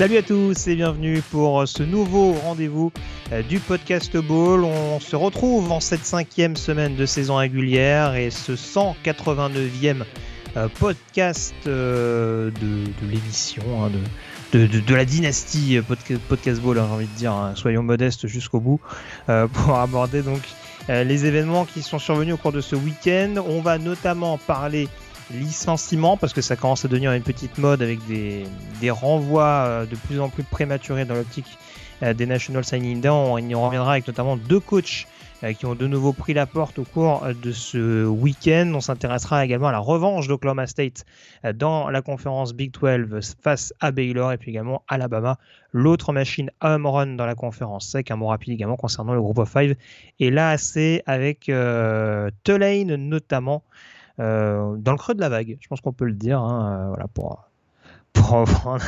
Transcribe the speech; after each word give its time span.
Salut 0.00 0.16
à 0.16 0.22
tous 0.22 0.66
et 0.66 0.76
bienvenue 0.76 1.20
pour 1.30 1.68
ce 1.68 1.82
nouveau 1.82 2.32
rendez-vous 2.32 2.90
euh, 3.32 3.42
du 3.42 3.60
podcast 3.60 4.16
Ball. 4.16 4.64
On 4.64 4.98
se 4.98 5.14
retrouve 5.14 5.70
en 5.70 5.80
cette 5.80 6.06
cinquième 6.06 6.56
semaine 6.56 6.96
de 6.96 7.04
saison 7.04 7.36
régulière 7.36 8.14
et 8.14 8.30
ce 8.30 8.52
189e 8.52 10.04
euh, 10.56 10.68
podcast 10.78 11.52
euh, 11.66 12.50
de, 12.50 12.86
l'émission, 13.10 13.62
hein, 13.84 13.90
de, 14.54 14.94
la 14.94 15.04
dynastie 15.04 15.78
podcast, 15.86 16.62
Ball, 16.62 16.76
j'ai 16.76 16.80
envie 16.80 17.06
de 17.06 17.18
dire, 17.18 17.32
hein, 17.34 17.52
soyons 17.54 17.82
modestes 17.82 18.26
jusqu'au 18.26 18.60
bout, 18.60 18.80
pour 19.26 19.78
aborder 19.78 20.22
donc 20.22 20.40
les 20.88 21.26
événements 21.26 21.66
qui 21.66 21.82
sont 21.82 21.98
survenus 21.98 22.32
au 22.32 22.38
cours 22.38 22.52
de 22.52 22.62
ce 22.62 22.74
week-end. 22.74 23.34
On 23.46 23.60
va 23.60 23.76
notamment 23.76 24.38
parler 24.38 24.88
licenciement 25.32 26.16
parce 26.16 26.32
que 26.32 26.40
ça 26.40 26.56
commence 26.56 26.84
à 26.84 26.88
devenir 26.88 27.12
une 27.12 27.22
petite 27.22 27.58
mode 27.58 27.82
avec 27.82 28.04
des, 28.06 28.44
des 28.80 28.90
renvois 28.90 29.64
euh, 29.66 29.86
de 29.86 29.96
plus 29.96 30.20
en 30.20 30.28
plus 30.28 30.42
prématurés 30.42 31.04
dans 31.04 31.14
l'optique 31.14 31.58
euh, 32.02 32.14
des 32.14 32.26
National 32.26 32.64
Signing 32.64 33.00
Day. 33.00 33.08
On 33.08 33.38
y 33.38 33.54
reviendra 33.54 33.92
avec 33.92 34.06
notamment 34.06 34.36
deux 34.36 34.60
coachs 34.60 35.06
euh, 35.42 35.52
qui 35.52 35.66
ont 35.66 35.74
de 35.74 35.86
nouveau 35.86 36.12
pris 36.12 36.34
la 36.34 36.46
porte 36.46 36.78
au 36.78 36.84
cours 36.84 37.26
de 37.42 37.52
ce 37.52 38.04
week-end. 38.06 38.72
On 38.74 38.80
s'intéressera 38.80 39.44
également 39.44 39.68
à 39.68 39.72
la 39.72 39.78
revanche 39.78 40.26
d'Oklahoma 40.26 40.66
State 40.66 41.04
dans 41.54 41.90
la 41.90 42.02
conférence 42.02 42.52
Big 42.52 42.72
12 42.72 43.36
face 43.40 43.72
à 43.80 43.92
Baylor 43.92 44.32
et 44.32 44.38
puis 44.38 44.50
également 44.50 44.82
Alabama, 44.88 45.38
l'autre 45.72 46.12
machine 46.12 46.50
home 46.60 46.86
run 46.86 47.14
dans 47.14 47.26
la 47.26 47.34
conférence 47.34 47.88
SEC. 47.88 48.10
Un 48.10 48.16
mot 48.16 48.26
rapide 48.26 48.54
également 48.54 48.76
concernant 48.76 49.14
le 49.14 49.20
groupe 49.20 49.38
of 49.38 49.50
5 49.50 49.76
et 50.18 50.30
là 50.30 50.58
c'est 50.58 51.02
avec 51.06 51.50
Tulane 52.44 52.96
notamment 52.96 53.62
dans 54.18 54.92
le 54.92 54.96
creux 54.96 55.14
de 55.14 55.20
la 55.20 55.28
vague. 55.28 55.58
Je 55.60 55.68
pense 55.68 55.80
qu'on 55.80 55.92
peut 55.92 56.06
le 56.06 56.14
dire. 56.14 56.40
Hein, 56.40 56.80
euh, 56.80 56.88
voilà, 56.88 57.08
pour, 57.08 57.48
pour 58.12 58.32
en 58.34 58.44
prendre. 58.44 58.84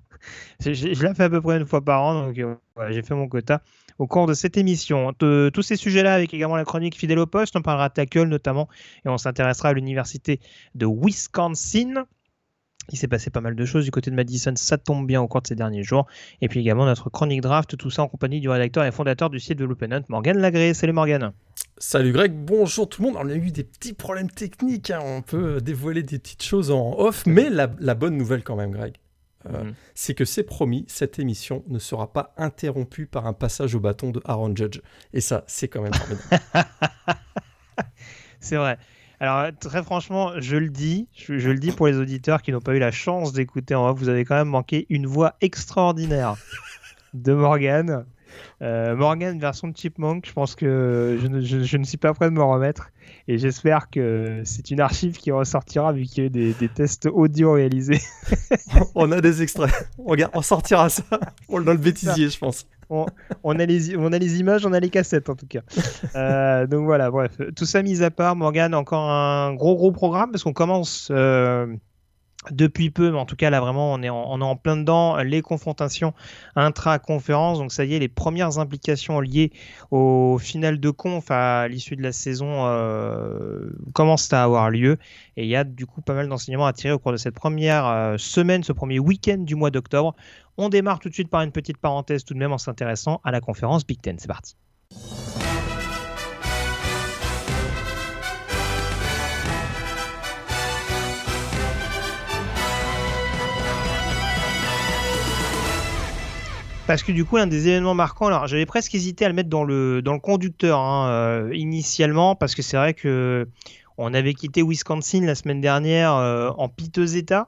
je, 0.60 0.72
je 0.72 1.06
l'ai 1.06 1.14
fait 1.14 1.24
à 1.24 1.30
peu 1.30 1.40
près 1.40 1.58
une 1.58 1.66
fois 1.66 1.84
par 1.84 2.02
an, 2.02 2.26
donc 2.26 2.38
euh, 2.38 2.54
j'ai 2.90 3.02
fait 3.02 3.14
mon 3.14 3.28
quota 3.28 3.62
au 3.98 4.06
cours 4.06 4.26
de 4.26 4.34
cette 4.34 4.56
émission. 4.56 5.12
Tous 5.12 5.62
ces 5.62 5.76
sujets-là, 5.76 6.14
avec 6.14 6.32
également 6.32 6.56
la 6.56 6.64
chronique 6.64 6.96
fidèle 6.96 7.18
au 7.18 7.26
poste, 7.26 7.54
on 7.56 7.62
parlera 7.62 7.90
de 7.90 7.94
tackle 7.94 8.24
notamment, 8.24 8.68
et 9.04 9.08
on 9.08 9.18
s'intéressera 9.18 9.68
à 9.68 9.72
l'université 9.74 10.40
de 10.74 10.86
Wisconsin. 10.86 12.06
Il 12.92 12.98
s'est 12.98 13.08
passé 13.08 13.30
pas 13.30 13.42
mal 13.42 13.54
de 13.54 13.64
choses 13.66 13.84
du 13.84 13.90
côté 13.90 14.10
de 14.10 14.16
Madison, 14.16 14.52
ça 14.56 14.78
tombe 14.78 15.06
bien 15.06 15.20
au 15.20 15.28
cours 15.28 15.42
de 15.42 15.46
ces 15.46 15.54
derniers 15.54 15.84
jours. 15.84 16.06
Et 16.40 16.48
puis 16.48 16.60
également 16.60 16.86
notre 16.86 17.10
chronique 17.10 17.42
draft, 17.42 17.76
tout 17.76 17.90
ça 17.90 18.02
en 18.02 18.08
compagnie 18.08 18.40
du 18.40 18.48
rédacteur 18.48 18.84
et 18.84 18.90
fondateur 18.90 19.28
du 19.30 19.38
site 19.38 19.58
de 19.58 19.64
Loop 19.64 19.82
Hunt, 19.82 20.02
Morgan 20.08 20.38
Lagré. 20.38 20.72
Salut 20.72 20.94
Morgan. 20.94 21.32
Salut 21.82 22.12
Greg, 22.12 22.32
bonjour 22.34 22.86
tout 22.88 23.00
le 23.00 23.08
monde. 23.08 23.16
Alors, 23.16 23.30
on 23.30 23.34
a 23.34 23.36
eu 23.38 23.50
des 23.50 23.64
petits 23.64 23.94
problèmes 23.94 24.30
techniques, 24.30 24.90
hein. 24.90 25.00
on 25.02 25.22
peut 25.22 25.60
dévoiler 25.62 26.02
des 26.02 26.18
petites 26.18 26.42
choses 26.42 26.70
en 26.70 26.92
off, 26.98 27.24
mais 27.24 27.48
la, 27.48 27.70
la 27.78 27.94
bonne 27.94 28.18
nouvelle 28.18 28.42
quand 28.42 28.54
même 28.56 28.70
Greg, 28.70 28.96
euh, 29.46 29.64
Mhm. 29.64 29.74
c'est 29.94 30.12
que 30.14 30.26
c'est 30.26 30.42
promis, 30.42 30.84
cette 30.88 31.18
émission 31.18 31.64
ne 31.68 31.78
sera 31.78 32.12
pas 32.12 32.34
interrompue 32.36 33.06
par 33.06 33.26
un 33.26 33.32
passage 33.32 33.74
au 33.74 33.80
bâton 33.80 34.10
de 34.10 34.20
Aaron 34.26 34.54
Judge. 34.54 34.80
Et 35.14 35.22
ça, 35.22 35.42
c'est 35.46 35.68
quand 35.68 35.80
même 35.80 35.94
formidable. 35.94 36.42
C'est 38.42 38.56
vrai. 38.56 38.78
Alors 39.20 39.50
très 39.60 39.82
franchement, 39.82 40.32
je 40.38 40.56
le 40.56 40.70
dis, 40.70 41.08
je, 41.14 41.38
je 41.38 41.50
le 41.50 41.58
dis 41.58 41.72
pour 41.72 41.86
les 41.86 41.96
auditeurs 41.98 42.40
qui 42.40 42.52
n'ont 42.52 42.60
pas 42.60 42.74
eu 42.74 42.78
la 42.78 42.90
chance 42.90 43.34
d'écouter 43.34 43.74
en 43.74 43.86
off, 43.88 43.98
vous 43.98 44.08
avez 44.08 44.24
quand 44.24 44.34
même 44.36 44.48
manqué 44.48 44.86
une 44.88 45.06
voix 45.06 45.34
extraordinaire 45.42 46.36
de 47.12 47.34
Morgan. 47.34 48.06
Euh, 48.62 48.94
Morgan 48.96 49.38
version 49.38 49.72
Chipmunk, 49.74 50.26
je 50.26 50.32
pense 50.32 50.54
que 50.54 51.18
je 51.20 51.26
ne, 51.26 51.40
je- 51.40 51.62
je 51.62 51.76
ne 51.76 51.84
suis 51.84 51.96
pas 51.98 52.12
prêt 52.14 52.26
de 52.30 52.34
me 52.34 52.42
remettre 52.42 52.90
et 53.28 53.38
j'espère 53.38 53.90
que 53.90 54.42
c'est 54.44 54.70
une 54.70 54.80
archive 54.80 55.16
qui 55.16 55.30
ressortira 55.32 55.92
vu 55.92 56.04
qu'il 56.04 56.18
y 56.18 56.20
a 56.22 56.26
eu 56.26 56.30
des, 56.30 56.52
des 56.54 56.68
tests 56.68 57.06
audio 57.06 57.52
réalisés. 57.52 58.00
on 58.94 59.10
a 59.12 59.20
des 59.20 59.42
extraits, 59.42 59.72
on, 59.98 60.42
sortira 60.42 60.88
ça 60.88 61.02
on 61.48 61.58
le- 61.58 61.64
dans 61.64 61.72
le 61.72 61.78
bêtisier, 61.78 62.28
je 62.28 62.38
pense. 62.38 62.66
on, 62.88 63.06
on 63.44 63.58
a 63.58 63.66
les, 63.66 63.96
on 63.96 64.12
a 64.12 64.18
les 64.18 64.40
images, 64.40 64.66
on 64.66 64.72
a 64.72 64.80
les 64.80 64.90
cassettes 64.90 65.28
en 65.30 65.34
tout 65.36 65.46
cas. 65.46 65.60
Euh, 66.16 66.66
donc 66.66 66.84
voilà, 66.84 67.10
bref. 67.10 67.32
Tout 67.56 67.64
ça 67.64 67.82
mis 67.82 68.02
à 68.02 68.10
part, 68.10 68.36
Morgan, 68.36 68.74
encore 68.74 69.08
un 69.10 69.54
gros 69.54 69.76
gros 69.76 69.92
programme 69.92 70.30
parce 70.32 70.42
qu'on 70.42 70.52
commence 70.52 71.08
euh, 71.10 71.66
depuis 72.50 72.90
peu, 72.90 73.10
mais 73.10 73.18
en 73.18 73.26
tout 73.26 73.36
cas 73.36 73.50
là 73.50 73.60
vraiment 73.60 73.92
on 73.92 74.02
est 74.02 74.08
en, 74.08 74.56
plein 74.56 74.76
dedans, 74.76 75.18
les 75.18 75.42
confrontations 75.42 76.14
intra-conférences. 76.56 77.58
Donc 77.58 77.70
ça 77.70 77.84
y 77.84 77.94
est, 77.94 77.98
les 77.98 78.08
premières 78.08 78.58
implications 78.58 79.20
liées 79.20 79.52
au 79.90 80.38
final 80.38 80.80
de 80.80 80.90
conf 80.90 81.30
à 81.30 81.68
l'issue 81.68 81.96
de 81.96 82.02
la 82.02 82.12
saison 82.12 82.66
euh, 82.66 83.70
commencent 83.92 84.32
à 84.32 84.42
avoir 84.42 84.70
lieu. 84.70 84.96
Et 85.36 85.44
il 85.44 85.50
y 85.50 85.56
a 85.56 85.64
du 85.64 85.84
coup 85.84 86.00
pas 86.00 86.14
mal 86.14 86.28
d'enseignements 86.28 86.66
à 86.66 86.72
tirer 86.72 86.94
au 86.94 86.98
cours 86.98 87.12
de 87.12 87.18
cette 87.18 87.34
première 87.34 87.86
euh, 87.86 88.16
semaine, 88.16 88.62
ce 88.62 88.72
premier 88.72 88.98
week-end 88.98 89.38
du 89.38 89.54
mois 89.54 89.70
d'octobre. 89.70 90.14
On 90.56 90.70
démarre 90.70 90.98
tout 90.98 91.10
de 91.10 91.14
suite 91.14 91.28
par 91.28 91.42
une 91.42 91.52
petite 91.52 91.76
parenthèse 91.76 92.24
tout 92.24 92.34
de 92.34 92.38
même 92.38 92.52
en 92.52 92.58
s'intéressant 92.58 93.20
à 93.22 93.32
la 93.32 93.40
conférence 93.40 93.86
Big 93.86 94.00
Ten. 94.00 94.18
C'est 94.18 94.28
parti. 94.28 94.56
Parce 106.90 107.04
que 107.04 107.12
du 107.12 107.24
coup, 107.24 107.36
un 107.36 107.46
des 107.46 107.68
événements 107.68 107.94
marquants, 107.94 108.26
alors 108.26 108.48
j'avais 108.48 108.66
presque 108.66 108.92
hésité 108.96 109.24
à 109.24 109.28
le 109.28 109.34
mettre 109.34 109.48
dans 109.48 109.62
le, 109.62 110.02
dans 110.02 110.12
le 110.12 110.18
conducteur 110.18 110.80
hein, 110.80 111.08
euh, 111.08 111.54
initialement, 111.54 112.34
parce 112.34 112.56
que 112.56 112.62
c'est 112.62 112.76
vrai 112.76 112.94
que 112.94 113.46
on 113.96 114.12
avait 114.12 114.34
quitté 114.34 114.60
Wisconsin 114.60 115.24
la 115.24 115.36
semaine 115.36 115.60
dernière 115.60 116.16
euh, 116.16 116.50
en 116.58 116.68
piteux 116.68 117.16
état 117.16 117.46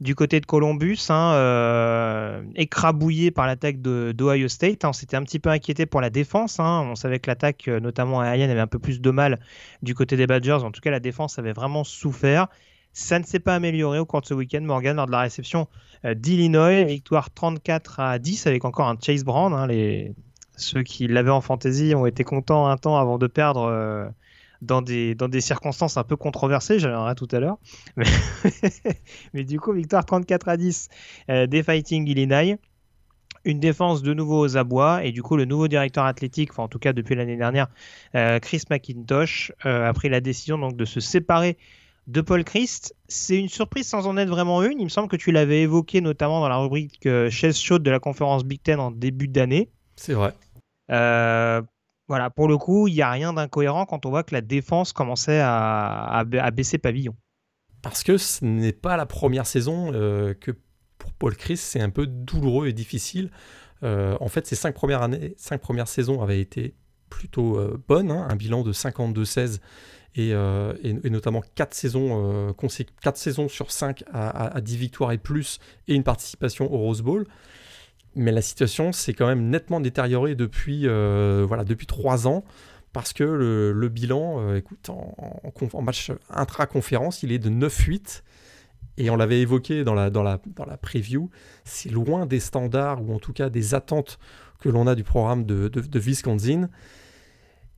du 0.00 0.14
côté 0.14 0.40
de 0.40 0.46
Columbus, 0.46 1.00
hein, 1.10 1.32
euh, 1.34 2.42
écrabouillé 2.54 3.30
par 3.30 3.46
l'attaque 3.46 3.82
d'Ohio 3.82 4.48
State. 4.48 4.86
hein. 4.86 4.88
on 4.88 4.94
s'était 4.94 5.18
un 5.18 5.22
petit 5.22 5.38
peu 5.38 5.50
inquiété 5.50 5.84
pour 5.84 6.00
la 6.00 6.08
défense. 6.08 6.58
on 6.58 6.94
savait 6.94 7.18
que 7.18 7.28
l'attaque, 7.28 7.66
notamment 7.66 8.20
aérienne, 8.20 8.48
avait 8.48 8.58
un 8.58 8.66
peu 8.66 8.78
plus 8.78 9.02
de 9.02 9.10
mal 9.10 9.38
du 9.82 9.94
côté 9.94 10.16
des 10.16 10.26
Badgers. 10.26 10.64
En 10.64 10.70
tout 10.70 10.80
cas, 10.80 10.90
la 10.90 11.00
défense 11.00 11.38
avait 11.38 11.52
vraiment 11.52 11.84
souffert. 11.84 12.48
Ça 12.98 13.20
ne 13.20 13.24
s'est 13.24 13.38
pas 13.38 13.54
amélioré 13.54 14.00
au 14.00 14.06
cours 14.06 14.22
de 14.22 14.26
ce 14.26 14.34
week-end, 14.34 14.60
Morgan, 14.60 14.96
lors 14.96 15.06
de 15.06 15.12
la 15.12 15.20
réception 15.20 15.68
euh, 16.04 16.14
d'Illinois. 16.14 16.82
Victoire 16.82 17.32
34 17.32 18.00
à 18.00 18.18
10 18.18 18.48
avec 18.48 18.64
encore 18.64 18.88
un 18.88 18.96
Chase 19.00 19.22
Brown. 19.22 19.52
hein. 19.52 19.68
les... 19.68 20.16
Ceux 20.56 20.82
qui 20.82 21.06
l'avaient 21.06 21.30
en 21.30 21.40
fantasy 21.40 21.94
ont 21.94 22.06
été 22.06 22.24
contents 22.24 22.66
un 22.66 22.76
temps 22.76 22.98
avant 22.98 23.16
de 23.16 23.28
perdre 23.28 23.68
euh, 23.70 24.08
dans, 24.62 24.82
des, 24.82 25.14
dans 25.14 25.28
des 25.28 25.40
circonstances 25.40 25.96
un 25.96 26.02
peu 26.02 26.16
controversées. 26.16 26.80
J'en 26.80 26.88
reviendrai 26.88 27.14
tout 27.14 27.28
à 27.30 27.38
l'heure. 27.38 27.58
Mais... 27.96 28.06
Mais 29.32 29.44
du 29.44 29.60
coup, 29.60 29.72
victoire 29.72 30.04
34 30.04 30.48
à 30.48 30.56
10 30.56 30.88
euh, 31.30 31.46
des 31.46 31.62
Fighting 31.62 32.04
Illinois. 32.08 32.56
Une 33.44 33.60
défense 33.60 34.02
de 34.02 34.12
nouveau 34.12 34.40
aux 34.40 34.56
abois 34.56 35.04
et 35.04 35.12
du 35.12 35.22
coup 35.22 35.36
le 35.36 35.44
nouveau 35.44 35.68
directeur 35.68 36.04
athlétique, 36.04 36.50
enfin 36.50 36.64
en 36.64 36.68
tout 36.68 36.80
cas 36.80 36.92
depuis 36.92 37.14
l'année 37.14 37.36
dernière, 37.36 37.68
euh, 38.16 38.40
Chris 38.40 38.62
McIntosh, 38.68 39.52
euh, 39.64 39.88
a 39.88 39.92
pris 39.92 40.08
la 40.08 40.20
décision 40.20 40.58
donc 40.58 40.76
de 40.76 40.84
se 40.84 40.98
séparer 40.98 41.56
de 42.08 42.22
Paul 42.22 42.42
Christ. 42.42 42.96
C'est 43.06 43.38
une 43.38 43.48
surprise 43.48 43.86
sans 43.86 44.06
en 44.06 44.16
être 44.16 44.30
vraiment 44.30 44.62
une. 44.62 44.80
Il 44.80 44.84
me 44.84 44.88
semble 44.88 45.08
que 45.08 45.16
tu 45.16 45.30
l'avais 45.30 45.62
évoqué 45.62 46.00
notamment 46.00 46.40
dans 46.40 46.48
la 46.48 46.56
rubrique 46.56 47.06
euh, 47.06 47.30
chaise 47.30 47.56
chaude 47.56 47.82
de 47.82 47.90
la 47.90 48.00
conférence 48.00 48.44
Big 48.44 48.62
Ten 48.62 48.80
en 48.80 48.90
début 48.90 49.28
d'année. 49.28 49.70
C'est 49.94 50.14
vrai. 50.14 50.34
Euh, 50.90 51.62
voilà, 52.08 52.30
pour 52.30 52.48
le 52.48 52.56
coup, 52.56 52.88
il 52.88 52.94
n'y 52.94 53.02
a 53.02 53.10
rien 53.10 53.34
d'incohérent 53.34 53.84
quand 53.84 54.06
on 54.06 54.10
voit 54.10 54.22
que 54.22 54.34
la 54.34 54.40
défense 54.40 54.92
commençait 54.92 55.40
à, 55.40 56.02
à, 56.04 56.20
à 56.20 56.50
baisser 56.50 56.78
pavillon. 56.78 57.14
Parce 57.82 58.02
que 58.02 58.16
ce 58.16 58.44
n'est 58.44 58.72
pas 58.72 58.96
la 58.96 59.06
première 59.06 59.46
saison 59.46 59.92
euh, 59.92 60.32
que 60.32 60.52
pour 60.96 61.12
Paul 61.12 61.36
Chris, 61.36 61.58
c'est 61.58 61.80
un 61.80 61.90
peu 61.90 62.06
douloureux 62.06 62.66
et 62.68 62.72
difficile. 62.72 63.30
En 63.82 64.26
fait, 64.26 64.44
ces 64.44 64.56
cinq 64.56 64.74
premières 64.74 65.02
années, 65.02 65.34
cinq 65.36 65.60
premières 65.60 65.86
saisons 65.86 66.20
avaient 66.20 66.40
été 66.40 66.74
plutôt 67.10 67.60
bonnes, 67.86 68.10
hein, 68.10 68.26
un 68.28 68.34
bilan 68.34 68.64
de 68.64 68.72
52-16 68.72 69.60
et, 70.18 70.32
euh, 70.32 70.74
et, 70.82 71.10
notamment 71.10 71.42
4 71.54 71.74
saisons, 71.74 72.50
euh, 72.50 72.68
4 73.02 73.16
saisons 73.16 73.48
sur 73.48 73.70
5 73.70 74.02
à, 74.12 74.28
à, 74.28 74.56
à, 74.56 74.60
10 74.60 74.76
victoires 74.76 75.12
et 75.12 75.18
plus 75.18 75.60
et 75.86 75.94
une 75.94 76.02
participation 76.02 76.72
au 76.72 76.76
Rose 76.76 77.02
Bowl. 77.02 77.24
Mais 78.16 78.32
la 78.32 78.42
situation 78.42 78.90
s'est 78.92 79.14
quand 79.14 79.28
même 79.28 79.48
nettement 79.48 79.80
détériorée 79.80 80.34
depuis, 80.34 80.86
voilà, 80.86 81.62
depuis 81.64 81.86
trois 81.86 82.26
ans 82.26 82.44
parce 82.92 83.12
que 83.12 83.22
le, 83.22 83.88
bilan, 83.88 84.56
écoute, 84.56 84.88
en, 84.88 85.14
en, 85.72 85.82
match 85.82 86.10
intra-conférence, 86.30 87.22
il 87.22 87.30
est 87.30 87.38
de 87.38 87.50
9-8. 87.50 88.22
Et 88.96 89.10
on 89.10 89.16
l'avait 89.16 89.40
évoqué 89.40 89.84
dans 89.84 89.94
la, 89.94 90.10
dans, 90.10 90.24
la, 90.24 90.40
dans 90.56 90.64
la 90.64 90.76
preview, 90.76 91.30
c'est 91.64 91.90
loin 91.90 92.26
des 92.26 92.40
standards 92.40 93.00
ou 93.08 93.14
en 93.14 93.20
tout 93.20 93.32
cas 93.32 93.50
des 93.50 93.74
attentes 93.74 94.18
que 94.58 94.68
l'on 94.68 94.88
a 94.88 94.96
du 94.96 95.04
programme 95.04 95.44
de, 95.44 95.68
de, 95.68 95.80
de 95.80 95.98
Wisconsin. 96.00 96.68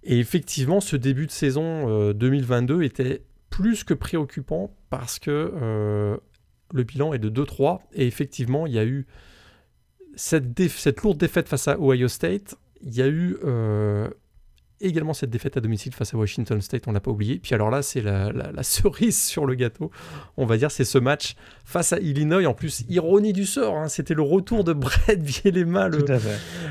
Et 0.03 0.19
effectivement, 0.19 0.81
ce 0.81 0.97
début 0.97 1.27
de 1.27 1.31
saison 1.31 2.13
2022 2.13 2.75
euh, 2.75 2.81
était 2.83 3.23
plus 3.51 3.85
que 3.85 3.95
préoccupant 3.95 4.75
parce 4.89 5.19
que 5.19 5.31
euh, 5.31 6.17
le 6.73 6.83
bilan 6.85 7.13
est 7.13 7.19
de 7.19 7.29
2-3 7.29 7.81
et 7.93 8.07
effectivement, 8.07 8.67
il 8.67 8.73
y 8.73 8.79
a 8.79 8.85
eu 8.85 9.07
cette, 10.15 11.01
lourde 11.03 11.19
défaite 11.19 11.49
face 11.49 11.69
à 11.69 11.79
Ohio 11.79 12.09
State. 12.09 12.57
Il 12.83 12.95
y 12.95 13.03
a 13.03 13.09
eu 13.09 13.37
euh, 13.45 14.09
également 14.81 15.13
cette 15.13 15.31
défaite 15.31 15.57
à 15.57 15.61
domicile 15.61 15.93
face 15.93 16.15
à 16.15 16.17
Washington 16.17 16.61
State, 16.61 16.85
on 16.87 16.93
l'a 16.93 17.01
pas 17.01 17.11
oublié. 17.11 17.39
Puis 17.39 17.55
alors 17.55 17.71
là, 17.71 17.83
c'est 17.83 18.01
la, 18.01 18.31
cerise 18.63 19.21
sur 19.21 19.47
le 19.47 19.55
gâteau, 19.55 19.91
on 20.37 20.47
va 20.47 20.57
dire, 20.57 20.71
c'est 20.71 20.85
ce 20.85 20.99
match 20.99 21.35
face 21.65 21.93
à 21.93 21.99
Illinois. 21.99 22.47
En 22.47 22.55
plus, 22.55 22.85
ironie 22.89 23.33
du 23.33 23.47
sort, 23.47 23.77
hein, 23.77 23.89
c'était 23.89 24.15
le 24.15 24.23
retour 24.23 24.65
de 24.65 24.73
Brett 24.73 25.23
Bielema, 25.45 25.89
le, 25.89 26.05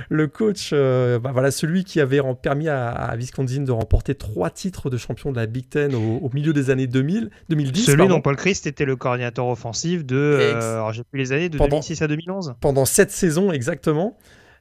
le 0.09 0.27
coach, 0.27 0.71
euh, 0.73 1.19
bah 1.19 1.31
voilà, 1.31 1.51
celui 1.51 1.83
qui 1.83 1.99
avait 1.99 2.21
permis 2.41 2.67
à, 2.67 3.15
Wisconsin 3.15 3.61
de 3.61 3.71
remporter 3.71 4.15
trois 4.15 4.49
titres 4.49 4.89
de 4.89 4.97
champion 4.97 5.31
de 5.31 5.37
la 5.37 5.45
Big 5.45 5.69
Ten 5.69 5.93
au, 5.95 6.29
milieu 6.33 6.53
des 6.53 6.69
années 6.69 6.87
2000, 6.87 7.29
2010. 7.49 7.85
Celui 7.85 8.07
dont 8.07 8.21
Paul 8.21 8.35
Christ 8.35 8.67
était 8.67 8.85
le 8.85 8.95
coordinateur 8.95 9.47
offensif 9.47 10.05
de, 10.05 10.15
euh, 10.15 10.73
alors 10.73 10.93
j'ai 10.93 11.03
plus 11.03 11.19
les 11.19 11.31
années, 11.31 11.49
de 11.49 11.57
2006 11.57 12.01
à 12.01 12.07
2011. 12.07 12.55
Pendant 12.61 12.85
sept 12.85 13.11
saisons 13.11 13.51
exactement. 13.51 14.17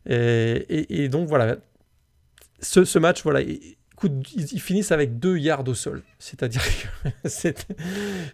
et, 0.07 1.09
donc 1.11 1.29
voilà, 1.29 1.57
ce, 2.61 2.99
match, 2.99 3.23
voilà, 3.23 3.41
ils, 3.41 4.61
finissent 4.61 4.93
avec 4.93 5.19
deux 5.19 5.39
yards 5.39 5.67
au 5.69 5.75
sol. 5.75 6.03
C'est-à-dire 6.19 6.63
que 6.63 7.29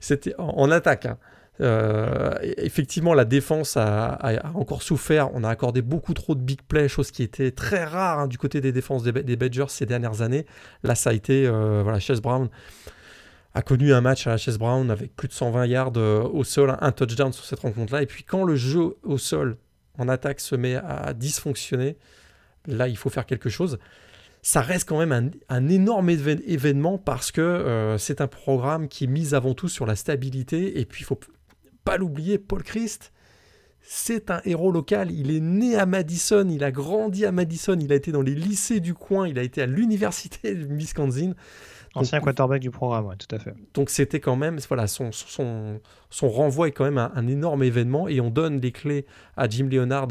c'était 0.01 0.35
en, 0.39 0.71
attaque. 0.71 1.07
Hein. 1.07 1.19
Euh, 1.61 2.35
effectivement, 2.43 3.15
la 3.15 3.25
défense 3.25 3.77
a, 3.77 4.19
encore 4.55 4.83
souffert. 4.83 5.31
On 5.35 5.45
a 5.45 5.49
accordé 5.49 5.83
beaucoup 5.83 6.15
trop 6.15 6.35
de 6.35 6.41
big 6.41 6.63
play, 6.63 6.89
chose 6.89 7.11
qui 7.11 7.23
était 7.23 7.51
très 7.51 7.85
rare 7.85 8.21
hein, 8.21 8.27
du 8.27 8.39
côté 8.39 8.61
des 8.61 8.73
défenses 8.73 9.03
des, 9.03 9.37
Badgers 9.37 9.69
ces 9.69 9.87
dernières 9.87 10.23
années. 10.23 10.47
Là, 10.83 10.95
ça 10.95 11.11
a 11.11 11.13
été, 11.13 11.47
euh, 11.47 11.83
voilà, 11.83 12.01
Chase 12.01 12.21
Brown 12.21 12.49
a 13.57 13.63
connu 13.63 13.95
un 13.95 14.01
match 14.01 14.27
à 14.27 14.31
la 14.31 14.37
Chase 14.37 14.59
Brown 14.59 14.91
avec 14.91 15.15
plus 15.15 15.29
de 15.29 15.33
120 15.33 15.67
yards 15.67 15.93
euh, 15.97 16.23
au 16.23 16.43
sol, 16.43 16.77
un 16.81 16.91
touchdown 16.91 17.33
sur 17.33 17.45
cette 17.45 17.61
rencontre-là. 17.61 18.03
Et 18.03 18.07
puis 18.07 18.25
quand 18.25 18.43
le 18.45 18.57
jeu 18.57 18.97
au 19.05 19.17
sol 19.17 19.57
en 19.97 20.09
attaque 20.09 20.41
se 20.41 20.57
met 20.57 20.75
à 20.75 21.15
dysfonctionner, 21.15 21.97
là, 22.67 22.89
il 22.89 22.97
faut 22.97 23.11
faire 23.11 23.27
quelque 23.27 23.49
chose 23.49 23.79
ça 24.45 24.61
reste 24.61 24.87
quand 24.87 24.99
même 24.99 25.31
un, 25.49 25.69
énorme 25.69 26.11
événement 26.11 26.99
parce 26.99 27.33
que 27.33 27.41
euh, 27.41 27.97
c'est 27.97 28.21
un 28.21 28.27
programme 28.27 28.89
qui 28.89 29.09
mise 29.09 29.33
avant 29.33 29.55
tout 29.55 29.69
sur 29.69 29.87
la 29.87 29.97
stabilité. 29.97 30.79
Et 30.79 30.85
puis, 30.85 31.01
il 31.01 31.07
faut 31.07 31.19
pas 31.83 31.97
l'oublier, 31.97 32.37
Paul 32.37 32.63
Christ, 32.63 33.15
c'est 33.81 34.31
un 34.31 34.43
héros 34.45 34.71
local. 34.71 35.11
Il 35.11 35.35
est 35.35 35.41
né 35.41 35.77
à 35.77 35.87
Madison, 35.87 36.47
il 36.51 36.63
a 36.63 36.71
grandi 36.71 37.25
à 37.25 37.33
Madison, 37.33 37.79
il 37.81 37.91
a 37.91 37.95
été 37.95 38.13
dans 38.13 38.21
les 38.21 38.35
lycées 38.35 38.81
du 38.81 38.93
coin, 38.93 39.27
il 39.27 39.39
a 39.39 39.43
été 39.43 39.63
à 39.63 39.67
l'université 39.67 40.55
de 40.55 40.67
Wisconsin. 40.75 41.33
Ancien 41.95 42.21
quarterback 42.21 42.61
du 42.61 42.71
programme, 42.71 43.07
oui, 43.07 43.15
tout 43.17 43.35
à 43.35 43.39
fait. 43.39 43.55
Donc 43.73 43.89
c'était 43.89 44.21
quand 44.21 44.37
même, 44.37 44.59
voilà, 44.69 44.89
son, 44.89 45.11
son, 45.11 45.81
son 46.11 46.29
renvoi 46.29 46.69
est 46.69 46.73
quand 46.73 46.85
même 46.85 46.99
un, 46.99 47.13
un, 47.15 47.27
énorme 47.29 47.63
événement 47.63 48.09
et 48.09 48.21
on 48.21 48.29
donne 48.29 48.61
les 48.61 48.73
clés 48.73 49.07
à 49.39 49.49
Jim 49.49 49.69
Leonard 49.71 50.09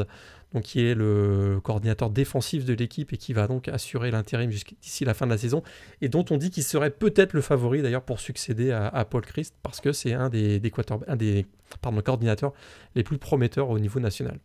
donc 0.54 0.64
qui 0.64 0.86
est 0.86 0.96
le 0.96 1.60
coordinateur 1.64 2.10
défensif 2.10 2.66
de 2.66 2.74
l'équipe 2.74 3.12
et 3.14 3.18
qui 3.18 3.34
va 3.34 3.48
donc 3.48 3.68
assurer 3.68 4.12
l'intérim 4.12 4.50
d'ici 4.50 5.06
la 5.06 5.14
fin 5.14 5.26
de 5.26 5.32
la 5.32 5.38
saison, 5.38 5.64
et 6.02 6.10
dont 6.10 6.26
on 6.30 6.38
dit 6.38 6.52
qu'il 6.52 6.64
serait 6.64 6.92
peut-être 6.92 7.34
le 7.34 7.42
favori 7.42 7.82
d'ailleurs 7.82 8.04
pour 8.04 8.20
succéder 8.20 8.72
à, 8.72 9.06
Paul 9.06 9.24
Christ, 9.24 9.56
parce 9.64 9.82
que 9.82 9.92
c'est 9.92 10.14
un 10.14 10.30
des, 10.30 10.60
des, 10.60 10.72
un 11.08 11.16
des 11.16 11.46
pardon, 11.82 12.02
coordinateurs 12.02 12.54
les 12.96 13.04
plus 13.04 13.18
prometteurs 13.18 13.70
au 13.70 13.80
niveau 13.80 14.00
national. 14.00 14.40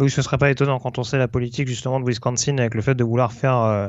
Oui, 0.00 0.10
ce 0.10 0.20
ne 0.20 0.24
serait 0.24 0.38
pas 0.38 0.50
étonnant 0.50 0.78
quand 0.80 0.98
on 0.98 1.04
sait 1.04 1.18
la 1.18 1.28
politique 1.28 1.68
justement 1.68 2.00
de 2.00 2.06
Wisconsin 2.08 2.58
avec 2.58 2.74
le 2.74 2.82
fait 2.82 2.94
de 2.94 3.04
vouloir 3.04 3.32
faire, 3.32 3.56
euh, 3.58 3.88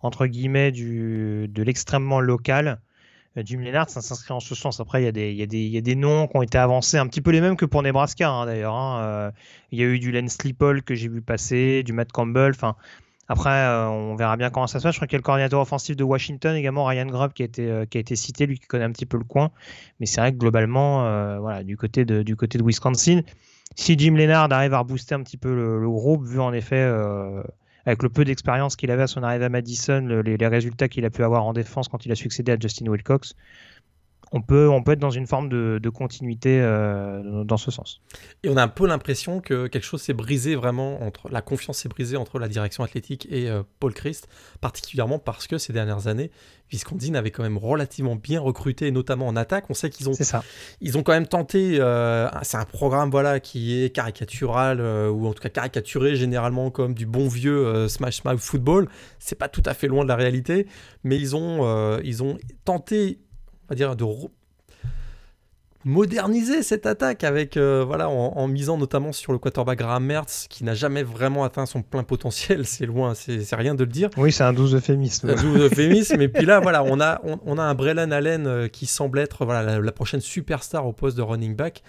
entre 0.00 0.26
guillemets, 0.26 0.72
du, 0.72 1.48
de 1.48 1.62
l'extrêmement 1.62 2.20
local 2.20 2.80
Jim 3.44 3.60
Lennart, 3.60 3.90
ça 3.90 4.00
s'inscrit 4.00 4.32
en 4.32 4.40
ce 4.40 4.54
sens. 4.54 4.80
Après, 4.80 5.02
il 5.02 5.04
y, 5.04 5.42
a 5.42 5.80
des, 5.80 5.94
noms 5.94 6.26
qui 6.26 6.36
ont 6.36 6.42
été 6.42 6.58
avancés, 6.58 6.96
un 6.96 7.06
petit 7.06 7.20
peu 7.20 7.30
les 7.30 7.40
mêmes 7.40 7.56
que 7.56 7.64
pour 7.64 7.82
Nebraska, 7.82 8.28
hein, 8.28 8.46
d'ailleurs. 8.46 8.74
Hein. 8.74 9.00
Euh, 9.02 9.30
il 9.72 9.78
y 9.78 9.82
a 9.82 9.86
eu 9.86 9.98
du 9.98 10.10
Len 10.10 10.28
Sleeple 10.28 10.82
que 10.82 10.94
j'ai 10.94 11.08
vu 11.08 11.20
passer, 11.20 11.82
du 11.82 11.92
Matt 11.92 12.12
Campbell. 12.12 12.52
Après, 13.28 13.50
euh, 13.50 13.88
on 13.88 14.14
verra 14.14 14.36
bien 14.36 14.50
comment 14.50 14.66
ça 14.66 14.78
se 14.78 14.84
passe. 14.84 14.94
Je 14.94 14.98
crois 14.98 15.06
qu'il 15.06 15.16
y 15.16 15.18
a 15.18 15.20
le 15.20 15.24
coordinateur 15.24 15.60
offensif 15.60 15.96
de 15.96 16.04
Washington 16.04 16.54
également, 16.56 16.84
Ryan 16.84 17.06
Grubb, 17.06 17.32
qui 17.32 17.42
a 17.42 17.46
été, 17.46 18.16
cité, 18.16 18.46
lui 18.46 18.58
qui 18.58 18.66
connaît 18.66 18.84
un 18.84 18.92
petit 18.92 19.06
peu 19.06 19.18
le 19.18 19.24
coin. 19.24 19.50
Mais 20.00 20.06
c'est 20.06 20.20
vrai 20.20 20.32
que 20.32 20.38
globalement, 20.38 21.60
du 21.62 21.76
côté, 21.76 22.04
de, 22.04 22.24
Wisconsin, 22.62 23.20
si 23.74 23.98
Jim 23.98 24.14
Lennard 24.14 24.50
arrive 24.52 24.72
à 24.72 24.78
rebooster 24.78 25.14
un 25.14 25.22
petit 25.22 25.36
peu 25.36 25.54
le 25.54 25.90
groupe, 25.90 26.24
vu 26.24 26.40
en 26.40 26.52
effet 26.52 26.88
avec 27.86 28.02
le 28.02 28.08
peu 28.08 28.24
d'expérience 28.24 28.74
qu'il 28.74 28.90
avait 28.90 29.04
à 29.04 29.06
son 29.06 29.22
arrivée 29.22 29.44
à 29.44 29.48
Madison, 29.48 30.00
les, 30.24 30.46
résultats 30.46 30.88
qu'il 30.88 31.04
a 31.04 31.10
pu 31.10 31.22
avoir 31.22 31.44
en 31.44 31.52
défense 31.52 31.88
quand 31.88 32.04
il 32.04 32.12
a 32.12 32.16
succédé 32.16 32.52
à 32.52 32.56
Justin 32.60 32.90
Wilcox, 32.90 33.34
on 34.32 34.42
peut, 34.42 34.68
on 34.68 34.82
peut 34.82 34.92
être 34.92 34.98
dans 34.98 35.10
une 35.10 35.26
forme 35.26 35.48
de, 35.48 35.88
continuité 35.90 36.60
euh, 36.60 37.44
dans 37.44 37.56
ce 37.56 37.70
sens. 37.70 38.00
Et 38.42 38.48
on 38.48 38.56
a 38.56 38.62
un 38.62 38.68
peu 38.68 38.86
l'impression 38.86 39.40
que 39.40 39.68
quelque 39.68 39.84
chose 39.84 40.02
s'est 40.02 40.12
brisé 40.12 40.56
vraiment 40.56 41.02
entre 41.02 41.28
la 41.30 41.42
confiance 41.42 41.78
s'est 41.78 41.88
brisée 41.88 42.16
entre 42.16 42.38
la 42.38 42.48
direction 42.48 42.82
athlétique 42.82 43.26
et 43.30 43.48
euh, 43.48 43.62
Paul 43.78 43.94
Christ, 43.94 44.28
particulièrement 44.60 45.18
parce 45.18 45.46
que 45.46 45.58
ces 45.58 45.72
dernières 45.72 46.08
années, 46.08 46.30
Viscondine 46.68 47.14
avait 47.14 47.30
quand 47.30 47.44
même 47.44 47.58
relativement 47.58 48.16
bien 48.16 48.40
recruté, 48.40 48.90
notamment 48.90 49.28
en 49.28 49.36
attaque. 49.36 49.66
On 49.70 49.74
sait 49.74 49.88
qu'ils 49.88 50.08
ont, 50.08 50.14
ça. 50.14 50.42
ils 50.80 50.98
ont 50.98 51.04
quand 51.04 51.12
même 51.12 51.28
tenté. 51.28 51.78
Euh, 51.78 52.28
c'est 52.42 52.56
un 52.56 52.64
programme 52.64 53.10
voilà 53.10 53.38
qui 53.38 53.80
est 53.80 53.90
caricatural 53.90 54.80
ou 54.80 55.28
en 55.28 55.32
tout 55.32 55.42
cas 55.42 55.48
caricaturé 55.48 56.16
généralement 56.16 56.72
comme 56.72 56.94
du 56.94 57.06
bon 57.06 57.28
vieux 57.28 57.86
Smash 57.86 58.24
Mouth 58.24 58.40
football. 58.40 58.88
C'est 59.20 59.38
pas 59.38 59.48
tout 59.48 59.62
à 59.64 59.74
fait 59.74 59.86
loin 59.86 60.02
de 60.02 60.08
la 60.08 60.16
réalité, 60.16 60.66
mais 61.04 61.16
ils 61.16 61.36
ont, 61.36 62.00
ils 62.00 62.24
ont 62.24 62.36
tenté 62.64 63.20
on 63.66 63.74
va 63.74 63.76
dire, 63.76 63.96
de 63.96 64.04
moderniser 65.86 66.64
cette 66.64 66.84
attaque 66.84 67.22
avec 67.22 67.56
euh, 67.56 67.84
voilà 67.86 68.08
en, 68.08 68.48
misant 68.48 68.76
notamment 68.76 69.12
sur 69.12 69.32
le 69.32 69.38
quarterback 69.38 69.78
Graham 69.78 70.04
Mertz 70.04 70.48
qui 70.50 70.64
n'a 70.64 70.74
jamais 70.74 71.04
vraiment 71.04 71.44
atteint 71.44 71.64
son 71.64 71.80
plein 71.82 72.02
potentiel 72.02 72.66
c'est 72.66 72.86
loin 72.86 73.14
c'est 73.14 73.54
rien 73.54 73.76
de 73.76 73.84
le 73.84 73.90
dire. 73.90 74.10
Oui 74.16 74.32
c'est 74.32 74.42
un 74.42 74.52
12 74.52 74.74
euphémisme. 74.74 75.30
Un 75.30 75.40
12 75.40 75.60
euphémisme 75.60 76.20
et 76.20 76.28
puis 76.28 76.44
là 76.44 76.58
voilà 76.58 76.82
on 76.82 77.00
a 77.00 77.22
on, 77.22 77.56
a 77.56 77.62
un 77.62 77.74
Brelan 77.74 78.10
Allen 78.10 78.48
euh, 78.48 78.66
qui 78.66 78.86
semble 78.86 79.20
être 79.20 79.44
voilà 79.44 79.78
la, 79.78 79.92
prochaine 79.92 80.20
superstar 80.20 80.84
au 80.88 80.92
poste 80.92 81.16
de 81.16 81.22
running 81.22 81.54
back 81.54 81.84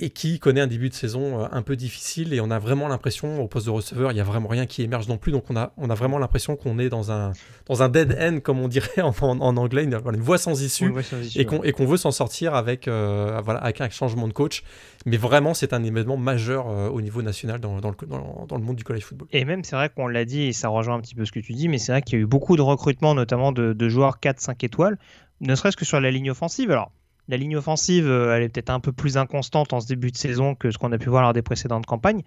et 0.00 0.10
qui 0.10 0.38
connaît 0.38 0.62
un 0.62 0.66
début 0.66 0.88
de 0.88 0.94
saison 0.94 1.42
euh, 1.42 1.46
un 1.52 1.62
peu 1.62 1.76
difficile. 1.76 2.32
Et 2.32 2.40
on 2.40 2.50
a 2.50 2.58
vraiment 2.58 2.88
l'impression 2.88 3.40
au 3.42 3.46
poste 3.46 3.66
de 3.66 3.70
receveur 3.70 4.10
il 4.10 4.16
y 4.16 4.20
a 4.20 4.24
vraiment 4.24 4.48
rien 4.48 4.66
qui 4.66 4.82
émerge 4.82 5.08
non 5.08 5.18
plus. 5.18 5.30
Donc 5.30 5.44
on 5.50 5.56
a, 5.56 5.72
on 5.76 5.90
a 5.90 5.94
vraiment 5.94 6.18
l'impression 6.18 6.56
qu'on 6.56 6.78
est 6.78 6.88
dans 6.88 7.12
un, 7.12 7.32
dans 7.66 7.82
un 7.82 7.88
dead 7.88 8.16
end 8.20 8.40
comme 8.40 8.58
on 8.58 8.68
dirait 8.68 9.02
en, 9.02 9.12
en, 9.20 9.56
anglais 9.56 9.84
une, 9.84 9.94
une, 9.94 10.20
voie 10.20 10.38
sans 10.38 10.60
issue, 10.62 10.92
et 11.36 11.44
qu'on 11.44 11.86
veut 11.86 11.98
s'en 11.98 12.10
sortir 12.10 12.54
avec, 12.54 12.88
euh, 12.88 13.40
voilà, 13.44 13.60
avec 13.60 13.80
un 13.80 13.90
changement 13.90 14.26
de 14.26 14.32
coach. 14.32 14.64
Mais 15.06 15.16
vraiment 15.16 15.54
c'est 15.54 15.72
un 15.72 15.84
événement 15.84 16.16
majeur 16.16 16.68
euh, 16.68 16.88
au 16.88 17.00
niveau 17.00 17.22
national 17.22 17.60
dans, 17.60 17.80
dans, 17.80 17.90
le, 17.90 17.96
dans, 18.06 18.56
le 18.56 18.62
monde 18.62 18.76
du 18.76 18.84
college 18.84 19.04
football. 19.04 19.28
Et 19.32 19.44
même 19.44 19.64
c'est 19.64 19.76
vrai 19.76 19.90
qu'on 19.90 20.08
l'a 20.08 20.24
dit 20.24 20.42
et 20.42 20.52
ça 20.52 20.68
rejoint 20.68 20.94
un 20.94 21.00
petit 21.00 21.14
peu 21.14 21.24
ce 21.24 21.32
que 21.32 21.40
tu 21.40 21.52
dis 21.52 21.68
mais 21.68 21.78
c'est 21.78 21.92
vrai 21.92 22.02
qu'il 22.02 22.18
y 22.18 22.20
a 22.20 22.22
eu 22.22 22.26
beaucoup 22.26 22.56
de 22.56 22.62
recrutements 22.62 23.14
notamment 23.14 23.52
de, 23.52 23.72
de 23.72 23.88
joueurs 23.88 24.18
4-5 24.22 24.64
étoiles 24.64 24.98
ne 25.40 25.54
serait-ce 25.54 25.76
que 25.76 25.84
sur 25.84 26.00
la 26.00 26.10
ligne 26.10 26.30
offensive. 26.30 26.70
Alors 26.70 26.92
la 27.30 27.36
ligne 27.36 27.56
offensive, 27.56 28.08
euh, 28.08 28.34
elle 28.34 28.42
est 28.42 28.48
peut-être 28.48 28.70
un 28.70 28.80
peu 28.80 28.92
plus 28.92 29.16
inconstante 29.16 29.72
en 29.72 29.80
ce 29.80 29.86
début 29.86 30.10
de 30.10 30.16
saison 30.16 30.54
que 30.56 30.70
ce 30.70 30.78
qu'on 30.78 30.90
a 30.92 30.98
pu 30.98 31.08
voir 31.08 31.22
lors 31.22 31.32
des 31.32 31.42
précédentes 31.42 31.86
campagnes. 31.86 32.22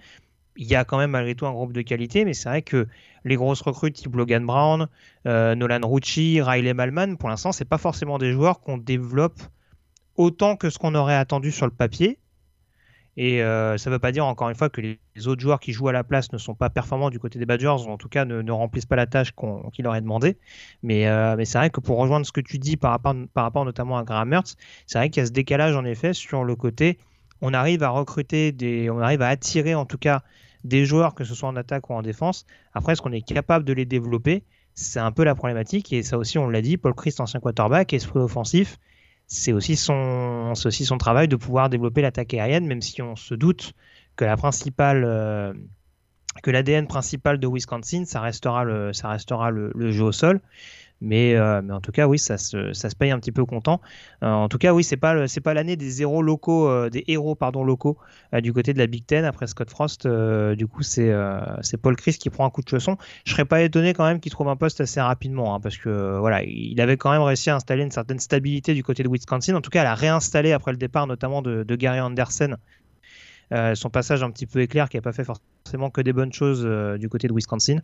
Il 0.56 0.66
y 0.66 0.76
a 0.76 0.86
quand 0.86 0.98
même 0.98 1.12
malgré 1.12 1.36
tout 1.36 1.46
un 1.46 1.52
groupe 1.52 1.74
de 1.74 1.82
qualité, 1.82 2.26
mais 2.26 2.34
c'est 2.34 2.48
vrai 2.48 2.62
que 2.62 2.88
les 3.26 3.36
grosses 3.36 3.62
recrues 3.62 3.92
type 3.92 4.16
Logan 4.16 4.46
Brown, 4.46 4.88
euh, 5.28 5.56
Nolan 5.56 5.82
Rucci, 5.84 6.42
Riley 6.42 6.74
Malman, 6.74 7.18
pour 7.18 7.28
l'instant, 7.28 7.52
c'est 7.52 7.66
pas 7.66 7.78
forcément 7.78 8.18
des 8.18 8.32
joueurs 8.32 8.62
qu'on 8.62 8.78
développe 8.78 9.42
autant 10.16 10.56
que 10.56 10.70
ce 10.70 10.78
qu'on 10.78 10.96
aurait 10.96 11.16
attendu 11.16 11.52
sur 11.52 11.66
le 11.66 11.72
papier. 11.72 12.18
Et 13.16 13.44
euh, 13.44 13.78
ça 13.78 13.90
ne 13.90 13.96
veut 13.96 14.00
pas 14.00 14.12
dire, 14.12 14.26
encore 14.26 14.50
une 14.50 14.56
fois, 14.56 14.70
que 14.70 14.82
les 14.82 15.28
autres 15.28 15.42
joueurs 15.42 15.60
qui 15.60 15.72
jouent 15.72 15.88
à 15.88 15.92
la 15.92 16.04
place 16.04 16.32
ne 16.34 16.38
sont 16.38 16.56
pas 16.56 16.70
performants 16.70 17.12
du 17.12 17.20
côté 17.20 17.38
des 17.38 17.46
Badgers, 17.46 17.86
ou 17.86 17.90
en 17.90 17.98
tout 17.98 18.10
cas 18.10 18.26
ne, 18.26 18.52
remplissent 18.52 18.88
pas 18.88 18.96
la 18.96 19.06
tâche 19.06 19.32
qu'on 19.32 19.70
qu 19.70 19.84
leur 19.84 19.96
est 19.96 20.02
demandé. 20.02 20.38
Mais, 20.82 21.08
euh, 21.08 21.36
mais 21.38 21.46
c'est 21.46 21.60
vrai 21.60 21.70
que 21.70 21.80
pour 21.80 21.98
rejoindre 21.98 22.26
ce 22.26 22.32
que 22.32 22.42
tu 22.42 22.58
dis 22.58 22.76
par 22.76 22.92
rapport, 22.92 23.16
par 23.34 23.44
rapport 23.44 23.66
notamment 23.66 23.98
à 23.98 24.04
Graham 24.04 24.30
Mertz, 24.30 24.56
c'est 24.88 24.98
vrai 24.98 25.10
qu'il 25.10 25.22
y 25.22 25.24
a 25.24 25.28
ce 25.28 25.32
décalage 25.32 25.76
en 25.76 25.86
effet 25.86 26.14
sur 26.14 26.44
le 26.44 26.56
côté. 26.56 26.98
On 27.42 27.54
arrive 27.54 27.84
à 27.84 27.90
recruter, 27.90 28.56
on 28.90 29.00
arrive 29.00 29.22
à 29.22 29.28
attirer 29.28 29.76
en 29.76 29.86
tout 29.86 29.98
cas 29.98 30.24
des 30.64 30.86
joueurs, 30.86 31.14
que 31.14 31.24
ce 31.24 31.36
soit 31.36 31.50
en 31.50 31.56
attaque 31.56 31.90
ou 31.90 31.94
en 31.94 32.02
défense. 32.02 32.46
Après, 32.74 32.94
est-ce 32.94 33.02
qu'on 33.02 33.12
est 33.12 33.22
capable 33.22 33.66
de 33.66 33.74
les 33.74 33.86
développer? 33.86 34.44
C'est 34.76 35.00
un 35.00 35.12
peu 35.12 35.24
la 35.24 35.36
problématique. 35.36 35.92
Et 35.94 36.04
ça 36.04 36.18
aussi, 36.18 36.38
on 36.38 36.48
l'a 36.48 36.62
dit, 36.62 36.78
Paul 36.78 36.96
Christ, 36.96 37.20
ancien 37.20 37.40
quarterback, 37.40 37.94
esprit 37.94 38.20
offensif 38.20 38.80
c'est 39.34 39.52
aussi 39.52 39.76
son, 39.76 40.54
travail 41.00 41.28
de 41.28 41.36
pouvoir 41.36 41.70
développer 41.70 42.04
l'attaque 42.04 42.36
aérienne, 42.36 42.68
même 42.68 42.84
si 42.84 43.02
on 43.02 43.16
se 43.16 43.34
doute 43.34 43.74
que 44.16 44.26
l'ADN 46.52 46.86
principal 46.86 47.40
de 47.40 47.48
Wisconsin, 47.48 48.06
ça 48.06 48.22
restera 48.22 48.64
le, 48.64 48.92
jeu 49.92 50.04
au 50.04 50.12
sol. 50.12 50.40
Mais, 51.04 51.36
euh, 51.36 51.62
mais, 51.62 51.74
en 51.74 51.82
tout 51.82 51.92
cas, 51.92 52.08
oui, 52.08 52.18
ça 52.18 52.38
se, 52.38 52.96
paye 52.96 53.12
un 53.12 53.20
petit 53.20 53.34
peu 53.34 53.46
content. 53.46 53.82
Euh, 54.24 54.28
en 54.28 54.48
tout 54.48 54.58
cas, 54.58 54.74
oui, 54.74 54.86
c'est 54.86 54.98
pas 54.98 55.14
pas 55.44 55.54
l'année 55.54 55.76
des 55.76 56.02
héros 56.02 56.22
locaux, 56.22 56.70
euh, 56.70 56.90
des 56.90 57.04
héros 57.08 57.36
pardon 57.36 57.66
locaux 57.66 57.98
du 58.42 58.54
côté 58.54 58.74
de 58.74 58.80
la 58.80 58.88
Big 58.88 59.06
Ten 59.06 59.26
après 59.26 59.46
Scott 59.48 59.70
Frost. 59.70 60.08
du 60.08 60.68
coup, 60.68 60.82
c'est 60.82 61.12
Paul 61.82 61.96
Chris 61.98 62.14
qui 62.14 62.30
prend 62.30 62.46
un 62.46 62.50
coup 62.50 62.62
de 62.62 62.70
chausson. 62.70 62.98
Je 63.26 63.34
serais 63.34 63.46
pas 63.46 63.62
étonné 63.62 63.94
quand 63.94 64.06
même 64.06 64.22
qu'il 64.22 64.32
trouve 64.32 64.48
un 64.48 64.56
poste 64.56 64.80
assez 64.80 65.02
rapidement, 65.02 65.54
hein, 65.54 65.60
parce 65.60 65.78
que 65.78 66.18
voilà, 66.20 66.42
il 66.44 66.80
avait 66.80 66.96
quand 66.96 67.12
même 67.12 67.22
réussi 67.22 67.50
à 67.50 67.56
installer 67.56 67.84
une 67.84 67.92
certaine 67.92 68.20
stabilité 68.20 68.74
du 68.74 68.84
côté 68.84 69.04
de 69.04 69.10
Wisconsin. 69.10 69.56
En 69.56 69.62
tout 69.62 69.70
cas, 69.70 69.82
à 69.82 69.84
la 69.84 69.96
réinstaller 69.96 70.54
après 70.54 70.72
le 70.72 70.78
départ 70.78 71.06
notamment 71.06 71.42
de, 71.42 71.76
Gary 71.76 72.00
Anderson 72.00 72.56
son 73.76 73.90
passage 73.90 74.24
un 74.24 74.32
petit 74.32 74.46
peu 74.46 74.62
éclair 74.62 74.90
qui 74.90 74.98
n'a 74.98 75.02
pas 75.02 75.14
fait 75.14 75.24
forcément 75.24 75.90
que 75.90 76.02
des 76.02 76.14
bonnes 76.14 76.34
choses 76.34 76.64
euh, 76.66 76.98
du 76.98 77.10
côté 77.10 77.28
de 77.28 77.34
Wisconsin. 77.34 77.80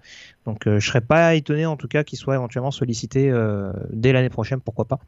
Donc 0.46 0.64
je 0.66 0.70
euh, 0.70 0.80
je 0.80 0.88
serais 0.88 1.02
pas 1.02 1.36
étonné 1.36 1.66
en 1.66 1.76
tout 1.78 1.88
cas 1.88 2.04
qu'il 2.04 2.18
soit 2.18 2.34
éventuellement 2.34 2.72
sollicité 2.72 3.32
dès 3.92 4.12
l'année 4.12 4.30
prochaine, 4.30 4.60
pourquoi 4.60 4.86
pas. 4.86 5.00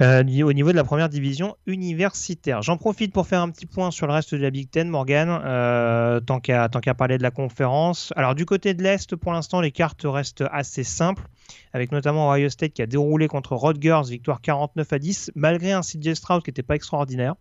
au 0.00 0.52
niveau 0.52 0.70
de 0.70 0.76
la 0.76 0.84
première 0.84 1.08
division 1.08 1.56
universitaire. 1.66 2.62
J'en 2.62 2.76
profite 2.76 3.12
pour 3.12 3.26
faire 3.26 3.40
un 3.40 3.50
petit 3.50 3.66
point 3.66 3.90
sur 3.90 4.06
le 4.06 4.12
reste 4.12 4.34
de 4.34 4.40
la 4.40 4.50
Big 4.50 4.70
Ten, 4.70 4.88
Morgan, 4.88 6.20
tant 6.24 6.38
qu'à 6.38 6.68
tant 6.68 6.80
qu'à 6.80 6.94
parler 6.94 7.18
de 7.18 7.24
la 7.24 7.32
conférence. 7.32 8.12
Alors 8.14 8.36
du 8.36 8.46
côté 8.46 8.74
de 8.74 8.82
l'Est, 8.84 9.16
pour 9.16 9.32
l'instant, 9.32 9.60
les 9.60 9.72
cartes 9.72 10.02
restent 10.04 10.44
assez 10.52 10.84
simples, 10.84 11.24
avec 11.72 11.90
notamment 11.90 12.30
Ohio 12.30 12.48
State 12.50 12.72
qui 12.74 12.82
a 12.82 12.86
déroulé 12.86 13.26
contre 13.26 13.56
Rutgers, 13.56 14.02
victoire 14.08 14.40
49 14.40 14.92
à 14.92 14.98
10, 15.00 15.32
malgré 15.34 15.72
un 15.72 15.80
CJ 15.80 16.14
Stroud 16.14 16.44
qui 16.44 16.50
n'était 16.50 16.62
pas 16.62 16.76
extraordinaire. 16.76 17.34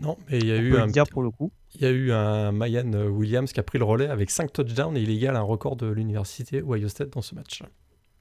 Non, 0.00 0.16
mais 0.30 0.38
il 0.38 0.46
y 0.46 0.52
a 0.52 0.56
eu 0.56 0.76
un 0.76 0.86
dire 0.86 1.06
pour 1.06 1.22
le 1.22 1.30
coup. 1.30 1.50
Il 1.74 1.82
y 1.82 1.86
a 1.86 1.90
eu 1.90 2.12
un 2.12 2.52
Mayan 2.52 2.90
Williams 2.92 3.52
qui 3.52 3.60
a 3.60 3.62
pris 3.62 3.78
le 3.78 3.84
relais 3.84 4.08
avec 4.08 4.30
5 4.30 4.52
touchdowns 4.52 4.96
et 4.96 5.00
il 5.00 5.10
égale 5.10 5.36
un 5.36 5.42
record 5.42 5.76
de 5.76 5.86
l'université 5.86 6.62
Ohio 6.62 6.88
State 6.88 7.10
dans 7.10 7.22
ce 7.22 7.34
match. 7.34 7.62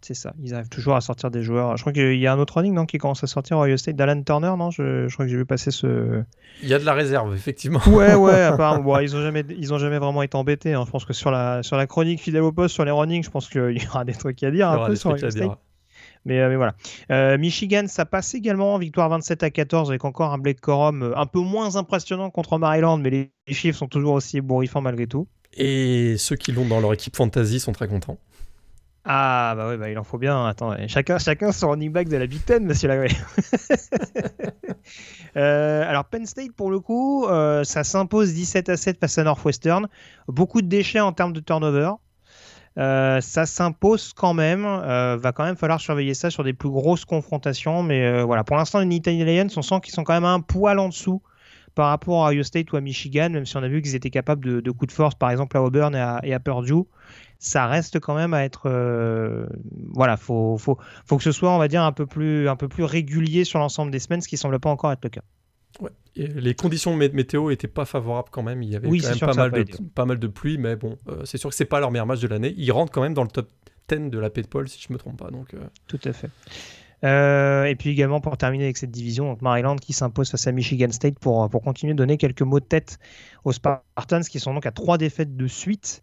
C'est 0.02 0.14
ça, 0.14 0.34
ils 0.42 0.54
arrivent 0.54 0.70
toujours 0.70 0.96
à 0.96 1.02
sortir 1.02 1.32
des 1.32 1.42
joueurs. 1.42 1.76
Je 1.76 1.82
crois 1.82 1.92
qu'il 1.92 2.18
y 2.18 2.28
a 2.28 2.34
un 2.34 2.38
autre 2.38 2.56
running 2.56 2.74
non, 2.74 2.86
qui 2.86 3.00
commence 3.00 3.24
à 3.24 3.28
sortir 3.28 3.58
Ohio 3.58 3.78
State, 3.78 3.96
d'Alan 3.96 4.22
Turner, 4.22 4.54
non 4.58 4.70
je, 4.70 5.12
crois 5.12 5.26
que 5.26 5.32
j'ai 5.32 5.38
vu 5.38 5.46
passer 5.46 5.72
ce. 5.72 6.24
Il 6.62 6.70
y 6.70 6.74
a 6.74 6.80
de 6.80 6.86
la 6.86 6.94
réserve, 6.94 7.34
effectivement. 7.34 7.80
Ouais, 7.88 8.14
ouais, 8.14 8.42
apparemment. 8.44 9.00
ils 9.00 9.14
n'ont 9.14 9.22
jamais, 9.22 9.44
ils 9.58 9.74
ont 9.74 9.80
jamais 9.80 9.98
vraiment 9.98 10.22
été 10.22 10.38
embêtés. 10.38 10.74
Hein. 10.74 10.84
Je 10.86 10.92
pense 10.92 11.04
que 11.04 11.14
sur 11.14 11.32
la, 11.32 11.64
sur 11.64 11.78
la 11.78 11.88
chronique 11.88 12.22
fidèle 12.22 12.44
au 12.44 12.52
poste, 12.52 12.76
sur 12.76 12.86
les 12.86 12.92
running, 12.92 13.24
je 13.24 13.32
pense 13.32 13.50
qu'il 13.50 13.82
y 13.82 13.88
aura 13.88 14.06
des 14.06 14.14
trucs 14.14 14.42
à 14.44 14.52
dire. 14.52 14.70
Il 14.70 14.74
y 14.74 14.78
aura 14.78 14.90
des 14.90 14.98
trucs 14.98 15.24
à 15.24 15.30
dire. 15.30 15.58
Euh, 16.36 16.50
mais, 16.50 16.56
voilà. 16.56 16.76
Euh, 17.12 17.38
Michigan, 17.38 17.86
ça 17.88 18.06
passe 18.06 18.34
également, 18.36 18.78
victoire 18.78 19.10
27 19.10 19.44
à 19.44 19.50
14 19.50 19.90
avec 19.90 20.06
encore 20.06 20.34
un 20.34 20.38
Blake 20.38 20.62
Corum 20.62 21.04
euh, 21.04 21.18
un 21.18 21.26
peu 21.26 21.40
moins 21.40 21.76
impressionnant 21.76 22.30
contre 22.30 22.58
Maryland, 22.58 22.98
mais 22.98 23.10
les, 23.10 23.32
chiffres 23.54 23.78
sont 23.78 23.88
toujours 23.88 24.14
aussi 24.14 24.42
bourrifants 24.42 24.82
malgré 24.82 25.08
tout. 25.08 25.28
Et 25.54 26.16
ceux 26.18 26.36
qui 26.36 26.52
l'ont 26.52 26.66
dans 26.66 26.80
leur 26.80 26.94
équipe 26.94 27.16
fantasy 27.16 27.60
sont 27.60 27.72
très 27.72 27.88
contents. 27.88 28.18
Ah 29.10 29.54
bah 29.56 29.70
oui, 29.70 29.78
bah, 29.78 29.90
il 29.90 29.98
en 29.98 30.04
faut 30.04 30.18
bien. 30.18 30.46
Attends, 30.46 30.76
chacun, 30.88 31.18
chacun 31.18 31.54
son 31.54 31.70
running 31.70 31.94
back 31.94 32.10
de 32.10 32.18
la 32.18 32.28
Big 32.28 32.44
Ten, 32.44 32.66
monsieur 32.66 32.90
Lagoué. 32.90 33.08
alors 35.36 36.04
Penn 36.06 36.26
State 36.26 36.52
pour 36.52 36.70
le 36.70 36.82
coup, 36.82 37.26
ça 37.64 37.86
s'impose 37.86 38.34
17 38.34 38.68
à 38.68 38.76
7 38.76 39.00
face 39.00 39.18
à 39.18 39.24
Northwestern. 39.24 39.88
Beaucoup 40.28 40.62
de 40.62 40.68
déchets 40.68 41.00
en 41.00 41.14
termes 41.14 41.32
de 41.32 41.40
turnover. 41.40 41.92
Euh, 42.78 43.22
ça 43.22 43.46
s'impose 43.46 44.14
quand 44.14 44.34
même. 44.34 44.66
Euh, 44.66 45.18
va 45.18 45.32
quand 45.32 45.44
même 45.44 45.58
falloir 45.58 45.80
surveiller 45.80 46.14
ça 46.14 46.30
sur 46.30 46.44
des 46.44 46.54
plus 46.54 46.70
grosses 46.70 47.06
confrontations. 47.06 47.84
Mais 47.84 48.06
euh, 48.06 48.24
voilà, 48.24 48.44
pour 48.44 48.56
l'instant, 48.58 48.80
les 48.80 48.86
Nittany 48.86 49.24
Lions, 49.26 49.48
on 49.56 49.62
sent 49.62 49.80
qu'ils 49.82 49.94
sont 49.94 50.04
quand 50.04 50.14
même 50.14 50.26
un 50.26 50.42
poil 50.42 50.80
en 50.80 50.90
dessous 50.90 51.22
par 51.76 51.90
rapport 51.90 52.26
à 52.26 52.32
Ohio 52.32 52.44
State 52.44 52.72
ou 52.72 52.78
à 52.78 52.82
Michigan, 52.82 53.30
même 53.30 53.46
si 53.46 53.56
on 53.56 53.62
a 53.62 53.68
vu 53.68 53.84
qu'ils 53.84 53.94
étaient 53.94 54.10
capables 54.10 54.64
de, 54.64 54.72
coups 54.72 54.88
de 54.88 54.92
force, 54.92 55.14
par 55.14 55.30
exemple 55.30 55.58
à 55.58 55.62
Auburn 55.62 55.96
et 56.24 56.34
à, 56.34 56.40
Purdue. 56.40 56.86
Ça 57.38 57.68
reste 57.68 58.00
quand 58.00 58.16
même 58.16 58.34
à 58.34 58.44
être. 58.44 58.68
voilà, 59.94 60.18
faut, 60.18 60.58
faut, 60.58 60.80
faut, 61.06 61.18
que 61.18 61.24
ce 61.24 61.32
soit, 61.32 61.52
on 61.52 61.60
va 61.60 61.68
dire, 61.68 61.84
un 61.84 61.92
peu 61.92 62.08
plus, 62.08 62.50
un 62.50 62.56
peu 62.56 62.68
plus 62.68 62.84
régulier 62.84 63.44
sur 63.44 63.60
l'ensemble 63.60 63.92
des 63.92 64.00
semaines, 64.00 64.22
ce 64.22 64.28
qui 64.28 64.38
semble 64.38 64.60
pas 64.60 64.72
encore 64.72 64.92
être 64.92 65.04
le 65.04 65.10
cas. 65.10 65.22
Ouais. 65.80 65.92
les 66.16 66.56
conditions 66.56 66.96
météo 66.96 67.50
n'étaient 67.50 67.68
pas 67.68 67.86
favorables 67.86 68.30
quand 68.32 68.44
même. 68.44 68.64
Il 68.64 68.70
y 68.70 68.76
avait 68.76 68.88
quand 68.88 69.10
même 69.10 69.20
pas 69.20 69.34
mal, 69.34 69.52
de, 69.52 69.66
pas 69.94 70.06
mal, 70.06 70.20
de, 70.20 70.28
pluie, 70.28 70.58
mais 70.58 70.76
bon, 70.76 70.98
euh, 71.08 71.24
c'est 71.26 71.38
sûr 71.38 71.50
que 71.50 71.56
c'est 71.56 71.66
pas 71.66 71.80
leur 71.80 71.92
meilleur 71.92 72.08
match 72.08 72.20
de 72.20 72.28
l'année. 72.28 72.54
Ils 72.58 72.72
rentrent 72.72 72.92
quand 72.92 73.02
même 73.02 73.14
dans 73.14 73.24
le 73.24 73.30
top 73.30 73.50
10 73.90 74.10
de 74.10 74.20
la 74.20 74.30
Paul, 74.30 74.68
si 74.68 74.82
je 74.82 74.92
me 74.92 74.98
trompe 74.98 75.18
pas. 75.18 75.30
Donc, 75.30 75.54
euh. 75.54 75.60
Tout 75.88 76.00
à 76.04 76.14
fait. 76.14 76.30
Euh, 77.04 77.66
et 77.66 77.76
puis 77.76 77.92
également 77.92 78.22
pour 78.22 78.38
terminer 78.38 78.64
avec 78.64 78.78
cette 78.78 78.90
division, 78.90 79.26
donc 79.26 79.44
Maryland 79.44 79.76
qui 79.76 79.94
s'impose 79.94 80.32
face 80.32 80.48
à 80.48 80.52
Michigan 80.52 80.90
State 80.92 81.20
pour, 81.20 81.48
pour 81.48 81.62
continuer 81.62 81.94
de 81.94 81.98
donner 81.98 82.18
quelques 82.18 82.42
mots 82.42 82.60
de 82.60 82.66
tête 82.66 82.98
aux 83.44 83.52
Spartans 83.52 84.24
qui 84.28 84.40
sont 84.40 84.52
donc 84.56 84.66
à 84.66 84.72
trois 84.72 84.98
défaites 84.98 85.38
de 85.38 85.46
suite 85.46 86.02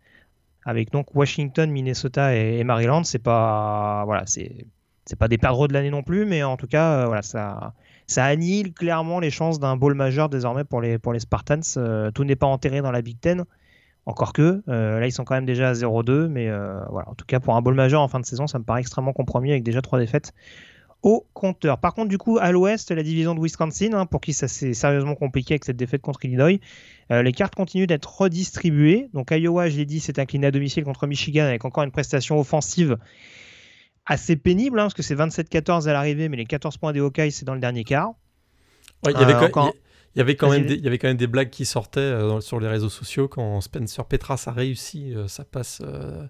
avec 0.64 0.93
donc 0.93 1.12
Washington, 1.16 1.69
Minnesota 1.69 2.37
et, 2.37 2.59
et 2.59 2.64
Maryland. 2.64 3.02
C'est 3.02 3.19
pas 3.19 4.04
voilà, 4.07 4.25
c'est 4.26 4.66
c'est 5.04 5.19
pas 5.19 5.26
des 5.26 5.37
perdreaux 5.37 5.66
de 5.66 5.73
l'année 5.73 5.90
non 5.90 6.04
plus, 6.04 6.26
mais 6.26 6.45
en 6.45 6.57
tout 6.57 6.69
cas 6.69 7.07
voilà 7.07 7.23
ça 7.23 7.75
ça 8.06 8.25
annihile 8.25 8.73
clairement 8.73 9.20
les 9.20 9.30
chances 9.30 9.58
d'un 9.58 9.76
bowl 9.76 9.94
majeur 9.94 10.28
désormais 10.28 10.64
pour 10.64 10.80
les, 10.80 10.99
Spartans. 11.18 11.61
Euh, 11.76 12.11
tout 12.11 12.25
n'est 12.25 12.37
pas 12.37 12.46
enterré 12.46 12.82
dans 12.82 12.90
la 12.90 13.02
Big 13.02 13.18
Ten. 13.18 13.44
Encore 14.06 14.34
que, 14.34 14.62
euh, 14.68 15.00
là 15.00 15.06
ils 15.06 15.12
sont 15.12 15.25
quand 15.25 15.34
même 15.34 15.46
déjà 15.46 15.70
à 15.70 15.73
0-2, 15.73 16.28
mais 16.28 16.49
euh, 16.49 16.78
voilà, 16.90 17.08
en 17.08 17.14
tout 17.14 17.25
cas 17.25 17.40
pour 17.40 17.56
un 17.56 17.62
bowl 17.62 17.73
majeur 17.73 18.02
en 18.02 18.08
fin 18.08 18.20
de 18.20 18.26
saison, 18.26 18.46
ça 18.46 18.58
me 18.58 18.64
paraît 18.64 18.80
extrêmement 18.80 19.14
compromis 19.14 19.50
avec 19.50 19.62
déjà 19.62 19.80
trois 19.80 19.99
défaites 19.99 20.34
au 21.02 21.26
compteur. 21.32 21.78
Par 21.78 21.94
contre, 21.94 22.08
du 22.08 22.18
coup, 22.18 22.38
à 22.38 22.50
l'ouest, 22.50 22.90
la 22.90 23.02
division 23.02 23.34
de 23.34 23.40
Wisconsin, 23.40 23.92
hein, 23.94 24.04
pour 24.04 24.20
qui 24.20 24.34
ça 24.34 24.49
s'est 24.49 24.75
sérieusement 24.75 25.14
compliqué 25.14 25.54
avec 25.54 25.64
cette 25.64 25.76
défaite 25.76 26.02
contre 26.02 26.25
Illinois, 26.25 26.58
les 27.11 27.32
cartes 27.32 27.54
continuent 27.54 27.87
d'être 27.87 28.20
redistribuées. 28.20 29.11
Donc 29.12 29.30
Iowa, 29.30 29.68
je 29.68 29.76
l'ai 29.76 29.84
dit, 29.84 30.00
s'est 30.00 30.18
incliné 30.18 30.46
à 30.46 30.50
domicile 30.50 30.82
contre 30.82 31.06
Michigan 31.06 31.44
avec 31.44 31.66
encore 31.66 31.84
une 31.84 31.90
prestation 31.90 32.38
offensive 32.38 32.96
assez 34.06 34.37
pénible, 34.37 34.78
hein, 34.78 34.84
parce 34.84 34.94
que 34.94 35.02
c'est 35.02 35.14
27-14 35.14 35.88
à 35.88 35.92
l'arrivée, 35.92 36.28
mais 36.28 36.37
les 36.37 36.46
14 36.46 36.76
points 36.76 36.92
des 36.92 37.00
Hawkeyes, 37.00 37.32
c'est 37.32 37.44
dans 37.44 37.54
le 37.54 37.61
dernier 37.61 37.84
quart. 37.84 38.12
il 39.06 39.12
y 39.12 39.16
avait, 39.16 39.50
quand, 39.50 39.73
il 40.14 40.18
y 40.18 40.20
avait 40.20 40.37
quand 40.37 40.50
même 40.50 40.66
des, 40.66 40.75
il 40.75 40.84
y 40.84 40.87
avait 40.87 40.99
quand 40.99 41.08
même 41.08 41.16
des 41.16 41.26
blagues 41.26 41.50
qui 41.50 41.64
sortaient 41.64 42.00
euh, 42.00 42.40
sur 42.40 42.61
les 42.61 42.68
réseaux 42.68 42.88
sociaux 42.88 43.28
quand 43.28 43.61
Spencer 43.61 44.04
Petras 44.04 44.44
a 44.46 44.52
réussi 44.52 45.14
euh, 45.14 45.26
sa 45.26 45.44
passe 45.44 45.82
euh, 45.84 46.26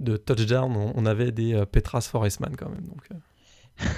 de 0.00 0.16
touchdown. 0.16 0.74
On, 0.94 1.06
avait 1.06 1.30
des 1.30 1.62
Petras 1.70 2.08
Forestman 2.10 2.56
quand 2.56 2.68
même. 2.68 2.86
Donc, 2.86 3.08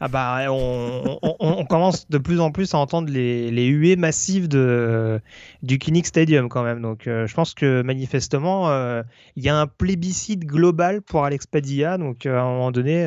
Ah 0.00 0.08
bah, 0.08 0.46
on, 0.50 1.64
commence 1.68 2.08
de 2.08 2.18
plus 2.18 2.40
en 2.40 2.50
plus 2.50 2.74
à 2.74 2.78
entendre 2.78 3.10
les, 3.10 3.66
huées 3.66 3.96
massives 3.96 4.48
de, 4.48 5.20
du 5.62 5.78
Kinnick 5.78 6.06
Stadium 6.06 6.48
quand 6.48 6.62
même. 6.62 6.82
Donc 6.82 7.06
euh, 7.06 7.26
je 7.26 7.34
pense 7.34 7.54
que 7.54 7.82
manifestement, 7.82 8.70
euh, 8.70 9.02
il 9.36 9.44
y 9.44 9.48
a 9.48 9.56
un 9.56 9.66
plébiscite 9.66 10.44
global 10.44 11.02
pour 11.02 11.24
Alex 11.24 11.46
Padilla. 11.46 11.98
Donc 11.98 12.26
euh, 12.26 12.36
à 12.36 12.42
un 12.42 12.50
moment 12.50 12.70
donné, 12.70 13.06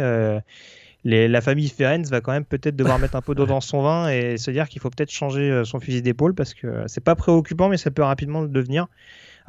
la 1.03 1.41
famille 1.41 1.69
Ferenc 1.69 2.03
va 2.09 2.21
quand 2.21 2.31
même 2.31 2.45
peut-être 2.45 2.75
devoir 2.75 2.99
mettre 2.99 3.15
un 3.15 3.21
peu 3.21 3.35
d'eau 3.35 3.45
dans 3.45 3.61
son 3.61 3.81
vin 3.81 4.09
et 4.09 4.37
se 4.37 4.51
dire 4.51 4.69
qu'il 4.69 4.81
faut 4.81 4.89
peut-être 4.89 5.11
changer 5.11 5.63
son 5.65 5.79
fusil 5.79 6.01
d'épaule 6.01 6.35
parce 6.35 6.53
que 6.53 6.83
c'est 6.87 7.03
pas 7.03 7.15
préoccupant, 7.15 7.69
mais 7.69 7.77
ça 7.77 7.91
peut 7.91 8.03
rapidement 8.03 8.41
le 8.41 8.49
devenir 8.49 8.87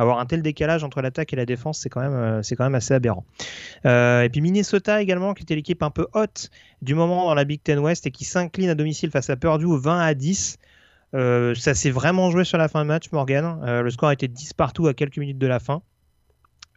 avoir 0.02 0.18
un 0.18 0.26
tel 0.26 0.42
décalage 0.42 0.84
entre 0.84 1.00
l'attaque 1.00 1.32
et 1.32 1.36
la 1.36 1.46
défense, 1.46 1.78
c'est 1.78 1.88
quand 1.88 2.00
même, 2.00 2.12
euh, 2.12 2.42
c'est 2.42 2.56
quand 2.56 2.64
même 2.64 2.74
assez 2.74 2.94
aberrant. 2.94 3.24
Euh, 3.86 4.22
et 4.22 4.28
puis 4.28 4.40
Minnesota 4.40 5.00
également, 5.00 5.34
qui 5.34 5.42
était 5.42 5.54
l'équipe 5.54 5.82
un 5.82 5.90
peu 5.90 6.06
haute 6.12 6.50
du 6.82 6.94
moment 6.94 7.26
dans 7.26 7.34
la 7.34 7.44
Big 7.44 7.62
Ten 7.62 7.78
West 7.78 8.06
et 8.06 8.10
qui 8.10 8.24
s'incline 8.24 8.68
à 8.68 8.74
domicile 8.74 9.10
face 9.10 9.30
à 9.30 9.36
Purdue 9.36 9.78
20 9.78 10.00
à 10.00 10.14
10. 10.14 10.58
Euh, 11.14 11.54
ça 11.54 11.74
s'est 11.74 11.90
vraiment 11.90 12.30
joué 12.30 12.44
sur 12.44 12.58
la 12.58 12.68
fin 12.68 12.82
de 12.82 12.88
match, 12.88 13.10
Morgan. 13.12 13.60
le 13.64 13.90
score 13.90 14.10
été 14.12 14.28
10 14.28 14.54
partout 14.54 14.86
à 14.86 14.94
quelques 14.94 15.18
minutes 15.18 15.38
de 15.38 15.46
la 15.46 15.60
fin. 15.60 15.82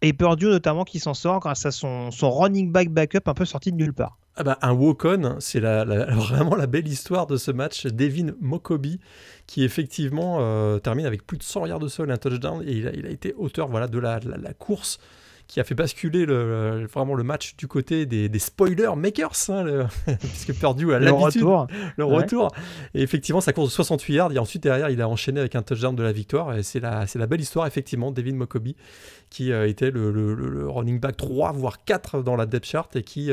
Et 0.02 0.14
Purdue 0.14 0.48
notamment 0.48 0.84
qui 0.84 1.00
s'en 1.00 1.14
sort 1.14 1.40
grâce 1.40 1.66
à 1.66 1.72
son 1.72 2.10
running 2.22 2.72
back 2.72 2.90
backup 2.90 3.28
un 3.28 3.34
peu 3.34 3.46
sorti 3.46 3.72
de 3.72 3.78
nulle 3.78 3.94
part. 3.94 4.18
Ah 4.38 4.44
bah, 4.44 4.58
un 4.62 4.74
walk-on, 4.74 5.38
c'est 5.40 5.62
la, 5.62 5.86
vraiment 6.14 6.56
la 6.56 6.68
belle 6.68 6.88
histoire 6.88 7.26
de 7.26 7.38
ce 7.38 7.52
match. 7.52 7.86
Devin 7.86 8.34
Mokobi, 8.42 9.00
qui 9.48 9.64
effectivement 9.64 10.38
euh, 10.42 10.78
termine 10.80 11.06
avec 11.06 11.26
plus 11.26 11.38
de 11.38 11.44
100 11.44 11.68
yards 11.68 11.80
de 11.80 11.88
sol 11.88 12.10
et 12.10 12.14
un 12.14 12.18
touchdown. 12.18 12.62
Et 12.66 12.74
il 12.74 12.88
a, 12.88 12.94
il 12.94 13.06
a 13.06 13.10
été 13.10 13.34
auteur 13.38 13.70
voilà, 13.70 13.88
de 13.88 13.98
la, 13.98 14.20
la, 14.20 14.54
course 14.54 15.00
qui 15.48 15.60
a 15.60 15.64
fait 15.64 15.76
basculer 15.76 16.26
le, 16.26 16.88
vraiment 16.92 17.14
le 17.14 17.24
match 17.24 17.56
du 17.56 17.68
côté 17.68 18.06
des, 18.06 18.30
des 18.30 18.40
spoiler 18.40 18.90
makers, 18.98 19.50
hein, 19.50 19.88
puisque 20.20 20.60
perdu 20.60 20.94
à 20.94 21.00
l'habitude. 21.00 21.42
Le 21.42 21.48
retour. 21.48 21.68
Le 21.98 22.04
retour. 22.04 22.52
Et 22.94 23.04
effectivement, 23.04 23.42
sa 23.42 23.54
course 23.54 23.70
de 23.70 23.74
68 23.74 24.14
yards. 24.14 24.32
Et 24.34 24.40
ensuite, 24.40 24.64
derrière, 24.64 24.90
il 24.90 25.02
a 25.02 25.08
enchaîné 25.08 25.40
avec 25.40 25.56
un 25.56 25.62
touchdown 25.62 25.96
de 25.96 26.04
la 26.04 26.12
victoire. 26.12 26.58
Et 26.58 26.64
c'est 26.64 26.80
la, 26.80 27.06
la 27.14 27.28
belle 27.28 27.42
histoire, 27.42 27.68
effectivement, 27.68 28.12
Devin 28.12 28.34
Mokobi, 28.34 28.76
qui 29.36 29.52
était 29.52 29.92
le, 29.92 30.66
running 30.70 30.98
back 30.98 31.18
3, 31.18 31.52
voire 31.52 31.84
4 31.84 32.24
dans 32.24 32.38
la 32.38 32.46
depth 32.46 32.66
chart 32.66 32.96
et 32.96 33.04
qui, 33.04 33.32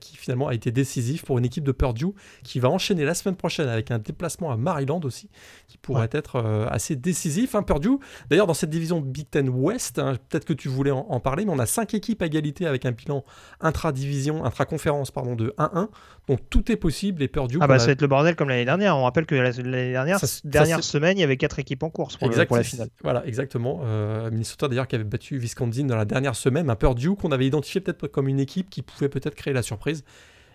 qui 0.00 0.16
finalement 0.16 0.48
a 0.48 0.54
été 0.54 0.72
décisif 0.72 1.24
pour 1.24 1.38
une 1.38 1.44
équipe 1.44 1.62
de 1.62 1.70
Purdue 1.70 2.12
qui 2.42 2.58
va 2.58 2.68
enchaîner 2.70 3.04
la 3.04 3.14
semaine 3.14 3.36
prochaine 3.36 3.68
avec 3.68 3.92
un 3.92 4.00
déplacement 4.00 4.50
à 4.50 4.56
Maryland 4.56 5.00
aussi, 5.04 5.30
qui 5.68 5.78
pourrait 5.78 6.08
être 6.10 6.66
assez 6.70 6.96
décisif. 6.96 7.54
Hein, 7.54 7.62
Purdue, 7.62 7.98
d'ailleurs, 8.30 8.48
dans 8.48 8.54
cette 8.54 8.70
division 8.70 9.00
Big 9.00 9.30
Ten 9.30 9.48
West, 9.48 10.00
hein, 10.00 10.16
peut-être 10.28 10.44
que 10.44 10.52
tu 10.52 10.68
voulais 10.68 10.90
en, 10.90 11.20
parler, 11.20 11.44
mais 11.44 11.52
on 11.52 11.58
a 11.60 11.66
5 11.66 11.94
équipes 11.94 12.22
à 12.22 12.26
égalité 12.26 12.66
avec 12.66 12.84
un 12.84 12.90
bilan 12.90 13.24
intra-division, 13.60 14.44
intra-conférence 14.44 15.12
pardon, 15.12 15.36
de 15.36 15.54
1-1. 15.58 15.88
Donc 16.26 16.40
tout 16.50 16.72
est 16.72 16.76
possible 16.76 17.22
et 17.22 17.28
Purdue. 17.28 17.58
Ah 17.60 17.66
bah 17.66 17.78
ça 17.78 17.86
va 17.86 17.92
être 17.92 18.00
le 18.00 18.08
bordel 18.08 18.34
comme 18.34 18.48
l'année 18.48 18.64
dernière. 18.64 18.96
On 18.96 19.04
rappelle 19.04 19.26
que 19.26 19.34
l'année 19.34 19.92
dernière, 19.92 20.18
dernière 20.44 20.82
semaine, 20.82 21.18
il 21.18 21.20
y 21.20 21.24
avait 21.24 21.36
4 21.36 21.58
équipes 21.58 21.82
en 21.82 21.90
course 21.90 22.16
pour, 22.16 22.30
la 22.30 22.62
finale. 22.62 22.88
Voilà, 23.02 23.26
exactement. 23.26 23.82
Euh, 23.84 24.30
Minnesota 24.30 24.68
d'ailleurs 24.68 24.88
qui 24.88 24.94
avait 24.94 25.04
battu 25.04 25.36
Wisconsin 25.44 25.84
dans 25.84 25.96
la 25.96 26.04
dernière 26.04 26.34
semaine, 26.36 26.70
un 26.70 26.76
Purdue 26.76 27.14
qu'on 27.14 27.32
avait 27.32 27.46
identifié 27.46 27.80
peut-être 27.80 28.08
comme 28.08 28.28
une 28.28 28.40
équipe 28.40 28.70
qui 28.70 28.82
pouvait 28.82 29.08
peut-être 29.08 29.34
créer 29.34 29.54
la 29.54 29.62
surprise 29.62 30.04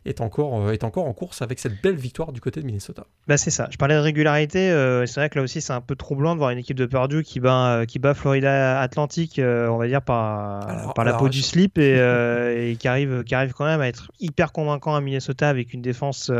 est 0.05 0.22
encore, 0.22 0.67
euh, 0.67 0.72
est 0.72 0.84
encore 0.84 1.05
en 1.05 1.13
course 1.13 1.41
avec 1.41 1.60
cette 1.60 1.81
belle 1.81 1.96
victoire 1.96 2.31
du 2.31 2.41
côté 2.41 2.62
de 2.62 2.65
Minnesota. 2.65 3.05
Bah 3.27 3.38
c'est 3.38 3.51
ça. 3.51 3.67
Je 3.72 3.77
parlais 3.77 3.96
de 3.96 4.00
régularité. 4.00 4.72
Euh, 4.72 5.05
c'est 5.05 5.19
vrai 5.19 5.29
que 5.29 5.38
là 5.38 5.43
aussi, 5.43 5.62
c'est 5.62 5.74
un 5.74 5.81
peu 5.81 5.96
troublant 5.96 6.34
de 6.34 6.39
voir 6.39 6.51
une 6.51 6.58
équipe 6.58 6.77
de 6.77 6.86
Purdue 6.86 7.24
qui 7.24 7.39
bat, 7.39 7.79
euh, 7.79 7.86
qui 7.86 8.00
bat 8.00 8.13
Florida 8.13 8.79
Atlantique, 8.79 9.39
on 9.43 9.77
va 9.77 9.88
dire, 9.88 10.01
par, 10.01 10.93
par 10.93 11.05
la 11.05 11.13
peau 11.13 11.29
du 11.29 11.41
slip 11.41 11.77
et, 11.77 11.98
et, 12.72 12.75
qui, 12.75 12.88
arrive, 12.88 13.24
qui 13.24 13.36
arrive 13.36 13.53
quand 13.53 13.65
même 13.65 13.81
à 13.81 13.88
être 13.88 14.12
hyper 14.19 14.51
convaincant 14.51 14.96
à 14.96 15.01
Minnesota 15.01 15.50
avec 15.50 15.74
une 15.74 15.81
défense. 15.81 16.31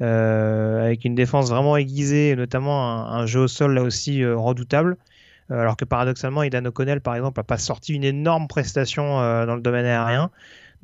avec 0.00 1.04
une 1.04 1.14
défense 1.14 1.50
vraiment 1.50 1.76
aiguisée, 1.76 2.34
notamment 2.36 3.08
un, 3.08 3.26
jeu 3.26 3.40
au 3.40 3.48
sol 3.48 3.74
là 3.74 3.82
aussi 3.82 4.24
redoutable. 4.24 4.96
Alors 5.50 5.76
que 5.76 5.84
paradoxalement, 5.84 6.42
Idan 6.42 6.64
O'Connell, 6.64 7.00
par 7.00 7.14
exemple, 7.16 7.38
n'a 7.38 7.44
pas 7.44 7.58
sorti 7.58 7.94
une 7.94 8.04
énorme 8.04 8.48
prestation 8.48 9.04
dans 9.46 9.54
le 9.54 9.60
domaine 9.60 9.84
aérien. 9.84 10.30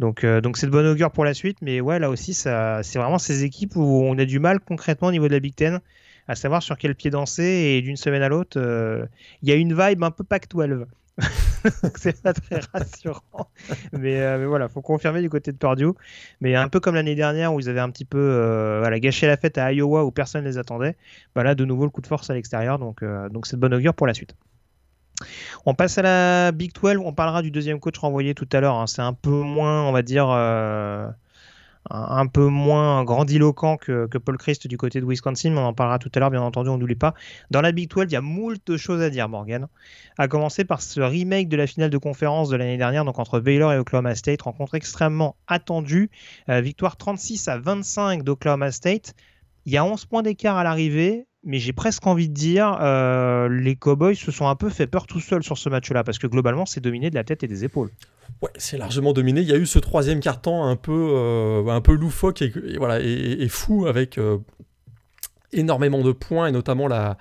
Donc, 0.01 0.25
euh, 0.25 0.41
donc 0.41 0.57
c'est 0.57 0.65
de 0.67 0.73
bon 0.73 0.87
augure 0.87 1.11
pour 1.11 1.27
la 1.27 1.35
suite, 1.35 1.59
mais 1.61 1.83
ouais, 1.83 1.99
là 1.99 2.09
aussi, 2.09 2.33
c'est 2.33 2.49
vraiment 2.95 3.19
ces 3.19 3.45
équipes 3.45 3.77
où 3.77 4.03
on 4.03 4.17
a 4.17 4.25
du 4.25 4.41
mal 4.41 4.59
concrètement 4.59 5.09
au 5.09 5.13
niveau 5.13 5.29
de 5.29 5.35
la 5.35 5.41
Big 5.41 5.55
Ten 5.55 5.81
à 6.27 6.35
savoir 6.35 6.63
sur 6.63 6.79
quel 6.79 6.95
pied 6.95 7.11
danser 7.11 7.43
et 7.43 7.83
d'une 7.83 7.97
semaine 7.97 8.23
à 8.23 8.29
l'autre, 8.29 8.59
euh, 8.59 9.05
il 9.43 9.51
y 9.51 9.53
a 9.53 9.57
une 9.57 9.75
vibe 9.79 10.03
un 10.03 10.11
peu 10.11 10.25
Pac-12. 10.25 10.87
c'est 11.97 12.23
pas 12.23 12.33
très 12.33 12.61
rassurant. 12.73 13.51
Mais, 13.93 14.21
euh, 14.21 14.39
mais, 14.39 14.47
voilà, 14.47 14.69
faut 14.69 14.81
confirmer 14.81 15.21
du 15.21 15.29
côté 15.29 15.53
de 15.53 15.59
Purdue. 15.59 15.93
Mais 16.41 16.55
un 16.55 16.69
peu 16.69 16.81
comme 16.81 16.95
l'année 16.95 17.17
dernière 17.17 17.53
où 17.53 17.61
ils 17.61 17.69
avaient 17.69 17.81
un 17.81 17.91
petit 17.91 18.07
peu 18.07 18.79
voilà, 18.81 18.99
gâché 19.01 19.27
la 19.27 19.37
fête 19.37 19.59
à 19.59 19.71
Iowa 19.71 20.05
où 20.05 20.13
personne 20.13 20.45
ne 20.45 20.49
les 20.49 20.57
attendait, 20.57 20.97
bah 21.35 21.43
là 21.43 21.55
de 21.55 21.65
nouveau 21.67 21.85
le 21.85 21.91
coup 21.91 22.01
de 22.01 22.07
force 22.07 22.31
à 22.31 22.35
l'extérieur. 22.35 22.79
Donc 22.79 23.05
donc 23.05 23.47
c'est 23.47 23.57
de 23.57 23.61
bon 23.61 23.75
augure 23.75 23.93
pour 23.93 24.07
la 24.07 24.15
suite. 24.15 24.35
On 25.67 25.75
passe 25.75 25.99
à 25.99 26.03
la 26.03 26.53
Big 26.53 26.73
12. 26.73 26.99
On 27.05 27.13
parlera 27.13 27.43
du 27.43 27.51
deuxième 27.51 27.81
coach 27.81 27.99
renvoyé 27.99 28.35
tout 28.35 28.49
à 28.53 28.61
l'heure. 28.61 28.77
Hein. 28.77 28.87
C'est 28.87 29.03
un 29.03 29.13
peu 29.13 29.31
moins, 29.31 29.85
on 29.85 29.93
va 29.93 30.03
dire, 30.03 30.29
euh, 30.31 31.09
un 31.89 32.27
peu 32.27 32.47
moins 32.47 33.05
grandiloquent 33.05 33.77
que, 33.77 34.07
Paul 34.19 34.37
Christ 34.37 34.67
du 34.67 34.77
côté 34.77 35.01
de 35.01 35.07
Wisconsin. 35.07 35.57
on 35.57 35.65
en 35.65 35.73
parlera 35.73 35.99
tout 35.99 36.11
à 36.15 36.21
l'heure, 36.21 36.31
bien 36.31 36.43
entendu, 36.43 36.69
on 36.69 36.79
n'oublie 36.79 36.95
pas. 36.95 37.15
Dans 37.51 37.61
la 37.61 37.73
Big 37.73 37.89
12, 37.89 38.07
il 38.09 38.13
y 38.13 38.17
a 38.17 38.21
moult 38.21 38.77
choses 38.77 39.03
à 39.03 39.11
dire, 39.11 39.29
Morgan. 39.29 39.67
À 40.19 40.29
commencer 40.29 40.65
par 40.65 40.83
ce 40.83 41.01
remake 41.01 41.49
de 41.49 41.57
la 41.57 41.67
finale 41.67 41.91
de 41.91 41.99
conférence 41.99 42.49
de 42.49 42.57
l'année 42.57 42.77
dernière, 42.77 43.05
donc 43.05 43.19
entre 43.19 43.41
Baylor 43.41 43.73
et 43.73 43.79
Oklahoma 43.79 44.15
State. 44.15 44.43
Rencontre 44.43 44.75
extrêmement 44.75 45.37
attendue. 45.47 46.11
Euh, 46.49 46.61
victoire 46.61 46.97
36 46.97 47.49
à 47.49 47.59
25 47.59 48.23
d'Oklahoma 48.23 48.71
State. 48.71 49.15
Il 49.67 49.73
y 49.73 49.77
a 49.77 49.85
11 49.85 50.05
points 50.07 50.23
d'écart 50.23 50.57
à 50.57 50.65
l'arrivée 50.65 51.27
mais 51.43 51.59
j'ai 51.59 51.73
presque 51.73 52.07
envie 52.07 52.29
de 52.29 52.35
dire, 52.35 52.79
euh, 52.81 53.49
les 53.49 53.75
Cowboys 53.77 54.15
se 54.15 54.31
sont 54.31 54.49
un 54.49 54.57
peu 54.57 54.69
fait 54.69 54.87
peur 54.87 55.07
tout 55.07 55.21
seuls 55.21 55.43
sur 55.43 55.57
ce 55.57 55.69
match-là, 55.69 56.05
parce 56.05 56.19
que 56.19 56.27
globalement, 56.27 56.67
c'est 56.67 56.81
dominé 56.81 57.11
de 57.11 57.15
la 57.15 57.25
tête 57.25 57.43
et 57.43 57.49
des 57.49 57.65
épaules. 57.65 57.91
Ouais, 58.43 58.51
c'est 58.57 58.77
largement 58.77 59.13
dominé. 59.13 59.41
Il 59.41 59.49
y 59.49 59.53
a 59.53 59.57
eu 59.57 59.67
ce 59.67 59.79
troisième 59.79 60.21
carton 60.21 60.65
un 60.65 60.77
peu, 60.77 61.13
euh, 61.15 61.67
un 61.69 61.81
peu 61.81 61.95
loufoque 61.95 62.43
et, 62.43 63.49
fou 63.49 63.87
avec 63.87 64.19
euh, 64.19 64.39
énormément 65.53 66.03
de 66.03 66.13
points 66.13 66.47
et 66.47 66.53
notamment 66.53 66.89
la, 66.89 67.17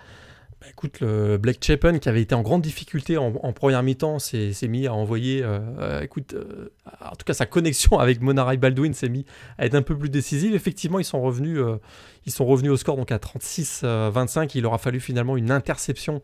bah, 0.62 0.68
écoute, 0.70 1.00
le 1.00 1.38
Blake 1.38 1.64
Chapin, 1.64 2.00
qui 2.00 2.10
avait 2.10 2.22
été 2.22 2.36
en 2.36 2.42
grande 2.42 2.62
difficulté 2.62 3.18
en, 3.18 3.32
première 3.54 3.82
mi-temps, 3.82 4.20
s'est 4.20 4.54
mis 4.68 4.88
à 4.88 4.94
envoyer. 4.94 5.42
Euh, 5.42 5.60
euh, 5.80 6.02
écoute, 6.02 6.34
euh, 6.34 6.70
en 7.00 7.16
tout 7.16 7.24
cas, 7.26 7.34
sa 7.34 7.46
connexion 7.46 7.98
avec 8.00 8.22
Monaray 8.22 8.58
Baldwin 8.58 8.94
s'est 8.94 9.08
mis 9.08 9.26
à 9.58 9.66
être 9.66 9.76
un 9.76 9.82
peu 9.82 9.98
plus 9.98 10.10
décisive. 10.10 10.54
Effectivement, 10.54 11.00
ils 11.00 11.06
sont 11.06 11.22
revenus, 11.22 11.60
au 11.60 12.78
score 12.78 12.98
donc 12.98 13.14
à 13.14 13.18
36-25. 13.18 14.52
Il 14.56 14.66
aura 14.66 14.78
fallu 14.80 15.00
finalement 15.00 15.38
une 15.38 15.50
interception 15.50 16.20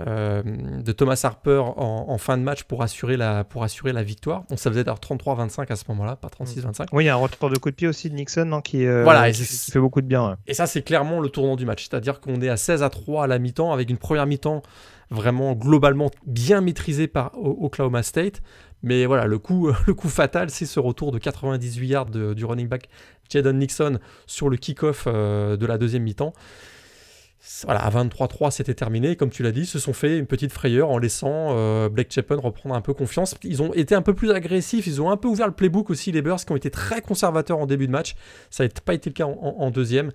de 0.00 0.92
Thomas 0.92 1.20
Harper 1.22 1.62
en, 1.76 2.18
fin 2.18 2.36
de 2.36 2.42
match 2.42 2.64
pour 2.64 2.82
assurer 2.82 3.16
la, 3.16 3.44
pour 3.44 3.62
assurer 3.62 3.92
la 3.92 4.02
victoire. 4.02 4.44
On 4.50 4.56
ça 4.56 4.70
faisait 4.70 4.82
33-25 4.82 5.70
à 5.70 5.76
ce 5.76 5.84
moment-là, 5.88 6.16
pas 6.16 6.28
36-25. 6.28 6.86
Oui, 6.92 7.04
il 7.04 7.06
y 7.06 7.10
a 7.10 7.14
un 7.14 7.18
retour 7.18 7.50
de 7.50 7.58
coup 7.58 7.70
de 7.70 7.76
pied 7.76 7.86
aussi 7.86 8.10
de 8.10 8.14
Nixon 8.14 8.46
non, 8.46 8.60
qui, 8.60 8.86
euh, 8.86 9.04
voilà, 9.04 9.32
fait 9.32 9.78
beaucoup 9.78 10.00
de 10.00 10.06
bien. 10.06 10.36
Et 10.46 10.54
ça, 10.54 10.66
c'est 10.66 10.82
clairement 10.82 11.20
le 11.20 11.28
tournant 11.28 11.56
du 11.56 11.64
match. 11.64 11.88
C'est-à-dire 11.88 12.20
qu'on 12.20 12.40
est 12.40 12.48
à 12.48 12.56
16 12.56 12.82
à 12.82 12.90
3 12.90 13.24
à 13.24 13.26
la 13.26 13.38
mi-temps 13.38 13.72
avec 13.72 13.90
une 13.90 13.98
première 13.98 14.26
mi-temps 14.26 14.62
vraiment 15.10 15.52
globalement 15.52 16.10
bien 16.26 16.60
maîtrisée 16.60 17.06
par 17.06 17.32
Oklahoma 17.36 18.02
State. 18.02 18.42
Mais 18.82 19.06
voilà, 19.06 19.26
le 19.26 19.38
coup, 19.38 19.70
le 19.86 19.94
coup 19.94 20.08
fatal, 20.08 20.50
c'est 20.50 20.66
ce 20.66 20.80
retour 20.80 21.12
de 21.12 21.18
98 21.18 21.86
yards 21.86 22.06
du 22.06 22.44
running 22.44 22.68
back 22.68 22.88
Jadon 23.30 23.54
Nixon 23.54 23.98
sur 24.26 24.50
le 24.50 24.56
kick-off 24.56 25.04
euh, 25.06 25.56
de 25.56 25.66
la 25.66 25.78
deuxième 25.78 26.02
mi-temps. 26.02 26.32
Voilà, 27.64 27.84
à 27.84 27.90
23-3, 27.90 28.50
c'était 28.50 28.72
terminé. 28.72 29.16
Comme 29.16 29.28
tu 29.28 29.42
l'as 29.42 29.52
dit, 29.52 29.60
ils 29.60 29.66
se 29.66 29.78
sont 29.78 29.92
fait 29.92 30.18
une 30.18 30.26
petite 30.26 30.50
frayeur 30.50 30.90
en 30.90 30.96
laissant 30.96 31.48
euh, 31.50 31.90
Blake 31.90 32.10
Chapman 32.10 32.40
reprendre 32.40 32.74
un 32.74 32.80
peu 32.80 32.94
confiance. 32.94 33.34
Ils 33.42 33.62
ont 33.62 33.74
été 33.74 33.94
un 33.94 34.00
peu 34.00 34.14
plus 34.14 34.30
agressifs, 34.30 34.86
ils 34.86 35.02
ont 35.02 35.10
un 35.10 35.18
peu 35.18 35.28
ouvert 35.28 35.46
le 35.46 35.52
playbook 35.52 35.90
aussi, 35.90 36.10
les 36.10 36.22
Bears, 36.22 36.42
qui 36.42 36.52
ont 36.52 36.56
été 36.56 36.70
très 36.70 37.02
conservateurs 37.02 37.58
en 37.58 37.66
début 37.66 37.86
de 37.86 37.92
match. 37.92 38.16
Ça 38.48 38.64
n'a 38.64 38.70
pas 38.84 38.94
été 38.94 39.10
le 39.10 39.14
cas 39.14 39.26
en, 39.26 39.70
deuxième. 39.70 40.10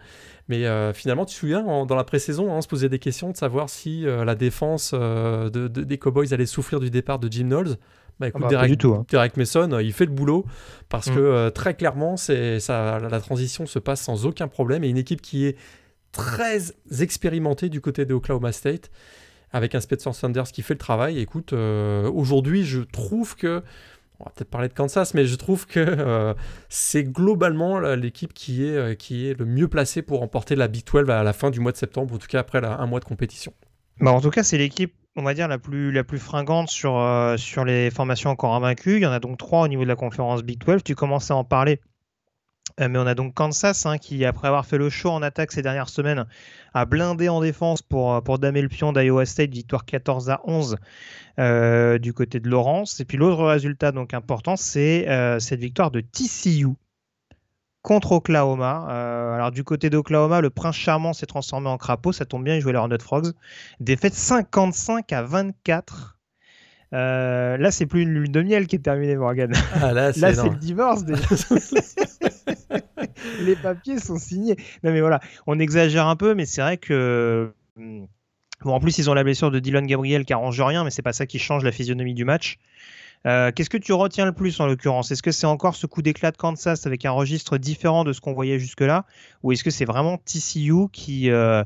Mais 0.48 0.66
euh, 0.66 0.92
finalement, 0.92 1.26
tu 1.26 1.36
te 1.36 1.40
souviens, 1.40 1.86
dans 1.86 1.96
la 1.96 2.04
pré-saison, 2.04 2.52
hein, 2.52 2.58
on 2.58 2.62
se 2.62 2.68
posait 2.68 2.90
des 2.90 3.00
questions 3.00 3.30
de 3.30 3.38
savoir 3.38 3.70
si 3.70 4.08
euh, 4.08 4.26
la 4.26 4.34
défense 4.34 4.96
des 4.96 5.98
Cowboys 6.00 6.34
allait 6.34 6.48
souffrir 6.48 6.80
du 6.80 6.90
départ 6.90 7.20
de 7.20 7.32
Jim 7.32 7.46
Knowles. 7.46 7.76
Bah, 8.20 8.28
écoute, 8.28 8.42
ah 8.44 8.50
bah, 8.50 8.50
Derek, 8.50 8.78
tout, 8.80 8.94
hein. 8.96 9.06
Derek, 9.10 9.38
Mason, 9.38 9.80
il 9.80 9.94
fait 9.94 10.06
le 10.06 10.12
boulot 10.12 10.46
parce 10.90 11.08
mm. 11.08 11.16
que 11.16 11.50
très 11.50 11.76
clairement, 11.76 12.18
ça, 12.18 12.34
la 13.00 13.20
transition 13.20 13.68
se 13.68 13.78
passe 13.78 14.02
sans 14.02 14.26
aucun 14.26 14.48
problème 14.48 14.84
et 14.84 14.90
une 14.90 14.98
équipe 14.98 15.22
qui 15.22 15.46
est 15.46 15.56
très 16.12 16.60
expérimenté 17.00 17.70
du 17.70 17.82
côté 17.82 18.06
de 18.06 18.14
Oklahoma 18.14 18.52
State, 18.52 18.90
avec 19.52 19.76
un 19.76 19.82
Spencer 19.82 20.14
Sanders 20.14 20.52
qui 20.52 20.62
fait 20.62 20.74
le 20.74 20.80
travail. 20.80 21.20
Écoute, 21.20 21.54
euh, 21.54 22.10
aujourd'hui, 22.12 22.64
je 22.64 22.82
trouve 22.82 23.36
que, 23.36 23.64
on 24.20 24.26
va 24.26 24.32
peut-être 24.36 24.50
parler 24.50 24.68
de 24.68 24.74
Kansas, 24.74 25.14
mais 25.14 25.26
je 25.26 25.36
trouve 25.36 25.66
que 25.66 25.80
euh, 25.80 26.34
c'est 26.68 27.04
globalement 27.04 27.80
l'équipe 27.80 28.34
qui 28.34 28.66
est, 28.66 28.76
euh, 28.76 28.96
qui 28.96 29.28
est 29.28 29.40
le 29.40 29.46
mieux 29.46 29.68
placée 29.68 30.02
pour 30.02 30.20
remporter 30.20 30.56
la 30.56 30.68
Big 30.68 30.86
12 30.86 31.10
à 31.10 31.24
la 31.24 31.34
fin 31.34 31.52
du 31.52 31.60
mois 31.60 31.72
de 31.72 31.78
septembre, 31.78 32.14
en 32.14 32.18
tout 32.18 32.28
cas 32.28 32.40
après 32.40 32.64
un 32.64 32.86
mois 32.86 33.00
de 33.00 33.06
compétition. 33.06 33.54
Bah 34.02 34.12
en 34.12 34.22
tout 34.22 34.30
cas, 34.30 34.44
c'est 34.44 34.58
l'équipe 34.58 34.94
on 35.16 35.24
va 35.24 35.34
dire 35.34 35.50
la 35.50 35.58
plus, 35.58 35.92
la 35.92 36.06
plus 36.06 36.20
fringante 36.20 36.70
sur, 36.70 36.94
sur 37.38 37.66
les 37.66 37.90
formations 37.90 38.30
encore 38.30 38.56
invaincues. 38.56 38.98
Il 38.98 39.02
y 39.02 39.06
en 39.06 39.12
a 39.12 39.20
donc 39.20 39.38
trois 39.38 39.64
au 39.64 39.68
niveau 39.68 39.84
de 39.84 39.88
la 39.90 39.98
conférence 39.98 40.44
Big 40.44 40.64
12. 40.64 40.82
Tu 40.82 40.96
commençais 40.96 41.34
à 41.34 41.36
en 41.36 41.44
parler 41.44 41.82
mais 42.88 42.98
on 42.98 43.06
a 43.06 43.16
donc 43.16 43.34
Kansas 43.34 43.86
hein, 43.86 43.98
qui, 43.98 44.24
après 44.26 44.48
avoir 44.48 44.66
fait 44.66 44.78
le 44.78 44.90
show 44.90 45.10
en 45.10 45.22
attaque 45.22 45.52
ces 45.52 45.62
dernières 45.62 45.90
semaines, 45.90 46.26
a 46.74 46.86
blindé 46.86 47.30
en 47.30 47.42
défense 47.42 47.82
pour, 47.82 48.14
euh, 48.14 48.22
pour 48.22 48.40
damer 48.40 48.62
le 48.62 48.70
pion 48.70 48.94
d'Iowa 48.94 49.26
State, 49.26 49.52
victoire 49.52 49.86
14 49.86 50.30
à 50.30 50.42
11 50.46 50.78
euh, 51.40 51.98
du 51.98 52.14
côté 52.14 52.40
de 52.40 52.50
Lawrence. 52.50 53.00
Et 53.00 53.06
puis 53.06 53.18
l'autre 53.18 53.46
résultat 53.46 53.92
donc 53.92 54.14
important, 54.14 54.56
c'est 54.56 55.08
cette 55.40 55.60
victoire 55.60 55.92
de 55.92 56.02
TCU 56.02 56.68
contre 57.82 58.12
Oklahoma. 58.12 58.86
alors 59.36 59.52
du 59.52 59.64
côté 59.64 59.90
d'Oklahoma, 59.90 60.42
le 60.42 60.50
prince 60.50 60.76
charmant 60.76 61.14
s'est 61.14 61.26
transformé 61.26 61.70
en 61.70 61.78
crapaud, 61.78 62.12
ça 62.12 62.26
tombe 62.26 62.44
bien, 62.44 62.56
il 62.56 62.62
jouait 62.62 62.74
les 62.74 62.78
Hornet 62.78 63.00
Frogs. 63.00 63.32
Défaite 63.80 64.14
55 64.14 65.12
à 65.14 65.24
24 65.24 66.19
là, 66.92 67.72
c'est 67.72 67.86
plus 67.86 68.02
une 68.02 68.14
lune 68.14 68.32
de 68.32 68.42
miel 68.42 68.68
qui 68.68 68.76
est 68.76 68.80
terminée, 68.80 69.16
Morgan. 69.16 69.52
Ah, 69.74 69.94
là, 69.94 70.14
c'est 70.14 70.32
le 70.32 70.56
divorce 70.56 71.04
déjà. 71.04 71.22
les 73.42 73.56
papiers 73.56 74.00
sont 74.00 74.18
signés. 74.18 74.56
Non, 74.84 74.92
mais 74.92 75.02
voilà, 75.02 75.20
on 75.48 75.60
exagère 75.60 76.08
un 76.08 76.16
peu, 76.16 76.36
mais 76.36 76.46
c'est 76.46 76.62
vrai 76.62 76.78
que. 76.78 77.54
Hmm, 77.76 78.06
bon, 78.62 78.74
en 78.74 78.80
plus, 78.80 78.98
ils 78.98 79.10
ont 79.10 79.14
la 79.14 79.24
blessure 79.24 79.52
de 79.52 79.60
Dylan 79.60 79.86
Gabriel 79.86 80.26
qui 80.26 80.34
arrange 80.34 80.60
rien, 80.62 80.84
mais 80.84 80.92
c'est 80.92 81.02
pas 81.02 81.14
ça 81.14 81.26
qui 81.26 81.40
change 81.40 81.64
la 81.64 81.72
physionomie 81.72 82.14
du 82.14 82.26
match. 82.26 82.58
Euh, 83.26 83.52
qu'est-ce 83.52 83.70
que 83.70 83.78
tu 83.78 83.92
retiens 83.92 84.26
le 84.26 84.32
plus 84.32 84.60
en 84.60 84.66
l'occurrence? 84.66 85.12
Est-ce 85.12 85.24
que 85.24 85.32
c'est 85.32 85.46
encore 85.46 85.76
ce 85.76 85.88
coup 85.88 86.02
d'éclat 86.02 86.32
de 86.32 86.38
Kansas 86.38 86.86
avec 86.86 87.06
un 87.06 87.12
registre 87.12 87.58
différent 87.58 88.04
de 88.04 88.14
ce 88.14 88.22
qu'on 88.22 88.34
voyait 88.34 88.60
jusque-là? 88.60 89.06
Ou 89.44 89.52
est-ce 89.52 89.64
que 89.64 89.72
c'est 89.72 89.86
vraiment 89.86 90.18
TCU 90.18 90.88
qui, 90.92 91.30
euh, 91.30 91.64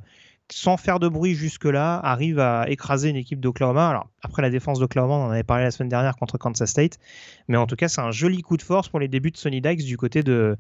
sans 0.51 0.77
faire 0.77 0.99
de 0.99 1.08
bruit 1.08 1.36
jusque-là, 1.36 1.99
arrive 2.03 2.39
à 2.39 2.69
écraser 2.69 3.10
une 3.10 3.15
équipe 3.15 3.39
d'Oklahoma. 3.39 3.89
Alors, 3.89 4.10
après 4.21 4.41
la 4.41 4.49
défense 4.49 4.79
d'Oklahoma, 4.79 5.13
on 5.13 5.25
en 5.27 5.32
avait 5.32 5.43
parlé 5.43 5.63
la 5.63 5.71
semaine 5.71 5.89
dernière 5.89 6.15
contre 6.15 6.38
Kansas 6.38 6.69
State, 6.69 6.99
mais 7.47 7.58
en 7.58 7.65
tout 7.65 7.75
cas, 7.75 7.88
c'est 7.88 8.01
un 8.01 8.12
joli 8.12 8.41
coup 8.41 8.58
de 8.58 8.62
force 8.62 8.89
pour 8.89 8.99
les 8.99 9.08
débuts 9.08 9.32
de 9.32 9.38
Sonny 9.38 9.62
Dykes 9.62 9.86
du 9.86 9.97
côté 9.97 10.23
de, 10.23 10.58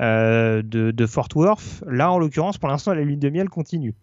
euh, 0.00 0.62
de, 0.62 1.06
Fort 1.06 1.28
Worth. 1.34 1.84
Là, 1.86 2.10
en 2.10 2.18
l'occurrence, 2.18 2.58
pour 2.58 2.68
l'instant, 2.68 2.92
la 2.92 3.02
lune 3.02 3.20
de 3.20 3.30
miel 3.30 3.48
continue. 3.48 3.94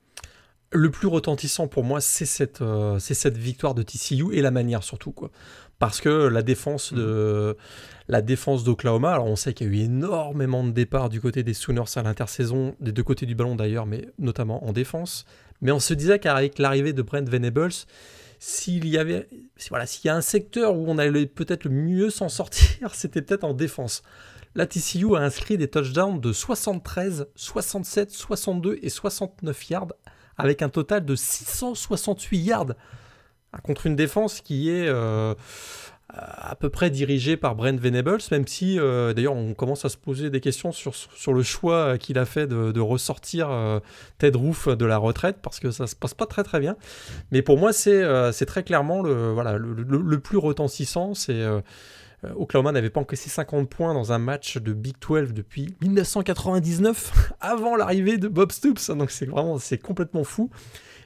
Le 0.71 0.91
plus 0.91 1.07
retentissant 1.07 1.67
pour 1.67 1.83
moi, 1.83 2.01
c'est 2.01 2.25
cette, 2.25 2.61
euh, 2.61 2.99
cette 2.99 3.37
victoire 3.37 3.73
de 3.73 3.83
TCU 3.83 4.33
et 4.33 4.41
la 4.41 4.51
manière 4.51 4.83
surtout. 4.83 5.11
Quoi. 5.11 5.31
parce 5.79 6.01
que 6.01 6.09
la 6.27 6.41
défense 6.41 6.93
de 6.93 7.55
la 8.07 8.21
défense 8.21 8.63
d'Oklahoma, 8.63 9.13
alors 9.13 9.25
on 9.25 9.35
sait 9.35 9.53
qu'il 9.53 9.67
y 9.67 9.69
a 9.69 9.73
eu 9.73 9.85
énormément 9.85 10.63
de 10.63 10.71
départs 10.71 11.09
du 11.09 11.19
côté 11.19 11.43
des 11.43 11.53
Sooners 11.53 11.97
à 11.97 12.03
l'intersaison, 12.03 12.75
des 12.79 12.91
deux 12.91 13.03
côtés 13.03 13.25
du 13.25 13.35
ballon 13.35 13.55
d'ailleurs, 13.55 13.85
mais 13.85 14.07
notamment 14.17 14.65
en 14.65 14.71
défense. 14.71 15.25
Mais 15.61 15.71
on 15.71 15.79
se 15.79 15.93
disait 15.93 16.19
qu'avec 16.19 16.59
l'arrivée 16.59 16.93
de 16.93 17.01
Brent 17.01 17.27
Venables, 17.29 17.71
s'il 18.39 18.87
y 18.87 18.97
avait, 18.97 19.27
voilà, 19.69 19.85
s'il 19.85 20.05
y 20.05 20.09
a 20.09 20.15
un 20.15 20.21
secteur 20.21 20.75
où 20.75 20.85
on 20.87 20.97
allait 20.97 21.25
peut-être 21.25 21.65
le 21.65 21.71
mieux 21.71 22.09
s'en 22.09 22.29
sortir, 22.29 22.91
c'était 22.93 23.21
peut-être 23.21 23.43
en 23.43 23.53
défense. 23.53 24.03
La 24.55 24.65
TCU 24.65 25.15
a 25.15 25.19
inscrit 25.19 25.57
des 25.57 25.67
touchdowns 25.67 26.19
de 26.19 26.31
73, 26.31 27.27
67, 27.35 28.11
62 28.11 28.79
et 28.81 28.89
69 28.89 29.69
yards, 29.69 29.93
avec 30.37 30.61
un 30.61 30.69
total 30.69 31.03
de 31.03 31.15
668 31.15 32.39
yards 32.39 32.73
contre 33.63 33.87
une 33.87 33.95
défense 33.95 34.41
qui 34.41 34.69
est 34.69 34.87
euh, 34.87 35.33
à 36.09 36.55
peu 36.55 36.69
près 36.69 36.89
dirigée 36.89 37.35
par 37.35 37.55
Brent 37.55 37.79
Venables, 37.79 38.21
même 38.31 38.47
si 38.47 38.79
euh, 38.79 39.13
d'ailleurs 39.13 39.35
on 39.35 39.53
commence 39.53 39.83
à 39.83 39.89
se 39.89 39.97
poser 39.97 40.29
des 40.29 40.39
questions 40.39 40.71
sur, 40.71 40.95
sur 40.95 41.33
le 41.33 41.43
choix 41.43 41.97
qu'il 41.97 42.17
a 42.17 42.25
fait 42.25 42.47
de, 42.47 42.79
ressortir 42.79 43.49
euh, 43.51 43.79
Ted 44.17 44.37
Roof 44.37 44.69
de 44.69 44.85
la 44.85 44.97
retraite, 44.97 45.37
parce 45.41 45.59
que 45.59 45.69
ça 45.69 45.85
se 45.85 45.95
passe 45.95 46.13
pas 46.13 46.25
très 46.25 46.43
très 46.43 46.61
bien. 46.61 46.77
Mais 47.31 47.41
pour 47.41 47.57
moi, 47.57 47.73
c'est 47.73 48.45
très 48.45 48.63
clairement 48.63 49.01
le, 49.01 49.31
voilà, 49.31 49.57
le, 49.57 50.19
plus 50.19 50.37
retentissant. 50.37 51.13
C'est 51.13 51.43
Oklahoma 52.35 52.71
n'avait 52.71 52.89
pas 52.89 53.01
encaissé 53.01 53.29
50 53.29 53.69
points 53.69 53.93
dans 53.93 54.13
un 54.13 54.17
match 54.17 54.57
de 54.57 54.73
Big 54.73 54.95
12 55.05 55.33
depuis 55.33 55.75
1999, 55.81 57.33
avant 57.41 57.75
l'arrivée 57.75 58.17
de 58.17 58.29
Bob 58.29 58.53
Stoops. 58.53 58.91
Donc 58.91 59.11
c'est 59.11 59.25
vraiment 59.25 59.59
c'est 59.59 59.77
complètement 59.77 60.23
fou. 60.23 60.49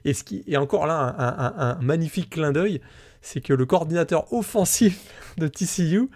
Et, 0.06 0.14
ce 0.14 0.24
qui, 0.24 0.44
encore 0.58 0.88
là, 0.88 1.16
un, 1.58 1.76
magnifique 1.82 2.32
clin 2.32 2.52
d'œil, 2.52 2.82
c'est 3.22 3.42
que 3.42 3.54
le 3.54 3.66
coordinateur 3.66 4.32
offensif 4.34 5.00
de 5.38 5.48
TCU, 5.48 6.10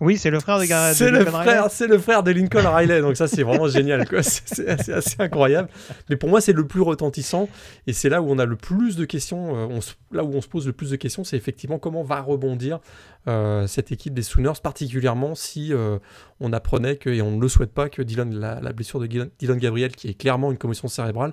oui, 0.00 0.16
c'est 0.16 0.30
le 0.30 0.40
frère 0.40 0.58
de, 0.58 0.64
c'est 0.94 1.10
le 1.10 1.24
frère, 1.24 1.70
C'est 1.70 1.86
le 1.86 1.98
frère 1.98 2.22
de 2.22 2.30
Lincoln 2.30 2.62
Riley, 2.64 3.00
donc 3.00 3.16
ça 3.16 3.26
c'est 3.26 3.42
vraiment 3.42 3.68
génial, 3.68 4.06
C'est, 4.22 4.68
assez, 4.68 5.16
incroyable. 5.18 5.68
Mais 6.08 6.16
pour 6.16 6.28
moi 6.28 6.40
c'est 6.40 6.52
le 6.52 6.66
plus 6.66 6.80
retentissant. 6.80 7.48
Et 7.86 7.92
c'est 7.92 8.08
là 8.08 8.22
où 8.22 8.30
on 8.30 8.38
a 8.38 8.44
le 8.44 8.56
plus 8.56 8.96
de 8.96 9.04
questions, 9.04 9.70
euh, 9.70 9.80
là 10.12 10.24
où 10.24 10.32
on 10.32 10.40
se 10.40 10.48
pose 10.48 10.66
le 10.66 10.72
plus 10.72 10.90
de 10.90 10.96
questions, 10.96 11.24
c'est 11.24 11.36
effectivement 11.36 11.78
comment 11.78 12.02
va 12.02 12.20
rebondir 12.20 12.80
euh, 13.26 13.66
cette 13.66 13.90
équipe 13.92 14.14
des 14.14 14.22
Sooners, 14.22 14.60
particulièrement 14.62 15.34
si 15.34 15.72
euh, 15.72 15.98
on 16.40 16.52
apprenait 16.52 16.96
que, 16.96 17.10
et 17.10 17.20
on 17.20 17.32
ne 17.32 17.40
le 17.40 17.48
souhaite 17.48 17.72
pas, 17.72 17.88
que 17.88 18.02
Dylan, 18.02 18.34
la, 18.34 18.60
la 18.60 18.72
blessure 18.72 19.00
de 19.00 19.06
Dylan 19.06 19.58
Gabriel, 19.58 19.92
qui 19.92 20.08
est 20.08 20.14
clairement 20.14 20.52
une 20.52 20.58
commotion 20.58 20.88
cérébrale, 20.88 21.32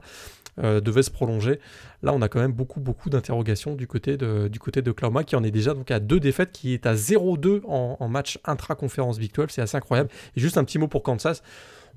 euh, 0.60 0.82
devait 0.82 1.04
se 1.04 1.12
prolonger. 1.12 1.60
Là, 2.04 2.14
on 2.14 2.22
a 2.22 2.28
quand 2.28 2.40
même 2.40 2.52
beaucoup, 2.52 2.82
beaucoup 2.82 3.10
d'interrogations 3.10 3.76
du 3.76 3.88
côté 3.88 4.18
de, 4.18 4.48
du 4.50 4.60
côté 4.60 4.82
de 4.82 4.92
Klauma, 4.92 5.24
qui 5.24 5.36
en 5.36 5.44
est 5.44 5.52
déjà 5.52 5.74
donc 5.74 5.92
à 5.92 6.00
deux 6.00 6.20
défaites, 6.20 6.52
qui 6.52 6.74
est 6.74 6.86
à 6.86 6.94
0-2 6.94 7.62
en, 7.66 8.08
match 8.10 8.38
intra-conférence 8.46 9.18
Big 9.18 9.34
12. 9.34 9.48
C'est 9.50 9.62
assez 9.62 9.78
incroyable. 9.78 10.10
Et 10.36 10.42
juste 10.42 10.58
un 10.58 10.64
petit 10.64 10.78
mot 10.78 10.88
pour 10.88 11.04
Kansas. 11.04 11.42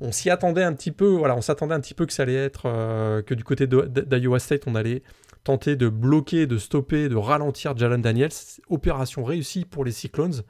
On 0.00 0.12
s'y 0.12 0.30
attendait 0.30 0.62
un 0.62 0.72
petit 0.72 0.92
peu, 0.92 1.06
voilà, 1.06 1.36
on 1.36 1.40
s'attendait 1.40 1.74
un 1.74 1.80
petit 1.80 1.94
peu 1.94 2.06
que 2.06 2.12
ça 2.12 2.24
allait 2.24 2.34
être, 2.34 2.66
euh, 2.66 3.22
que 3.22 3.34
du 3.34 3.44
côté 3.44 3.66
d'Iowa 3.66 4.38
State, 4.38 4.62
on 4.66 4.74
allait 4.74 5.02
tenter 5.44 5.76
de 5.76 5.88
bloquer, 5.88 6.46
de 6.46 6.58
stopper, 6.58 7.08
de 7.08 7.16
ralentir 7.16 7.76
Jalen 7.76 8.02
Daniels. 8.02 8.30
Opération 8.68 9.24
réussie 9.24 9.64
pour 9.64 9.84
les 9.84 9.92
Cyclones. 9.92 10.42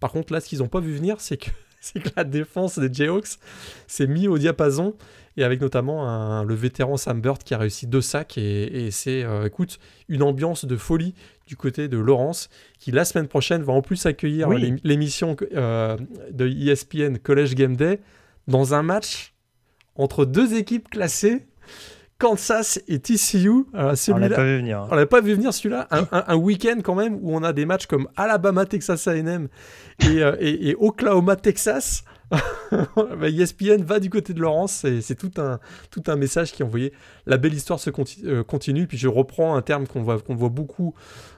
Par 0.00 0.12
contre, 0.12 0.32
là, 0.32 0.40
ce 0.40 0.48
qu'ils 0.48 0.58
n'ont 0.58 0.68
pas 0.68 0.80
vu 0.80 0.94
venir, 0.94 1.20
c'est 1.20 1.36
que, 1.36 1.50
que 1.94 2.08
la 2.16 2.24
défense 2.24 2.78
des 2.78 2.92
Jayhawks 2.92 3.38
s'est 3.86 4.06
mis 4.06 4.28
au 4.28 4.38
diapason 4.38 4.94
et 5.40 5.44
avec 5.44 5.60
notamment 5.60 6.42
le 6.42 6.54
vétéran 6.54 6.96
Sam 6.96 7.20
Bird 7.20 7.42
qui 7.42 7.54
a 7.54 7.58
réussi 7.58 7.86
deux 7.86 8.02
sacs 8.02 8.36
et, 8.36 8.90
c'est 8.90 9.24
euh, 9.24 9.46
écoute 9.46 9.78
une 10.08 10.22
ambiance 10.22 10.64
de 10.64 10.76
folie 10.76 11.14
du 11.46 11.56
côté 11.56 11.88
de 11.88 11.96
Laurence 11.96 12.50
qui 12.78 12.92
la 12.92 13.04
semaine 13.04 13.26
prochaine 13.26 13.62
va 13.62 13.72
en 13.72 13.82
plus 13.82 14.04
accueillir 14.06 14.48
l'émission 14.84 15.36
euh, 15.52 15.96
de 16.30 16.46
ESPN 16.46 17.16
College 17.18 17.54
Game 17.54 17.76
Day 17.76 18.00
dans 18.48 18.74
un 18.74 18.82
match 18.82 19.34
entre 19.96 20.24
deux 20.24 20.54
équipes 20.54 20.90
classées 20.90 21.46
Kansas 22.18 22.78
et 22.86 22.98
TCU. 22.98 23.64
on 23.72 24.18
l'a 24.18 24.28
pas 24.28 24.44
vu 24.44 24.58
venir. 24.58 24.80
Hein. 24.80 24.88
On 24.90 24.94
l'a 24.94 25.06
pas 25.06 25.22
vu 25.22 25.32
venir 25.32 25.54
celui-là. 25.54 25.88
Un, 26.12 26.36
week-end 26.36 26.80
quand 26.84 26.94
même 26.94 27.18
où 27.22 27.34
on 27.34 27.42
a 27.42 27.54
des 27.54 27.64
matchs 27.64 27.86
comme 27.86 28.08
Alabama, 28.14 28.66
Texas 28.66 29.08
A&M 29.08 29.48
euh, 30.04 30.36
et, 30.38 30.68
et, 30.68 30.76
Oklahoma, 30.78 31.36
Texas. 31.36 32.04
bah, 32.70 33.28
ESPN 33.28 33.82
va 33.82 33.98
du 33.98 34.10
côté 34.10 34.32
de 34.32 34.40
Laurence, 34.40 34.86
c'est 35.00 35.14
tout 35.16 35.32
un, 35.38 35.58
tout 35.90 36.02
un 36.06 36.16
message 36.16 36.52
qui 36.52 36.62
est 36.62 36.64
envoyé. 36.64 36.92
La 37.26 37.36
belle 37.36 37.54
histoire 37.54 37.80
se 37.80 37.90
euh, 38.24 38.44
continue, 38.44 38.86
puis 38.86 38.98
je 38.98 39.08
reprends 39.08 39.56
un 39.56 39.62
terme 39.62 39.86
qu'on 39.86 40.02
voit, 40.02 40.20
qu'on 40.20 40.36
voit 40.36 40.48
beaucoup 40.48 40.94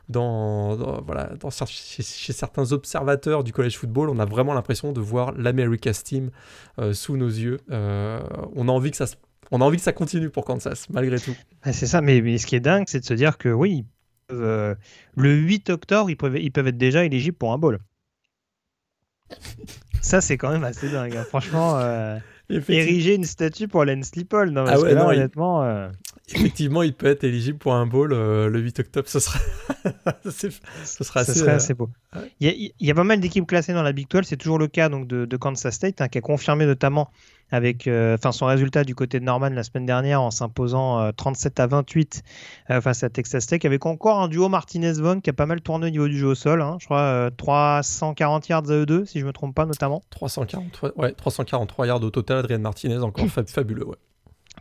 dans, 0.08 0.76
voilà, 1.02 1.30
chez, 1.66 2.02
certains 2.02 2.72
observateurs 2.72 3.44
du 3.44 3.52
college 3.52 3.78
football. 3.78 4.10
On 4.10 4.18
a 4.18 4.26
vraiment 4.26 4.52
l'impression 4.52 4.92
de 4.92 5.00
voir 5.00 5.32
l'America's 5.32 6.04
Team 6.04 6.30
euh, 6.78 6.92
sous 6.92 7.16
nos 7.16 7.28
yeux. 7.28 7.58
Euh, 7.70 8.20
on 8.54 8.68
a 8.68 8.72
envie 8.72 8.90
que 8.90 8.96
ça 8.96 9.06
on 9.54 9.60
a 9.60 9.64
envie 9.64 9.76
que 9.76 9.82
ça 9.82 9.92
continue 9.92 10.30
pour 10.30 10.46
Kansas, 10.46 10.88
malgré 10.88 11.18
tout. 11.18 11.36
Bah, 11.62 11.74
c'est 11.74 11.86
ça, 11.86 12.00
mais, 12.00 12.22
mais, 12.22 12.38
ce 12.38 12.46
qui 12.46 12.56
est 12.56 12.60
dingue, 12.60 12.84
c'est 12.86 13.00
de 13.00 13.04
se 13.04 13.12
dire 13.12 13.36
que 13.36 13.50
oui, 13.50 13.84
le 14.30 14.76
8 15.16 15.68
octobre, 15.68 16.08
ils 16.08 16.16
peuvent, 16.16 16.38
ils 16.38 16.50
peuvent 16.50 16.68
être 16.68 16.78
déjà 16.78 17.04
éligibles 17.04 17.36
pour 17.36 17.52
un 17.52 17.58
bowl. 17.58 17.78
Ça, 20.00 20.20
c'est 20.20 20.36
quand 20.36 20.50
même 20.50 20.64
assez 20.64 20.88
dingue. 20.88 21.16
Hein. 21.16 21.24
Franchement, 21.28 21.78
euh, 21.78 22.18
ériger 22.50 23.14
une 23.14 23.24
statue 23.24 23.68
pour 23.68 23.84
Len 23.84 24.02
Sleeple, 24.02 24.50
non, 24.50 24.64
ah 24.66 24.78
ouais, 24.80 24.94
honnêtement. 24.94 25.62
Euh, 25.62 25.88
Effectivement, 26.34 26.82
il 26.82 26.94
peut 26.94 27.06
être 27.06 27.24
éligible 27.24 27.58
pour 27.58 27.74
un 27.74 27.86
bowl 27.86 28.12
euh, 28.12 28.48
le 28.48 28.60
8 28.60 28.80
octobre. 28.80 29.08
Ce 29.12 29.20
sera, 29.20 29.38
ce 30.84 31.04
sera 31.04 31.20
assez, 31.20 31.34
serait 31.34 31.52
assez 31.52 31.74
beau. 31.74 31.90
Il, 32.40 32.72
y 32.78 32.90
a, 32.90 32.94
pas 32.94 33.04
mal 33.04 33.20
d'équipes 33.20 33.46
classées 33.46 33.72
dans 33.72 33.82
la 33.82 33.92
Big 33.92 34.08
12. 34.08 34.24
C'est 34.24 34.36
toujours 34.36 34.58
le 34.58 34.68
cas 34.68 34.88
donc, 34.88 35.06
de, 35.08 35.36
Kansas 35.36 35.74
State, 35.74 36.00
hein, 36.00 36.08
qui 36.08 36.18
a 36.18 36.20
confirmé 36.20 36.66
notamment 36.66 37.10
avec 37.52 37.86
euh, 37.86 38.14
enfin 38.14 38.32
son 38.32 38.46
résultat 38.46 38.82
du 38.82 38.94
côté 38.96 39.20
de 39.20 39.24
Norman 39.24 39.50
la 39.50 39.62
semaine 39.62 39.86
dernière 39.86 40.20
en 40.22 40.30
s'imposant 40.30 41.12
37 41.12 41.60
euh, 41.60 41.62
à 41.62 41.66
28 41.68 42.22
euh, 42.70 42.80
face 42.80 43.04
à 43.04 43.10
Texas 43.10 43.46
Tech 43.46 43.64
avec 43.64 43.86
encore? 43.86 44.20
Un 44.20 44.28
duo 44.28 44.48
Martinez-Vaughn 44.48 45.20
qui 45.20 45.30
a 45.30 45.32
pas 45.34 45.46
mal 45.46 45.60
tourné 45.60 45.86
au 45.86 45.90
niveau 45.90 46.08
du 46.08 46.18
jeu 46.18 46.28
au 46.28 46.34
sol. 46.34 46.62
Hein. 46.62 46.78
je 46.80 46.86
crois 46.86 47.30
340 47.36 48.48
yards 48.48 48.70
à 48.70 48.74
eux 48.74 48.86
deux, 48.86 49.04
si 49.04 49.20
je 49.20 49.26
me 49.26 49.32
trompe 49.32 49.54
pas 49.54 49.66
notamment. 49.66 50.02
343, 50.10 50.92
ouais, 50.96 51.12
343 51.12 51.86
yards 51.86 52.02
au 52.02 52.10
total. 52.10 52.38
Adrien 52.38 52.58
Martinez, 52.58 52.98
encore 52.98 53.26
fabuleux. 53.46 53.86
Ouais. 53.86 53.96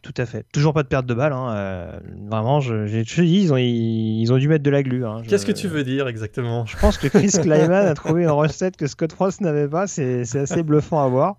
Tout 0.01 0.13
à 0.17 0.25
fait. 0.25 0.45
Toujours 0.51 0.73
pas 0.73 0.83
de 0.83 0.87
perte 0.87 1.05
de 1.05 1.13
balle. 1.13 1.31
Hein. 1.31 1.99
vraiment, 2.27 2.59
je, 2.59 2.87
ils, 3.21 3.53
ont, 3.53 3.57
ils, 3.57 4.33
ont 4.33 4.37
dû 4.37 4.47
mettre 4.47 4.63
de 4.63 4.69
la 4.69 4.83
glu. 4.83 5.05
Hein. 5.05 5.21
Qu'est-ce 5.27 5.45
que 5.45 5.51
tu 5.51 5.67
veux 5.67 5.83
dire 5.83 6.07
exactement? 6.07 6.65
Je 6.65 6.75
pense 6.77 6.97
que 6.97 7.07
Chris 7.07 7.31
Kleiman 7.41 7.85
a 7.85 7.93
trouvé 7.93 8.23
une 8.23 8.31
recette 8.31 8.75
que 8.77 8.87
Scott 8.87 9.13
Frost 9.13 9.41
n'avait 9.41 9.67
pas. 9.67 9.87
C'est 9.87 10.35
assez 10.35 10.63
bluffant 10.63 11.03
à 11.03 11.07
voir. 11.07 11.37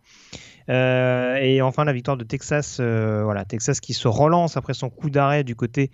Euh, 0.68 1.36
et 1.36 1.62
enfin, 1.62 1.84
la 1.84 1.92
victoire 1.92 2.16
de 2.16 2.24
Texas, 2.24 2.78
euh, 2.80 3.22
voilà, 3.24 3.44
Texas 3.44 3.80
qui 3.80 3.94
se 3.94 4.08
relance 4.08 4.56
après 4.56 4.74
son 4.74 4.90
coup 4.90 5.10
d'arrêt 5.10 5.44
du 5.44 5.56
côté 5.56 5.90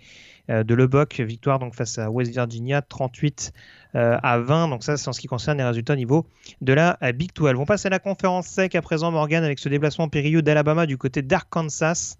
euh, 0.49 0.63
de 0.63 0.73
Lubbock, 0.73 1.19
victoire 1.19 1.59
donc 1.59 1.75
face 1.75 1.97
à 1.97 2.09
West 2.09 2.31
Virginia, 2.31 2.81
38 2.81 3.53
à 3.95 4.37
20. 4.37 4.67
Donc 4.67 4.83
ça, 4.83 4.97
c'est 4.97 5.07
en 5.07 5.13
ce 5.13 5.19
qui 5.19 5.25
concerne 5.25 5.57
les 5.57 5.63
résultats 5.63 5.93
au 5.93 5.95
niveau 5.95 6.27
de 6.61 6.73
la 6.73 6.95
Big 7.13 7.31
12. 7.33 7.55
On 7.57 7.65
passe 7.65 7.87
à 7.87 7.89
la 7.89 7.97
conférence 7.97 8.45
sec 8.45 8.75
à 8.75 8.83
présent, 8.83 9.09
Morgan, 9.09 9.43
avec 9.43 9.57
ce 9.57 9.67
déplacement 9.67 10.09
périlleux 10.09 10.43
d'Alabama 10.43 10.85
du 10.85 10.97
côté 10.97 11.23
d'Arkansas. 11.23 12.17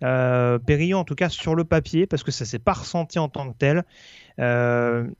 périlleux 0.00 0.96
en 0.96 1.04
tout 1.04 1.14
cas 1.14 1.28
sur 1.28 1.54
le 1.54 1.62
papier, 1.62 2.08
parce 2.08 2.24
que 2.24 2.32
ça 2.32 2.44
s'est 2.44 2.58
pas 2.58 2.72
ressenti 2.72 3.20
en 3.20 3.28
tant 3.28 3.52
que 3.52 3.56
tel. 3.56 3.84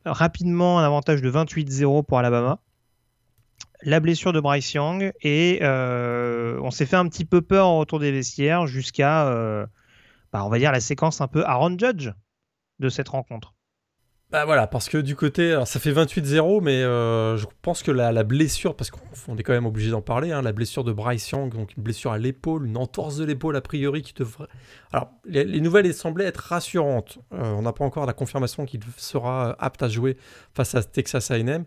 rapidement, 0.04 0.80
un 0.80 0.84
avantage 0.84 1.22
de 1.22 1.30
28-0 1.30 2.04
pour 2.04 2.18
Alabama 2.18 2.58
la 3.84 4.00
blessure 4.00 4.32
de 4.32 4.40
Bryce 4.40 4.72
Young 4.74 5.12
et 5.20 5.58
euh, 5.62 6.58
on 6.62 6.70
s'est 6.70 6.86
fait 6.86 6.96
un 6.96 7.08
petit 7.08 7.24
peu 7.24 7.42
peur 7.42 7.70
autour 7.70 7.98
des 7.98 8.12
vestiaires 8.12 8.66
jusqu'à, 8.66 9.28
euh, 9.28 9.66
bah, 10.32 10.44
on 10.44 10.48
va 10.48 10.58
dire, 10.58 10.72
la 10.72 10.80
séquence 10.80 11.20
un 11.20 11.28
peu 11.28 11.44
Aaron 11.44 11.76
Judge 11.78 12.10
de 12.78 12.88
cette 12.88 13.08
rencontre. 13.08 13.54
Bah 14.30 14.46
voilà, 14.46 14.66
parce 14.66 14.88
que 14.88 14.96
du 14.96 15.14
côté, 15.14 15.52
alors 15.52 15.68
ça 15.68 15.78
fait 15.78 15.92
28-0, 15.92 16.62
mais 16.62 16.82
euh, 16.82 17.36
je 17.36 17.44
pense 17.60 17.82
que 17.82 17.90
la, 17.90 18.22
blessure, 18.22 18.74
parce 18.74 18.90
qu'on 18.90 19.36
est 19.36 19.42
quand 19.42 19.52
même 19.52 19.66
obligé 19.66 19.90
d'en 19.90 20.00
parler, 20.00 20.32
hein, 20.32 20.40
la 20.40 20.52
blessure 20.52 20.84
de 20.84 20.92
Bryce 20.92 21.28
Young, 21.28 21.52
donc 21.52 21.76
une 21.76 21.82
blessure 21.82 22.12
à 22.12 22.18
l'épaule, 22.18 22.66
une 22.66 22.78
entorse 22.78 23.18
de 23.18 23.26
l'épaule 23.26 23.56
a 23.56 23.60
priori 23.60 24.00
qui 24.00 24.14
devrait. 24.14 24.48
Alors 24.90 25.10
les 25.26 25.60
nouvelles 25.60 25.92
semblaient 25.92 26.24
être 26.24 26.38
rassurantes. 26.38 27.18
on 27.30 27.60
n'a 27.60 27.74
pas 27.74 27.84
encore 27.84 28.06
la 28.06 28.14
confirmation 28.14 28.64
qu'il 28.64 28.80
sera 28.96 29.54
apte 29.58 29.82
à 29.82 29.88
jouer 29.88 30.16
face 30.54 30.74
à 30.74 30.82
Texas 30.82 31.30
A&M. 31.30 31.66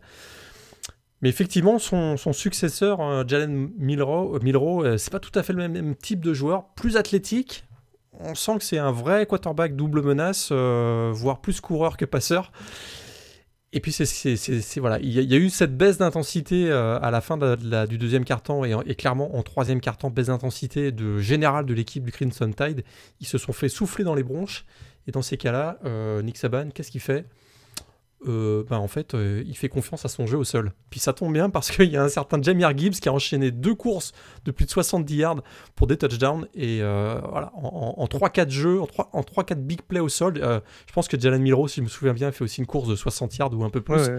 Mais 1.22 1.30
effectivement, 1.30 1.80
son, 1.80 2.18
successeur, 2.34 3.02
euh, 3.02 3.24
Jalen 3.28 3.70
Milrow, 3.78 4.36
euh, 4.36 4.84
euh, 4.84 4.98
c'est 4.98 5.12
pas 5.12 5.20
tout 5.20 5.32
à 5.38 5.44
fait 5.44 5.54
le 5.54 5.68
même, 5.68 5.96
type 5.96 6.20
de 6.20 6.34
joueur, 6.34 6.66
plus 6.76 6.98
athlétique. 6.98 7.66
On 8.20 8.36
sent 8.36 8.58
que 8.60 8.64
c'est 8.64 8.78
un 8.78 8.92
vrai 8.92 9.26
quarterback 9.26 9.76
double 9.76 10.02
menace, 10.02 10.52
voire 10.52 11.42
plus 11.42 11.60
coureur 11.60 11.98
que 11.98 12.06
passeur. 12.06 12.52
Et 13.74 13.82
puis 13.82 13.92
c'est 13.92 14.80
voilà, 14.80 15.00
il 15.00 15.12
y, 15.12 15.34
a 15.34 15.38
eu 15.38 15.50
cette 15.50 15.76
baisse 15.76 15.98
d'intensité 15.98 16.72
à 16.72 17.12
la 17.12 17.20
fin 17.20 17.38
du 17.38 17.98
deuxième 17.98 18.24
carton 18.24 18.64
et, 18.64 18.74
et, 18.86 18.96
clairement 18.96 19.36
en 19.36 19.44
troisième 19.44 19.82
carton 19.82 20.10
baisse 20.10 20.28
d'intensité 20.28 20.94
de 20.94 21.18
général 21.18 21.66
de 21.66 21.74
l'équipe 21.74 22.06
du 22.06 22.12
Crimson 22.14 22.50
Tide. 22.54 22.86
Ils 23.20 23.28
se 23.28 23.38
sont 23.38 23.52
fait 23.52 23.68
souffler 23.68 24.06
dans 24.06 24.16
les 24.16 24.24
bronches 24.24 24.66
et 25.08 25.12
dans 25.12 25.22
ces 25.22 25.36
cas-là, 25.36 25.78
Nick 26.24 26.38
Saban, 26.38 26.70
qu'est-ce 26.74 26.92
qu'il 26.92 27.02
fait? 27.02 27.26
Euh, 28.28 28.64
bah, 28.70 28.80
en 28.80 28.88
fait, 28.88 29.14
euh, 29.14 29.44
il 29.46 29.56
fait 29.56 29.70
confiance 29.70 30.06
à 30.06 30.08
son 30.08 30.26
jeu 30.28 30.38
au 30.38 30.44
sol. 30.44 30.74
Puis 30.90 31.00
ça 31.00 31.14
tombe 31.14 31.34
bien 31.34 31.50
parce 31.50 31.72
qu'il 31.76 31.90
y 31.90 31.98
a 31.98 32.04
un 32.04 32.10
certain 32.10 32.42
Jamir 32.42 32.76
Gibbs 32.78 32.94
qui 32.94 33.10
a 33.10 33.14
enchaîné 33.14 33.52
deux 33.52 33.76
courses 33.76 34.12
de 34.46 34.52
plus 34.52 34.66
de 34.66 34.72
70 34.72 35.16
yards 35.16 35.44
pour 35.76 35.88
des 35.88 35.98
touchdowns. 35.98 36.48
Et 36.54 36.80
voilà, 36.80 37.52
en, 37.56 38.06
3-4 38.06 38.50
jeux, 38.50 38.82
en 38.82 39.22
3-4 39.22 39.56
big 39.56 39.82
plays 39.82 40.00
au 40.00 40.10
sol, 40.10 40.36
je 40.36 40.94
pense 40.94 41.08
que 41.08 41.20
Jalen 41.20 41.42
Milrow, 41.42 41.68
si 41.68 41.78
je 41.78 41.82
me 41.82 41.90
souviens 41.90 42.14
bien, 42.14 42.32
fait 42.32 42.44
aussi 42.44 42.62
une 42.62 42.68
course 42.68 42.88
de 42.88 42.96
60 42.96 43.38
yards 43.38 43.54
ou 43.54 43.64
un 43.64 43.70
peu 43.70 43.82
plus. 43.82 44.10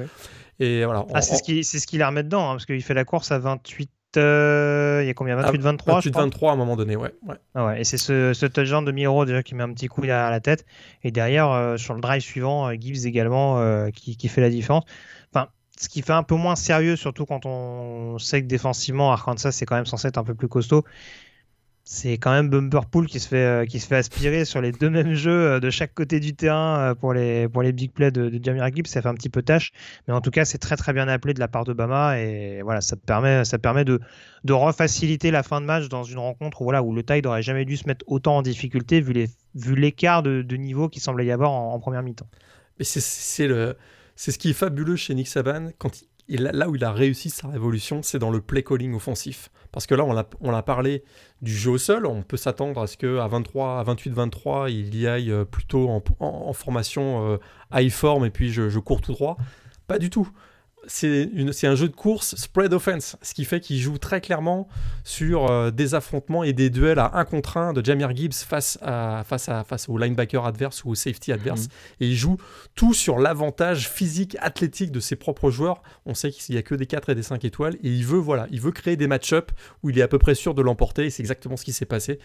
Et 0.59 0.85
voilà. 0.85 1.05
Ah, 1.13 1.21
c'est 1.21 1.37
ce 1.37 1.43
qu'il 1.43 1.65
ce 1.65 1.87
qu 1.87 2.01
a 2.01 2.09
remet 2.09 2.23
dedans, 2.23 2.51
hein, 2.51 2.53
parce 2.55 2.67
qu'il 2.67 2.83
fait 2.83 2.95
la 2.95 3.05
course 3.05 3.31
à 3.31 3.39
28 3.39 3.91
euh, 4.17 5.01
il 5.03 5.07
y 5.07 5.11
a 5.11 5.15
combien? 5.15 5.37
28-23 5.41 6.03
28-23 6.11 6.49
à 6.49 6.53
un 6.53 6.57
moment 6.57 6.77
donné, 6.77 6.97
ouais. 6.97 7.13
ouais. 7.27 7.37
Ah 7.55 7.67
ouais 7.67 7.81
et 7.81 7.85
c'est 7.85 7.99
ce, 7.99 8.33
ce 8.33 8.47
touchdown 8.47 8.85
de 8.85 8.93
Miro 8.93 9.25
déjà 9.25 9.43
qui 9.43 9.55
met 9.55 9.63
un 9.63 9.73
petit 9.73 9.89
coup 9.89 10.03
derrière 10.03 10.31
la 10.31 10.41
tête. 10.41 10.67
Et 11.03 11.11
derrière, 11.11 11.51
euh, 11.51 11.77
sur 11.77 11.95
le 11.95 12.01
drive 12.01 12.23
suivant, 12.23 12.69
euh, 12.69 12.75
Gibbs 12.79 13.07
également 13.07 13.61
qui, 13.93 14.17
qui, 14.17 14.29
fait 14.29 14.41
la 14.41 14.51
différence. 14.51 14.85
Enfin, 15.33 15.49
ce 15.79 15.89
qui 15.89 16.03
fait 16.03 16.13
un 16.13 16.23
peu 16.23 16.35
moins 16.35 16.57
sérieux, 16.57 16.97
surtout 16.97 17.27
quand 17.27 17.47
on 17.47 18.19
sait 18.19 18.43
que 18.43 18.47
défensivement, 18.47 19.13
Arkansas, 19.13 19.53
c'est 19.53 19.67
quand 19.67 19.77
même 19.77 19.87
censé 19.87 20.09
être 20.09 20.19
un 20.19 20.25
peu 20.25 20.35
plus 20.35 20.49
costaud 20.49 20.85
c'est 21.89 22.15
quand 22.15 22.33
même 22.33 22.51
Bumperpool 22.51 23.07
qui 23.07 23.21
se 23.21 23.29
fait 23.29 23.37
euh, 23.45 23.65
qui 23.65 23.79
se 23.79 23.87
fait 23.87 23.95
aspirer 23.95 24.45
sur 24.45 24.61
les 24.61 24.73
deux 24.73 24.91
mêmes 24.91 25.15
jeux 25.15 25.53
euh, 25.53 25.61
de 25.61 25.71
chaque 25.71 25.95
côté 25.95 26.19
du 26.19 26.35
terrain 26.35 26.81
euh, 26.81 26.95
pour 26.97 27.15
les 27.15 27.49
pour 27.49 27.63
les 27.63 27.71
big 27.71 27.93
plays 27.93 28.11
de, 28.11 28.29
de 28.29 28.45
Jamir 28.45 28.67
Gibbs 28.75 28.89
ça 28.89 29.01
fait 29.01 29.09
un 29.09 29.15
petit 29.15 29.29
peu 29.29 29.41
tâche 29.41 29.71
mais 30.09 30.13
en 30.13 30.21
tout 30.21 30.33
cas 30.33 30.45
c'est 30.45 30.59
très 30.59 30.75
très 30.75 30.93
bien 30.93 31.07
appelé 31.07 31.33
de 31.33 31.39
la 31.39 31.47
part 31.47 31.63
d'Obama 31.63 32.19
et 32.19 32.61
voilà 32.63 32.81
ça 32.81 32.97
permet 32.97 33.45
ça 33.45 33.59
permet 33.59 33.85
de 33.85 34.01
de 34.43 34.53
refaciliter 34.53 35.31
la 35.31 35.45
fin 35.45 35.61
de 35.61 35.67
match 35.67 35.89
dans 35.89 36.03
une 36.03 36.19
rencontre 36.19 36.65
voilà 36.65 36.83
où 36.83 36.93
le 36.93 37.05
Tide 37.05 37.25
n'aurait 37.25 37.43
jamais 37.43 37.65
dû 37.65 37.77
se 37.77 37.87
mettre 37.87 38.05
autant 38.09 38.39
en 38.39 38.43
difficulté 38.43 39.01
vu 39.01 39.13
les 39.13 39.29
vu 39.55 39.77
l'écart 39.77 40.25
de, 40.25 40.43
niveau 40.57 40.89
qui 40.89 40.99
semblait 40.99 41.27
y 41.27 41.31
avoir 41.31 41.53
en, 41.53 41.79
première 41.79 42.03
mi-temps. 42.03 42.29
Mais 42.81 42.85
c'est 42.85 43.47
le 43.47 43.77
c'est 44.17 44.33
ce 44.33 44.39
qui 44.39 44.51
est 44.51 44.55
fabuleux 44.55 44.97
chez 44.97 45.15
Nick 45.15 45.29
Saban 45.29 45.69
quand 45.79 46.03
il, 46.03 46.09
là 46.29 46.69
où 46.69 46.77
il 46.77 46.85
a 46.85 46.93
réussi 46.93 47.31
sa 47.31 47.49
révolution 47.49 48.03
c'est 48.03 48.19
dans 48.19 48.31
le 48.31 48.41
play 48.41 48.63
calling 48.63 48.95
offensif 48.95 49.51
parce 49.77 49.87
que 49.87 49.95
là, 49.95 50.07
on 50.41 50.55
a, 50.55 50.63
parlé 50.63 51.05
du 51.43 51.55
jeu 51.55 51.73
au 51.73 51.77
sol. 51.77 52.07
On 52.07 52.23
peut 52.23 52.39
s'attendre 52.39 52.81
à 52.81 52.87
ce 52.87 52.97
qu'à 52.97 53.27
23, 53.27 53.81
à 53.81 53.85
28-23, 53.85 54.71
il 54.71 54.97
y 54.97 55.07
aille 55.07 55.31
euh, 55.31 55.45
plutôt 55.45 55.91
en, 56.19 56.53
formation 56.55 57.33
euh, 57.33 57.37
high 57.75 57.91
form 57.91 58.25
et 58.25 58.31
puis 58.31 58.51
je, 58.51 58.71
je 58.71 58.79
cours 58.79 59.03
tout 59.03 59.13
droit. 59.13 59.37
Pas 59.87 59.99
du 59.99 60.09
tout 60.09 60.31
c'est 60.87 61.67
un 61.67 61.75
jeu 61.75 61.89
de 61.89 61.95
course 61.95 62.35
spread 62.37 62.73
offense, 62.73 63.17
ce 63.23 63.35
qui 63.35 63.45
fait 63.45 63.61
qu'il 63.61 63.79
joue 63.79 63.99
très 63.99 64.21
clairement 64.21 64.69
sur 65.05 65.51
euh, 65.51 65.71
des 65.71 65.95
affrontements 65.95 66.45
et 66.45 66.53
des 66.53 66.71
duels 66.71 66.99
à 66.99 67.13
1 67.15 67.25
contre 67.25 67.57
1 67.57 67.73
de 67.73 67.85
Jamir 67.85 68.15
Gibbs 68.15 68.35
face, 68.35 68.79
à, 68.83 69.25
face, 69.27 69.49
à, 69.49 69.65
face 69.65 69.89
au 69.89 69.99
linebacker 69.99 70.45
adverse 70.45 70.85
ou 70.85 70.91
au 70.91 70.95
safety 70.95 71.33
adverse. 71.33 71.65
Mhm. 71.65 71.69
Et 72.01 72.09
il 72.09 72.17
joue 72.17 72.37
tout 72.75 72.95
sur 72.95 73.19
l'avantage 73.19 73.89
physique, 73.89 74.37
athlétique 74.41 74.93
de 74.93 75.01
ses 75.01 75.17
propres 75.17 75.51
joueurs. 75.51 75.83
On 76.05 76.15
sait 76.15 76.31
qu'il 76.31 76.55
n'y 76.55 76.59
a 76.59 76.63
que 76.63 76.75
des 76.75 76.87
4 76.87 77.11
et 77.11 77.15
des 77.15 77.23
5 77.23 77.45
étoiles. 77.45 77.75
Et 77.83 77.91
il 77.91 78.05
veut, 78.05 78.19
voilà, 78.19 78.47
il 78.51 78.61
veut 78.61 78.73
créer 78.73 78.97
des 78.97 79.07
match-ups 79.07 79.53
où 79.83 79.91
il 79.91 79.99
est 79.99 80.03
à 80.03 80.09
peu 80.09 80.19
près 80.19 80.35
sûr 80.35 80.55
de 80.55 80.63
l'emporter. 80.63 81.07
Et 81.07 81.11
c'est 81.11 81.23
exactement 81.23 81.57
ce 81.57 81.65
qui 81.65 81.73
s'est 81.73 81.87
passé. 81.87 82.19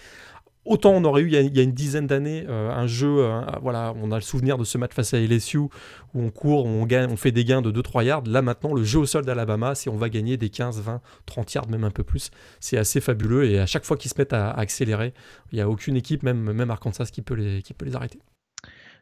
Autant 0.64 0.92
on 0.92 1.04
aurait 1.04 1.24
eu 1.24 1.28
il 1.28 1.34
y 1.34 1.60
a, 1.60 1.64
une 1.64 1.72
dizaine 1.72 2.06
d'années 2.06 2.46
euh, 2.48 2.70
un 2.70 2.86
jeu, 2.86 3.18
euh, 3.20 3.42
voilà, 3.64 3.94
on 4.00 4.12
a 4.12 4.16
le 4.16 4.22
souvenir 4.22 4.60
de 4.60 4.64
ce 4.64 4.78
match 4.78 4.92
face 4.94 5.14
à 5.16 5.20
LSU 5.20 5.58
où 5.58 5.70
on 6.14 6.30
court, 6.30 6.66
on, 6.66 6.86
gagne, 6.86 7.10
on 7.12 7.18
fait 7.18 7.32
des 7.32 7.44
gains 7.46 7.64
de 7.64 7.72
2-3 7.72 8.06
yards. 8.06 8.24
Là 8.28 8.44
maintenant, 8.44 8.74
le 8.74 8.84
jeu 8.84 9.00
au 9.00 9.06
sol 9.08 9.26
d'Alabama, 9.26 9.74
c'est 9.74 9.90
on 9.90 9.98
va 9.98 10.10
gagner 10.10 10.38
des 10.38 10.50
15, 10.50 10.82
20, 10.82 11.02
30 11.26 11.54
yards, 11.54 11.70
même 11.70 11.84
un 11.84 11.90
peu 11.90 12.04
plus. 12.04 12.30
C'est 12.60 12.78
assez 12.78 13.02
fabuleux 13.02 13.46
et 13.46 13.60
à 13.60 13.66
chaque 13.66 13.86
fois 13.86 13.98
qu'ils 13.98 14.12
se 14.12 14.16
mettent 14.20 14.34
à, 14.34 14.52
accélérer, 14.52 15.14
il 15.52 15.56
n'y 15.56 15.62
a 15.62 15.70
aucune 15.70 15.96
équipe, 15.96 16.22
même, 16.22 16.52
même 16.54 16.70
Arkansas, 16.70 17.06
qui 17.12 17.24
peut 17.24 17.34
les, 17.34 17.64
qui 17.64 17.74
peut 17.74 17.86
les 17.86 17.96
arrêter. 17.96 18.20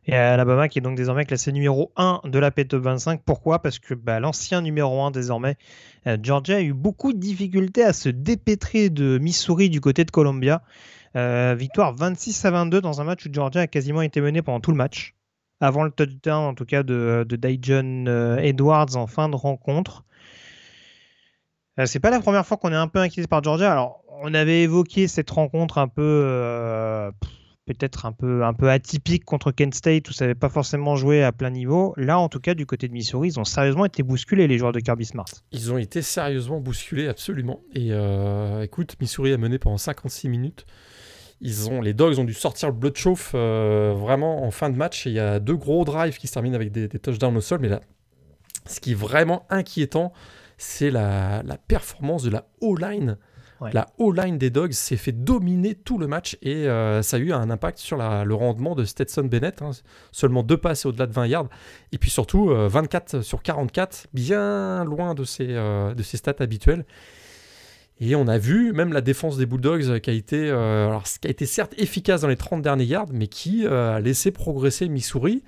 Et 0.06 0.16
Alabama 0.16 0.70
qui 0.70 0.80
est 0.80 0.82
donc 0.82 0.96
désormais 0.96 1.26
classé 1.26 1.52
numéro 1.52 1.92
1 1.98 2.22
de 2.24 2.40
la 2.40 2.52
P-Top 2.52 2.82
25. 2.82 3.22
Pourquoi? 3.26 3.62
Parce 3.62 3.80
que 3.80 3.94
bah, 3.94 4.20
l'ancien 4.20 4.62
numéro 4.62 5.04
1 5.04 5.12
désormais, 5.12 5.58
euh, 6.08 6.18
Georgia, 6.22 6.56
a 6.56 6.62
eu 6.62 6.74
beaucoup 6.74 7.14
de 7.14 7.20
difficultés 7.20 7.84
à 7.84 7.94
se 7.94 8.10
dépêtrer 8.10 8.90
de 8.90 9.18
Missouri 9.18 9.70
du 9.70 9.82
côté 9.82 10.06
de 10.06 10.12
Columbia. 10.12 10.64
Euh, 11.16 11.56
victoire 11.58 11.96
26 11.96 12.46
à 12.46 12.52
22 12.52 12.82
dans 12.82 13.02
un 13.02 13.04
match 13.04 13.26
où 13.26 13.30
Georgia 13.32 13.62
a 13.62 13.68
quasiment 13.68 14.02
été 14.02 14.22
mené 14.22 14.42
pendant 14.42 14.60
tout 14.60 14.72
le 14.72 14.78
match. 14.78 15.16
Avant 15.62 15.84
le 15.84 15.92
touchdown, 15.92 16.46
en 16.46 16.54
tout 16.54 16.66
cas, 16.66 16.84
de, 16.84 17.26
de 17.28 17.36
Dijon 17.36 18.06
euh, 18.08 18.38
Edwards 18.38 18.96
en 18.96 19.08
fin 19.08 19.28
de 19.28 19.36
rencontre. 19.36 20.06
Euh, 21.80 21.86
c'est 21.86 22.00
pas 22.00 22.12
la 22.12 22.20
première 22.20 22.46
fois 22.46 22.58
qu'on 22.58 22.72
est 22.72 22.78
un 22.78 22.88
peu 22.88 23.00
inquiété 23.00 23.28
par 23.28 23.44
Georgia. 23.44 23.72
Alors, 23.72 24.04
on 24.22 24.34
avait 24.34 24.62
évoqué 24.62 25.08
cette 25.08 25.30
rencontre 25.30 25.78
un 25.78 25.88
peu. 25.88 27.12
peut-être 27.66 28.06
un 28.06 28.12
peu, 28.12 28.44
un 28.46 28.54
peu 28.54 28.70
atypique 28.70 29.26
contre 29.26 29.52
Kent 29.52 29.74
State 29.74 30.10
où 30.10 30.14
ça 30.14 30.26
n'avait 30.26 30.36
pas 30.36 30.50
forcément 30.50 30.96
joué 30.96 31.24
à 31.24 31.32
plein 31.32 31.50
niveau. 31.50 31.94
Là, 31.98 32.20
en 32.20 32.30
tout 32.30 32.40
cas, 32.40 32.54
du 32.54 32.66
côté 32.66 32.88
de 32.88 32.94
Missouri, 32.94 33.30
ils 33.30 33.40
ont 33.40 33.46
sérieusement 33.46 33.86
été 33.86 34.02
bousculés, 34.04 34.48
les 34.48 34.58
joueurs 34.58 34.72
de 34.72 34.80
Kirby 34.80 35.06
Smart. 35.06 35.28
Ils 35.52 35.74
ont 35.74 35.78
été 35.78 36.02
sérieusement 36.02 36.60
bousculés, 36.60 37.08
absolument. 37.08 37.62
Et 37.74 37.92
écoute, 38.64 38.96
Missouri 39.02 39.34
a 39.34 39.38
mené 39.38 39.58
pendant 39.60 39.78
56 39.78 40.30
minutes. 40.30 40.66
Ils 41.42 41.70
ont, 41.70 41.82
les 41.82 41.94
Dogs 41.94 42.20
ont 42.20 42.26
dû 42.26 42.34
sortir 42.34 42.70
le 42.70 42.76
blood 42.76 42.98
chauffe 42.98 43.32
euh, 43.34 43.94
vraiment 43.96 44.44
en 44.44 44.52
fin 44.52 44.70
de 44.70 44.76
match. 44.76 45.06
il 45.06 45.14
y 45.14 45.20
a 45.20 45.40
deux 45.40 45.56
gros 45.56 45.86
drives 45.86 46.18
qui 46.18 46.28
se 46.28 46.34
terminent 46.34 46.56
avec 46.56 46.72
des, 46.72 46.90
touchdowns 46.90 47.38
au 47.38 47.42
sol. 47.42 47.60
Mais 47.62 47.70
là, 47.70 47.82
ce 48.66 48.80
qui 48.80 48.92
est 48.92 48.96
vraiment 48.96 49.46
inquiétant, 49.50 50.12
c'est 50.58 50.92
la, 50.92 51.44
performance 51.68 52.24
de 52.24 52.30
la 52.30 52.48
O-line. 52.62 53.18
La 53.74 53.88
O-line 53.98 54.38
des 54.38 54.50
Dogs 54.50 54.72
s'est 54.72 54.96
fait 54.96 55.12
dominer 55.12 55.76
tout 55.76 55.98
le 55.98 56.08
match 56.08 56.38
et 56.42 56.70
euh, 56.70 57.02
ça 57.02 57.18
a 57.18 57.20
eu 57.20 57.34
un 57.34 57.50
impact 57.50 57.78
sur 57.78 57.98
le 57.98 58.34
rendement 58.34 58.74
de 58.74 58.86
Stetson 58.86 59.24
Bennett. 59.24 59.62
Hein. 59.62 59.72
Seulement 60.14 60.44
deux 60.44 60.56
passes 60.56 60.86
au-delà 60.86 61.08
de 61.08 61.12
20 61.12 61.28
yards. 61.28 61.50
Et 61.92 61.98
puis 61.98 62.10
surtout, 62.10 62.54
24 62.54 63.16
euh, 63.16 63.22
sur 63.22 63.44
44, 63.44 64.08
bien 64.14 64.86
loin 64.86 65.14
de 65.14 65.26
ses, 65.26 65.48
de 65.48 66.04
ses 66.04 66.18
stats 66.18 66.36
habituelles. 66.40 66.86
Et 68.02 68.16
on 68.16 68.28
a 68.28 68.38
vu 68.38 68.72
même 68.72 68.94
la 68.94 69.02
défense 69.02 69.38
des 69.38 69.46
Bulldogs 69.46 70.00
qui 70.00 70.10
a 70.10 70.14
été, 70.14 70.50
euh, 70.50 70.88
alors, 70.88 71.04
qui 71.04 71.28
a 71.28 71.30
été 71.30 71.46
certes 71.46 71.74
efficace 71.78 72.22
dans 72.22 72.30
les 72.30 72.38
30 72.38 72.62
derniers 72.62 72.86
yards, 72.86 73.10
mais 73.12 73.28
qui 73.28 73.66
euh, 73.66 73.96
a 73.96 74.00
laissé 74.00 74.32
progresser 74.32 74.88
Missouri, 74.88 75.44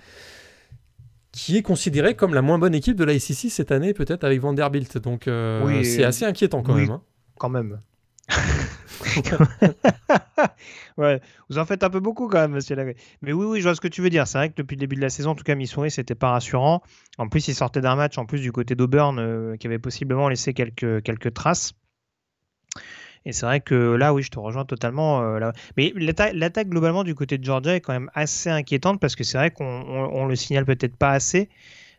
qui 1.31 1.55
est 1.55 1.61
considérée 1.61 2.15
comme 2.15 2.33
la 2.33 2.41
moins 2.41 2.59
bonne 2.59 2.75
équipe 2.75 2.97
de 2.97 3.05
la 3.05 3.17
SEC 3.17 3.49
cette 3.49 3.71
année, 3.71 3.93
peut-être 3.93 4.25
avec 4.25 4.41
Vanderbilt. 4.41 4.97
Donc 4.97 5.29
euh, 5.29 5.81
c'est 5.83 6.03
assez 6.03 6.25
inquiétant 6.25 6.61
quand 6.61 6.75
même. 6.75 6.89
Hein. 6.89 7.01
Quand 7.39 7.49
même. 7.49 7.79
ouais, 10.97 11.21
vous 11.49 11.57
en 11.57 11.65
faites 11.65 11.83
un 11.83 11.89
peu 11.89 12.01
beaucoup 12.01 12.27
quand 12.27 12.39
même, 12.39 12.51
monsieur 12.51 12.75
Lagré. 12.75 12.97
Mais 13.21 13.31
oui, 13.31 13.45
oui, 13.45 13.59
je 13.59 13.63
vois 13.63 13.75
ce 13.75 13.81
que 13.81 13.87
tu 13.87 14.01
veux 14.01 14.09
dire. 14.09 14.27
C'est 14.27 14.37
vrai 14.37 14.49
que 14.49 14.55
depuis 14.57 14.75
le 14.75 14.81
début 14.81 14.97
de 14.97 15.01
la 15.01 15.09
saison, 15.09 15.31
en 15.31 15.35
tout 15.35 15.45
cas, 15.45 15.55
Missouri, 15.55 15.89
c'était 15.89 16.15
pas 16.15 16.31
rassurant. 16.31 16.83
En 17.17 17.29
plus, 17.29 17.47
il 17.47 17.55
sortait 17.55 17.81
d'un 17.81 17.95
match, 17.95 18.17
en 18.17 18.25
plus, 18.25 18.41
du 18.41 18.51
côté 18.51 18.75
d'Auburn, 18.75 19.55
qui 19.57 19.67
avait 19.67 19.79
possiblement 19.79 20.27
laissé 20.29 20.53
quelques, 20.53 21.01
quelques 21.01 21.33
traces. 21.33 21.73
Et 23.25 23.33
c'est 23.33 23.45
vrai 23.45 23.59
que 23.59 23.75
là, 23.75 24.13
oui, 24.13 24.23
je 24.23 24.31
te 24.31 24.39
rejoins 24.39 24.65
totalement. 24.65 25.21
Euh, 25.21 25.51
Mais 25.77 25.93
l'attaque 25.95 26.69
globalement 26.69 27.03
du 27.03 27.13
côté 27.13 27.37
de 27.37 27.43
Georgia 27.43 27.75
est 27.75 27.81
quand 27.81 27.93
même 27.93 28.09
assez 28.13 28.49
inquiétante 28.49 28.99
parce 28.99 29.15
que 29.15 29.23
c'est 29.23 29.37
vrai 29.37 29.51
qu'on 29.51 30.25
le 30.25 30.35
signale 30.35 30.65
peut-être 30.65 30.95
pas 30.95 31.11
assez. 31.11 31.49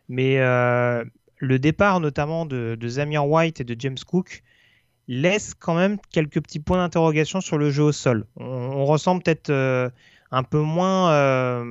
Mais 0.09 0.39
euh, 0.39 1.03
le 1.37 1.59
départ 1.59 1.99
notamment 1.99 2.45
de, 2.45 2.77
Zamir 2.87 3.25
White 3.25 3.61
et 3.61 3.63
de 3.63 3.75
James 3.79 3.97
Cook 4.05 4.43
laisse 5.07 5.53
quand 5.53 5.75
même 5.75 5.97
quelques 6.11 6.41
petits 6.41 6.59
points 6.59 6.77
d'interrogation 6.77 7.41
sur 7.41 7.57
le 7.57 7.71
jeu 7.71 7.83
au 7.83 7.91
sol. 7.91 8.25
On, 8.37 8.85
ressent 8.85 9.19
peut-être 9.19 9.49
euh, 9.49 9.89
un 10.31 10.43
peu 10.43 10.59
moins, 10.59 11.63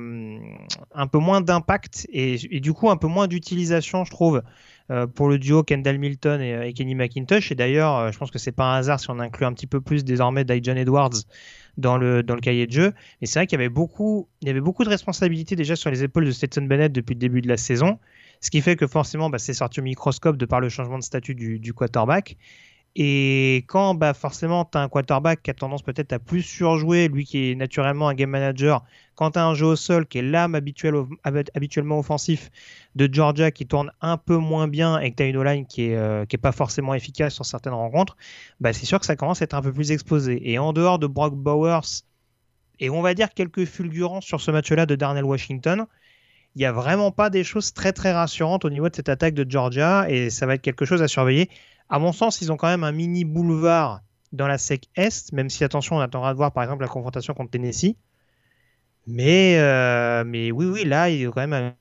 moins 1.13 1.41
d'impact 1.41 2.07
et, 2.11 2.37
du 2.59 2.73
coup 2.73 2.89
un 2.89 2.97
peu 2.97 3.07
moins 3.07 3.27
d'utilisation, 3.27 4.03
je 4.03 4.11
trouve, 4.11 4.41
euh, 4.91 5.07
pour 5.07 5.29
le 5.29 5.39
duo 5.39 5.63
Kendall 5.63 5.97
Milton 5.97 6.41
et, 6.41 6.73
Kenny 6.73 6.95
McIntosh. 6.95 7.51
Et 7.51 7.55
d'ailleurs, 7.55 7.97
euh, 7.97 8.11
je 8.11 8.17
pense 8.17 8.31
que 8.31 8.39
c'est 8.39 8.51
pas 8.51 8.73
un 8.73 8.77
hasard 8.77 8.99
si 8.99 9.09
on 9.09 9.19
inclut 9.19 9.45
un 9.45 9.53
petit 9.53 9.67
peu 9.67 9.79
plus 9.79 10.03
désormais 10.03 10.43
Dijon 10.43 10.75
Edwards 10.75 11.23
dans 11.77 11.97
le, 11.97 12.21
dans 12.21 12.35
le 12.35 12.41
cahier 12.41 12.67
de 12.67 12.71
jeu. 12.71 12.93
Et 13.21 13.25
c'est 13.25 13.39
vrai 13.39 13.47
qu'il 13.47 13.57
y 13.57 13.61
avait 13.61 13.69
beaucoup, 13.69 14.27
il 14.41 14.47
y 14.47 14.51
avait 14.51 14.61
beaucoup 14.61 14.83
de 14.83 14.89
responsabilités 14.89 15.55
déjà 15.55 15.75
sur 15.75 15.89
les 15.89 16.03
épaules 16.03 16.25
de 16.25 16.31
Stetson 16.31 16.63
Bennett 16.63 16.91
depuis 16.91 17.13
le 17.13 17.19
début 17.19 17.41
de 17.41 17.47
la 17.47 17.57
saison. 17.57 17.97
Ce 18.41 18.51
qui 18.51 18.59
fait 18.61 18.75
que 18.75 18.87
forcément, 18.87 19.29
bah, 19.29 19.39
c'est 19.39 19.53
sorti 19.53 19.79
au 19.79 19.83
microscope 19.83 20.35
de 20.35 20.45
par 20.45 20.59
le 20.59 20.67
changement 20.67 20.99
de 20.99 21.03
statut 21.03 21.33
du, 21.33 21.59
du 21.59 21.73
quarterback. 21.73 22.37
Et 22.95 23.65
quand 23.67 23.95
bah, 23.95 24.13
forcément 24.13 24.65
tu 24.65 24.77
as 24.77 24.81
un 24.81 24.87
quarterback 24.87 25.41
qui 25.41 25.49
a 25.49 25.53
tendance 25.55 25.81
peut-être 25.81 26.13
à 26.13 26.19
plus 26.19 26.43
surjouer, 26.43 27.07
lui 27.07 27.25
qui 27.25 27.51
est 27.51 27.55
naturellement 27.55 28.07
un 28.07 28.13
game 28.13 28.29
manager, 28.29 28.83
quand 29.15 29.31
tu 29.31 29.39
as 29.39 29.45
un 29.45 29.55
jeu 29.55 29.65
au 29.65 29.75
sol 29.75 30.05
qui 30.05 30.19
est 30.19 30.21
l'âme 30.21 30.53
habituellement 30.53 31.97
offensif 31.97 32.51
de 32.95 33.09
Georgia 33.11 33.49
qui 33.49 33.65
tourne 33.65 33.91
un 34.01 34.17
peu 34.17 34.37
moins 34.37 34.67
bien 34.67 34.99
et 34.99 35.09
que 35.09 35.15
tu 35.15 35.23
as 35.23 35.25
une 35.27 35.37
O-line 35.37 35.65
qui 35.65 35.87
n'est 35.87 35.95
euh, 35.95 36.25
pas 36.41 36.51
forcément 36.51 36.93
efficace 36.93 37.33
sur 37.33 37.45
certaines 37.45 37.73
rencontres, 37.73 38.15
bah, 38.59 38.73
c'est 38.73 38.85
sûr 38.85 38.99
que 38.99 39.07
ça 39.07 39.15
commence 39.15 39.41
à 39.41 39.45
être 39.45 39.55
un 39.55 39.61
peu 39.61 39.73
plus 39.73 39.91
exposé. 39.91 40.51
Et 40.51 40.59
en 40.59 40.71
dehors 40.71 40.99
de 40.99 41.07
Brock 41.07 41.33
Bowers, 41.35 42.03
et 42.79 42.89
on 42.89 43.01
va 43.01 43.13
dire 43.15 43.33
quelques 43.33 43.65
fulgurances 43.65 44.25
sur 44.25 44.41
ce 44.41 44.51
match-là 44.51 44.85
de 44.85 44.95
Darnell 44.95 45.25
Washington, 45.25 45.85
il 46.55 46.59
n'y 46.59 46.65
a 46.65 46.71
vraiment 46.71 47.11
pas 47.11 47.29
des 47.29 47.43
choses 47.43 47.73
très 47.73 47.93
très 47.93 48.11
rassurantes 48.11 48.65
au 48.65 48.69
niveau 48.69 48.87
de 48.89 48.95
cette 48.95 49.09
attaque 49.09 49.33
de 49.33 49.49
Georgia 49.49 50.07
et 50.09 50.29
ça 50.29 50.45
va 50.45 50.55
être 50.55 50.61
quelque 50.61 50.85
chose 50.85 51.01
à 51.01 51.07
surveiller. 51.07 51.49
À 51.89 51.99
mon 51.99 52.11
sens, 52.11 52.41
ils 52.41 52.51
ont 52.51 52.57
quand 52.57 52.67
même 52.67 52.83
un 52.83 52.91
mini 52.91 53.25
boulevard 53.25 54.01
dans 54.31 54.47
la 54.47 54.57
SEC 54.57 54.85
Est, 54.95 55.31
même 55.31 55.49
si, 55.49 55.63
attention, 55.63 55.97
on 55.97 55.99
attendra 55.99 56.33
de 56.33 56.37
voir 56.37 56.51
par 56.51 56.63
exemple 56.63 56.81
la 56.81 56.87
confrontation 56.87 57.33
contre 57.33 57.51
Tennessee. 57.51 57.95
Mais, 59.05 59.57
mais 60.25 60.51
oui, 60.51 60.65
oui, 60.65 60.85
là, 60.85 61.09
il 61.09 61.29
quand 61.29 61.45
même. 61.47 61.73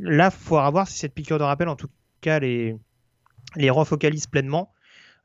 Là, 0.00 0.30
faudra 0.30 0.70
voir 0.70 0.88
si 0.88 0.98
cette 0.98 1.14
piqûre 1.14 1.38
de 1.38 1.44
rappel, 1.44 1.68
en 1.68 1.76
tout 1.76 1.88
cas, 2.20 2.38
les, 2.38 2.76
les 3.56 3.70
refocalise 3.70 4.26
pleinement. 4.26 4.72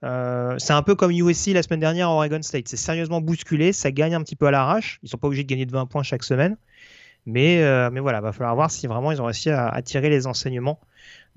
c'est 0.02 0.74
un 0.74 0.84
peu 0.84 0.96
comme 0.96 1.12
USC 1.12 1.48
la 1.54 1.64
semaine 1.64 1.80
dernière 1.80 2.10
à 2.10 2.12
Oregon 2.12 2.42
State. 2.42 2.68
C'est 2.68 2.78
sérieusement 2.78 3.22
bousculé, 3.22 3.74
ça 3.74 3.92
gagne 3.92 4.14
un 4.14 4.22
petit 4.22 4.36
peu 4.36 4.48
à 4.48 4.52
l'arrache. 4.52 5.00
Ils 5.04 5.10
sont 5.10 5.18
pas 5.18 5.28
obligés 5.28 5.44
de 5.44 5.50
gagner 5.50 5.66
de 5.66 5.72
20 5.72 5.86
points 5.88 6.04
chaque 6.04 6.24
semaine. 6.24 6.58
Mais, 7.26 7.62
mais 7.92 8.00
voilà, 8.00 8.22
va 8.22 8.32
falloir 8.32 8.56
voir 8.56 8.72
si 8.72 8.88
vraiment 8.88 9.12
ils 9.12 9.22
ont 9.22 9.26
réussi 9.26 9.50
à, 9.50 9.68
à 9.68 9.82
tirer 9.82 10.10
les 10.10 10.28
enseignements 10.28 10.80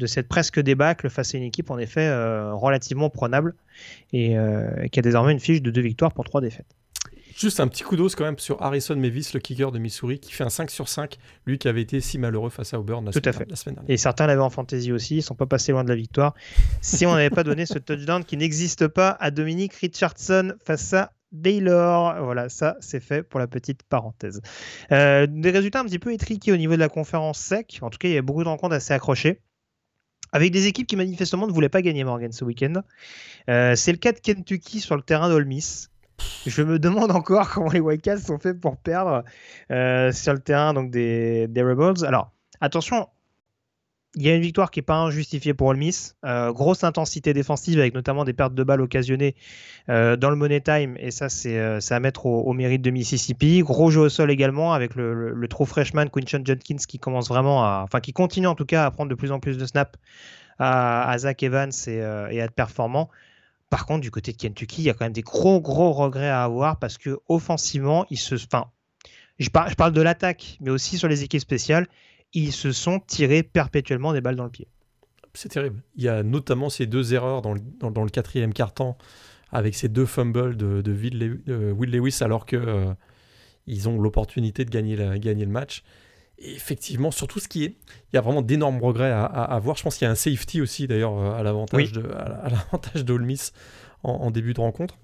de 0.00 0.06
cette 0.06 0.26
presque 0.28 0.58
débâcle 0.58 1.08
face 1.08 1.34
à 1.34 1.38
une 1.38 1.44
équipe 1.44 1.70
en 1.70 1.78
effet 1.78 2.08
euh, 2.08 2.52
relativement 2.54 3.10
prenable 3.10 3.54
et 4.12 4.36
euh, 4.36 4.88
qui 4.88 4.98
a 4.98 5.02
désormais 5.02 5.32
une 5.32 5.40
fiche 5.40 5.62
de 5.62 5.70
deux 5.70 5.80
victoires 5.80 6.12
pour 6.12 6.24
trois 6.24 6.40
défaites. 6.40 6.74
Juste 7.36 7.60
un 7.60 7.68
petit 7.68 7.84
coup 7.84 7.96
d'os 7.96 8.14
quand 8.16 8.24
même 8.24 8.38
sur 8.38 8.60
Harrison 8.60 8.96
Mavis, 8.96 9.32
le 9.32 9.40
kicker 9.40 9.72
de 9.72 9.78
Missouri, 9.78 10.18
qui 10.18 10.32
fait 10.32 10.44
un 10.44 10.50
5 10.50 10.70
sur 10.70 10.88
5, 10.88 11.16
lui 11.46 11.58
qui 11.58 11.68
avait 11.68 11.80
été 11.80 12.00
si 12.00 12.18
malheureux 12.18 12.50
face 12.50 12.74
à 12.74 12.80
Auburn 12.80 13.04
la, 13.04 13.12
Tout 13.12 13.20
semaine, 13.20 13.34
à 13.34 13.38
fait. 13.38 13.48
la 13.48 13.56
semaine 13.56 13.74
dernière. 13.76 13.90
Et 13.90 13.96
certains 13.96 14.26
l'avaient 14.26 14.42
en 14.42 14.50
fantasy 14.50 14.92
aussi, 14.92 15.16
ils 15.16 15.22
sont 15.22 15.34
pas 15.36 15.46
passés 15.46 15.72
loin 15.72 15.84
de 15.84 15.88
la 15.88 15.94
victoire. 15.94 16.34
si 16.82 17.06
on 17.06 17.14
n'avait 17.14 17.30
pas 17.30 17.44
donné 17.44 17.64
ce 17.64 17.78
touchdown 17.78 18.24
qui 18.24 18.36
n'existe 18.36 18.88
pas 18.88 19.16
à 19.20 19.30
Dominique 19.30 19.72
Richardson 19.74 20.52
face 20.62 20.92
à 20.92 21.12
Baylor. 21.32 22.22
Voilà, 22.22 22.48
ça 22.48 22.76
c'est 22.80 23.00
fait 23.00 23.22
pour 23.22 23.40
la 23.40 23.46
petite 23.46 23.84
parenthèse. 23.84 24.42
Euh, 24.92 25.26
des 25.26 25.50
résultats 25.50 25.80
un 25.80 25.84
petit 25.84 25.98
peu 25.98 26.12
étriqués 26.12 26.52
au 26.52 26.56
niveau 26.56 26.74
de 26.74 26.80
la 26.80 26.88
conférence 26.88 27.38
sec. 27.38 27.78
En 27.82 27.90
tout 27.90 27.98
cas, 27.98 28.08
il 28.08 28.14
y 28.14 28.18
a 28.18 28.22
beaucoup 28.22 28.42
de 28.44 28.48
rencontres 28.48 28.74
assez 28.74 28.92
accrochées 28.92 29.40
avec 30.32 30.52
des 30.52 30.66
équipes 30.66 30.86
qui 30.86 30.96
manifestement 30.96 31.46
ne 31.46 31.52
voulaient 31.52 31.68
pas 31.68 31.82
gagner 31.82 32.04
Morgan 32.04 32.32
ce 32.32 32.44
week-end. 32.44 32.82
Euh, 33.48 33.74
c'est 33.74 33.92
le 33.92 33.98
cas 33.98 34.12
de 34.12 34.18
Kentucky 34.18 34.80
sur 34.80 34.96
le 34.96 35.02
terrain 35.02 35.28
d'Ole 35.28 35.46
Miss. 35.46 35.90
Je 36.46 36.62
me 36.62 36.78
demande 36.78 37.10
encore 37.10 37.50
comment 37.54 37.70
les 37.70 37.80
Wildcats 37.80 38.18
sont 38.18 38.38
faits 38.38 38.60
pour 38.60 38.76
perdre 38.76 39.24
euh, 39.70 40.12
sur 40.12 40.32
le 40.32 40.40
terrain 40.40 40.74
donc 40.74 40.90
des, 40.90 41.48
des 41.48 41.62
Rebels. 41.62 42.04
Alors, 42.04 42.32
attention, 42.60 43.08
il 44.16 44.22
y 44.22 44.30
a 44.30 44.34
une 44.34 44.42
victoire 44.42 44.70
qui 44.70 44.80
n'est 44.80 44.84
pas 44.84 44.96
injustifiée 44.96 45.54
pour 45.54 45.68
Ole 45.68 45.76
Miss. 45.76 46.16
Euh, 46.24 46.52
grosse 46.52 46.82
intensité 46.82 47.32
défensive 47.32 47.78
avec 47.78 47.94
notamment 47.94 48.24
des 48.24 48.32
pertes 48.32 48.54
de 48.54 48.64
balles 48.64 48.80
occasionnées 48.80 49.36
euh, 49.88 50.16
dans 50.16 50.30
le 50.30 50.36
Money 50.36 50.60
Time. 50.60 50.96
Et 50.98 51.12
ça, 51.12 51.28
c'est 51.28 51.58
euh, 51.58 51.78
à 51.90 52.00
mettre 52.00 52.26
au, 52.26 52.52
mérite 52.52 52.82
de 52.82 52.90
Mississippi. 52.90 53.60
Gros 53.60 53.90
jeu 53.90 54.00
au 54.00 54.08
sol 54.08 54.30
également 54.30 54.72
avec 54.72 54.96
le, 54.96 55.32
le, 55.32 55.48
freshman 55.64 56.06
Quinton 56.06 56.42
Jenkins 56.44 56.84
qui 56.88 56.98
commence 56.98 57.28
vraiment 57.28 57.64
à. 57.64 57.82
Enfin, 57.84 58.00
qui 58.00 58.12
continue 58.12 58.48
en 58.48 58.56
tout 58.56 58.64
cas 58.64 58.84
à 58.84 58.90
prendre 58.90 59.10
de 59.10 59.14
plus 59.14 59.30
en 59.30 59.38
plus 59.38 59.58
de 59.58 59.66
snaps 59.66 59.98
à, 60.58 61.14
Zach 61.18 61.42
Evans 61.42 61.70
et, 61.86 61.96
et, 61.96 62.40
à 62.40 62.44
être 62.44 62.52
performant. 62.52 63.10
Par 63.70 63.86
contre, 63.86 64.00
du 64.00 64.10
côté 64.10 64.32
de 64.32 64.36
Kentucky, 64.36 64.82
il 64.82 64.86
y 64.86 64.90
a 64.90 64.94
quand 64.94 65.04
même 65.04 65.12
des 65.12 65.22
gros, 65.22 65.60
gros 65.60 65.92
regrets 65.92 66.28
à 66.28 66.42
avoir 66.42 66.78
parce 66.80 66.98
que 66.98 67.20
offensivement, 67.28 68.06
ils 68.10 68.18
se. 68.18 68.34
Enfin, 68.34 68.66
je 69.38 69.48
parle 69.48 69.92
de 69.92 70.02
l'attaque, 70.02 70.58
mais 70.60 70.70
aussi 70.70 70.98
sur 70.98 71.06
les 71.06 71.22
équipes 71.22 71.40
spéciales 71.40 71.86
ils 72.32 72.52
se 72.52 72.72
sont 72.72 73.00
tirés 73.00 73.42
perpétuellement 73.42 74.12
des 74.12 74.20
balles 74.20 74.36
dans 74.36 74.44
le 74.44 74.50
pied. 74.50 74.68
C'est 75.34 75.48
terrible. 75.48 75.82
Il 75.96 76.02
y 76.02 76.08
a 76.08 76.22
notamment 76.22 76.70
ces 76.70 76.86
deux 76.86 77.14
erreurs 77.14 77.42
dans 77.42 77.52
le, 77.52 77.60
dans, 77.78 77.90
dans 77.90 78.02
le 78.02 78.10
quatrième 78.10 78.52
quart-temps 78.52 78.96
avec 79.52 79.74
ces 79.74 79.88
deux 79.88 80.06
fumbles 80.06 80.56
de, 80.56 80.80
de, 80.80 80.92
Will, 80.92 81.90
Lewis 81.90 82.18
alors 82.20 82.46
que 82.46 82.56
euh, 82.56 82.92
ils 83.66 83.88
ont 83.88 84.00
l'opportunité 84.00 84.64
de 84.64 84.70
gagner, 84.70 84.96
la, 84.96 85.18
gagner 85.18 85.44
le 85.44 85.50
match. 85.50 85.82
Et 86.38 86.52
effectivement, 86.52 87.10
surtout 87.10 87.38
ce 87.38 87.48
qui 87.48 87.64
est, 87.64 87.76
il 88.12 88.14
y 88.14 88.16
a 88.16 88.20
vraiment 88.20 88.42
d'énormes 88.42 88.82
regrets 88.82 89.10
à, 89.10 89.24
à, 89.24 89.42
à, 89.44 89.58
voir. 89.58 89.76
Je 89.76 89.82
pense 89.82 89.96
qu'il 89.96 90.06
y 90.06 90.08
a 90.08 90.10
un 90.10 90.16
safety 90.16 90.60
aussi 90.60 90.86
d'ailleurs 90.86 91.18
à 91.18 91.42
l'avantage 91.42 91.92
oui. 91.94 92.02
de 92.02 92.08
à 92.12 92.48
l'avantage 92.48 93.04
en, 94.02 94.10
en, 94.10 94.30
début 94.30 94.54
de 94.54 94.60
rencontre. 94.60 94.96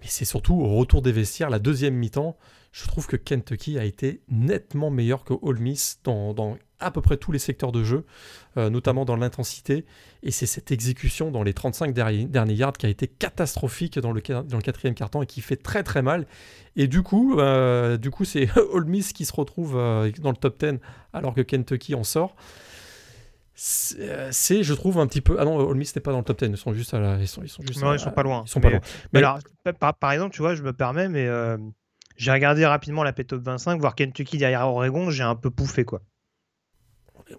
Mais 0.00 0.06
c'est 0.06 0.24
surtout 0.24 0.54
au 0.54 0.76
retour 0.76 1.02
des 1.02 1.12
vestiaires, 1.12 1.50
la 1.50 1.58
deuxième 1.58 1.94
mi-temps 1.94 2.36
je 2.76 2.86
trouve 2.86 3.06
que 3.06 3.16
Kentucky 3.16 3.78
a 3.78 3.84
été 3.84 4.20
nettement 4.28 4.90
meilleur 4.90 5.24
que 5.24 5.32
Ole 5.40 5.58
Miss 5.60 6.00
dans, 6.04 6.34
dans, 6.34 6.58
à 6.78 6.90
peu 6.90 7.00
près 7.00 7.16
tous 7.16 7.32
les 7.32 7.38
secteurs 7.38 7.72
de 7.72 7.82
jeu, 7.82 8.04
euh, 8.58 8.68
notamment 8.68 9.06
dans 9.06 9.16
l'intensité. 9.16 9.86
Et 10.22 10.30
c'est 10.30 10.44
cette 10.44 10.70
exécution 10.70 11.30
dans 11.30 11.42
les 11.42 11.54
35 11.54 11.94
derniers, 11.94 12.26
derniers 12.26 12.52
yards 12.52 12.74
qui 12.74 12.84
a 12.84 12.90
été 12.90 13.08
catastrophique 13.08 13.98
dans 13.98 14.12
le, 14.12 14.20
dans 14.20 14.56
le 14.58 14.62
quatrième 14.62 14.94
carton 14.94 15.22
et 15.22 15.26
qui 15.26 15.40
fait 15.40 15.56
très 15.56 15.82
très 15.84 16.02
mal. 16.02 16.26
Et 16.76 16.86
du 16.86 17.02
coup, 17.02 17.40
euh, 17.40 17.96
du 17.96 18.10
coup 18.10 18.26
c'est 18.26 18.50
Ole 18.72 18.84
Miss 18.84 19.14
qui 19.14 19.24
se 19.24 19.32
retrouve 19.32 19.78
euh, 19.78 20.10
dans 20.20 20.30
le 20.30 20.36
top 20.36 20.62
10 20.62 20.78
alors 21.14 21.32
que 21.32 21.40
Kentucky 21.40 21.94
en 21.94 22.04
sort. 22.04 22.36
C'est, 23.54 24.62
je 24.62 24.74
trouve, 24.74 24.98
un 24.98 25.06
petit 25.06 25.22
peu. 25.22 25.36
Ah 25.38 25.46
non, 25.46 25.56
Ole 25.56 25.78
Miss 25.78 25.96
n'est 25.96 26.02
pas 26.02 26.12
dans 26.12 26.18
le 26.18 26.24
top 26.24 26.40
10, 26.40 26.48
ils 26.50 26.56
sont 26.58 26.74
juste 26.74 26.92
à 26.92 27.00
la. 27.00 27.16
Ils 27.16 27.26
sont, 27.26 27.42
ils 27.42 27.48
sont 27.48 27.62
juste 27.62 27.80
non, 27.80 27.88
à, 27.88 27.94
ils 27.94 27.98
sont 27.98 28.10
pas 28.10 28.22
loin. 28.22 28.42
Ils 28.44 28.50
sont 28.50 28.58
mais, 28.58 28.64
pas 28.64 28.70
loin. 28.72 28.80
Mais, 28.82 29.08
mais 29.14 29.18
alors, 29.20 29.38
par, 29.80 29.94
par, 29.94 30.12
exemple, 30.12 30.34
tu 30.34 30.42
vois, 30.42 30.54
je 30.54 30.62
me 30.62 30.74
permets, 30.74 31.08
mais 31.08 31.26
j'ai 32.16 32.32
regardé 32.32 32.64
rapidement 32.66 33.02
la 33.02 33.12
P-Top 33.12 33.42
25, 33.42 33.80
voir 33.80 33.94
Kentucky 33.94 34.38
derrière 34.38 34.66
Oregon, 34.66 35.10
j'ai 35.10 35.22
un 35.22 35.34
peu 35.34 35.50
pouffé 35.50 35.84
quoi. 35.84 36.02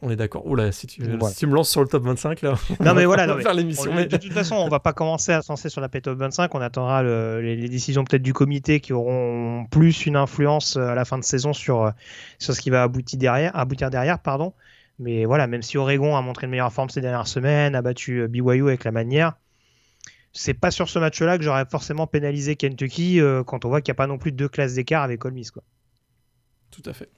On 0.01 0.09
est 0.09 0.17
d'accord. 0.17 0.45
Oula, 0.45 0.73
si 0.73 0.85
tu, 0.85 1.01
voilà. 1.01 1.29
si 1.29 1.37
tu 1.37 1.47
me 1.47 1.53
lances 1.53 1.69
sur 1.69 1.81
le 1.81 1.87
top 1.87 2.03
25 2.03 2.41
là. 2.41 2.55
Non 2.81 2.93
mais 2.93 3.05
voilà, 3.05 3.25
non, 3.25 3.39
faire 3.39 3.53
l'émission. 3.53 3.93
Mais... 3.93 4.05
De 4.05 4.17
toute 4.17 4.33
façon, 4.33 4.55
on 4.55 4.67
va 4.67 4.81
pas 4.81 4.91
commencer 4.91 5.31
à 5.31 5.41
se 5.41 5.49
lancer 5.49 5.69
sur 5.69 5.79
la 5.79 5.87
P-Top 5.87 6.17
25. 6.17 6.53
On 6.53 6.59
attendra 6.59 7.03
le, 7.03 7.41
les, 7.41 7.55
les, 7.55 7.69
décisions 7.69 8.03
peut-être 8.03 8.21
du 8.21 8.33
comité 8.33 8.81
qui 8.81 8.91
auront 8.91 9.65
plus 9.71 10.05
une 10.05 10.17
influence 10.17 10.75
à 10.75 10.93
la 10.93 11.05
fin 11.05 11.17
de 11.17 11.23
saison 11.23 11.53
sur 11.53 11.93
sur 12.37 12.53
ce 12.53 12.59
qui 12.59 12.69
va 12.69 12.83
aboutir 12.83 13.17
derrière, 13.17 13.55
aboutir 13.55 13.89
derrière, 13.89 14.19
pardon. 14.19 14.53
Mais 14.99 15.25
voilà, 15.25 15.47
même 15.47 15.61
si 15.61 15.77
Oregon 15.77 16.15
a 16.15 16.21
montré 16.21 16.47
une 16.47 16.51
meilleure 16.51 16.73
forme 16.73 16.89
ces 16.89 17.01
dernières 17.01 17.27
semaines, 17.27 17.75
a 17.75 17.81
battu 17.81 18.27
BYU 18.27 18.67
avec 18.67 18.83
la 18.83 18.91
manière, 18.91 19.33
c'est 20.33 20.53
pas 20.53 20.71
sur 20.71 20.89
ce 20.89 20.99
match-là 20.99 21.37
que 21.37 21.43
j'aurais 21.43 21.65
forcément 21.65 22.07
pénalisé 22.07 22.55
Kentucky 22.55 23.19
euh, 23.19 23.43
quand 23.43 23.65
on 23.65 23.69
voit 23.69 23.81
qu'il 23.81 23.91
n'y 23.91 23.95
a 23.95 23.99
pas 23.99 24.07
non 24.07 24.17
plus 24.17 24.31
deux 24.31 24.49
classes 24.49 24.75
d'écart 24.75 25.03
avec 25.03 25.23
Ole 25.25 25.33
Miss. 25.33 25.51
Quoi. 25.51 25.63
Tout 26.71 26.83
à 26.85 26.93
fait. 26.93 27.09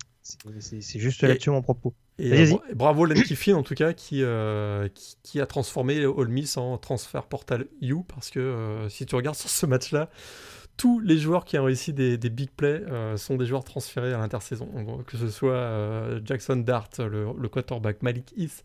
C'est 0.60 1.00
juste 1.00 1.24
là-dessus 1.24 1.50
mon 1.50 1.62
propos. 1.62 1.94
Et 2.20 2.52
euh, 2.52 2.58
bravo 2.76 3.06
Len 3.06 3.22
Kiffin 3.24 3.56
en 3.56 3.64
tout 3.64 3.74
cas 3.74 3.94
qui, 3.94 4.22
euh, 4.24 4.90
qui, 4.90 5.16
qui, 5.24 5.42
a 5.42 5.46
transformé 5.46 6.06
Ole 6.06 6.28
Miss 6.28 6.58
en 6.58 6.78
transfert 6.78 7.24
portal 7.24 7.66
U 7.82 7.96
parce 8.08 8.30
que 8.30 8.40
euh, 8.40 8.90
si 8.90 9.06
tu 9.06 9.16
regardes 9.16 9.38
sur 9.38 9.50
ce 9.50 9.66
match-là, 9.66 10.10
tous 10.76 11.00
les 11.00 11.18
joueurs 11.18 11.46
qui 11.46 11.58
ont 11.58 11.64
réussi 11.64 11.94
des, 11.94 12.18
des 12.18 12.30
big 12.30 12.50
plays 12.52 12.84
euh, 12.90 13.18
sont 13.18 13.38
des 13.38 13.46
joueurs 13.46 13.64
transférés 13.64 14.14
à 14.14 14.18
l'intersaison. 14.18 15.04
Que 15.08 15.18
ce 15.18 15.30
soit 15.30 16.20
Jackson 16.26 16.58
Dart, 16.58 16.90
le, 17.00 17.28
le, 17.38 17.50
quarterback 17.50 18.04
Malik 18.04 18.34
Heath, 18.38 18.64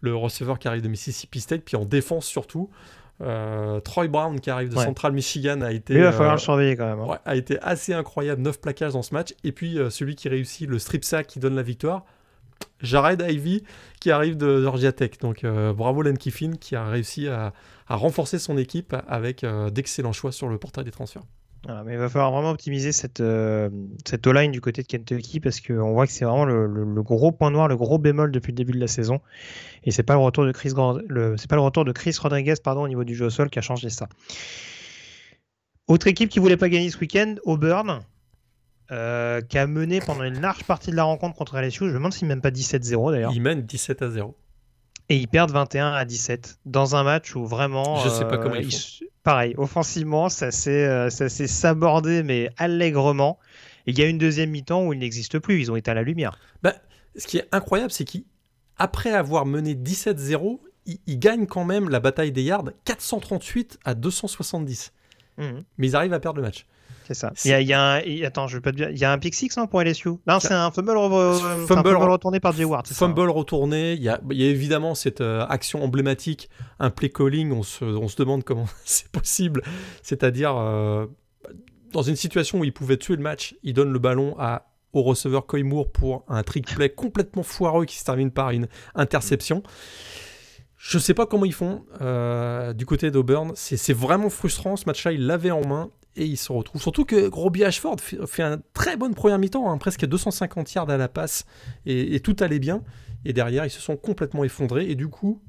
le 0.00 0.14
receveur 0.14 0.58
qui 0.58 0.68
arrive 0.68 0.82
de 0.82 0.88
Mississippi 0.88 1.40
State, 1.40 1.62
puis 1.64 1.76
en 1.76 1.84
défense 1.84 2.26
surtout, 2.26 2.70
euh, 3.20 3.80
Troy 3.80 4.08
Brown 4.08 4.40
qui 4.40 4.50
arrive 4.50 4.70
de 4.70 4.76
ouais. 4.76 4.84
Central 4.84 5.12
Michigan 5.12 5.60
a 5.60 5.72
été, 5.72 5.94
il 5.94 6.00
va 6.00 6.12
falloir 6.12 6.30
euh, 6.30 6.36
le 6.36 6.40
surveiller 6.40 6.76
quand 6.76 6.86
même. 6.86 7.00
Hein. 7.00 7.06
Ouais, 7.06 7.18
a 7.24 7.36
été 7.36 7.58
assez 7.60 7.92
incroyable, 7.92 8.42
9 8.42 8.60
plaquages 8.60 8.92
dans 8.92 9.02
ce 9.02 9.14
match. 9.14 9.34
Et 9.44 9.52
puis 9.52 9.78
euh, 9.78 9.90
celui 9.90 10.14
qui 10.14 10.28
réussit 10.28 10.68
le 10.68 10.78
strip 10.78 11.04
sack 11.04 11.26
qui 11.26 11.38
donne 11.38 11.54
la 11.54 11.62
victoire, 11.62 12.04
Jared 12.80 13.20
Ivy 13.20 13.62
qui 14.00 14.10
arrive 14.10 14.36
de 14.36 14.62
Georgia 14.62 14.92
Tech. 14.92 15.12
Donc 15.20 15.44
euh, 15.44 15.72
bravo 15.72 16.02
Len 16.02 16.16
Kiffin 16.16 16.52
qui 16.58 16.76
a 16.76 16.86
réussi 16.86 17.28
à, 17.28 17.52
à 17.88 17.96
renforcer 17.96 18.38
son 18.38 18.56
équipe 18.56 18.96
avec 19.06 19.44
d'excellents 19.72 20.12
choix 20.12 20.32
sur 20.32 20.48
le 20.48 20.58
portail 20.58 20.84
des 20.84 20.90
transferts. 20.90 21.22
Mais 21.68 21.92
il 21.92 21.98
va 21.98 22.08
falloir 22.08 22.32
vraiment 22.32 22.50
optimiser 22.50 22.90
cette, 22.90 23.20
euh, 23.20 23.68
cette 24.06 24.26
O-line 24.26 24.50
du 24.50 24.62
côté 24.62 24.82
de 24.82 24.86
Kentucky 24.86 25.40
parce 25.40 25.60
qu'on 25.60 25.92
voit 25.92 26.06
que 26.06 26.12
c'est 26.12 26.24
vraiment 26.24 26.46
le, 26.46 27.02
gros 27.02 27.32
point 27.32 27.50
noir, 27.50 27.68
le 27.68 27.76
gros 27.76 27.98
bémol 27.98 28.32
depuis 28.32 28.52
le 28.52 28.56
début 28.56 28.72
de 28.72 28.80
la 28.80 28.86
saison. 28.86 29.20
Et 29.84 29.90
c'est 29.90 30.02
pas 30.02 30.14
le 30.14 30.20
retour 30.20 30.46
de 30.46 30.52
Chris, 30.52 30.72
pas 30.74 30.96
le 31.10 31.60
retour 31.60 31.84
de 31.84 31.92
Chris 31.92 32.16
Rodriguez 32.18 32.54
pardon, 32.62 32.82
au 32.82 32.88
niveau 32.88 33.04
du 33.04 33.14
jeu 33.14 33.26
au 33.26 33.30
sol 33.30 33.50
qui 33.50 33.58
a 33.58 33.62
changé 33.62 33.90
ça. 33.90 34.08
Autre 35.86 36.06
équipe 36.06 36.30
qui 36.30 36.38
voulait 36.38 36.56
pas 36.56 36.68
gagner 36.68 36.88
ce 36.88 36.98
week-end, 36.98 37.34
Auburn, 37.44 38.00
euh, 38.90 39.40
qui 39.42 39.58
a 39.58 39.66
mené 39.66 40.00
pendant 40.00 40.24
une 40.24 40.40
large 40.40 40.64
partie 40.64 40.90
de 40.90 40.96
la 40.96 41.04
rencontre 41.04 41.36
contre 41.36 41.60
LSU. 41.60 41.80
Je 41.80 41.84
me 41.90 41.94
demande 41.94 42.12
s'il 42.12 42.26
mène 42.26 42.40
pas 42.40 42.50
17-0 42.50 43.12
d'ailleurs. 43.12 43.32
Il 43.34 43.42
mène 43.42 43.62
17 43.62 44.00
à 44.02 44.10
0. 44.10 44.34
Et 45.10 45.16
ils 45.16 45.26
perdent 45.26 45.50
21 45.50 45.92
à 45.92 46.04
17 46.04 46.60
dans 46.66 46.94
un 46.94 47.02
match 47.02 47.34
où 47.34 47.44
vraiment. 47.44 47.96
Je 47.96 48.08
sais 48.08 48.24
pas 48.24 48.38
comment 48.38 48.54
euh, 48.54 48.62
ils. 48.62 49.08
Pareil, 49.24 49.54
offensivement, 49.58 50.28
ça 50.28 50.52
s'est 50.52 50.86
euh, 50.86 51.10
sabordé, 51.10 52.22
mais 52.22 52.48
allègrement. 52.56 53.38
Et 53.86 53.90
il 53.90 53.98
y 53.98 54.02
a 54.02 54.06
une 54.06 54.18
deuxième 54.18 54.50
mi-temps 54.50 54.86
où 54.86 54.92
il 54.92 55.00
n'existe 55.00 55.40
plus. 55.40 55.60
Ils 55.60 55.72
ont 55.72 55.76
été 55.76 55.90
à 55.90 55.94
la 55.94 56.02
lumière. 56.02 56.38
Bah, 56.62 56.74
ce 57.16 57.26
qui 57.26 57.38
est 57.38 57.48
incroyable, 57.50 57.90
c'est 57.90 58.04
qu'après 58.04 59.12
avoir 59.12 59.46
mené 59.46 59.74
17-0, 59.74 60.60
ils, 60.86 60.98
ils, 61.06 61.18
gagnent 61.18 61.46
quand 61.46 61.64
même 61.64 61.88
la 61.88 61.98
bataille 61.98 62.30
des 62.30 62.44
yards 62.44 62.70
438 62.84 63.80
à 63.84 63.94
270. 63.94 64.92
Mmh. 65.38 65.44
Mais 65.76 65.88
ils 65.88 65.96
arrivent 65.96 66.12
à 66.12 66.20
perdre 66.20 66.36
le 66.36 66.44
match. 66.44 66.66
C'est 67.10 67.14
ça. 67.14 67.32
Il 67.44 67.50
y, 67.50 67.54
a, 67.54 67.60
il 67.60 67.66
y 67.66 67.72
a 67.72 67.94
un, 67.94 68.24
attends, 68.24 68.46
je 68.46 68.56
vais 68.56 68.60
pas 68.60 68.70
te 68.70 68.76
dire. 68.76 68.90
Il 68.90 68.98
y 68.98 69.04
a 69.04 69.10
un 69.10 69.18
pick 69.18 69.34
six 69.34 69.56
non, 69.56 69.66
pour 69.66 69.82
LSU. 69.82 70.10
Non, 70.28 70.38
c'est 70.38 70.54
un 70.54 70.70
fumble, 70.70 70.96
re, 70.96 71.66
fumble, 71.66 71.66
fumble, 71.66 71.96
retourné 72.08 72.38
par 72.38 72.52
Jay 72.52 72.64
Ward. 72.64 72.86
Fumble 72.86 73.26
ça, 73.26 73.32
retourné. 73.32 73.94
Il 73.94 74.02
y, 74.02 74.08
a, 74.08 74.20
il 74.30 74.40
y 74.40 74.46
a 74.46 74.48
évidemment 74.48 74.94
cette 74.94 75.20
euh, 75.20 75.44
action 75.48 75.82
emblématique, 75.82 76.48
un 76.78 76.90
play 76.90 77.08
calling. 77.08 77.50
On 77.50 77.64
se, 77.64 77.84
on 77.84 78.06
se 78.06 78.14
demande 78.14 78.44
comment 78.44 78.66
c'est 78.84 79.08
possible. 79.08 79.62
C'est-à-dire, 80.04 80.56
euh, 80.56 81.06
dans 81.92 82.02
une 82.02 82.14
situation 82.14 82.60
où 82.60 82.64
il 82.64 82.72
pouvait 82.72 82.96
tuer 82.96 83.16
le 83.16 83.22
match, 83.24 83.56
il 83.64 83.74
donne 83.74 83.92
le 83.92 83.98
ballon 83.98 84.36
à, 84.38 84.70
au 84.92 85.02
receveur 85.02 85.46
Coy 85.46 85.64
Moore 85.64 85.90
pour 85.90 86.24
un 86.28 86.44
trick 86.44 86.72
play 86.72 86.90
complètement 86.90 87.42
foireux 87.42 87.86
qui 87.86 87.98
se 87.98 88.04
termine 88.04 88.30
par 88.30 88.50
une 88.50 88.68
interception. 88.94 89.64
Je 90.82 90.98
sais 90.98 91.12
pas 91.12 91.26
comment 91.26 91.44
ils 91.44 91.52
font 91.52 91.84
euh, 92.00 92.72
du 92.72 92.86
côté 92.86 93.10
d'Auburn. 93.10 93.52
C'est 93.54 93.92
vraiment 93.92 94.30
frustrant. 94.30 94.76
Ce 94.76 94.86
match-là, 94.86 95.12
ils 95.12 95.26
l'avaient 95.26 95.50
en 95.50 95.66
main 95.66 95.90
et 96.16 96.24
ils 96.24 96.38
se 96.38 96.50
retrouvent. 96.50 96.80
Surtout 96.80 97.04
que 97.04 97.28
Robbie 97.28 97.64
Ashford 97.64 98.00
fait, 98.00 98.26
fait 98.26 98.42
un 98.42 98.62
très 98.72 98.96
bonne 98.96 99.14
première 99.14 99.38
mi-temps, 99.38 99.70
hein, 99.70 99.76
presque 99.76 100.06
250 100.06 100.72
yards 100.72 100.88
à 100.88 100.96
la 100.96 101.08
passe 101.08 101.44
et, 101.84 102.18
tout 102.20 102.34
allait 102.40 102.58
bien. 102.58 102.82
Et 103.26 103.34
derrière, 103.34 103.66
ils 103.66 103.70
se 103.70 103.80
sont 103.80 103.98
complètement 103.98 104.42
effondrés. 104.42 104.88
Et 104.90 104.94
du 104.94 105.08
coup, 105.08 105.42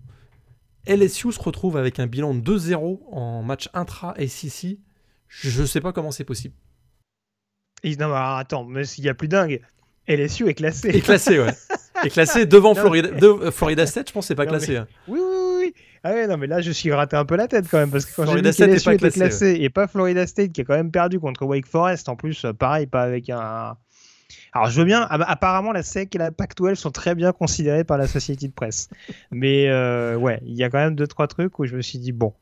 LSU 0.86 1.32
se 1.32 1.39
retrouve 1.39 1.77
avec 1.77 2.01
un 2.01 2.07
bilan 2.07 2.34
de 2.34 2.41
2-0 2.41 2.99
en 3.09 3.41
match 3.41 3.69
intra-ACC. 3.73 4.79
Je 5.29 5.61
ne 5.61 5.65
sais 5.65 5.79
pas 5.79 5.93
comment 5.93 6.11
c'est 6.11 6.25
possible. 6.25 6.55
non, 7.86 8.09
mais 8.09 8.15
attends, 8.15 8.65
mais 8.65 8.84
s'il 8.84 9.05
y 9.05 9.09
a 9.09 9.13
plus 9.13 9.29
dingue, 9.29 9.61
LSU 10.09 10.49
est 10.49 10.55
classé. 10.55 10.89
Est 10.89 10.99
classé, 10.99 11.39
ouais. 11.39 11.53
est 12.04 12.10
classé 12.10 12.46
devant 12.46 12.76
Florida, 12.76 13.10
euh, 13.22 13.52
Florida 13.52 13.86
State, 13.86 14.10
je 14.10 14.14
pense 14.14 14.28
c'est 14.28 14.36
pas 14.36 14.46
classé. 14.46 14.78
Hein. 14.78 14.88
Oui, 15.08 15.20
oui, 15.20 15.56
oui. 15.60 15.74
Ah 16.04 16.14
ouais, 16.14 16.26
non, 16.26 16.38
mais 16.38 16.48
là, 16.48 16.62
je 16.62 16.72
suis 16.72 16.92
raté 16.92 17.16
un 17.16 17.26
peu 17.26 17.36
la 17.36 17.48
tête 17.48 17.66
quand 17.70 17.78
même, 17.78 17.92
parce 17.92 18.06
que 18.06 18.16
quand 18.16 18.26
j'ai 18.26 18.42
que 18.42 18.48
LSU 18.48 18.94
était 18.94 19.12
classé, 19.12 19.58
et 19.60 19.70
pas 19.70 19.88
Florida 19.88 20.26
State 20.26 20.52
qui 20.52 20.62
a 20.62 20.64
quand 20.64 20.76
même 20.76 20.92
perdu 20.92 21.20
contre 21.20 21.46
Wake 21.46 21.68
Forest, 21.68 22.10
en 22.10 22.16
plus, 22.16 22.46
euh, 22.46 22.54
pareil, 22.54 22.88
pas 22.88 23.04
avec 23.04 23.30
un... 23.30 23.78
Alors, 24.54 24.70
je 24.70 24.80
veux 24.80 24.86
bien, 24.86 25.02
apparemment, 25.10 25.72
la 25.72 25.84
SEC 25.84 26.16
et 26.16 26.18
la 26.18 26.32
Pac-12 26.32 26.76
sont 26.76 26.92
très 26.92 27.16
bien 27.16 27.32
considérés 27.32 27.84
par 27.84 27.98
la 27.98 28.08
société 28.08 28.48
de 28.48 28.54
presse. 28.54 28.89
Mais 29.30 29.70
euh, 29.70 30.16
ouais, 30.16 30.42
il 30.46 30.56
y 30.56 30.64
a 30.64 30.70
quand 30.70 30.80
même 30.80 30.96
deux, 30.96 31.08
trois 31.08 31.28
trucs 31.28 31.58
où 31.60 31.66
je 31.66 31.76
me 31.76 31.82
suis 31.82 32.00
dit, 32.00 32.12
bon, 32.12 32.34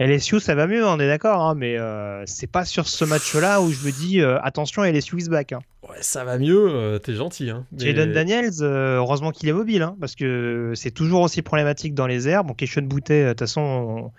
LSU, 0.00 0.38
ça 0.38 0.54
va 0.54 0.68
mieux, 0.68 0.86
on 0.86 1.00
est 1.00 1.08
d'accord, 1.08 1.42
hein, 1.42 1.54
mais 1.56 1.76
euh, 1.76 2.22
c'est 2.24 2.46
pas 2.46 2.64
sur 2.64 2.86
ce 2.86 3.04
match-là 3.04 3.60
où 3.60 3.72
je 3.72 3.84
me 3.84 3.90
dis 3.90 4.20
euh, 4.20 4.38
attention, 4.42 4.84
LSU 4.84 5.18
is 5.18 5.28
back. 5.28 5.52
Hein. 5.52 5.60
Ouais, 5.88 5.96
ça 6.00 6.24
va 6.24 6.38
mieux, 6.38 6.68
euh, 6.70 6.98
t'es 7.00 7.14
gentil. 7.14 7.50
Hein, 7.50 7.66
Jaden 7.76 8.12
Daniels, 8.12 8.62
heureusement 8.62 9.32
qu'il 9.32 9.48
est 9.48 9.52
mobile, 9.52 9.82
hein, 9.82 9.96
parce 9.98 10.14
que 10.14 10.72
c'est 10.76 10.92
toujours 10.92 11.22
aussi 11.22 11.42
problématique 11.42 11.94
dans 11.94 12.06
les 12.06 12.28
airs. 12.28 12.44
Bon, 12.44 12.54
Keshon 12.54 12.82
Boutet, 12.82 13.24
de 13.24 13.28
toute 13.30 13.40
façon, 13.40 14.12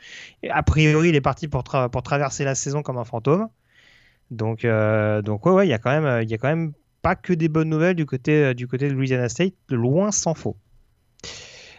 a 0.49 0.63
priori, 0.63 1.09
il 1.09 1.15
est 1.15 1.21
parti 1.21 1.47
pour, 1.47 1.63
pour 1.63 2.03
traverser 2.03 2.43
la 2.43 2.55
saison 2.55 2.81
comme 2.81 2.97
un 2.97 3.05
fantôme. 3.05 3.47
Donc, 4.31 4.67
donc 5.23 5.45
ouais, 5.45 5.65
il 5.65 5.69
y 5.69 5.73
a 5.73 5.79
quand 5.79 5.91
même, 5.91 6.21
il 6.23 6.29
y 6.29 6.33
a 6.33 6.37
quand 6.37 6.49
même 6.49 6.73
pas 7.01 7.15
que 7.15 7.31
des 7.31 7.47
bonnes 7.47 7.69
nouvelles 7.69 7.95
du 7.95 8.05
côté, 8.05 8.53
du 8.53 8.67
côté 8.67 8.89
de 8.89 8.93
Louisiana 8.93 9.29
State, 9.29 9.53
loin 9.69 10.11
s'en 10.11 10.33
faut. 10.33 10.57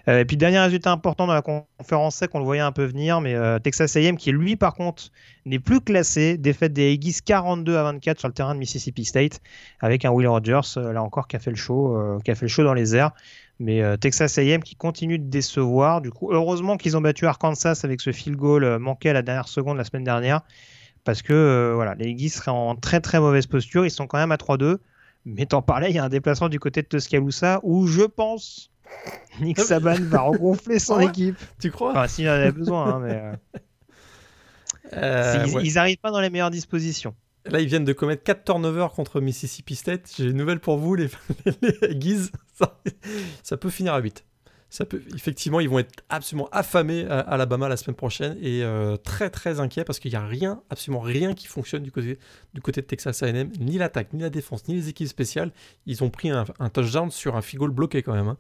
Euh, 0.09 0.21
et 0.21 0.25
puis 0.25 0.37
dernier 0.37 0.59
résultat 0.59 0.93
important 0.93 1.27
dans 1.27 1.35
la 1.35 1.43
conférence 1.43 2.17
sec, 2.17 2.31
on 2.35 2.39
le 2.39 2.45
voyait 2.45 2.63
un 2.63 2.73
peu 2.73 2.85
venir, 2.85 3.21
mais 3.21 3.35
euh, 3.35 3.59
Texas 3.59 3.97
A&M 3.97 4.17
qui 4.17 4.33
lui 4.33 4.57
par 4.57 4.75
contre 4.75 5.11
n'est 5.45 5.59
plus 5.59 5.81
classé, 5.81 6.37
défaite 6.37 6.73
des 6.73 6.93
Aggies 6.93 7.21
42 7.25 7.77
à 7.77 7.83
24 7.85 8.19
sur 8.19 8.29
le 8.29 8.35
terrain 8.35 8.55
de 8.55 8.59
Mississippi 8.59 9.05
State, 9.05 9.41
avec 9.81 10.05
un 10.05 10.11
Will 10.11 10.29
Rogers 10.29 10.61
euh, 10.77 10.93
là 10.93 11.03
encore 11.03 11.29
qui 11.29 11.37
a 11.37 11.39
fait 11.39 11.51
le 11.51 11.57
show, 11.57 11.99
qui 12.25 12.31
a 12.31 12.35
fait 12.35 12.47
le 12.47 12.49
show 12.49 12.65
dans 12.65 12.75
les 12.75 12.97
airs. 12.97 13.13
Mais 13.59 13.83
Texas 13.99 14.39
A&M 14.39 14.63
qui 14.63 14.75
continue 14.75 15.19
de 15.19 15.29
décevoir. 15.29 16.01
Du 16.01 16.11
coup, 16.11 16.33
heureusement 16.33 16.79
qu'ils 16.79 16.97
ont 16.97 17.03
battu 17.03 17.27
Arkansas 17.27 17.83
avec 17.85 18.01
ce 18.01 18.11
field 18.11 18.39
goal 18.39 18.79
manqué 18.79 19.11
à 19.11 19.13
la 19.13 19.21
dernière 19.21 19.49
seconde 19.49 19.77
la 19.77 19.85
semaine 19.85 20.05
dernière, 20.05 20.41
parce 21.05 21.21
que 21.21 21.73
voilà, 21.75 21.95
les 21.95 22.15
Aggies 22.15 22.31
seraient 22.31 22.51
en 22.51 22.75
très 22.75 23.01
très 23.01 23.21
mauvaise 23.21 23.47
posture. 23.47 23.85
Ils 23.85 23.91
sont 23.91 24.07
quand 24.07 24.17
même 24.17 24.33
à 24.33 24.37
3-2. 24.37 24.79
Mais 25.27 25.45
t'en 25.45 25.61
parlais, 25.61 25.91
il 25.91 25.97
y 25.97 25.99
a 25.99 26.05
un 26.05 26.09
déplacement 26.09 26.49
du 26.49 26.59
côté 26.59 26.81
de 26.81 26.87
Tuscaloosa 26.87 27.61
où 27.63 27.87
je 27.87 28.03
pense 28.03 28.70
Nick 29.41 29.61
Saban 29.61 29.97
va 30.01 30.21
regonfler 30.21 30.79
son 30.79 31.01
équipe. 31.09 31.37
Tu 31.61 31.71
crois? 31.71 31.93
Enfin, 31.93 32.09
s'il 32.09 32.29
en 32.29 32.33
avait 32.33 32.53
besoin, 32.53 32.95
hein, 32.95 33.01
mais. 33.01 33.15
Euh, 33.15 33.33
euh, 34.95 35.61
ils, 35.63 35.75
n'arrivent 35.75 35.99
pas 35.99 36.11
dans 36.11 36.21
les 36.21 36.31
meilleures 36.31 36.51
dispositions. 36.51 37.15
Là, 37.47 37.61
ils 37.61 37.67
viennent 37.67 37.85
de 37.85 37.93
commettre 37.93 38.23
4 38.23 38.45
turnovers 38.45 38.93
contre 38.93 39.21
Mississippi 39.21 39.75
State. 39.75 40.13
J'ai 40.17 40.25
une 40.27 40.37
nouvelle 40.37 40.61
pour 40.61 40.77
vous, 40.77 40.95
les, 40.95 41.09
les, 41.63 42.17
Ça, 42.55 42.79
ça, 43.43 43.57
peut 43.57 43.71
finir 43.71 43.95
à 43.95 44.01
8 44.01 44.25
ça 44.71 44.85
peut, 44.87 45.03
effectivement, 45.17 45.59
ils 45.59 45.69
vont 45.69 45.81
être 45.81 46.05
absolument 46.09 46.49
affamés 46.53 47.05
à 47.07 47.19
Alabama 47.19 47.69
la 47.69 47.77
semaine 47.77 47.97
prochaine 47.97 48.39
et 48.41 48.63
euh, 48.63 48.97
très 48.97 49.29
très 49.29 49.59
inquiets 49.59 49.83
parce 49.83 49.99
qu'il 49.99 50.13
n'y 50.13 50.17
a 50.17 50.25
rien, 50.25 50.63
absolument 50.71 51.01
rien 51.01 51.35
qui 51.35 51.49
fonctionne 51.49 51.83
du 51.83 51.91
côté, 51.91 52.21
du 52.55 52.61
côté 52.61 52.81
de 52.81 52.87
Texas 52.87 53.25
A&M, 53.25 53.51
ni 53.59 53.79
l'attaque, 53.79 54.13
ni 54.13 54.23
la 54.23 54.31
défense, 54.31 54.69
ni 54.69 54.77
les 54.77 54.89
équipes 54.89 55.09
spéciales. 55.09 55.51
Ils 55.87 56.05
ont 56.05 56.11
pris 56.11 56.31
un, 56.31 56.45
touchdown 56.73 57.11
sur 57.11 57.35
un 57.35 57.43
figoule 57.43 57.73
bloqué 57.73 58.03
quand 58.03 58.15
même. 58.15 58.29
Hein. 58.29 58.37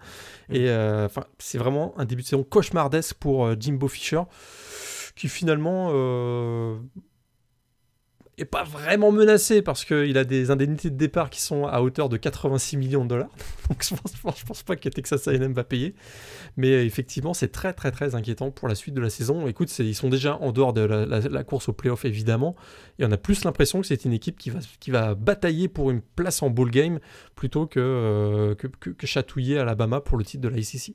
Mm. 0.48 0.54
Et 0.54 0.68
euh, 0.68 1.08
c'est 1.38 1.58
vraiment 1.58 1.94
un 1.98 2.04
début 2.04 2.22
de 2.22 2.28
saison 2.28 2.44
cauchemardesque 2.44 3.16
pour 3.16 3.46
euh, 3.46 3.56
Jimbo 3.58 3.88
Fisher 3.88 4.22
qui 5.16 5.28
finalement 5.28 5.90
pas 8.44 8.64
vraiment 8.64 9.12
menacé 9.12 9.62
parce 9.62 9.84
qu'il 9.84 10.16
a 10.18 10.24
des 10.24 10.50
indemnités 10.50 10.90
de 10.90 10.96
départ 10.96 11.30
qui 11.30 11.40
sont 11.40 11.66
à 11.66 11.80
hauteur 11.80 12.08
de 12.08 12.16
86 12.16 12.76
millions 12.76 13.04
de 13.04 13.08
dollars. 13.08 13.30
Donc 13.68 13.84
je 13.84 14.44
pense, 14.46 14.62
pas 14.62 14.76
que 14.76 14.88
Texas 14.88 15.26
A&M 15.28 15.52
va 15.52 15.64
payer. 15.64 15.94
Mais 16.56 16.86
effectivement, 16.86 17.34
c'est 17.34 17.52
très 17.52 17.72
très 17.72 17.90
très 17.90 18.14
inquiétant 18.14 18.50
pour 18.50 18.68
la 18.68 18.74
suite 18.74 18.94
de 18.94 19.00
la 19.00 19.10
saison. 19.10 19.46
Écoute, 19.46 19.76
ils 19.78 19.94
sont 19.94 20.08
déjà 20.08 20.36
en 20.36 20.52
dehors 20.52 20.72
de 20.72 20.82
la, 20.82 21.44
course 21.44 21.68
au 21.68 21.72
playoff 21.72 22.04
évidemment. 22.04 22.56
Et 22.98 23.04
on 23.04 23.12
a 23.12 23.16
plus 23.16 23.44
l'impression 23.44 23.80
que 23.80 23.86
c'est 23.86 24.04
une 24.04 24.12
équipe 24.12 24.38
qui 24.38 24.50
va, 24.50 24.60
qui 24.80 24.90
va 24.90 25.14
batailler 25.14 25.68
pour 25.68 25.90
une 25.90 26.00
place 26.00 26.42
en 26.42 26.50
bowl 26.50 26.70
game 26.70 26.98
plutôt 27.34 27.66
que, 27.66 27.80
euh, 27.80 28.54
que, 28.54 28.66
que, 28.66 28.90
que 28.90 29.06
chatouiller 29.06 29.58
Alabama 29.58 30.00
pour 30.00 30.18
le 30.18 30.24
titre 30.24 30.42
de 30.42 30.48
la 30.48 30.58
ICC. 30.58 30.94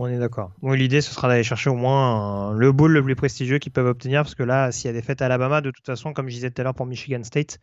On 0.00 0.06
est 0.06 0.18
d'accord. 0.18 0.52
L'idée, 0.62 1.00
ce 1.00 1.12
sera 1.12 1.26
d'aller 1.26 1.42
chercher 1.42 1.70
au 1.70 1.74
moins 1.74 2.52
le 2.52 2.70
bowl 2.70 2.92
le 2.92 3.02
plus 3.02 3.16
prestigieux 3.16 3.58
qu'ils 3.58 3.72
peuvent 3.72 3.88
obtenir, 3.88 4.22
parce 4.22 4.36
que 4.36 4.44
là, 4.44 4.70
s'il 4.70 4.86
y 4.86 4.90
a 4.90 4.92
des 4.92 5.02
fêtes 5.02 5.22
à 5.22 5.24
Alabama, 5.26 5.60
de 5.60 5.72
toute 5.72 5.84
façon, 5.84 6.12
comme 6.12 6.28
je 6.28 6.34
disais 6.34 6.50
tout 6.52 6.60
à 6.60 6.64
l'heure 6.64 6.74
pour 6.74 6.86
Michigan 6.86 7.24
State, 7.24 7.58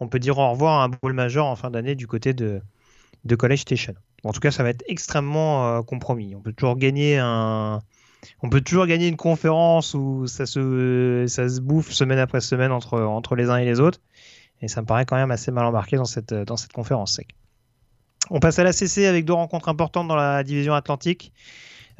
on 0.00 0.08
peut 0.08 0.18
dire 0.18 0.38
au 0.38 0.50
revoir 0.50 0.80
à 0.80 0.84
un 0.84 0.88
bowl 0.88 1.12
majeur 1.12 1.46
en 1.46 1.54
fin 1.54 1.70
d'année 1.70 1.94
du 1.94 2.08
côté 2.08 2.34
de, 2.34 2.60
College 3.38 3.60
Station. 3.60 3.94
En 4.24 4.32
tout 4.32 4.40
cas, 4.40 4.50
ça 4.50 4.64
va 4.64 4.70
être 4.70 4.82
extrêmement 4.88 5.68
euh, 5.68 5.82
compromis. 5.82 6.34
On 6.34 6.40
peut 6.40 6.52
toujours 6.52 6.74
gagner 6.74 7.16
une 9.06 9.16
conférence 9.16 9.94
où 9.94 10.26
ça 10.26 10.46
se, 10.46 11.60
bouffe 11.60 11.92
semaine 11.92 12.18
après 12.18 12.40
semaine 12.40 12.72
entre, 12.72 13.36
les 13.36 13.50
uns 13.50 13.58
et 13.58 13.64
les 13.64 13.78
autres. 13.78 14.00
Et 14.62 14.66
ça 14.66 14.80
me 14.80 14.86
paraît 14.86 15.04
quand 15.04 15.14
même 15.14 15.30
assez 15.30 15.52
mal 15.52 15.64
embarqué 15.64 15.96
dans 15.96 16.06
cette, 16.06 16.34
dans 16.34 16.56
cette 16.56 16.72
conférence. 16.72 17.20
On 18.30 18.40
passe 18.40 18.58
à 18.58 18.64
la 18.64 18.72
CC 18.72 19.06
avec 19.06 19.24
deux 19.24 19.32
rencontres 19.32 19.68
importantes 19.68 20.08
dans 20.08 20.16
la 20.16 20.42
division 20.42 20.74
Atlantique. 20.74 21.32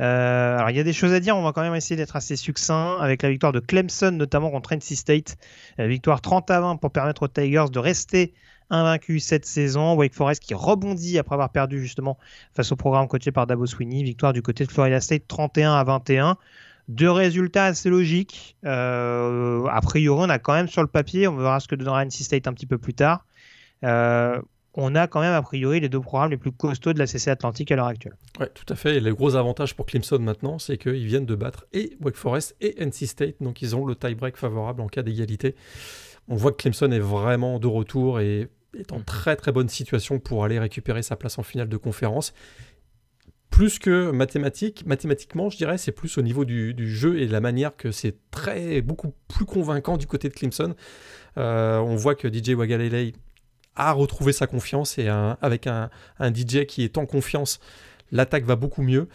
Euh, 0.01 0.57
alors 0.57 0.70
il 0.70 0.76
y 0.76 0.80
a 0.80 0.84
des 0.84 0.92
choses 0.92 1.12
à 1.12 1.20
dire, 1.20 1.36
on 1.36 1.42
va 1.42 1.53
quand 1.53 1.62
même 1.62 1.74
essayer 1.74 1.96
d'être 1.96 2.14
assez 2.14 2.36
succinct 2.36 2.99
avec 3.01 3.22
la 3.22 3.30
victoire 3.30 3.53
de 3.53 3.59
Clemson 3.59 4.12
notamment 4.12 4.51
contre 4.51 4.72
NC 4.72 4.94
State, 4.94 5.36
la 5.76 5.88
victoire 5.88 6.20
30 6.20 6.51
à 6.51 6.61
20 6.61 6.76
pour 6.76 6.92
permettre 6.92 7.24
aux 7.24 7.28
Tigers 7.28 7.70
de 7.72 7.78
rester 7.78 8.32
invaincus 8.70 9.24
cette 9.24 9.46
saison. 9.46 9.94
Wake 9.94 10.14
Forest 10.14 10.42
qui 10.42 10.55
rebondit 10.55 11.18
après 11.18 11.34
avoir 11.34 11.51
perdu 11.51 11.80
justement 11.80 12.18
face 12.55 12.70
au 12.72 12.76
programme 12.76 13.09
coaché 13.09 13.32
par 13.32 13.46
Dabo 13.46 13.66
Sweeney, 13.66 14.03
victoire 14.03 14.32
du 14.32 14.42
côté 14.42 14.64
de 14.64 14.70
Florida 14.70 15.01
State 15.01 15.26
31 15.26 15.74
à 15.74 15.84
21. 15.84 16.36
Deux 16.88 17.11
résultats 17.11 17.66
assez 17.66 17.90
logiques. 17.90 18.57
Euh, 18.64 19.66
a 19.66 19.80
priori, 19.82 20.24
on 20.26 20.30
a 20.30 20.38
quand 20.38 20.55
même 20.55 20.68
sur 20.68 20.80
le 20.80 20.88
papier, 20.88 21.28
on 21.28 21.36
verra 21.36 21.61
ce 21.61 21.68
que 21.68 21.74
donnera 21.74 22.05
NC 22.05 22.22
State 22.22 22.46
un 22.46 22.55
petit 22.55 22.66
peu 22.66 22.78
plus 22.78 22.94
tard. 22.94 23.26
Euh, 23.84 24.40
on 24.81 24.95
a 24.95 25.09
quand 25.09 25.20
même 25.20 25.35
a 25.35 25.43
priori 25.43 25.81
les 25.81 25.89
deux 25.89 26.01
programmes 26.01 26.31
les 26.31 26.37
plus 26.37 26.53
costauds 26.53 26.93
de 26.93 27.01
la 27.01 27.09
CC 27.09 27.31
Atlantique 27.31 27.72
à 27.72 27.76
l'heure 27.76 27.89
actuelle. 27.89 28.14
Oui, 28.39 28.47
tout 28.55 28.72
à 28.72 28.76
fait. 28.76 28.97
Et 28.97 29.01
le 29.01 29.12
gros 29.12 29.35
avantage 29.35 29.74
pour 29.74 29.87
Clemson 29.87 30.20
maintenant, 30.20 30.61
c'est 30.61 30.79
qu'ils 30.79 31.05
viennent 31.05 31.26
de 31.26 31.35
battre 31.35 31.66
et 31.72 31.97
Wake 32.01 32.14
Forest 32.14 32.55
et 32.61 32.81
NC 32.81 33.07
State, 33.07 33.35
donc 33.41 33.61
ils 33.61 33.74
ont 33.74 33.85
le 33.85 33.97
tie-break 33.97 34.37
favorable 34.37 34.81
en 34.81 34.87
cas 34.87 35.03
d'égalité. 35.03 35.57
On 36.29 36.37
voit 36.37 36.53
que 36.53 36.59
Clemson 36.59 36.93
est 36.93 37.01
vraiment 37.01 37.59
de 37.59 37.66
retour 37.66 38.20
et 38.20 38.49
est 38.79 38.93
en 38.93 39.01
très 39.01 39.35
très 39.35 39.51
bonne 39.51 39.68
situation 39.68 40.20
pour 40.20 40.45
aller 40.45 40.61
récupérer 40.61 41.03
sa 41.03 41.16
place 41.16 41.39
en 41.41 41.43
finale 41.43 41.68
de 41.68 41.76
conférence. 41.76 42.33
Plus 43.51 43.81
que 43.81 44.12
mathématiques, 44.12 44.87
mathématiquement, 44.87 45.51
je 45.51 45.57
dirais, 45.57 45.79
c'est 45.79 45.91
plus 45.91 46.18
au 46.18 46.22
niveau 46.22 46.45
du, 46.45 46.74
jeu 46.87 47.18
et 47.18 47.26
de 47.26 47.33
la 47.33 47.41
manière 47.41 47.76
que 47.76 47.91
c'est 47.91 48.14
très 48.31 48.81
beaucoup 48.81 49.12
plus 49.26 49.45
convaincant 49.45 49.97
du 49.97 50.07
côté 50.07 50.29
de 50.29 50.35
Clemson. 50.35 50.76
Euh, 51.37 51.79
on 51.79 51.97
voit 51.97 52.14
que 52.14 52.33
DJ 52.33 52.51
Wagalele 52.51 53.12
a 53.79 53.93
retrouvé 53.93 54.33
sa 54.33 54.47
confiance 54.47 54.99
et 54.99 55.09
avec 55.09 55.66
un, 55.66 55.89
DJ 56.20 56.66
qui 56.66 56.83
est 56.83 56.99
en 56.99 57.07
confiance, 57.07 57.61
l'attaque 58.12 58.45
va 58.45 58.57
beaucoup 58.57 58.83
mieux. 58.83 59.09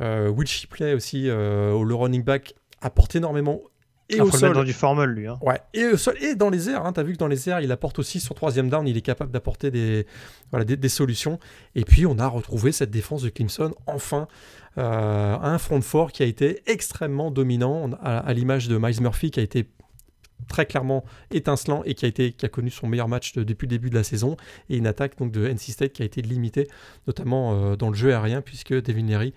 Euh, 0.00 0.28
Will 0.28 0.48
Shipley 0.48 0.94
aussi, 0.94 1.28
euh, 1.28 1.82
le 1.84 1.94
running 1.94 2.24
back, 2.24 2.54
apporte 2.82 3.16
énormément. 3.16 3.60
Et 4.08 4.20
au 4.20 4.30
sol, 4.32 4.54
dans 4.54 4.64
du 4.64 4.72
formol 4.72 5.10
lui. 5.10 5.28
Hein. 5.28 5.38
Ouais. 5.40 5.60
Et 5.72 5.86
au 5.86 5.96
sol 5.96 6.16
et 6.20 6.34
dans 6.34 6.50
les 6.50 6.68
airs. 6.68 6.84
Hein, 6.84 6.92
tu 6.92 6.98
as 6.98 7.04
vu 7.04 7.12
que 7.12 7.18
dans 7.18 7.28
les 7.28 7.48
airs, 7.48 7.60
il 7.60 7.70
apporte 7.70 8.00
aussi 8.00 8.18
sur 8.18 8.34
troisième 8.34 8.68
down, 8.68 8.88
il 8.88 8.96
est 8.96 9.02
capable 9.02 9.30
d'apporter 9.30 9.70
des, 9.70 10.04
voilà, 10.50 10.64
des, 10.64 10.88
solutions. 10.88 11.38
Et 11.76 11.84
puis 11.84 12.06
on 12.06 12.18
a 12.18 12.26
retrouvé 12.26 12.72
cette 12.72 12.90
défense 12.90 13.22
de 13.22 13.30
Clemson 13.30 13.72
enfin. 13.86 14.26
Euh, 14.78 15.36
un 15.42 15.58
front 15.58 15.80
fort 15.80 16.12
qui 16.12 16.22
a 16.22 16.26
été 16.26 16.62
extrêmement 16.66 17.32
dominant 17.32 17.90
à, 18.00 18.18
à 18.18 18.32
l'image 18.32 18.68
de 18.68 18.78
Miles 18.78 19.02
Murphy 19.02 19.32
qui 19.32 19.40
a 19.40 19.42
été 19.42 19.66
très 20.48 20.66
clairement 20.66 21.04
étincelant 21.30 21.82
et 21.84 21.94
qui 21.94 22.04
a, 22.04 22.08
été, 22.08 22.32
qui 22.32 22.46
a 22.46 22.48
connu 22.48 22.70
son 22.70 22.86
meilleur 22.86 23.08
match 23.08 23.34
depuis 23.34 23.66
le 23.66 23.70
début 23.70 23.90
de 23.90 23.94
la 23.94 24.04
saison. 24.04 24.36
Et 24.68 24.76
une 24.76 24.86
attaque 24.86 25.16
donc, 25.18 25.32
de 25.32 25.46
NC 25.46 25.72
State 25.72 25.92
qui 25.92 26.02
a 26.02 26.04
été 26.04 26.22
limitée, 26.22 26.68
notamment 27.06 27.52
euh, 27.54 27.76
dans 27.76 27.88
le 27.88 27.94
jeu 27.94 28.12
aérien, 28.12 28.42
puisque 28.42 28.72
Devin 28.72 29.06
Leary 29.06 29.34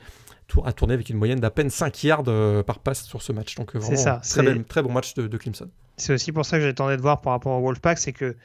a 0.64 0.74
tourné 0.74 0.94
avec 0.94 1.10
une 1.10 1.18
moyenne 1.18 1.40
d'à 1.40 1.50
peine 1.50 1.70
5 1.70 2.04
yards 2.04 2.24
euh, 2.28 2.64
par 2.64 2.80
passe 2.80 3.06
sur 3.06 3.22
ce 3.22 3.32
match. 3.32 3.56
Donc 3.56 3.76
euh, 3.76 3.80
vraiment, 3.80 3.98
ça, 3.98 4.22
très, 4.24 4.64
très, 4.64 4.82
bon 4.84 4.92
match 4.92 5.14
de, 5.16 5.38
Clemson. 5.38 5.70
C'est 5.98 6.14
aussi 6.14 6.32
pour 6.32 6.46
ça 6.46 6.58
que 6.58 6.64
j'attendais 6.64 6.98
de 6.98 7.02
voir 7.02 7.22
par 7.22 7.34
rapport 7.34 7.58
au 7.58 7.62
Wolfpack, 7.62 7.98
c'est 7.98 8.14
que 8.14 8.36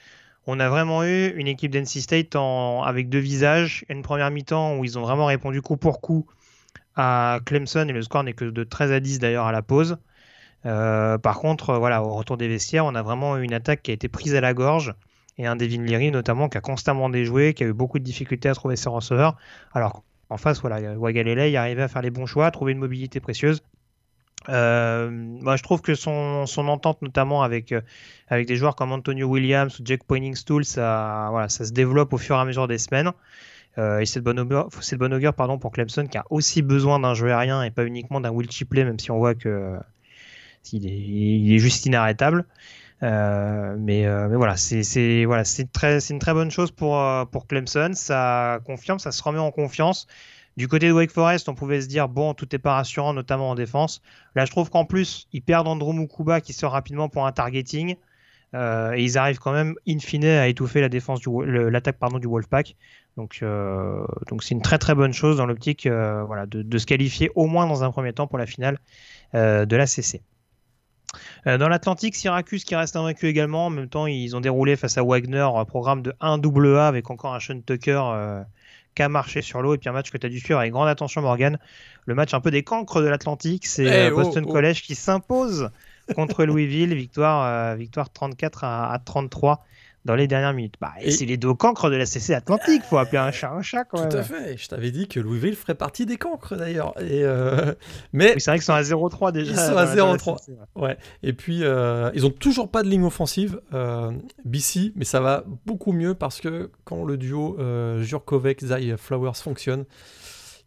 on 0.47 0.61
a 0.61 0.71
vraiment 0.71 1.05
eu 1.05 1.29
une 1.37 1.47
équipe 1.47 1.71
d'NC 1.71 2.01
State 2.01 2.35
en, 2.35 2.83
avec 2.83 3.11
deux 3.11 3.19
visages. 3.19 3.85
Une 3.91 4.03
première 4.03 4.31
mi-temps 4.31 4.79
où 4.79 4.85
ils 4.85 4.99
ont 4.99 5.03
vraiment 5.03 5.27
répondu 5.27 5.61
coup 5.61 5.77
pour 5.77 6.01
coup 6.01 6.27
à 6.97 7.41
Clemson 7.45 7.87
et 7.87 7.93
le 7.93 8.03
score 8.03 8.25
n'est 8.25 8.33
que 8.33 8.47
de 8.47 8.65
13 8.65 8.93
à 8.93 9.01
10 9.01 9.19
d'ailleurs 9.19 9.47
à 9.47 9.53
la 9.53 9.63
pause. 9.63 9.99
Par 10.65 11.39
contre, 11.39 11.75
voilà, 11.79 12.03
au 12.03 12.15
retour 12.15 12.37
des 12.37 12.49
vestiaires, 12.49 12.85
on 12.85 12.95
a 12.95 13.03
vraiment 13.03 13.37
une 13.37 13.55
attaque 13.55 13.83
qui 13.83 13.91
a 13.91 13.95
été 13.95 14.09
prise 14.09 14.35
à 14.35 14.41
la 14.41 14.55
gorge 14.55 14.95
et 15.39 15.47
un 15.47 15.57
Devin 15.57 15.83
Leary 15.83 16.11
notamment 16.11 16.49
qui 16.49 16.59
a 16.59 16.61
constamment 16.61 17.09
déjoué, 17.09 17.55
qui 17.55 17.65
a 17.65 17.67
eu 17.67 17.73
beaucoup 17.73 17.99
de 17.99 18.05
difficultés 18.05 18.49
à 18.49 18.55
trouver 18.55 18.77
ses 18.77 18.89
receveurs. 18.89 19.37
Alors 19.73 20.03
en 20.31 20.37
face, 20.37 20.61
voilà, 20.61 20.95
Wagalele, 20.99 21.49
il 21.49 21.57
arrivait 21.57 21.83
à 21.83 21.89
faire 21.89 22.03
les 22.03 22.11
bons 22.11 22.27
choix, 22.27 22.47
à 22.47 22.51
trouver 22.51 22.73
une 22.73 22.79
mobilité 22.79 23.21
précieuse. 23.21 23.63
Euh, 24.49 25.57
je 25.57 25.63
trouve 25.63 25.81
que 25.81 25.95
son, 25.95 26.47
son 26.47 26.69
entente, 26.69 27.03
notamment 27.03 27.43
avec, 27.43 27.73
euh, 27.73 27.81
avec 28.29 28.47
des 28.47 28.57
joueurs 28.57 28.77
comme 28.77 28.93
Antonio 28.93 29.27
Williams 29.27 29.79
ou 29.81 29.83
Jack 29.85 30.05
Pointing-Stool, 30.05 30.65
ça, 30.65 31.29
voilà, 31.31 31.49
ça 31.49 31.65
se 31.65 31.73
développe 31.73 32.13
au 32.13 32.19
fur 32.19 32.37
et 32.37 32.39
à 32.39 32.45
mesure 32.45 32.69
des 32.69 32.79
semaines. 32.79 33.11
Euh, 33.79 34.01
et 34.01 34.07
c'est 34.07 34.21
de 34.21 34.25
bonne 34.25 34.41
augure, 34.41 34.69
c'est 34.81 34.97
de 34.97 35.01
bonne 35.01 35.15
augure 35.15 35.35
pardon, 35.35 35.59
pour 35.59 35.71
Clemson 35.71 36.07
qui 36.07 36.19
a 36.19 36.25
aussi 36.31 36.63
besoin 36.63 36.99
d'un 36.99 37.15
jeu 37.15 37.29
aérien 37.29 37.63
et 37.63 37.71
pas 37.71 37.85
uniquement 37.85 38.21
d'un 38.21 38.31
Will 38.31 38.51
Chipley, 38.51 38.85
même 38.85 38.99
si 38.99 39.11
on 39.11 39.19
voit 39.19 39.35
que 39.35 39.79
il 40.73 41.53
est, 41.55 41.59
juste 41.59 41.87
inarrêtable. 41.87 42.45
Euh, 43.03 43.77
mais, 43.79 44.07
euh, 44.07 44.29
mais, 44.29 44.37
voilà, 44.37 44.57
c'est 44.57 44.83
une 46.11 46.19
très 46.19 46.35
bonne 46.35 46.51
chose 46.51 46.71
pour, 46.71 46.99
euh, 47.01 47.25
pour 47.25 47.47
Clemson. 47.47 47.93
Ça 47.95 48.61
confirme, 48.65 48.99
ça 48.99 49.13
se 49.13 49.23
remet 49.23 49.39
en 49.39 49.51
confiance. 49.51 50.07
Du 50.57 50.67
côté 50.67 50.89
de 50.89 50.93
Wake 50.93 51.13
Forest, 51.13 51.49
on 51.49 51.55
pouvait 51.55 51.81
se 51.81 51.87
dire 51.87 52.09
bon, 52.09 52.35
tout 52.35 52.49
n'est 52.51 52.59
pas 52.59 52.75
rassurant, 52.75 53.13
notamment 53.15 53.51
en 53.51 53.55
défense. 53.55 54.03
Là, 54.35 54.45
je 54.45 54.51
trouve 54.51 54.71
qu'en 54.71 54.85
plus, 54.85 55.29
ils 55.33 55.43
perdent 55.43 55.69
Andrew 55.69 55.93
Mukuba 55.93 56.41
qui 56.41 56.53
sort 56.53 56.73
rapidement 56.73 57.09
pour 57.09 57.27
un 57.27 57.33
targeting. 57.33 57.97
et 58.55 59.03
ils 59.05 59.19
arrivent 59.19 59.39
quand 59.39 59.53
même, 59.53 59.75
in 59.87 59.99
fine, 60.01 60.25
à 60.25 60.49
étouffer 60.49 60.81
la 60.81 60.89
l'attaque 61.71 61.97
du 62.21 62.27
Wolfpack. 62.27 62.77
Donc, 63.17 63.35
c'est 63.41 64.51
une 64.55 64.63
très 64.63 64.79
très 64.79 64.95
bonne 64.95 65.13
chose 65.13 65.37
dans 65.37 65.47
l'optique 65.47 65.87
de, 65.87 66.63
de, 66.63 66.79
se 66.79 66.87
qualifier 66.87 67.31
au 67.37 67.47
moins 67.47 67.67
dans 67.67 67.85
un 67.85 67.93
premier 67.93 68.13
temps 68.13 68.27
pour 68.27 68.39
la 68.39 68.47
finale 68.47 68.79
de 69.35 69.77
la 69.77 69.87
CC. 69.87 70.23
Euh, 71.47 71.59
dans 71.59 71.69
l'Atlantique, 71.69 72.17
Syracuse 72.17 72.65
qui 72.65 72.75
reste 72.75 72.97
invaincu 72.97 73.27
également. 73.27 73.67
En 73.67 73.71
même 73.71 73.89
temps, 73.89 74.07
ils 74.07 74.35
ont 74.37 74.41
déroulé 74.41 74.77
face 74.77 74.99
à 74.99 75.03
Wagner 75.03 75.47
un 75.55 75.65
programme 75.65 76.03
de 76.03 76.15
1 76.21 76.41
AA 76.41 76.87
avec 76.87 77.11
encore 77.11 77.35
un 77.35 77.41
Sean 77.41 77.61
Tucker 77.61 78.01
euh, 78.05 78.43
qui 78.95 79.03
a 79.03 79.09
marché 79.09 79.43
sur 79.43 79.63
l'eau. 79.63 79.75
Et 79.75 79.79
puis 79.79 79.89
un 79.89 79.93
match 79.93 80.11
que 80.11 80.19
tu 80.19 80.27
as 80.27 80.31
dû 80.31 80.41
suivre 80.41 80.61
avec 80.61 80.73
grande 80.73 80.89
attention, 80.89 81.23
Morgan. 81.23 81.59
Le 82.07 82.15
match 82.15 82.35
un 82.35 82.41
peu 82.41 82.51
des 82.51 82.63
cancres 82.63 83.01
de 83.01 83.07
l'Atlantique, 83.07 83.67
c'est 83.67 83.85
eh, 83.85 84.07
euh, 84.07 84.11
Boston 84.11 84.45
oh, 84.47 84.51
oh. 84.51 84.53
College 84.53 84.83
qui 84.83 84.95
s'impose 84.95 85.71
contre 86.15 86.45
Louisville. 86.47 86.95
Victoire, 86.95 87.77
victoire 87.77 88.11
34 88.11 88.65
à 88.65 88.99
33 89.05 89.65
dans 90.09 90.15
les 90.15 90.27
dernières 90.27 90.55
minutes. 90.55 90.77
Bah, 90.81 90.95
et... 91.03 91.11
C'est 91.11 91.27
les 91.27 91.37
deux 91.37 91.53
cancres 91.53 91.91
de 91.91 91.97
la 91.97 92.07
CC 92.07 92.33
Atlantique, 92.33 92.83
faut 92.83 92.97
appeler 92.97 93.19
un 93.19 93.31
chat 93.31 93.53
un 93.53 93.61
chat 93.61 93.85
quand 93.85 94.01
même. 94.01 94.09
Tout 94.09 94.17
à 94.17 94.23
fait, 94.23 94.57
je 94.57 94.67
t'avais 94.67 94.91
dit 94.91 95.07
que 95.07 95.21
Louisville 95.21 95.55
ferait 95.55 95.75
partie 95.75 96.07
des 96.07 96.17
cancres 96.17 96.57
d'ailleurs. 96.57 96.95
Et 96.99 97.25
euh, 97.25 97.75
Mais 98.15 98.39
c'est 98.39 98.51
vrai 98.51 98.59
qu'ils 98.59 98.65
sont 98.65 98.73
à 98.73 98.81
0-3 98.81 99.33
déjà. 99.33 99.53
Ils 99.53 99.59
sont 99.59 99.77
à 99.77 99.85
0-3. 99.85 100.39
Ouais. 100.77 100.97
Et 101.23 101.35
puis 101.35 101.63
euh, 101.63 102.11
ils 102.15 102.25
ont 102.25 102.31
toujours 102.31 102.71
pas 102.71 102.83
de 102.83 102.89
ligne 102.89 103.05
offensive, 103.05 103.61
euh, 103.75 104.11
BC, 104.47 104.93
mais 104.97 105.05
ça 105.05 105.21
va 105.21 105.45
beaucoup 105.67 105.93
mieux 105.93 106.15
parce 106.15 106.41
que 106.41 106.71
quand 106.85 107.05
le 107.05 107.19
duo 107.19 107.59
Jurkovec, 108.01 108.65
Zay 108.65 108.97
Flowers 108.97 109.35
fonctionne, 109.35 109.85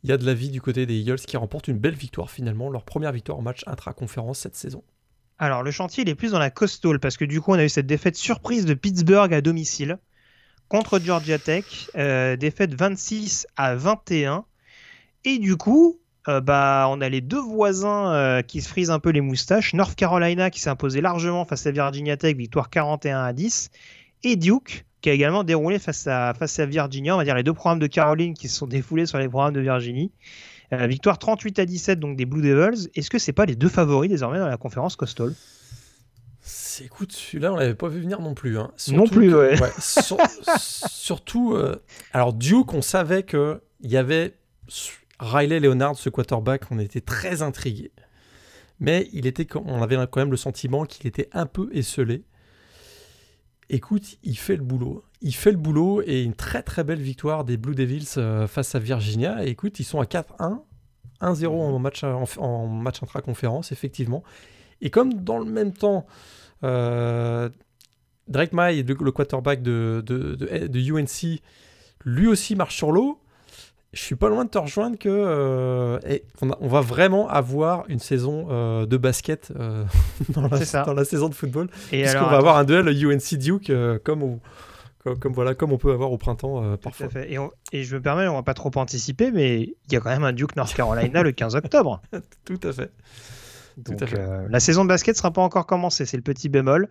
il 0.03 0.11
y 0.11 0.13
a 0.13 0.17
de 0.17 0.25
la 0.25 0.35
vie 0.35 0.49
du 0.49 0.61
côté 0.61 0.85
des 0.85 0.99
Eagles 0.99 1.15
qui 1.15 1.35
remportent 1.35 1.67
une 1.67 1.79
belle 1.79 1.95
victoire 1.95 2.29
finalement, 2.29 2.69
leur 2.69 2.83
première 2.83 3.11
victoire 3.11 3.39
en 3.39 3.41
match 3.41 3.63
intra-conférence 3.65 4.37
cette 4.37 4.55
saison. 4.55 4.83
Alors, 5.41 5.63
le 5.63 5.71
chantier, 5.71 6.03
il 6.03 6.09
est 6.09 6.13
plus 6.13 6.33
dans 6.33 6.39
la 6.39 6.51
coastal 6.51 6.99
parce 6.99 7.17
que 7.17 7.25
du 7.25 7.41
coup, 7.41 7.51
on 7.51 7.55
a 7.55 7.63
eu 7.63 7.69
cette 7.69 7.87
défaite 7.87 8.15
surprise 8.15 8.63
de 8.63 8.75
Pittsburgh 8.75 9.33
à 9.33 9.41
domicile 9.41 9.97
contre 10.69 10.99
Georgia 10.99 11.39
Tech, 11.39 11.65
euh, 11.97 12.35
défaite 12.35 12.75
26 12.75 13.47
à 13.57 13.73
21. 13.73 14.45
Et 15.25 15.39
du 15.39 15.57
coup, 15.57 15.99
euh, 16.27 16.41
bah, 16.41 16.85
on 16.91 17.01
a 17.01 17.09
les 17.09 17.21
deux 17.21 17.41
voisins 17.41 18.13
euh, 18.13 18.43
qui 18.43 18.61
se 18.61 18.69
frisent 18.69 18.91
un 18.91 18.99
peu 18.99 19.09
les 19.09 19.21
moustaches. 19.21 19.73
North 19.73 19.95
Carolina 19.95 20.51
qui 20.51 20.59
s'est 20.59 20.69
imposé 20.69 21.01
largement 21.01 21.43
face 21.43 21.65
à 21.65 21.71
Virginia 21.71 22.17
Tech, 22.17 22.35
victoire 22.35 22.69
41 22.69 23.23
à 23.23 23.33
10. 23.33 23.71
Et 24.23 24.35
Duke 24.35 24.85
qui 25.01 25.09
a 25.09 25.13
également 25.13 25.43
déroulé 25.43 25.79
face 25.79 26.05
à, 26.05 26.35
face 26.35 26.59
à 26.59 26.67
Virginia, 26.67 27.15
on 27.15 27.17
va 27.17 27.23
dire 27.23 27.33
les 27.33 27.41
deux 27.41 27.55
programmes 27.55 27.79
de 27.79 27.87
Caroline 27.87 28.35
qui 28.35 28.47
se 28.47 28.57
sont 28.57 28.67
défoulés 28.67 29.07
sur 29.07 29.17
les 29.17 29.27
programmes 29.27 29.55
de 29.55 29.59
Virginie. 29.59 30.11
Euh, 30.73 30.87
victoire 30.87 31.19
38 31.19 31.59
à 31.59 31.65
17 31.65 31.99
donc 31.99 32.15
des 32.15 32.25
Blue 32.25 32.41
Devils. 32.41 32.89
Est-ce 32.95 33.09
que 33.09 33.19
c'est 33.19 33.33
pas 33.33 33.45
les 33.45 33.55
deux 33.55 33.69
favoris 33.69 34.09
désormais 34.09 34.39
dans 34.39 34.47
la 34.47 34.57
conférence 34.57 34.95
Coastal? 34.95 35.33
Écoute, 36.83 37.11
celui-là, 37.11 37.53
on 37.53 37.55
l'avait 37.55 37.75
pas 37.75 37.87
vu 37.87 38.01
venir 38.01 38.19
non 38.19 38.33
plus. 38.33 38.57
Hein. 38.57 38.71
non 38.91 39.05
plus, 39.05 39.35
ouais. 39.35 39.55
surtout, 40.57 41.53
euh, 41.53 41.75
alors 42.13 42.33
Duke, 42.33 42.73
on 42.73 42.81
savait 42.81 43.23
qu'il 43.23 43.59
y 43.83 43.97
avait 43.97 44.33
Riley 45.19 45.59
Leonard, 45.59 45.95
ce 45.97 46.09
quarterback, 46.09 46.63
on 46.71 46.79
était 46.79 47.01
très 47.01 47.43
intrigué. 47.43 47.91
Mais 48.79 49.07
il 49.13 49.27
était, 49.27 49.47
on 49.55 49.83
avait 49.83 49.97
quand 50.09 50.21
même 50.21 50.31
le 50.31 50.37
sentiment 50.37 50.85
qu'il 50.85 51.05
était 51.05 51.29
un 51.33 51.45
peu 51.45 51.69
esselé. 51.71 52.23
Écoute, 53.69 54.17
il 54.23 54.37
fait 54.37 54.55
le 54.55 54.63
boulot 54.63 55.03
il 55.21 55.35
fait 55.35 55.51
le 55.51 55.57
boulot 55.57 56.01
et 56.05 56.23
une 56.23 56.33
très 56.33 56.63
très 56.63 56.83
belle 56.83 56.99
victoire 56.99 57.43
des 57.43 57.57
Blue 57.57 57.75
Devils 57.75 58.15
euh, 58.17 58.47
face 58.47 58.73
à 58.75 58.79
Virginia. 58.79 59.43
Et 59.45 59.49
écoute, 59.49 59.79
ils 59.79 59.83
sont 59.83 59.99
à 59.99 60.05
4-1, 60.05 60.59
1-0 61.21 61.47
en 61.47 61.79
match, 61.79 62.03
en, 62.03 62.67
match 62.67 63.03
intra-conférence, 63.03 63.71
effectivement. 63.71 64.23
Et 64.81 64.89
comme 64.89 65.13
dans 65.13 65.37
le 65.37 65.45
même 65.45 65.73
temps, 65.73 66.07
euh, 66.63 67.49
Drake 68.27 68.53
May, 68.53 68.81
le, 68.81 69.11
quarterback 69.11 69.61
de, 69.61 70.03
de, 70.05 70.79
UNC, 70.79 71.41
lui 72.03 72.27
aussi 72.27 72.55
marche 72.55 72.75
sur 72.75 72.91
l'eau. 72.91 73.19
Je 73.93 74.01
suis 74.01 74.15
pas 74.15 74.29
loin 74.29 74.45
de 74.45 74.49
te 74.49 74.57
rejoindre 74.57 74.97
que 74.97 75.09
euh, 75.09 75.99
on, 76.41 76.67
va 76.67 76.79
vraiment 76.79 77.27
avoir 77.27 77.83
une 77.89 77.99
saison 77.99 78.85
de 78.85 78.97
basket 78.97 79.51
dans, 80.29 80.47
la, 80.47 81.05
saison 81.05 81.27
de 81.27 81.35
football. 81.35 81.67
Et 81.91 82.01
puisqu'on 82.01 82.27
va 82.27 82.37
avoir 82.37 82.55
un 82.55 82.63
duel 82.63 82.87
UNC 82.87 83.35
Duke 83.37 83.71
comme 84.03 84.23
on, 84.23 84.39
comme, 85.03 85.33
voilà, 85.33 85.55
comme 85.55 85.71
on 85.71 85.77
peut 85.77 85.91
avoir 85.91 86.11
au 86.11 86.17
printemps 86.17 86.63
euh, 86.63 86.77
parfois. 86.77 87.07
Et, 87.27 87.37
et, 87.71 87.83
je 87.83 87.95
me 87.95 88.01
permets, 88.01 88.27
on 88.27 88.35
va 88.35 88.43
pas 88.43 88.53
trop 88.53 88.71
anticiper, 88.75 89.31
mais 89.31 89.61
il 89.61 89.93
y 89.93 89.95
a 89.95 89.99
quand 89.99 90.09
même 90.09 90.23
un 90.23 90.33
Duke 90.33 90.55
North 90.55 90.73
Carolina 90.73 91.23
le 91.23 91.31
15 91.31 91.55
octobre. 91.55 92.01
Tout 92.45 92.59
à 92.63 92.71
fait. 92.71 92.91
Donc, 93.77 94.01
euh, 94.01 94.47
la 94.49 94.59
saison 94.59 94.83
de 94.83 94.89
basket 94.89 95.17
sera 95.17 95.31
pas 95.31 95.41
encore 95.41 95.65
commencée, 95.65 96.05
c'est 96.05 96.17
le 96.17 96.23
petit 96.23 96.49
bémol. 96.49 96.89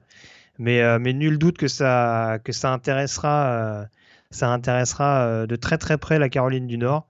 Mais, 0.58 0.82
euh, 0.82 0.98
mais 1.00 1.12
nul 1.12 1.38
doute 1.38 1.56
que 1.56 1.68
ça, 1.68 2.38
que 2.42 2.52
ça 2.52 2.72
intéressera, 2.72 3.86
ça 4.30 4.48
intéressera 4.48 5.46
de 5.46 5.56
très 5.56 5.78
très 5.78 5.96
près 5.96 6.18
la 6.18 6.28
Caroline 6.28 6.66
du 6.66 6.78
Nord 6.78 7.06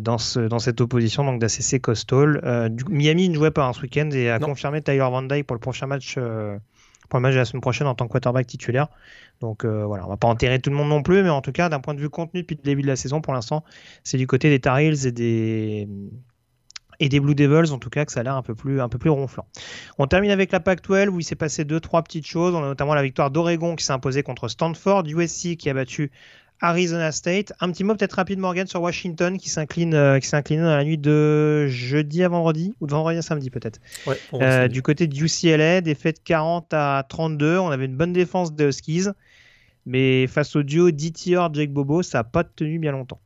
dans, 0.00 0.18
ce, 0.18 0.40
dans 0.40 0.58
cette 0.58 0.80
opposition 0.80 1.24
donc 1.24 1.40
d'ACC 1.40 1.80
Coastal. 1.80 2.72
Miami 2.88 3.28
ne 3.28 3.34
jouait 3.34 3.50
pas 3.52 3.66
un 3.66 3.72
ce 3.72 3.82
week-end 3.82 4.10
et 4.10 4.30
a 4.30 4.38
confirmé 4.38 4.82
Tyler 4.82 4.98
Van 4.98 5.22
Dyke 5.22 5.46
pour 5.46 5.54
le 5.54 5.60
prochain 5.60 5.86
match 5.86 6.18
pour 7.08 7.18
le 7.18 7.22
match 7.22 7.34
de 7.34 7.38
la 7.38 7.44
semaine 7.44 7.60
prochaine 7.60 7.86
en 7.86 7.94
tant 7.94 8.06
que 8.06 8.12
quarterback 8.12 8.46
titulaire. 8.46 8.88
Donc 9.40 9.64
euh, 9.64 9.84
voilà, 9.84 10.06
on 10.06 10.08
va 10.08 10.16
pas 10.16 10.28
enterrer 10.28 10.60
tout 10.60 10.70
le 10.70 10.76
monde 10.76 10.88
non 10.88 11.02
plus, 11.02 11.22
mais 11.22 11.30
en 11.30 11.40
tout 11.40 11.52
cas, 11.52 11.68
d'un 11.68 11.80
point 11.80 11.94
de 11.94 12.00
vue 12.00 12.10
contenu 12.10 12.42
depuis 12.42 12.56
le 12.56 12.62
début 12.62 12.82
de 12.82 12.86
la 12.86 12.96
saison, 12.96 13.20
pour 13.20 13.32
l'instant, 13.32 13.64
c'est 14.02 14.18
du 14.18 14.26
côté 14.26 14.50
des 14.50 14.60
Tar 14.60 14.78
Heels 14.78 15.06
et 15.06 15.88
des 17.08 17.20
Blue 17.20 17.34
Devils 17.34 17.72
en 17.72 17.78
tout 17.78 17.90
cas 17.90 18.04
que 18.04 18.12
ça 18.12 18.20
a 18.20 18.22
l'air 18.22 18.36
un 18.36 18.42
peu 18.42 18.54
plus 18.54 18.80
un 18.80 18.88
ronflant. 19.06 19.46
On 19.98 20.06
termine 20.06 20.30
avec 20.30 20.52
la 20.52 20.60
Pac-12 20.60 21.08
où 21.08 21.20
il 21.20 21.24
s'est 21.24 21.34
passé 21.34 21.64
deux 21.64 21.80
trois 21.80 22.02
petites 22.02 22.26
choses. 22.26 22.54
On 22.54 22.62
a 22.62 22.66
notamment 22.66 22.94
la 22.94 23.02
victoire 23.02 23.30
d'Oregon 23.30 23.76
qui 23.76 23.84
s'est 23.84 23.92
imposée 23.92 24.22
contre 24.22 24.48
Stanford, 24.48 25.04
USC 25.06 25.56
qui 25.56 25.68
a 25.68 25.74
battu 25.74 26.10
Arizona 26.64 27.12
State. 27.12 27.52
Un 27.60 27.70
petit 27.70 27.84
mot 27.84 27.94
peut-être 27.94 28.14
rapide 28.14 28.38
Morgan 28.38 28.66
sur 28.66 28.80
Washington 28.80 29.36
qui 29.36 29.50
s'incline 29.50 29.94
euh, 29.94 30.18
qui 30.18 30.34
incliné 30.34 30.62
dans 30.62 30.74
la 30.74 30.82
nuit 30.82 30.96
de 30.96 31.66
jeudi 31.66 32.24
à 32.24 32.28
vendredi 32.28 32.74
ou 32.80 32.86
de 32.86 32.92
vendredi 32.92 33.18
à 33.18 33.22
samedi 33.22 33.50
peut-être. 33.50 33.80
Euh, 34.32 34.66
du 34.66 34.80
côté 34.80 35.06
de 35.06 35.14
UCLA, 35.14 35.82
défaite 35.82 36.22
40 36.24 36.72
à 36.72 37.04
32. 37.06 37.58
On 37.58 37.68
avait 37.68 37.84
une 37.84 37.96
bonne 37.96 38.14
défense 38.14 38.54
des 38.54 38.64
Huskies, 38.64 39.08
mais 39.84 40.26
face 40.26 40.56
au 40.56 40.62
duo 40.62 40.90
DTR 40.90 41.52
Jake 41.52 41.70
Bobo, 41.70 42.02
ça 42.02 42.18
n'a 42.18 42.24
pas 42.24 42.44
tenu 42.44 42.78
bien 42.78 42.92
longtemps. 42.92 43.20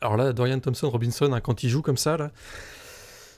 alors 0.00 0.16
là, 0.16 0.32
Dorian 0.32 0.58
Thompson 0.58 0.88
Robinson, 0.88 1.30
hein, 1.32 1.40
quand 1.40 1.62
il 1.62 1.68
joue 1.68 1.82
comme 1.82 1.98
ça, 1.98 2.16
là, 2.16 2.30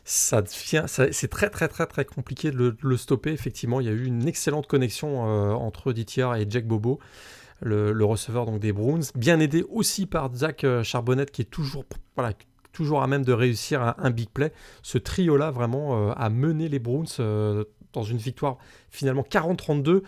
ça 0.04 0.42
devient, 0.42 0.84
c'est 0.86 1.28
très 1.28 1.50
très 1.50 1.66
très 1.66 1.86
très 1.86 2.04
compliqué 2.04 2.52
de 2.52 2.76
le, 2.80 2.96
stopper. 2.96 3.32
Effectivement, 3.32 3.80
il 3.80 3.86
y 3.86 3.90
a 3.90 3.92
eu 3.92 4.04
une 4.04 4.28
excellente 4.28 4.68
connexion 4.68 5.26
euh, 5.26 5.52
entre 5.54 5.92
DTR 5.92 6.36
et 6.36 6.46
Jake 6.48 6.68
Bobo 6.68 7.00
le, 7.60 8.04
receveur 8.04 8.46
donc 8.46 8.60
des 8.60 8.72
Browns, 8.72 9.04
bien 9.14 9.40
aidé 9.40 9.64
aussi 9.70 10.06
par 10.06 10.34
Zach 10.34 10.64
euh, 10.64 10.82
Charbonnet 10.82 11.26
qui 11.26 11.42
est 11.42 11.50
toujours, 11.50 11.84
voilà, 12.16 12.32
toujours 12.72 13.02
à 13.02 13.06
même 13.06 13.24
de 13.24 13.32
réussir 13.32 13.94
un, 13.98 14.10
big 14.10 14.28
play. 14.28 14.52
Ce 14.82 14.98
trio-là 14.98 15.50
vraiment 15.50 16.10
euh, 16.10 16.12
a 16.16 16.28
mené 16.30 16.68
les 16.68 16.78
Browns 16.78 17.06
euh, 17.20 17.64
dans 17.92 18.02
une 18.02 18.18
victoire 18.18 18.58
finalement 18.90 19.22
40-32 19.22 20.02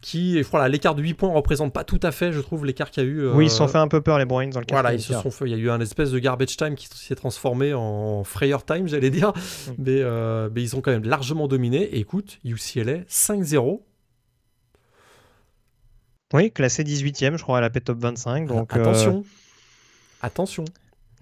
qui, 0.00 0.42
voilà, 0.42 0.68
l'écart 0.68 0.96
de 0.96 1.02
8 1.02 1.14
points 1.14 1.28
ne 1.28 1.34
représente 1.36 1.72
pas 1.72 1.84
tout 1.84 2.00
à 2.02 2.10
fait, 2.10 2.32
je 2.32 2.40
trouve, 2.40 2.66
l'écart 2.66 2.90
qu'il 2.90 3.04
y 3.04 3.06
a 3.06 3.08
eu. 3.08 3.28
oui, 3.28 3.46
ils 3.46 3.50
se 3.50 3.58
sont 3.58 3.68
fait 3.68 3.78
un 3.78 3.86
peu 3.86 4.00
peur, 4.00 4.18
les 4.18 4.24
Browns, 4.24 4.50
dans 4.50 4.58
le 4.58 4.66
Voilà, 4.68 4.94
ils 4.94 5.00
se 5.00 5.12
sont 5.12 5.30
fait, 5.30 5.44
il 5.44 5.52
y 5.52 5.54
a 5.54 5.56
eu 5.56 5.70
un 5.70 5.80
espèce 5.80 6.10
de 6.10 6.18
garbage 6.18 6.56
time 6.56 6.74
qui 6.74 6.88
s'est 6.88 7.14
transformé 7.14 7.72
en 7.72 8.24
Freyer 8.24 8.56
time, 8.66 8.88
j'allais 8.88 9.10
dire. 9.10 9.28
Mm. 9.28 9.72
Mais, 9.78 10.02
mais, 10.50 10.60
ils 10.60 10.74
ont 10.74 10.80
quand 10.80 10.90
même 10.90 11.04
largement 11.04 11.46
dominé. 11.46 11.82
Et 11.82 12.00
écoute, 12.00 12.40
UCLA 12.44 13.02
5-0, 13.08 13.80
oui, 16.32 16.50
classé 16.50 16.84
18e, 16.84 17.36
je 17.36 17.42
crois, 17.42 17.58
à 17.58 17.60
la 17.60 17.70
P 17.70 17.80
Top 17.80 17.98
25. 17.98 18.46
Donc, 18.46 18.74
Attention. 18.74 19.18
Euh, 19.18 20.26
Attention. 20.26 20.64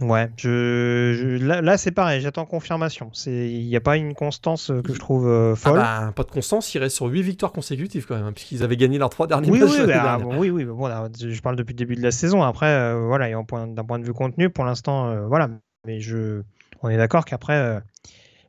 Ouais, 0.00 0.30
je, 0.36 1.36
là, 1.44 1.76
c'est 1.76 1.90
pareil, 1.90 2.20
j'attends 2.20 2.46
confirmation. 2.46 3.10
Il 3.26 3.66
n'y 3.66 3.76
a 3.76 3.80
pas 3.80 3.96
une 3.96 4.14
constance 4.14 4.70
euh, 4.70 4.80
que 4.80 4.94
je 4.94 4.98
trouve 4.98 5.28
euh, 5.28 5.54
folle. 5.54 5.78
Ah 5.82 6.06
bah, 6.06 6.12
pas 6.12 6.22
de 6.22 6.30
constance, 6.30 6.74
il 6.74 6.78
reste 6.78 6.96
sur 6.96 7.06
8 7.06 7.22
victoires 7.22 7.52
consécutives 7.52 8.06
quand 8.06 8.16
même, 8.16 8.24
hein, 8.24 8.32
puisqu'ils 8.32 8.62
avaient 8.62 8.78
gagné 8.78 8.98
leurs 8.98 9.10
3 9.10 9.26
derniers 9.26 9.50
oui, 9.50 9.60
matchs. 9.60 9.70
Oui, 9.78 9.86
bah, 9.86 10.18
oui, 10.24 10.50
oui, 10.50 10.64
bon, 10.64 10.88
je 11.18 11.40
parle 11.42 11.56
depuis 11.56 11.74
le 11.74 11.78
début 11.78 11.96
de 11.96 12.02
la 12.02 12.12
saison. 12.12 12.42
Après, 12.42 12.66
euh, 12.66 13.04
voilà, 13.06 13.28
d'un 13.30 13.44
point, 13.44 13.66
point, 13.66 13.98
de 13.98 14.04
vue 14.04 14.14
contenu, 14.14 14.48
pour 14.48 14.64
l'instant, 14.64 15.26
voilà. 15.26 15.50
Mais 15.86 16.00
je, 16.00 16.42
on 16.82 16.88
est 16.88 16.96
d'accord 16.96 17.24
qu'après, 17.24 17.82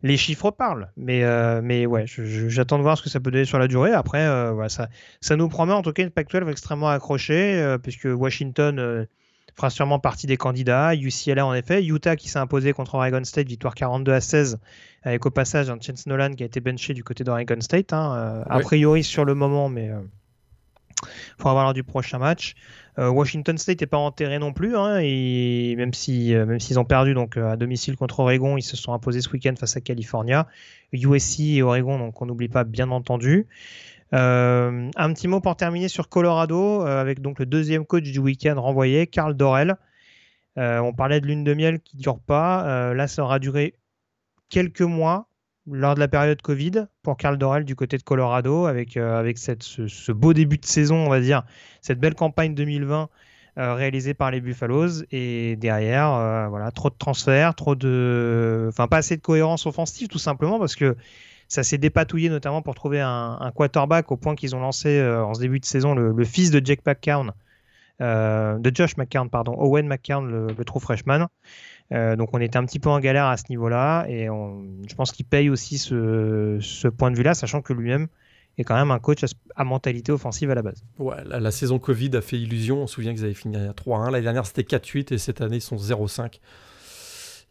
les 0.04 0.18
chiffres 0.18 0.52
parlent. 0.52 0.90
Mais, 0.98 1.24
mais 1.62 1.86
ouais, 1.86 2.06
j'attends 2.08 2.78
de 2.78 2.84
voir 2.84 2.98
ce 2.98 3.04
que 3.04 3.10
ça 3.10 3.20
peut 3.20 3.32
donner 3.32 3.46
sur 3.46 3.60
la 3.60 3.68
durée. 3.68 3.92
Après, 3.94 4.52
voilà, 4.52 4.70
ça, 4.70 4.90
ça 5.22 5.36
nous 5.36 5.48
promet 5.48 5.74
en 5.74 5.82
tout 5.82 5.94
cas 5.94 6.04
une 6.04 6.10
Pac-12 6.10 6.50
extrêmement 6.50 6.90
accrochée, 6.90 7.78
puisque 7.82 8.08
Washington 8.12 9.08
fera 9.56 9.70
sûrement 9.70 10.00
partie 10.00 10.28
des 10.28 10.38
candidats. 10.38 10.96
UCLA 10.96 11.46
en 11.46 11.54
effet, 11.54 11.84
Utah 11.84 12.16
qui 12.16 12.30
s'est 12.30 12.40
imposé 12.40 12.74
contre 12.74 12.96
Oregon 12.96 13.24
State, 13.24 13.48
victoire 13.48 13.76
42 13.76 14.12
à 14.12 14.22
16, 14.22 14.60
avec 15.04 15.26
au 15.26 15.32
passage 15.32 15.70
un 15.70 15.80
Chance 15.80 16.08
Nolan 16.08 16.34
qui 16.34 16.44
a 16.44 16.46
été 16.46 16.60
benché 16.60 16.94
du 16.94 17.04
côté 17.04 17.24
d'Oregon 17.24 17.60
State. 17.60 17.94
Hein, 17.94 18.14
euh, 18.16 18.44
A 18.50 18.60
priori 18.60 19.04
sur 19.04 19.26
le 19.26 19.36
moment, 19.36 19.70
mais 19.70 19.92
il 21.04 21.08
euh, 21.08 21.36
faudra 21.38 21.54
voir 21.54 21.64
lors 21.66 21.74
du 21.74 21.84
prochain 21.84 22.20
match. 22.20 22.56
Euh, 23.00 23.10
Washington 23.10 23.58
State 23.58 23.82
n'est 23.82 23.88
pas 23.88 23.98
enterré 23.98 24.40
non 24.40 24.54
plus, 24.54 24.76
hein, 24.76 25.00
et 25.02 25.76
même 25.78 25.94
si 25.94 26.34
même 26.34 26.60
s'ils 26.60 26.80
ont 26.80 26.86
perdu 26.86 27.14
donc 27.14 27.38
à 27.38 27.56
domicile 27.56 27.96
contre 27.96 28.20
Oregon, 28.20 28.58
ils 28.58 28.64
se 28.64 28.76
sont 28.76 28.94
imposés 28.94 29.22
ce 29.22 29.30
week-end 29.30 29.54
face 29.58 29.78
à 29.78 29.82
California. 29.82 30.48
USC 30.92 31.40
et 31.40 31.62
Oregon, 31.62 31.98
donc 31.98 32.22
on 32.22 32.26
n'oublie 32.26 32.50
pas 32.50 32.64
bien 32.64 32.92
entendu. 32.92 33.48
Euh, 34.14 34.90
un 34.96 35.14
petit 35.14 35.28
mot 35.28 35.40
pour 35.40 35.56
terminer 35.56 35.88
sur 35.88 36.10
Colorado, 36.10 36.86
euh, 36.86 37.00
avec 37.00 37.22
donc 37.22 37.40
le 37.40 37.46
deuxième 37.46 37.86
coach 37.86 38.04
du 38.04 38.20
week-end 38.20 38.60
renvoyé, 38.60 39.08
Carl 39.08 39.36
Dorel. 39.36 39.76
Euh, 40.58 40.80
on 40.80 40.94
parlait 40.94 41.22
de 41.22 41.28
lune 41.28 41.44
de 41.44 41.54
miel 41.54 41.80
qui 41.80 41.98
ne 41.98 42.02
dure 42.02 42.20
pas. 42.20 42.94
là, 42.94 43.08
ça 43.08 43.24
aura 43.24 43.40
duré 43.40 43.76
quelques 44.50 44.82
mois 44.82 45.28
lors 45.68 45.96
de 45.96 46.00
la 46.00 46.08
période 46.08 46.42
Covid 46.42 46.86
pour 47.04 47.18
Carl 47.18 47.38
Dorel 47.38 47.66
du 47.66 47.76
côté 47.76 47.98
de 47.98 48.04
Colorado, 48.04 48.66
avec, 48.66 48.98
avec 48.98 49.38
cette, 49.38 49.64
ce, 49.64 50.12
beau 50.12 50.34
début 50.34 50.58
de 50.58 50.66
saison, 50.66 51.06
on 51.06 51.10
va 51.10 51.20
dire, 51.20 51.44
cette 51.82 52.00
belle 52.00 52.16
campagne 52.16 52.56
2020 52.56 53.10
réalisée 53.58 54.14
par 54.14 54.32
les 54.32 54.42
Buffaloes. 54.42 55.04
Et 55.12 55.56
derrière, 55.58 56.50
voilà, 56.50 56.72
trop 56.72 56.90
de 56.90 56.96
transferts, 56.98 57.54
trop 57.56 57.76
de. 57.76 58.68
Enfin, 58.70 58.88
pas 58.88 58.98
assez 58.98 59.18
de 59.18 59.22
cohérence 59.22 59.66
offensive, 59.66 60.08
tout 60.08 60.20
simplement, 60.20 60.58
parce 60.58 60.76
que 60.76 60.96
ça 61.52 61.64
s'est 61.64 61.78
dépatouillé 61.78 62.30
notamment 62.30 62.62
pour 62.62 62.76
trouver 62.76 63.02
un, 63.02 63.52
quarterback 63.54 64.10
au 64.10 64.16
point 64.16 64.36
qu'ils 64.36 64.56
ont 64.56 64.62
lancé 64.62 64.98
euh, 64.98 65.26
en 65.26 65.34
ce 65.34 65.42
début 65.42 65.60
de 65.60 65.66
saison 65.66 65.94
le, 65.94 66.24
fils 66.24 66.50
de 66.50 66.64
euh, 68.02 68.58
de 68.58 68.72
Josh 68.74 68.96
McCown, 68.96 69.30
pardon, 69.30 69.56
Owen 69.58 69.86
McCown, 69.86 70.32
le, 70.32 70.48
le 70.48 70.80
freshman. 70.80 71.28
Euh, 71.92 72.16
donc 72.16 72.30
on 72.34 72.40
était 72.40 72.58
un 72.58 72.66
petit 72.66 72.80
peu 72.80 72.90
en 72.90 73.00
galère 73.00 73.26
à 73.26 73.38
ce 73.38 73.44
niveau-là 73.50 74.06
et 74.08 74.26
je 74.26 74.96
pense 74.96 75.12
qu'il 75.12 75.26
paye 75.26 75.50
aussi 75.50 75.78
ce, 75.78 76.88
point 76.88 77.12
de 77.12 77.18
vue-là, 77.18 77.34
sachant 77.34 77.62
que 77.62 77.74
lui-même 77.74 78.08
est 78.58 78.64
quand 78.64 78.76
même 78.76 78.92
un 78.92 79.00
coach 79.00 79.24
à, 79.56 79.64
mentalité 79.64 80.12
offensive 80.12 80.52
à 80.52 80.56
la 80.56 80.62
base. 80.62 80.84
Ouais, 81.00 81.16
la, 81.26 81.52
saison 81.52 81.80
Covid 81.80 82.16
a 82.16 82.22
fait 82.22 82.38
illusion. 82.38 82.84
On 82.84 82.88
se 82.88 82.96
souvient 82.96 83.14
qu'ils 83.14 83.24
avaient 83.24 83.34
fini 83.34 83.56
à 83.56 83.72
3-1. 83.72 84.12
L'année 84.12 84.24
dernière, 84.24 84.46
c'était 84.46 84.64
4-8 84.64 85.14
et 85.14 85.18
cette 85.18 85.42
année, 85.42 85.58
ils 85.58 85.62
sont 85.62 85.78
0-5. 85.78 86.40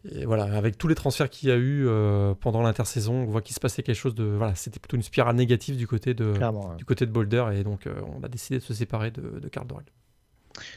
Et 0.09 0.25
voilà, 0.25 0.45
avec 0.45 0.77
tous 0.77 0.87
les 0.87 0.95
transferts 0.95 1.29
qu'il 1.29 1.49
y 1.49 1.51
a 1.51 1.55
eu 1.55 1.85
euh, 1.87 2.33
pendant 2.33 2.63
l'intersaison, 2.63 3.13
on 3.13 3.25
voit 3.25 3.41
qu'il 3.41 3.53
se 3.53 3.59
passait 3.59 3.83
quelque 3.83 3.95
chose 3.95 4.15
de. 4.15 4.23
Voilà, 4.23 4.55
c'était 4.55 4.79
plutôt 4.79 4.97
une 4.97 5.03
spirale 5.03 5.35
négative 5.35 5.77
du 5.77 5.85
côté 5.85 6.15
de, 6.15 6.33
du 6.77 6.85
côté 6.85 7.05
de 7.05 7.11
Boulder, 7.11 7.45
et 7.53 7.63
donc 7.63 7.85
euh, 7.85 7.93
on 8.17 8.23
a 8.23 8.27
décidé 8.27 8.57
de 8.57 8.63
se 8.63 8.73
séparer 8.73 9.11
de, 9.11 9.39
de 9.39 9.47
Karl 9.47 9.67
Dorel. 9.67 9.85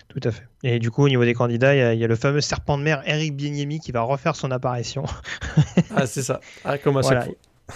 Tout 0.09 0.21
à 0.23 0.31
fait. 0.31 0.47
Et 0.63 0.79
du 0.79 0.91
coup, 0.91 1.05
au 1.05 1.09
niveau 1.09 1.25
des 1.25 1.35
candidats, 1.35 1.75
il 1.75 1.99
y, 1.99 2.05
a 2.05 2.07
le 2.07 2.17
fameux 2.17 2.41
serpent 2.41 2.79
de 2.79 2.83
mer 2.83 3.03
Eric 3.07 3.37
Bieniemi 3.37 3.81
qui 3.81 3.93
va 3.93 4.03
refaire 4.03 4.37
son 4.37 4.51
apparition. 4.51 5.05
ah, 5.97 6.07
c'est 6.07 6.23
ça. 6.23 6.41
Ah, 6.65 6.79
comme 6.79 6.97
à. 6.97 7.27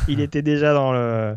Il 0.06 0.20
était 0.20 0.42
déjà 0.42 0.74
dans 0.74 0.92
le 0.92 1.36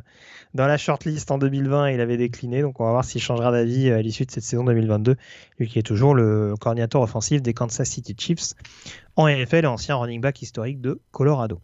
dans 0.54 0.68
la 0.68 0.78
shortlist 0.78 1.32
en 1.32 1.38
2020, 1.38 1.92
il 1.92 2.02
avait 2.02 2.18
décliné, 2.18 2.62
donc 2.62 2.80
on 2.80 2.86
va 2.86 2.92
voir 2.92 3.06
s'il 3.06 3.22
changera 3.22 3.52
d'avis 3.52 3.90
euh, 3.90 4.00
à 4.00 4.02
l'issue 4.02 4.26
de 4.26 4.32
cette 4.32 4.44
saison 4.44 4.66
2022, 4.66 5.16
lui 5.60 5.68
qui 5.68 5.80
est 5.80 5.84
toujours 5.84 6.14
le 6.14 6.56
coordinateur 6.60 7.02
offensif 7.02 7.42
des 7.42 7.54
Kansas 7.54 7.88
City 7.88 8.16
Chiefs 8.18 8.54
en 9.16 9.28
NFL 9.28 9.66
ancien 9.66 9.96
running 9.96 10.22
back 10.22 10.42
historique 10.42 10.82
de 10.82 11.02
Colorado. 11.12 11.60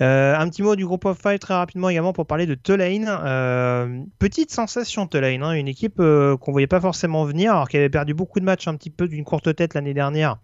Euh, 0.00 0.34
un 0.36 0.48
petit 0.48 0.62
mot 0.62 0.76
du 0.76 0.86
groupe 0.86 1.04
of 1.04 1.18
five 1.20 1.38
très 1.38 1.54
rapidement 1.54 1.88
également 1.88 2.12
pour 2.12 2.26
parler 2.26 2.46
de 2.46 2.54
Tulane. 2.54 3.06
Euh, 3.08 4.02
petite 4.18 4.50
sensation 4.50 5.06
Tulane, 5.06 5.42
hein, 5.42 5.52
une 5.52 5.68
équipe 5.68 5.96
qu'on 5.96 6.36
qu'on 6.36 6.52
voyait 6.52 6.66
pas 6.66 6.80
forcément 6.80 7.24
venir, 7.24 7.52
alors 7.52 7.68
qu'elle 7.68 7.80
avait 7.80 7.90
perdu 7.90 8.14
beaucoup 8.14 8.40
de 8.40 8.44
matchs 8.44 8.68
un 8.68 8.76
petit 8.76 8.90
peu 8.90 9.08
d'une 9.08 9.24
courte 9.24 9.54
tête 9.54 9.74
l'année 9.74 9.94
dernière, 9.94 10.38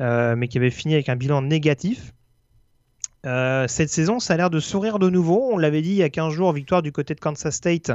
mais 0.00 0.48
qui 0.48 0.58
avait 0.58 0.70
fini 0.70 0.94
avec 0.94 1.08
un 1.08 1.16
bilan 1.16 1.42
négatif. 1.42 2.12
Euh, 3.26 3.66
cette 3.66 3.90
saison, 3.90 4.20
ça 4.20 4.34
a 4.34 4.36
l'air 4.36 4.50
de 4.50 4.60
sourire 4.60 4.98
de 4.98 5.10
nouveau. 5.10 5.50
On 5.52 5.58
l'avait 5.58 5.82
dit 5.82 5.90
il 5.90 5.96
y 5.96 6.02
a 6.02 6.08
15 6.08 6.32
jours, 6.32 6.52
victoire 6.52 6.82
du 6.82 6.92
côté 6.92 7.14
de 7.14 7.20
Kansas 7.20 7.54
State, 7.54 7.90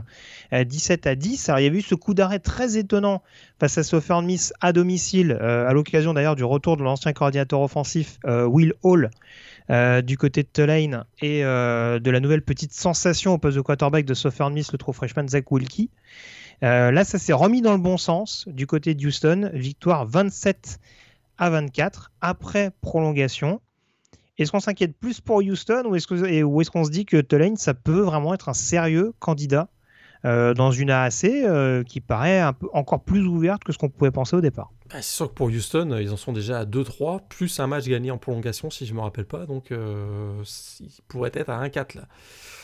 17 0.52 1.08
à 1.08 1.16
10. 1.16 1.50
Alors, 1.50 1.60
il 1.60 1.64
y 1.64 1.70
a 1.70 1.72
eu 1.72 1.82
ce 1.82 1.96
coup 1.96 2.14
d'arrêt 2.14 2.40
très 2.40 2.78
étonnant 2.78 3.22
face 3.60 3.78
à 3.78 3.84
Southern 3.84 4.26
Miss 4.26 4.54
à 4.60 4.74
domicile, 4.74 5.38
euh, 5.42 5.68
à 5.68 5.74
l'occasion 5.74 6.14
d'ailleurs 6.14 6.36
du 6.36 6.44
retour 6.44 6.78
de 6.78 6.84
l'ancien 6.84 7.14
coordinateur 7.14 7.62
offensif 7.62 8.20
euh, 8.26 8.46
Will 8.46 8.74
Hall 8.84 9.10
du 10.04 10.18
côté 10.18 10.44
de 10.44 10.50
Tulane 10.52 11.06
et 11.22 11.42
de 11.42 12.12
la 12.12 12.20
nouvelle 12.20 12.42
petite 12.42 12.74
sensation 12.74 13.34
au 13.34 13.38
poste 13.38 13.56
de 13.56 13.62
quarterback 13.62 14.04
de 14.04 14.14
Southern 14.14 14.54
Miss, 14.54 14.74
le 14.74 14.78
true 14.78 14.92
freshman 14.92 15.30
Zach 15.30 15.50
Wilkie. 15.52 15.90
là, 16.62 17.04
ça 17.06 17.18
s'est 17.18 17.32
remis 17.32 17.62
dans 17.62 17.72
le 17.72 17.78
bon 17.78 17.96
sens 17.98 18.44
du 18.50 18.68
côté 18.68 18.94
de 18.94 19.08
Houston. 19.08 19.50
Victoire 19.54 20.06
27 20.06 20.80
à 21.38 21.50
24 21.50 22.12
après 22.20 22.72
prolongation. 22.82 23.62
Est-ce 24.38 24.52
qu'on 24.52 24.60
s'inquiète 24.60 24.98
plus 24.98 25.22
pour 25.22 25.38
Houston 25.38 25.84
ou 25.86 25.96
est-ce 25.96 26.72
qu'on 26.72 26.84
se 26.84 26.90
dit 26.90 27.06
que 27.06 27.22
Tulane, 27.22 27.56
ça 27.56 27.74
peut 27.74 28.02
vraiment 28.02 28.34
être 28.34 28.50
un 28.50 28.54
sérieux 28.54 29.14
candidat 29.20 29.70
euh, 30.26 30.54
dans 30.54 30.72
une 30.72 30.90
AAC 30.90 31.26
euh, 31.26 31.84
qui 31.84 32.00
paraît 32.00 32.40
un 32.40 32.54
peu, 32.54 32.68
encore 32.74 33.04
plus 33.04 33.28
ouverte 33.28 33.64
que 33.64 33.74
ce 33.74 33.78
qu'on 33.78 33.90
pouvait 33.90 34.10
penser 34.10 34.36
au 34.36 34.42
départ? 34.42 34.72
Bah, 34.90 34.96
C'est 35.02 35.16
sûr 35.16 35.28
que 35.28 35.34
pour 35.34 35.48
Houston, 35.48 35.98
ils 36.00 36.12
en 36.12 36.18
sont 36.18 36.34
déjà 36.34 36.60
à 36.60 36.66
2-3, 36.66 37.28
plus 37.28 37.60
un 37.60 37.68
match 37.68 37.86
gagné 37.86 38.10
en 38.10 38.18
prolongation, 38.18 38.70
si 38.70 38.86
je 38.86 38.94
ne 38.94 38.98
me 38.98 39.04
rappelle 39.04 39.26
pas. 39.26 39.46
Donc, 39.46 39.72
euh, 39.72 40.42
il 40.80 40.90
pourrait 41.10 41.32
être 41.34 41.50
à 41.50 41.62
1-4 41.64 41.96
là. 41.96 42.08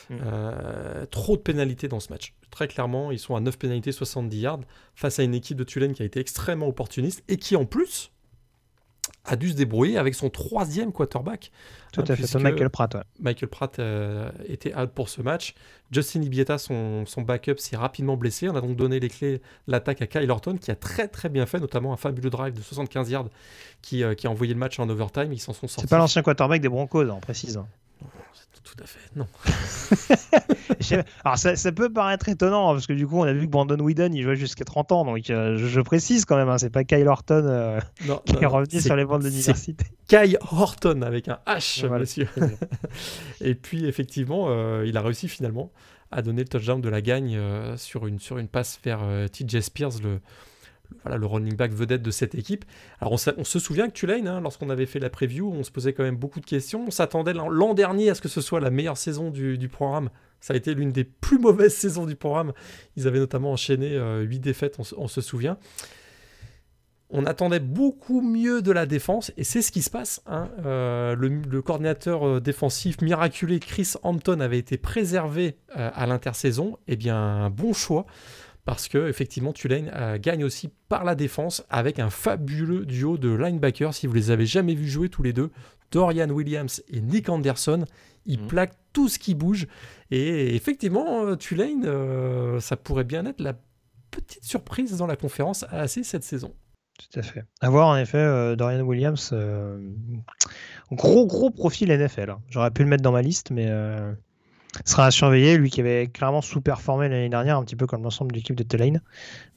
Mm. 0.09 1.05
trop 1.11 1.37
de 1.37 1.41
pénalités 1.41 1.87
dans 1.87 1.99
ce 1.99 2.11
match. 2.11 2.33
Très 2.49 2.67
clairement, 2.67 3.11
ils 3.11 3.19
sont 3.19 3.35
à 3.35 3.41
9 3.41 3.59
pénalités, 3.59 3.91
70 3.91 4.39
yards, 4.39 4.61
face 4.95 5.19
à 5.19 5.23
une 5.23 5.35
équipe 5.35 5.55
de 5.55 5.63
Tulane 5.63 5.93
qui 5.93 6.01
a 6.01 6.05
été 6.05 6.19
extrêmement 6.19 6.67
opportuniste 6.67 7.23
et 7.27 7.37
qui, 7.37 7.55
en 7.55 7.65
plus, 7.65 8.09
a 9.29 9.35
dû 9.35 9.49
se 9.49 9.53
débrouiller 9.53 9.97
avec 9.97 10.15
son 10.15 10.29
troisième 10.29 10.91
quarterback. 10.91 11.51
Tout 11.93 12.03
à 12.07 12.15
fait, 12.15 12.39
Michael 12.39 12.69
Pratt. 12.69 12.97
Michael 13.19 13.49
Pratt 13.49 13.77
euh, 13.79 14.29
était 14.47 14.75
out 14.75 14.89
pour 14.89 15.09
ce 15.09 15.21
match. 15.21 15.53
Justin 15.91 16.21
Ibieta, 16.23 16.57
son, 16.57 17.05
son 17.05 17.21
backup, 17.21 17.57
s'est 17.57 17.77
rapidement 17.77 18.17
blessé. 18.17 18.49
On 18.49 18.55
a 18.55 18.61
donc 18.61 18.75
donné 18.75 18.99
les 18.99 19.09
clés 19.09 19.41
l'attaque 19.67 20.01
à 20.01 20.07
Kyle 20.07 20.29
Horton, 20.29 20.57
qui 20.57 20.71
a 20.71 20.75
très 20.75 21.07
très 21.07 21.29
bien 21.29 21.45
fait, 21.45 21.59
notamment 21.59 21.93
un 21.93 21.97
fabuleux 21.97 22.29
drive 22.29 22.53
de 22.53 22.61
75 22.61 23.09
yards 23.11 23.29
qui, 23.81 24.03
euh, 24.03 24.15
qui 24.15 24.25
a 24.25 24.31
envoyé 24.31 24.53
le 24.53 24.59
match 24.59 24.79
en 24.79 24.89
overtime. 24.89 25.31
Ils 25.31 25.39
s'en 25.39 25.53
sont 25.53 25.67
sortis. 25.67 25.81
C'est 25.81 25.89
pas 25.89 25.99
l'ancien 25.99 26.23
quarterback 26.23 26.61
des 26.61 26.69
Broncos, 26.69 27.07
on 27.09 27.19
précise. 27.19 27.59
Tout 28.63 28.83
à 28.83 28.85
fait, 28.85 28.99
non. 29.15 29.27
Alors 31.23 31.37
ça, 31.37 31.55
ça, 31.55 31.71
peut 31.71 31.91
paraître 31.91 32.29
étonnant, 32.29 32.69
hein, 32.69 32.73
parce 32.73 32.87
que 32.87 32.93
du 32.93 33.07
coup 33.07 33.19
on 33.19 33.23
a 33.23 33.33
vu 33.33 33.45
que 33.45 33.51
Brandon 33.51 33.79
Whedon 33.79 34.11
il 34.13 34.21
jouait 34.21 34.35
jusqu'à 34.35 34.65
30 34.65 34.91
ans, 34.91 35.05
donc 35.05 35.29
euh, 35.29 35.57
je, 35.57 35.81
précise 35.81 36.25
quand 36.25 36.35
même, 36.35 36.49
hein, 36.49 36.57
c'est 36.57 36.69
pas 36.69 36.83
Kyle 36.83 37.07
Horton 37.07 37.43
euh, 37.45 37.79
qui 38.25 38.35
est 38.35 38.45
revenu 38.45 38.81
sur 38.81 38.95
les 38.95 39.05
bancs 39.05 39.21
de 39.21 39.27
l'université. 39.27 39.85
Kyle 40.07 40.37
Horton 40.51 41.01
avec 41.01 41.27
un 41.29 41.39
H, 41.47 41.87
monsieur. 41.87 42.27
Et 43.41 43.55
puis 43.55 43.85
effectivement, 43.85 44.47
euh, 44.49 44.83
il 44.85 44.97
a 44.97 45.01
réussi 45.01 45.27
finalement 45.27 45.71
à 46.11 46.21
donner 46.21 46.41
le 46.41 46.47
touchdown 46.47 46.81
de 46.81 46.89
la 46.89 47.01
gagne 47.01 47.39
sur, 47.77 48.07
une, 48.07 48.19
sur 48.19 48.39
une 48.39 48.47
passe 48.47 48.79
vers 48.83 49.01
TJ 49.31 49.61
Spears, 49.61 49.99
le, 50.03 50.19
voilà, 51.03 51.17
le 51.17 51.25
running 51.25 51.55
back 51.55 51.71
vedette 51.71 52.01
de 52.01 52.11
cette 52.11 52.35
équipe. 52.35 52.65
Alors 52.99 53.13
on, 53.13 53.17
se 53.43 53.59
souvient 53.59 53.87
que 53.87 53.93
Tulane, 53.93 54.27
hein, 54.27 54.41
lorsqu'on 54.41 54.69
avait 54.69 54.85
fait 54.85 54.99
la 54.99 55.09
preview, 55.09 55.51
on 55.51 55.63
se 55.63 55.71
posait 55.71 55.93
quand 55.93 56.03
même 56.03 56.17
beaucoup 56.17 56.39
de 56.39 56.45
questions. 56.45 56.85
On 56.87 56.91
s'attendait 56.91 57.33
l'an 57.33 57.73
dernier 57.73 58.09
à 58.09 58.15
ce 58.15 58.21
que 58.21 58.27
ce 58.27 58.41
soit 58.41 58.59
la 58.59 58.69
meilleure 58.69 58.97
saison 58.97 59.29
du, 59.29 59.69
programme. 59.69 60.09
Ça 60.41 60.53
a 60.53 60.57
été 60.57 60.73
l'une 60.73 60.91
des 60.91 61.03
plus 61.03 61.39
mauvaises 61.39 61.73
saisons 61.75 62.05
du 62.05 62.15
programme. 62.15 62.53
Ils 62.95 63.07
avaient 63.07 63.19
notamment 63.19 63.51
enchaîné 63.51 63.95
euh, 63.95 64.21
8 64.21 64.39
défaites, 64.39 64.77
on, 64.97 65.07
se 65.07 65.21
souvient. 65.21 65.57
On 67.11 67.25
attendait 67.25 67.59
beaucoup 67.59 68.21
mieux 68.21 68.61
de 68.61 68.71
la 68.71 68.85
défense 68.85 69.31
et 69.35 69.43
c'est 69.43 69.63
ce 69.63 69.71
qui 69.71 69.81
se 69.81 69.89
passe. 69.89 70.21
Hein. 70.27 70.49
Euh, 70.63 71.15
le, 71.15 71.61
coordinateur 71.63 72.27
euh, 72.27 72.39
défensif 72.39 73.01
miraculé 73.01 73.59
Chris 73.59 73.93
Hampton 74.03 74.39
avait 74.41 74.59
été 74.59 74.77
préservé 74.77 75.57
euh, 75.75 75.89
à 75.91 76.05
l'intersaison. 76.05 76.77
Eh 76.87 76.95
bien, 76.95 77.49
bon 77.49 77.73
choix 77.73 78.05
parce 78.69 78.87
que 78.87 79.09
effectivement 79.09 79.51
Tulane 79.51 79.91
euh, 79.95 80.19
gagne 80.21 80.43
aussi 80.43 80.69
par 80.89 81.03
la 81.03 81.15
défense 81.15 81.65
avec 81.71 81.97
un 81.97 82.11
fabuleux 82.11 82.85
duo 82.85 83.17
de 83.17 83.33
linebackers. 83.33 83.95
Si 83.95 84.05
vous 84.05 84.13
les 84.13 84.29
avez 84.29 84.45
jamais 84.45 84.75
vus 84.75 84.87
jouer 84.87 85.09
tous 85.09 85.23
les 85.23 85.33
deux, 85.33 85.49
Dorian 85.89 86.29
Williams 86.29 86.83
et 86.87 87.01
Nick 87.01 87.29
Anderson, 87.29 87.85
ils 88.27 88.39
mhm. 88.39 88.47
plaquent 88.47 88.77
tout 88.93 89.09
ce 89.09 89.17
qui 89.17 89.33
bouge. 89.33 89.65
Et 90.11 90.55
effectivement, 90.55 91.25
euh, 91.25 91.35
Tulane, 91.35 91.83
euh, 91.83 92.59
ça 92.59 92.77
pourrait 92.77 93.05
bien 93.05 93.25
être 93.25 93.41
la 93.41 93.55
petite 94.11 94.43
surprise 94.43 94.95
dans 94.97 95.07
la 95.07 95.15
conférence 95.15 95.65
AC 95.71 96.03
cette 96.03 96.23
saison. 96.23 96.53
Tout 96.99 97.19
à 97.19 97.23
fait. 97.23 97.45
À 97.61 97.71
voir 97.71 97.87
en 97.87 97.97
effet, 97.97 98.55
Dorian 98.55 98.81
Williams, 98.81 99.33
gros 100.91 101.25
gros 101.25 101.49
profil 101.49 101.89
NFL. 101.89 102.29
Hein. 102.29 102.41
J'aurais 102.49 102.69
pu 102.69 102.83
le 102.83 102.89
mettre 102.89 103.01
dans 103.01 103.13
ma 103.13 103.23
liste, 103.23 103.49
mais 103.49 103.67
sera 104.85 105.05
à 105.07 105.11
surveiller, 105.11 105.57
lui 105.57 105.69
qui 105.69 105.81
avait 105.81 106.07
clairement 106.07 106.41
sous-performé 106.41 107.09
l'année 107.09 107.29
dernière, 107.29 107.57
un 107.57 107.63
petit 107.63 107.75
peu 107.75 107.87
comme 107.87 108.03
l'ensemble 108.03 108.31
de 108.31 108.37
l'équipe 108.37 108.55
de 108.55 108.63
Tulane. 108.63 109.01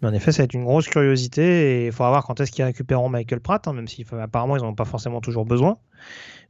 Mais 0.01 0.09
en 0.09 0.13
effet, 0.13 0.33
ça 0.33 0.39
va 0.39 0.45
être 0.45 0.55
une 0.55 0.65
grosse 0.65 0.89
curiosité 0.89 1.83
et 1.83 1.87
il 1.87 1.93
faudra 1.93 2.11
voir 2.11 2.25
quand 2.25 2.41
est-ce 2.41 2.51
qu'ils 2.51 2.65
récupéreront 2.65 3.09
Michael 3.09 3.41
Pratt, 3.41 3.67
hein, 3.69 3.73
même 3.73 3.89
si 3.89 4.07
apparemment 4.21 4.57
ils 4.57 4.63
n'en 4.63 4.69
ont 4.69 4.75
pas 4.75 4.85
forcément 4.85 5.21
toujours 5.21 5.45
besoin. 5.45 5.79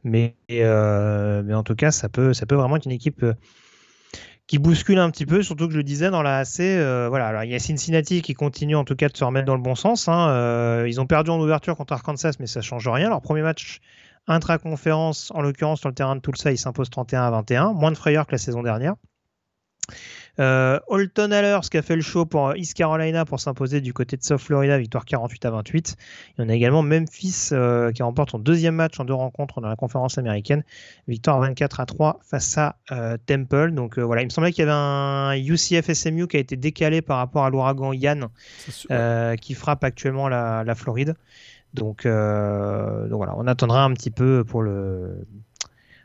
Mais, 0.04 0.36
euh, 0.50 1.42
mais 1.44 1.54
en 1.54 1.62
tout 1.62 1.74
cas, 1.74 1.90
ça 1.90 2.08
peut, 2.08 2.32
ça 2.34 2.46
peut 2.46 2.54
vraiment 2.54 2.76
être 2.76 2.86
une 2.86 2.92
équipe 2.92 3.22
euh, 3.22 3.34
qui 4.46 4.58
bouscule 4.58 4.98
un 4.98 5.10
petit 5.10 5.26
peu, 5.26 5.42
surtout 5.42 5.66
que 5.66 5.72
je 5.72 5.78
le 5.78 5.84
disais 5.84 6.10
dans 6.10 6.22
la 6.22 6.38
AC. 6.38 6.60
Euh, 6.60 7.06
voilà, 7.08 7.28
alors 7.28 7.44
il 7.44 7.50
y 7.50 7.54
a 7.54 7.58
Cincinnati 7.58 8.22
qui 8.22 8.34
continue 8.34 8.76
en 8.76 8.84
tout 8.84 8.96
cas 8.96 9.08
de 9.08 9.16
se 9.16 9.24
remettre 9.24 9.46
dans 9.46 9.56
le 9.56 9.62
bon 9.62 9.74
sens. 9.74 10.08
Hein. 10.08 10.84
ils 10.86 11.00
ont 11.00 11.06
perdu 11.06 11.30
en 11.30 11.40
ouverture 11.40 11.76
contre 11.76 11.92
Arkansas, 11.92 12.32
mais 12.40 12.46
ça 12.46 12.60
change 12.60 12.88
rien. 12.88 13.08
Leur 13.08 13.20
premier 13.20 13.42
match 13.42 13.80
intra-conférence, 14.26 15.30
en 15.34 15.42
l'occurrence 15.42 15.80
sur 15.80 15.88
le 15.88 15.94
terrain 15.94 16.16
de 16.16 16.20
Tulsa, 16.20 16.52
ils 16.52 16.58
s'imposent 16.58 16.90
31 16.90 17.22
à 17.22 17.30
21, 17.30 17.72
moins 17.72 17.90
de 17.90 17.96
frayeur 17.96 18.26
que 18.26 18.32
la 18.32 18.38
saison 18.38 18.62
dernière. 18.62 18.94
Euh, 20.40 20.80
Holton 20.86 21.30
Allers 21.30 21.68
qui 21.70 21.76
a 21.76 21.82
fait 21.82 21.94
le 21.94 22.00
show 22.00 22.24
pour 22.24 22.56
East 22.56 22.72
Carolina 22.74 23.26
pour 23.26 23.38
s'imposer 23.38 23.82
du 23.82 23.92
côté 23.92 24.16
de 24.16 24.22
South 24.22 24.40
Florida, 24.40 24.78
victoire 24.78 25.04
48 25.04 25.44
à 25.44 25.50
28. 25.50 25.96
Il 26.38 26.42
y 26.42 26.44
en 26.44 26.48
a 26.48 26.54
également 26.54 26.82
Memphis 26.82 27.50
euh, 27.52 27.92
qui 27.92 28.02
remporte 28.02 28.30
son 28.30 28.38
deuxième 28.38 28.74
match 28.74 28.98
en 28.98 29.04
deux 29.04 29.12
rencontres 29.12 29.60
dans 29.60 29.68
la 29.68 29.76
conférence 29.76 30.16
américaine, 30.16 30.64
victoire 31.06 31.38
24 31.40 31.80
à 31.80 31.86
3 31.86 32.20
face 32.22 32.56
à 32.56 32.76
euh, 32.92 33.18
Temple. 33.26 33.72
Donc 33.72 33.98
voilà, 33.98 34.22
il 34.22 34.26
me 34.26 34.30
semblait 34.30 34.52
qu'il 34.52 34.64
y 34.64 34.68
avait 34.68 34.72
un 34.72 35.34
UCF 35.36 35.92
SMU 35.92 36.26
qui 36.26 36.38
a 36.38 36.40
été 36.40 36.56
décalé 36.56 37.02
par 37.02 37.18
rapport 37.18 37.44
à 37.44 37.50
l'ouragan 37.50 37.92
Yann 37.92 38.28
qui 39.36 39.54
frappe 39.54 39.84
actuellement 39.84 40.28
la, 40.28 40.64
la 40.64 40.74
Floride. 40.74 41.14
Donc, 41.74 42.04
donc 42.04 43.16
voilà, 43.16 43.34
on 43.36 43.46
attendra 43.46 43.84
un 43.84 43.92
petit 43.94 44.10
peu 44.10 44.44
pour 44.44 44.62
le 44.62 45.24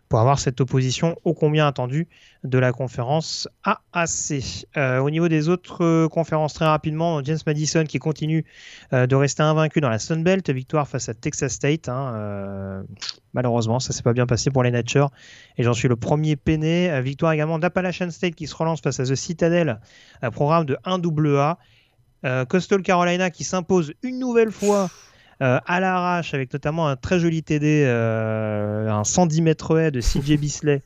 pour 0.10 0.20
avoir 0.20 0.40
cette 0.40 0.62
opposition 0.62 1.18
ô 1.24 1.34
combien 1.34 1.68
attendue 1.68 2.08
de 2.44 2.58
la 2.58 2.72
conférence 2.72 3.50
AAC. 3.64 4.66
Euh, 4.78 5.00
au 5.00 5.10
niveau 5.10 5.28
des 5.28 5.50
autres 5.50 5.84
euh, 5.84 6.08
conférences, 6.08 6.54
très 6.54 6.66
rapidement, 6.66 7.22
James 7.24 7.40
Madison 7.46 7.84
qui 7.84 8.00
continue 8.00 8.46
euh, 8.94 9.06
de 9.06 9.16
rester 9.16 9.44
invaincu 9.44 9.82
dans 9.82 9.90
la 9.90 10.00
Sun 10.00 10.24
Belt, 10.24 10.50
victoire 10.50 10.88
face 10.88 11.10
à 11.10 11.14
Texas 11.14 11.54
State. 11.54 11.90
Hein, 11.90 12.86
malheureusement, 13.34 13.80
ça 13.80 13.92
s'est 13.92 14.04
pas 14.04 14.14
bien 14.14 14.26
passé 14.26 14.50
pour 14.50 14.64
les 14.64 14.72
Nature 14.72 15.10
et 15.58 15.64
j'en 15.64 15.74
suis 15.74 15.88
le 15.88 15.96
premier 15.96 16.36
peiné. 16.36 17.02
victoire 17.02 17.34
également 17.34 17.60
d'Appalachian 17.60 18.10
State 18.12 18.36
qui 18.36 18.48
se 18.48 18.56
relance 18.56 18.82
face 18.82 19.00
à 19.00 19.04
The 19.04 19.16
Citadel, 19.16 19.80
un 20.22 20.32
programme 20.32 20.66
de 20.66 20.78
1 20.86 21.02
AA. 21.02 21.58
Coastal 22.50 22.82
Carolina 22.82 23.30
qui 23.30 23.44
s'impose 23.44 23.94
une 24.02 24.20
nouvelle 24.20 24.52
fois 24.52 24.90
euh, 25.42 25.60
à 25.68 25.80
l'arrache 25.80 26.34
avec 26.34 26.52
notamment 26.52 26.88
un 26.88 26.96
très 26.96 27.20
joli 27.20 27.44
TD, 27.44 27.84
euh, 27.86 28.90
un 28.90 29.04
110 29.04 29.42
mètres 29.42 29.78
haie 29.78 29.92
de 29.92 30.02
CJ 30.02 30.32
Bisley 30.40 30.82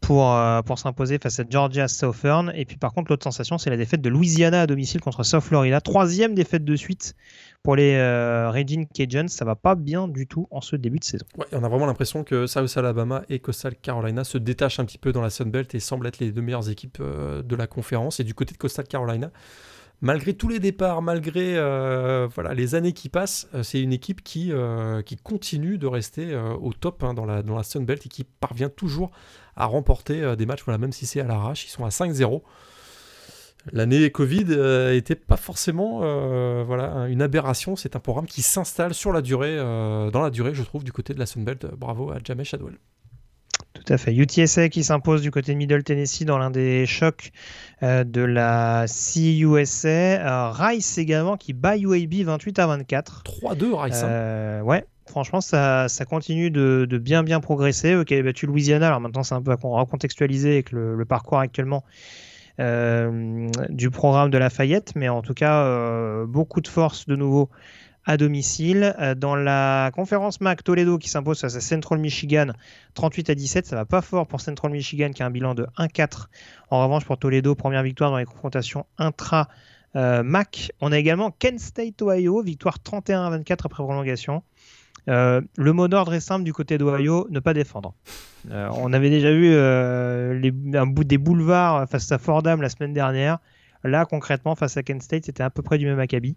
pour, 0.00 0.32
euh, 0.32 0.60
pour 0.62 0.78
s'imposer 0.78 1.18
face 1.18 1.38
à 1.38 1.44
Georgia 1.48 1.86
Southern. 1.86 2.52
Et 2.56 2.64
puis 2.64 2.76
par 2.76 2.92
contre, 2.92 3.12
l'autre 3.12 3.22
sensation, 3.22 3.58
c'est 3.58 3.70
la 3.70 3.76
défaite 3.76 4.00
de 4.00 4.08
Louisiana 4.08 4.62
à 4.62 4.66
domicile 4.66 5.00
contre 5.00 5.22
South 5.22 5.44
Florida. 5.44 5.80
Troisième 5.80 6.34
défaite 6.34 6.64
de 6.64 6.74
suite 6.74 7.14
pour 7.62 7.76
les 7.76 7.96
Regine 8.48 8.86
Cajuns. 8.88 9.28
Ça 9.28 9.44
va 9.44 9.54
pas 9.54 9.76
bien 9.76 10.08
du 10.08 10.26
tout 10.26 10.48
en 10.50 10.60
ce 10.60 10.74
début 10.74 10.98
de 10.98 11.04
saison. 11.04 11.26
Ouais, 11.38 11.46
on 11.52 11.62
a 11.62 11.68
vraiment 11.68 11.86
l'impression 11.86 12.24
que 12.24 12.48
South 12.48 12.76
Alabama 12.76 13.22
et 13.28 13.38
Coastal 13.38 13.76
Carolina 13.76 14.24
se 14.24 14.38
détachent 14.38 14.80
un 14.80 14.84
petit 14.84 14.98
peu 14.98 15.12
dans 15.12 15.22
la 15.22 15.30
Sun 15.30 15.50
Belt 15.50 15.72
et 15.76 15.80
semblent 15.80 16.08
être 16.08 16.18
les 16.18 16.32
deux 16.32 16.42
meilleures 16.42 16.70
équipes 16.70 17.00
de 17.00 17.56
la 17.56 17.68
conférence. 17.68 18.18
Et 18.18 18.24
du 18.24 18.34
côté 18.34 18.52
de 18.52 18.58
Coastal 18.58 18.86
Carolina, 18.86 19.30
malgré 20.00 20.34
tous 20.34 20.48
les 20.48 20.58
départs, 20.58 21.02
malgré 21.02 21.56
euh, 21.56 22.28
voilà, 22.34 22.54
les 22.54 22.74
années 22.74 22.92
qui 22.92 23.08
passent, 23.08 23.48
euh, 23.54 23.62
c'est 23.62 23.80
une 23.80 23.92
équipe 23.92 24.22
qui, 24.22 24.52
euh, 24.52 25.02
continue 25.22 25.78
de 25.78 25.86
rester 25.86 26.36
au 26.36 26.72
top 26.72 27.02
hein, 27.02 27.14
dans, 27.14 27.24
la, 27.24 27.42
dans 27.42 27.60
Sun 27.62 27.84
Belt 27.84 28.04
et 28.04 28.08
qui 28.08 28.24
parvient 28.24 28.68
toujours 28.68 29.10
à 29.56 29.66
remporter 29.66 30.36
des 30.36 30.46
matchs, 30.46 30.62
voilà, 30.64 30.78
même 30.78 30.92
si 30.92 31.06
c'est 31.06 31.20
à 31.20 31.24
l'arrache. 31.24 31.64
Ils 31.66 31.70
sont 31.70 31.84
à 31.84 31.88
5-0. 31.88 32.42
L'année 33.72 34.10
Covid 34.10 34.44
n'était 34.44 35.16
pas 35.16 35.36
forcément 35.36 36.00
voilà, 36.64 37.08
une 37.08 37.22
aberration. 37.22 37.76
C'est 37.76 37.96
un 37.96 38.00
programme 38.00 38.26
qui 38.26 38.42
s'installe 38.42 38.94
sur 38.94 39.12
la 39.12 39.22
durée, 39.22 39.56
dans 39.56 40.20
la 40.20 40.30
durée, 40.30 40.54
je 40.54 40.62
trouve, 40.62 40.84
du 40.84 40.92
côté 40.92 41.14
de 41.14 41.18
la 41.18 41.26
Sun 41.26 41.44
Belt. 41.44 41.66
Bravo 41.76 42.10
à 42.10 42.18
Jamie 42.22 42.44
Shadwell. 42.44 42.76
Tout 43.86 43.92
à 43.92 43.98
fait. 43.98 44.12
UTSA 44.12 44.68
qui 44.68 44.82
s'impose 44.82 45.22
du 45.22 45.30
côté 45.30 45.52
de 45.52 45.58
Middle 45.58 45.84
Tennessee 45.84 46.24
dans 46.24 46.38
l'un 46.38 46.50
des 46.50 46.86
chocs 46.86 47.30
euh, 47.84 48.02
de 48.02 48.20
la 48.20 48.86
CUSA. 48.88 49.88
Euh, 49.88 50.50
Rice 50.50 50.98
également 50.98 51.36
qui 51.36 51.52
bat 51.52 51.76
UAB 51.76 52.24
28 52.24 52.58
à 52.58 52.66
24. 52.66 53.22
3-2 53.24 53.74
Rice. 53.74 54.02
Hein. 54.02 54.08
Euh, 54.08 54.60
ouais, 54.62 54.84
franchement, 55.08 55.40
ça, 55.40 55.88
ça 55.88 56.04
continue 56.04 56.50
de, 56.50 56.98
bien 57.00 57.22
bien 57.22 57.38
progresser. 57.38 57.94
Ok, 57.94 58.12
battu 58.24 58.46
Louisiana. 58.46 58.88
Alors 58.88 59.00
maintenant, 59.00 59.22
c'est 59.22 59.36
un 59.36 59.42
peu 59.42 59.52
à 59.52 59.56
recontextualiser 59.56 60.50
avec 60.50 60.72
le, 60.72 61.04
parcours 61.04 61.38
actuellement 61.38 61.84
du 62.58 63.90
programme 63.90 64.30
de 64.30 64.38
Lafayette. 64.38 64.94
Mais 64.96 65.08
en 65.08 65.22
tout 65.22 65.34
cas, 65.34 66.24
beaucoup 66.24 66.60
de 66.60 66.68
force 66.68 67.06
de 67.06 67.14
nouveau 67.14 67.50
à 68.06 68.16
domicile. 68.16 68.94
Euh, 69.00 69.14
dans 69.14 69.36
la 69.36 69.90
conférence 69.92 70.40
MAC, 70.40 70.64
Toledo 70.64 70.96
qui 70.96 71.10
s'impose 71.10 71.40
face 71.40 71.56
à 71.56 71.60
Central 71.60 71.98
Michigan 71.98 72.52
38 72.94 73.30
à 73.30 73.34
17. 73.34 73.66
Ça 73.66 73.76
va 73.76 73.84
pas 73.84 74.00
fort 74.00 74.26
pour 74.26 74.40
Central 74.40 74.72
Michigan 74.72 75.10
qui 75.10 75.22
a 75.22 75.26
un 75.26 75.30
bilan 75.30 75.54
de 75.54 75.66
1-4. 75.76 76.26
En 76.70 76.82
revanche, 76.84 77.04
pour 77.04 77.18
Toledo, 77.18 77.54
première 77.54 77.82
victoire 77.82 78.10
dans 78.10 78.18
les 78.18 78.24
confrontations 78.24 78.86
intra. 78.96 79.48
Euh, 79.96 80.22
MAC, 80.22 80.72
on 80.80 80.92
a 80.92 80.98
également 80.98 81.30
Kent 81.30 81.60
State, 81.60 82.00
Ohio, 82.02 82.42
victoire 82.42 82.78
31 82.78 83.24
à 83.24 83.30
24 83.30 83.66
après 83.66 83.82
prolongation. 83.82 84.42
Euh, 85.08 85.40
le 85.56 85.72
mot 85.72 85.88
d'ordre 85.88 86.14
est 86.14 86.20
simple 86.20 86.44
du 86.44 86.52
côté 86.52 86.78
d'Ohio, 86.78 87.28
ne 87.30 87.38
pas 87.38 87.54
défendre. 87.54 87.94
on 88.50 88.92
avait 88.92 89.10
déjà 89.10 89.32
vu 89.32 89.56
un 89.56 90.86
bout 90.86 91.04
des 91.04 91.18
boulevards 91.18 91.88
face 91.88 92.10
à 92.12 92.18
Fordham 92.18 92.60
la 92.60 92.68
semaine 92.68 92.92
dernière. 92.92 93.38
Là, 93.84 94.04
concrètement, 94.04 94.54
face 94.54 94.76
à 94.76 94.82
Kent 94.82 95.02
State, 95.02 95.26
c'était 95.26 95.42
à 95.42 95.50
peu 95.50 95.62
près 95.62 95.78
du 95.78 95.86
même 95.86 96.00
acabit. 96.00 96.36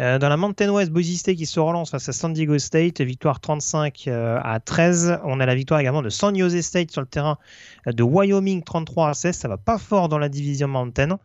Euh, 0.00 0.18
dans 0.18 0.30
la 0.30 0.38
Mountain 0.38 0.70
West, 0.70 0.90
Boise 0.90 1.14
State 1.16 1.36
qui 1.36 1.44
se 1.44 1.60
relance 1.60 1.90
face 1.90 2.08
à 2.08 2.12
San 2.12 2.32
Diego 2.32 2.58
State, 2.58 3.02
victoire 3.02 3.40
35 3.40 4.04
euh, 4.06 4.38
à 4.42 4.58
13. 4.58 5.18
On 5.24 5.38
a 5.38 5.44
la 5.44 5.54
victoire 5.54 5.80
également 5.80 6.00
de 6.00 6.08
San 6.08 6.36
Jose 6.36 6.60
State 6.62 6.90
sur 6.90 7.02
le 7.02 7.06
terrain 7.06 7.36
de 7.86 8.02
Wyoming 8.02 8.62
33 8.62 9.10
à 9.10 9.14
16. 9.14 9.36
Ça 9.36 9.48
va 9.48 9.58
pas 9.58 9.78
fort 9.78 10.08
dans 10.08 10.18
la 10.18 10.30
division 10.30 10.66
Mountain. 10.66 11.18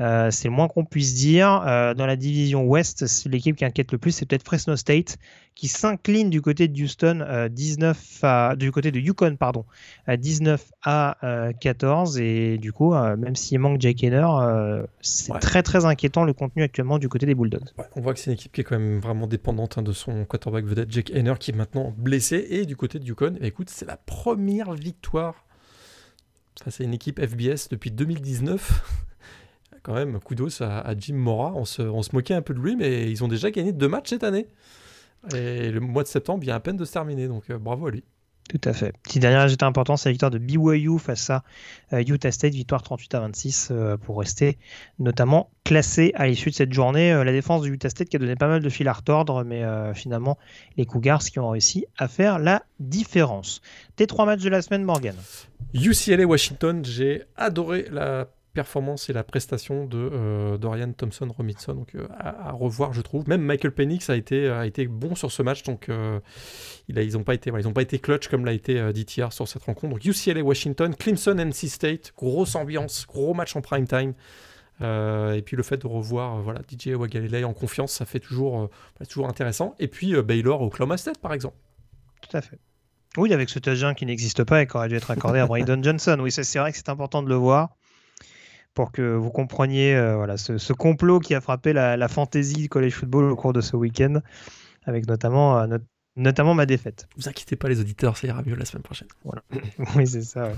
Euh, 0.00 0.30
c'est 0.30 0.48
le 0.48 0.54
moins 0.54 0.68
qu'on 0.68 0.84
puisse 0.84 1.14
dire. 1.14 1.62
Euh, 1.66 1.94
dans 1.94 2.06
la 2.06 2.16
division 2.16 2.64
Ouest, 2.64 3.04
l'équipe 3.26 3.56
qui 3.56 3.64
inquiète 3.64 3.92
le 3.92 3.98
plus, 3.98 4.12
c'est 4.12 4.26
peut-être 4.26 4.44
Fresno 4.44 4.76
State, 4.76 5.18
qui 5.54 5.68
s'incline 5.68 6.30
du 6.30 6.40
côté 6.40 6.68
de 6.68 6.82
Houston, 6.82 7.48
19 7.50 8.20
euh, 8.24 8.56
du 8.56 8.72
côté 8.72 8.90
de 8.90 8.98
Yukon, 8.98 9.36
pardon, 9.36 9.64
19 10.08 10.70
à 10.82 11.52
14. 11.60 12.18
Et 12.18 12.58
du 12.58 12.72
coup, 12.72 12.94
même 12.94 13.36
s'il 13.36 13.58
manque 13.58 13.80
Jake 13.80 14.02
Henner, 14.02 14.84
c'est 15.00 15.38
très 15.40 15.62
très 15.62 15.84
inquiétant 15.84 16.24
le 16.24 16.32
contenu 16.32 16.62
actuellement 16.62 16.98
du 16.98 17.08
côté 17.08 17.26
des 17.26 17.34
Bulldogs. 17.34 17.68
on 17.96 18.00
voit 18.00 18.14
que 18.14 18.20
c'est 18.20 18.30
une 18.30 18.34
équipe 18.34 18.52
qui 18.52 18.62
est 18.62 18.64
quand 18.64 18.78
même 18.78 19.00
vraiment 19.00 19.26
dépendante 19.26 19.78
hein, 19.78 19.82
de 19.82 19.92
son 19.92 20.24
quarterback 20.24 20.64
vedette, 20.64 20.90
Jake 20.90 21.10
Henner, 21.14 21.34
qui 21.38 21.50
est 21.50 21.54
maintenant 21.54 21.94
blessé. 21.96 22.46
Et 22.50 22.64
du 22.64 22.76
côté 22.76 22.98
de 22.98 23.04
Yukon, 23.04 23.34
eh 23.40 23.46
écoute, 23.46 23.68
c'est 23.70 23.86
la 23.86 23.96
première 23.96 24.72
victoire 24.72 25.44
face 26.62 26.80
à 26.80 26.84
une 26.84 26.94
équipe 26.94 27.20
FBS 27.20 27.68
depuis 27.70 27.90
2019 27.90 29.08
quand 29.82 29.94
même, 29.94 30.18
kudos 30.20 30.62
à, 30.62 30.80
à 30.80 30.96
Jim 30.96 31.14
Mora. 31.14 31.52
On 31.54 31.64
se, 31.64 31.82
on 31.82 32.02
se, 32.02 32.14
moquait 32.14 32.34
un 32.34 32.42
peu 32.42 32.54
de 32.54 32.60
lui, 32.60 32.76
mais 32.76 33.10
ils 33.10 33.24
ont 33.24 33.28
déjà 33.28 33.50
gagné 33.50 33.72
deux 33.72 33.88
matchs 33.88 34.10
cette 34.10 34.24
année. 34.24 34.48
Et 35.34 35.70
le 35.70 35.80
mois 35.80 36.02
de 36.02 36.08
septembre 36.08 36.42
vient 36.42 36.54
à 36.54 36.60
peine 36.60 36.76
de 36.76 36.84
se 36.84 36.92
terminer, 36.92 37.28
donc 37.28 37.50
euh, 37.50 37.58
bravo 37.58 37.88
à 37.88 37.90
lui. 37.90 38.04
Tout 38.48 38.60
à 38.64 38.72
fait. 38.72 38.92
Petit 39.04 39.20
dernier 39.20 39.38
résultat 39.38 39.66
important, 39.66 39.96
c'est 39.96 40.08
la 40.08 40.12
victoire 40.12 40.32
de 40.32 40.38
BYU 40.38 40.98
face 40.98 41.30
à 41.30 41.44
euh, 41.92 42.02
Utah 42.04 42.32
State, 42.32 42.52
victoire 42.52 42.82
38 42.82 43.14
à 43.14 43.20
26 43.20 43.68
euh, 43.70 43.96
pour 43.96 44.18
rester 44.18 44.58
notamment 44.98 45.50
classé 45.62 46.10
à 46.16 46.26
l'issue 46.26 46.50
de 46.50 46.54
cette 46.56 46.72
journée. 46.72 47.12
la 47.12 47.30
défense 47.30 47.62
de 47.62 47.68
Utah 47.68 47.90
State 47.90 48.08
qui 48.08 48.16
a 48.16 48.18
donné 48.18 48.34
pas 48.34 48.48
mal 48.48 48.60
de 48.60 48.68
fil 48.68 48.88
à 48.88 48.92
retordre, 48.92 49.44
mais 49.44 49.62
finalement 49.94 50.36
les 50.76 50.84
Cougars 50.84 51.22
qui 51.22 51.38
ont 51.38 51.50
réussi 51.50 51.84
à 51.96 52.08
faire 52.08 52.40
la 52.40 52.64
différence. 52.80 53.60
Tes 53.94 54.08
trois 54.08 54.26
matchs 54.26 54.42
de 54.42 54.48
la 54.48 54.62
semaine, 54.62 54.82
Morgan? 54.82 55.14
UCLA 55.72 56.24
Washington, 56.24 56.84
j'ai 56.84 57.22
adoré 57.36 57.86
la 57.92 58.26
performance 58.52 59.08
et 59.08 59.12
la 59.12 59.22
prestation 59.22 59.84
de 59.84 60.10
euh, 60.12 60.58
Dorian 60.58 60.92
Thompson 60.92 61.28
Robinson 61.36 61.74
donc 61.74 61.94
euh, 61.94 62.06
à, 62.18 62.52
revoir 62.52 62.92
je 62.92 63.00
trouve. 63.00 63.28
Même 63.28 63.42
Michael 63.42 63.72
Penix 63.72 64.10
a 64.10 64.16
été 64.16 64.48
a 64.48 64.66
été 64.66 64.86
bon 64.86 65.14
sur 65.14 65.30
ce 65.30 65.42
match. 65.42 65.62
Donc 65.62 65.88
euh, 65.88 66.20
ils 66.88 67.12
n'ont 67.12 67.22
pas 67.22 67.34
été 67.34 67.50
ils 67.56 67.68
ont 67.68 67.72
pas 67.72 67.82
été 67.82 67.98
clutch 67.98 68.28
comme 68.28 68.44
l'a 68.44 68.52
été 68.52 68.92
DTR 68.92 69.32
sur 69.32 69.46
cette 69.46 69.62
rencontre. 69.62 69.94
Donc 69.94 70.04
UCLA 70.04 70.42
Washington 70.42 70.94
Clemson 70.94 71.36
NC 71.38 71.68
State. 71.68 72.12
Grosse 72.16 72.54
ambiance 72.56 73.06
gros 73.06 73.34
match 73.34 73.54
en 73.56 73.60
prime 73.60 73.86
time. 73.86 74.14
Et 74.82 75.42
puis 75.42 75.56
le 75.56 75.62
fait 75.62 75.76
de 75.76 75.86
revoir 75.86 76.40
voilà 76.40 76.60
DJ 76.68 76.88
Wagalele 76.88 77.44
en 77.44 77.52
confiance 77.52 77.92
ça 77.92 78.06
fait 78.06 78.20
toujours 78.20 78.70
toujours 79.08 79.28
intéressant. 79.28 79.74
Et 79.78 79.88
puis 79.88 80.20
Baylor 80.22 80.62
Oklahoma 80.62 80.96
State 80.96 81.18
par 81.18 81.32
exemple. 81.32 81.56
Tout 82.22 82.36
à 82.36 82.40
fait. 82.40 82.58
Oui, 83.16 83.32
avec 83.32 83.48
ce 83.50 83.58
touchdown 83.58 83.94
qui 83.94 84.06
n'existe 84.06 84.44
pas 84.44 84.62
et 84.62 84.66
qui 84.66 84.76
aurait 84.76 84.88
dû 84.88 84.94
être 84.94 85.10
accordé 85.10 85.40
à 85.40 85.46
Brandon 85.46 85.82
Johnson. 85.82 86.16
Oui, 86.20 86.30
c'est 86.30 86.58
vrai 86.58 86.70
que 86.70 86.76
c'est 86.76 86.88
important 86.88 87.22
de 87.22 87.28
le 87.28 87.34
voir. 87.34 87.70
Pour 88.74 88.92
que 88.92 89.14
vous 89.14 89.30
compreniez 89.30 89.94
voilà, 90.14 90.36
ce, 90.36 90.72
complot 90.72 91.20
qui 91.20 91.34
a 91.34 91.40
frappé 91.40 91.72
la, 91.72 91.96
la 91.96 92.08
fantasy 92.08 92.68
college 92.68 92.92
football 92.92 93.30
au 93.30 93.36
cours 93.36 93.52
de 93.52 93.60
ce 93.60 93.76
week-end, 93.76 94.20
avec 94.84 95.06
notamment, 95.08 95.66
notamment 96.16 96.54
ma 96.54 96.66
défaite. 96.66 97.08
Vous 97.16 97.28
inquiétez 97.28 97.56
pas 97.56 97.68
les 97.68 97.80
auditeurs, 97.80 98.16
ça 98.16 98.26
ira 98.26 98.42
mieux 98.42 98.54
la 98.54 98.64
semaine 98.64 98.82
prochaine. 98.82 99.08
Voilà. 99.24 99.42
oui, 99.96 100.06
c'est 100.06 100.22
ça. 100.22 100.52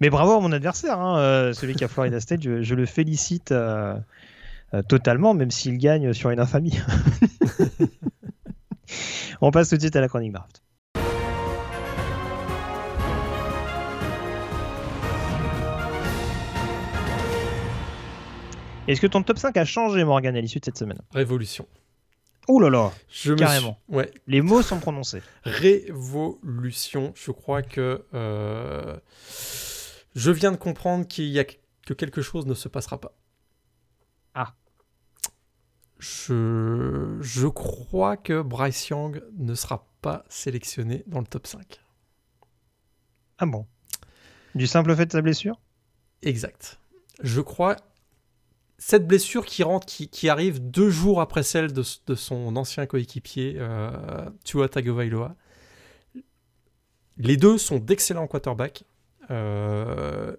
Mais 0.00 0.10
bravo 0.10 0.32
à 0.32 0.40
mon 0.40 0.52
adversaire, 0.52 1.00
hein, 1.00 1.52
celui 1.54 1.74
qui 1.74 1.84
a 1.84 1.88
Florida 1.88 2.20
State, 2.20 2.42
je, 2.42 2.74
le 2.74 2.86
félicite 2.86 3.54
totalement, 4.88 5.34
même 5.34 5.50
s'il 5.50 5.78
gagne 5.78 6.12
sur 6.12 6.30
une 6.30 6.40
infamie. 6.40 6.78
On 9.40 9.50
passe 9.50 9.68
tout 9.68 9.76
de 9.76 9.80
suite 9.80 9.96
à 9.96 10.00
la 10.00 10.08
chronique 10.08 10.32
draft. 10.32 10.62
Est-ce 18.86 19.00
que 19.00 19.06
ton 19.06 19.22
top 19.22 19.38
5 19.38 19.56
a 19.56 19.64
changé, 19.64 20.04
Morgan, 20.04 20.36
à 20.36 20.40
l'issue 20.42 20.58
de 20.60 20.64
cette 20.66 20.76
semaine? 20.76 21.00
Révolution. 21.12 21.66
Ouh 22.48 22.60
là 22.60 22.68
là 22.68 22.92
je 23.08 23.32
Carrément. 23.32 23.78
Ouais. 23.88 24.12
Les 24.26 24.42
mots 24.42 24.60
sont 24.60 24.78
prononcés. 24.78 25.22
Révolution. 25.44 27.12
Je 27.16 27.30
crois 27.30 27.62
que 27.62 28.04
euh, 28.12 28.98
je 30.14 30.30
viens 30.30 30.52
de 30.52 30.58
comprendre 30.58 31.06
qu'il 31.08 31.28
y 31.28 31.38
a 31.38 31.44
que 31.44 31.94
quelque 31.94 32.20
chose 32.20 32.44
ne 32.44 32.52
se 32.52 32.68
passera 32.68 33.00
pas. 33.00 33.16
Ah. 34.34 34.54
Je, 35.98 37.16
je 37.20 37.46
crois 37.46 38.18
que 38.18 38.42
Bryce 38.42 38.88
Young 38.88 39.22
ne 39.38 39.54
sera 39.54 39.88
pas 40.02 40.26
sélectionné 40.28 41.04
dans 41.06 41.20
le 41.20 41.26
top 41.26 41.46
5. 41.46 41.80
Ah 43.38 43.46
bon? 43.46 43.66
Du 44.54 44.66
simple 44.66 44.94
fait 44.94 45.06
de 45.06 45.12
sa 45.12 45.22
blessure? 45.22 45.58
Exact. 46.20 46.78
Je 47.22 47.40
crois 47.40 47.76
cette 48.86 49.06
blessure 49.06 49.46
qui 49.46 49.62
rentre, 49.62 49.86
qui, 49.86 50.28
arrive 50.28 50.60
deux 50.60 50.90
jours 50.90 51.22
après 51.22 51.42
celle 51.42 51.72
de, 51.72 51.82
son 51.82 52.54
ancien 52.54 52.84
coéquipier, 52.84 53.54
euh, 53.56 54.28
Tua 54.44 54.68
Tagovailoa. 54.68 55.36
Les 57.16 57.38
deux 57.38 57.56
sont 57.56 57.78
d'excellents 57.78 58.26
quarterbacks. 58.26 58.84
Euh, 59.30 60.36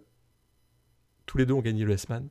tous 1.26 1.40
les 1.40 1.48
deux 1.48 1.56
ont 1.56 1.62
gagné 1.62 1.86
le 1.86 1.94
S-Man. 1.94 2.30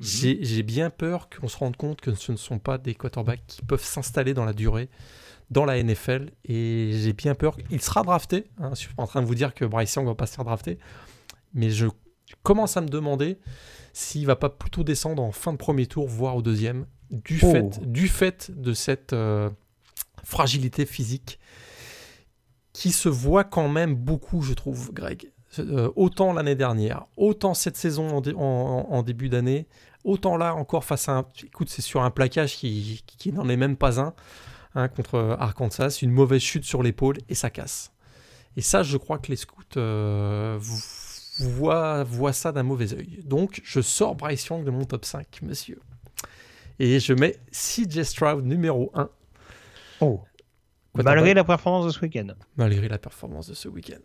Mhm. 0.00 0.36
J'ai 0.40 0.62
bien 0.62 0.88
peur 0.88 1.28
qu'on 1.28 1.48
se 1.48 1.58
rende 1.58 1.76
compte 1.76 2.00
que 2.00 2.14
ce 2.14 2.32
ne 2.32 2.38
sont 2.38 2.58
pas 2.58 2.78
des 2.78 2.94
quarterbacks 2.94 3.46
qui 3.46 3.60
peuvent 3.60 3.84
s'installer 3.84 4.32
dans 4.32 4.46
la 4.46 4.54
durée 4.54 4.88
dans 5.50 5.66
la 5.66 5.76
NFL. 5.82 6.30
Et 6.46 6.92
j'ai 6.94 7.12
bien 7.12 7.34
peur 7.34 7.58
qu'il 7.58 7.82
sera 7.82 8.02
drafté. 8.04 8.46
Hein, 8.56 8.70
je 8.70 8.76
suis 8.76 8.88
en 8.96 9.06
train 9.06 9.20
de 9.20 9.26
vous 9.26 9.34
dire 9.34 9.52
que 9.52 9.66
Bryce 9.66 9.96
Young 9.96 10.06
va 10.06 10.14
pas 10.14 10.24
se 10.24 10.34
faire 10.34 10.46
drafter. 10.46 10.78
Mais 11.52 11.68
je 11.68 11.88
commence 12.42 12.76
à 12.76 12.80
me 12.80 12.88
demander 12.88 13.38
s'il 13.92 14.26
va 14.26 14.36
pas 14.36 14.50
plutôt 14.50 14.84
descendre 14.84 15.22
en 15.22 15.32
fin 15.32 15.52
de 15.52 15.58
premier 15.58 15.86
tour, 15.86 16.06
voire 16.06 16.36
au 16.36 16.42
deuxième, 16.42 16.86
du, 17.10 17.40
oh. 17.42 17.50
fait, 17.50 17.90
du 17.90 18.08
fait 18.08 18.50
de 18.50 18.74
cette 18.74 19.12
euh, 19.12 19.48
fragilité 20.24 20.86
physique 20.86 21.38
qui 22.72 22.92
se 22.92 23.08
voit 23.08 23.44
quand 23.44 23.68
même 23.68 23.94
beaucoup, 23.94 24.42
je 24.42 24.52
trouve, 24.52 24.92
Greg. 24.92 25.32
Euh, 25.58 25.90
autant 25.96 26.34
l'année 26.34 26.54
dernière, 26.54 27.06
autant 27.16 27.54
cette 27.54 27.78
saison 27.78 28.22
en, 28.36 29.02
début 29.02 29.30
d'année, 29.30 29.66
autant 30.04 30.36
là 30.36 30.54
encore 30.54 30.84
face 30.84 31.08
à 31.08 31.12
un... 31.12 31.26
Écoute, 31.42 31.70
c'est 31.70 31.80
sur 31.80 32.02
un 32.02 32.10
plaquage 32.10 32.56
qui, 32.56 33.02
n'en 33.32 33.48
est 33.48 33.56
même 33.56 33.76
pas 33.76 33.98
un, 33.98 34.12
hein, 34.74 34.88
contre 34.88 35.36
Arkansas, 35.38 36.00
une 36.02 36.10
mauvaise 36.10 36.42
chute 36.42 36.64
sur 36.64 36.82
l'épaule 36.82 37.16
et 37.30 37.34
ça 37.34 37.48
casse. 37.48 37.92
Et 38.58 38.60
ça, 38.60 38.82
je 38.82 38.98
crois 38.98 39.18
que 39.18 39.28
les 39.28 39.36
scouts 39.36 39.62
euh, 39.78 40.58
vous 40.60 40.78
voit, 41.38 42.04
voit 42.04 42.32
ça 42.32 42.52
d'un 42.52 42.62
mauvais 42.62 42.92
oeil. 42.94 43.20
Donc, 43.24 43.60
je 43.64 43.80
sors 43.80 44.14
Bryce 44.14 44.46
Young 44.46 44.64
de 44.64 44.70
mon 44.70 44.84
top 44.84 45.04
5, 45.04 45.42
monsieur. 45.42 45.80
Et 46.78 47.00
je 47.00 47.12
mets 47.14 47.38
CJ 47.52 48.02
Stroud 48.02 48.44
numéro 48.44 48.90
1. 48.94 49.08
Oh. 50.00 50.22
Malgré 50.94 51.34
la 51.34 51.44
performance 51.44 51.86
de 51.86 51.90
ce 51.90 52.00
week-end. 52.00 52.28
Malgré 52.56 52.88
la 52.88 52.98
performance 52.98 53.48
de 53.48 53.54
ce 53.54 53.68
week-end. 53.68 54.00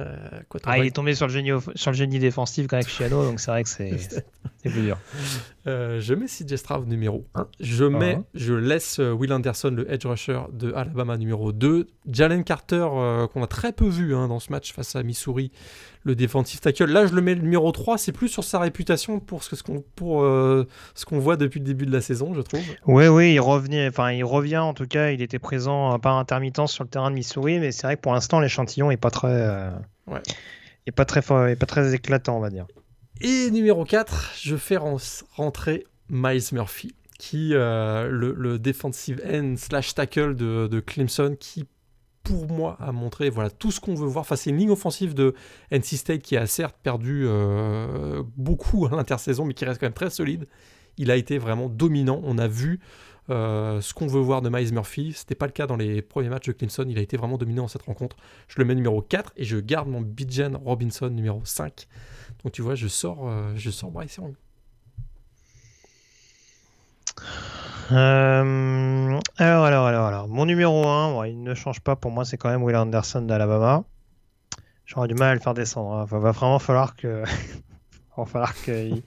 Euh, 0.00 0.40
ah, 0.64 0.78
il 0.78 0.86
est 0.86 0.90
tombé 0.90 1.14
sur 1.14 1.26
le 1.26 1.32
génie, 1.32 1.50
sur 1.74 1.90
le 1.90 1.96
génie 1.96 2.18
défensif 2.18 2.66
avec 2.72 2.88
Chiano, 2.88 3.24
donc 3.24 3.40
c'est 3.40 3.50
vrai 3.50 3.62
que 3.62 3.68
c'est 3.68 4.24
plus 4.62 4.70
dur. 4.70 4.98
Euh, 5.66 6.00
je 6.00 6.14
mets 6.14 6.26
CJ 6.26 6.56
Stroud 6.56 6.88
numéro 6.88 7.24
1. 7.34 7.46
Je, 7.60 7.84
mets, 7.84 8.18
je 8.34 8.52
laisse 8.52 8.98
euh, 8.98 9.12
Will 9.12 9.32
Anderson, 9.32 9.70
le 9.70 9.90
edge 9.92 10.04
rusher 10.04 10.40
de 10.52 10.72
Alabama 10.72 11.16
numéro 11.16 11.52
2. 11.52 11.86
Jalen 12.10 12.42
Carter, 12.42 12.86
qu'on 13.32 13.42
a 13.42 13.46
très 13.46 13.72
peu 13.72 13.86
vu 13.86 14.14
hein, 14.14 14.26
dans 14.26 14.40
ce 14.40 14.50
match 14.50 14.72
face 14.72 14.96
à 14.96 15.02
Missouri, 15.04 15.52
le 16.02 16.16
défensif 16.16 16.60
tackle. 16.60 16.86
Là, 16.86 17.06
je 17.06 17.14
le 17.14 17.22
mets 17.22 17.34
le 17.34 17.42
numéro 17.42 17.70
3. 17.70 17.96
C'est 17.98 18.10
plus 18.12 18.28
sur 18.28 18.42
sa 18.42 18.58
réputation 18.58 19.20
pour 19.20 19.44
ce 19.44 19.62
qu'on 19.62 19.84
pour, 19.94 20.22
ce 20.22 21.04
qu'on 21.04 21.18
voit 21.20 21.36
depuis 21.36 21.60
le 21.60 21.66
début 21.66 21.86
de 21.86 21.92
la 21.92 22.00
saison, 22.00 22.34
je 22.34 22.40
trouve. 22.40 22.64
Oui, 22.86 23.06
oui, 23.06 23.34
il, 23.34 23.40
revenait, 23.40 23.88
enfin, 23.88 24.10
il 24.10 24.24
revient 24.24 24.58
en 24.58 24.74
tout 24.74 24.86
cas. 24.86 25.10
Il 25.10 25.22
était 25.22 25.38
présent 25.38 25.98
par 26.00 26.16
intermittence 26.16 26.72
sur 26.72 26.82
le 26.82 26.90
terrain 26.90 27.10
de 27.10 27.14
Missouri, 27.14 27.60
mais 27.60 27.70
c'est 27.70 27.86
vrai 27.86 27.96
que 27.96 28.02
pour 28.02 28.12
l'instant, 28.12 28.40
l'échantillon 28.40 28.88
n'est 28.88 28.96
pas 28.96 29.10
très. 29.10 29.70
Ouais. 30.08 30.20
Et 30.86 30.90
pas 30.90 31.04
très 31.04 31.22
fort, 31.22 31.46
et 31.46 31.54
pas 31.54 31.66
très 31.66 31.94
éclatant, 31.94 32.36
on 32.36 32.40
va 32.40 32.50
dire. 32.50 32.66
Et 33.20 33.50
numéro 33.50 33.84
4, 33.84 34.32
je 34.40 34.56
fais 34.56 34.76
rentrer 34.76 35.86
Miles 36.08 36.42
Murphy, 36.52 36.94
qui 37.18 37.50
euh, 37.52 38.08
le, 38.08 38.58
defensive 38.58 39.22
end 39.24 39.54
slash 39.56 39.94
tackle 39.94 40.34
de, 40.34 40.80
Clemson, 40.80 41.36
qui 41.38 41.64
pour 42.24 42.48
moi 42.48 42.76
a 42.80 42.92
montré 42.92 43.30
voilà 43.30 43.50
tout 43.50 43.70
ce 43.70 43.80
qu'on 43.80 43.94
veut 43.94 44.06
voir. 44.06 44.22
Enfin, 44.22 44.36
c'est 44.36 44.50
une 44.50 44.56
ligne 44.56 44.70
offensive 44.70 45.14
de 45.14 45.34
NC 45.70 45.96
State 45.96 46.22
qui 46.22 46.36
a 46.36 46.46
certes 46.46 46.76
perdu 46.82 47.24
euh, 47.26 48.22
beaucoup 48.36 48.86
à 48.86 48.90
l'intersaison, 48.90 49.44
mais 49.44 49.54
qui 49.54 49.64
reste 49.64 49.80
quand 49.80 49.86
même 49.86 49.92
très 49.92 50.10
solide. 50.10 50.46
Il 50.98 51.10
a 51.10 51.16
été 51.16 51.38
vraiment 51.38 51.68
dominant. 51.68 52.20
On 52.24 52.38
a 52.38 52.48
vu 52.48 52.80
euh, 53.30 53.80
ce 53.80 53.94
qu'on 53.94 54.06
veut 54.06 54.20
voir 54.20 54.42
de 54.42 54.48
Miles 54.48 54.72
Murphy, 54.72 55.12
ce 55.12 55.22
n'était 55.22 55.34
pas 55.34 55.46
le 55.46 55.52
cas 55.52 55.66
dans 55.66 55.76
les 55.76 56.02
premiers 56.02 56.28
matchs 56.28 56.46
de 56.46 56.52
Clemson. 56.52 56.84
Il 56.88 56.98
a 56.98 57.02
été 57.02 57.16
vraiment 57.16 57.38
dominant 57.38 57.62
dans 57.62 57.68
cette 57.68 57.82
rencontre. 57.82 58.16
Je 58.48 58.58
le 58.58 58.64
mets 58.64 58.74
numéro 58.74 59.00
4 59.00 59.32
et 59.36 59.44
je 59.44 59.58
garde 59.58 59.88
mon 59.88 60.00
Bijan 60.00 60.60
Robinson 60.64 61.08
numéro 61.08 61.40
5. 61.44 61.86
Donc 62.42 62.52
tu 62.52 62.62
vois, 62.62 62.74
je 62.74 62.88
sors, 62.88 63.28
euh, 63.28 63.52
je 63.56 63.70
sors 63.70 63.90
Bryce 63.90 64.16
Young. 64.16 64.34
Euh, 67.92 69.20
alors, 69.36 69.64
alors, 69.64 69.86
alors, 69.86 70.06
alors. 70.06 70.28
Mon 70.28 70.46
numéro 70.46 70.86
1, 70.86 71.26
il 71.26 71.42
ne 71.42 71.54
change 71.54 71.80
pas 71.80 71.94
pour 71.94 72.10
moi, 72.10 72.24
c'est 72.24 72.38
quand 72.38 72.48
même 72.48 72.62
Will 72.62 72.76
Anderson 72.76 73.22
d'Alabama. 73.22 73.84
J'aurais 74.86 75.08
du 75.08 75.14
mal 75.14 75.30
à 75.30 75.34
le 75.34 75.40
faire 75.40 75.54
descendre. 75.54 76.06
Il 76.10 76.14
hein. 76.14 76.18
va 76.20 76.32
vraiment 76.32 76.58
falloir 76.58 76.96
que 76.96 77.22
il 78.16 78.20
va 78.20 78.26
falloir 78.26 78.54
qu'il 78.62 79.02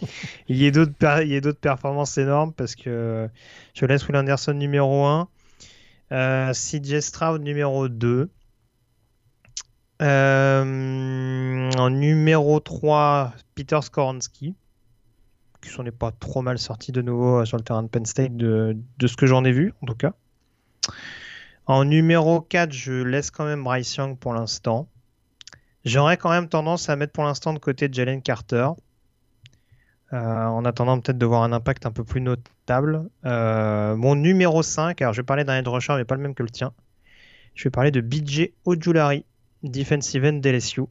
y 0.49 0.66
ait 0.66 0.72
d'autres 0.72 1.60
performances 1.60 2.18
énormes 2.18 2.53
parce 2.53 2.76
que 2.76 3.30
je 3.74 3.86
laisse 3.86 4.08
Will 4.08 4.18
Anderson 4.18 4.53
numéro 4.53 5.06
1, 5.06 5.28
euh, 6.12 6.53
CJ 6.53 6.99
Stroud 7.01 7.41
numéro 7.41 7.88
2. 7.88 8.30
Euh, 10.01 11.72
en 11.78 11.89
numéro 11.89 12.60
3, 12.60 13.34
Peter 13.53 13.80
Skoronski, 13.82 14.56
qui 15.62 15.70
s'en 15.70 15.86
est 15.86 15.91
pas 15.91 16.12
trop 16.12 16.41
mal 16.41 16.58
sorti 16.60 16.91
de 16.91 17.01
nouveau 17.01 17.41
euh, 17.41 17.45
sur 17.45 17.58
le 17.58 17.64
terrain 17.64 17.84
de 17.84 17.88
Penn 17.88 18.06
State, 18.06 18.36
de, 18.36 18.76
de 18.97 19.08
ce 19.08 19.16
que 19.16 19.26
j'en 19.26 19.45
ai 19.45 19.51
vu 19.51 19.74
en 19.82 19.86
tout 19.86 19.95
cas. 19.95 20.14
En 21.68 21.86
numéro 21.86 22.41
4, 22.41 22.72
je 22.74 22.91
laisse 22.91 23.32
quand 23.32 23.45
même 23.45 23.64
Bryce 23.64 23.95
Young 23.95 24.18
pour 24.18 24.34
l'instant. 24.34 24.89
J'aurais 25.86 26.18
quand 26.18 26.30
même 26.32 26.49
tendance 26.49 26.89
à 26.89 26.95
mettre 26.95 27.14
pour 27.14 27.24
l'instant 27.24 27.53
de 27.53 27.60
côté 27.60 27.88
Jalen 27.91 28.22
Carter. 28.22 28.70
Euh, 30.14 30.45
en 30.45 30.64
attendant 30.66 30.99
peut-être 30.99 31.18
de 31.18 31.26
voir 31.26 31.41
un 31.43 31.51
impact 31.51 31.86
un 31.86 31.91
peu 31.91 32.03
plus 32.03 32.22
notable. 32.22 33.10
Euh, 33.26 33.95
mon 33.95 34.16
numéro 34.16 34.62
5, 34.62 35.01
alors 35.01 35.14
je 35.14 35.22
vais 35.22 35.26
parler 35.26 35.43
d'un 35.43 35.58
head 35.58 35.68
rusher, 35.68 35.93
mais 35.95 36.06
pas 36.06 36.16
le 36.16 36.22
même 36.22 36.36
que 36.36 36.43
le 36.43 36.49
tien. 36.49 36.74
Je 37.56 37.64
vais 37.64 37.72
parler 37.72 37.91
de 37.91 38.01
BJ 38.01 38.49
Ojulari, 38.66 39.26
defensive 39.64 40.26
end 40.26 40.34
d'LSU, 40.34 40.84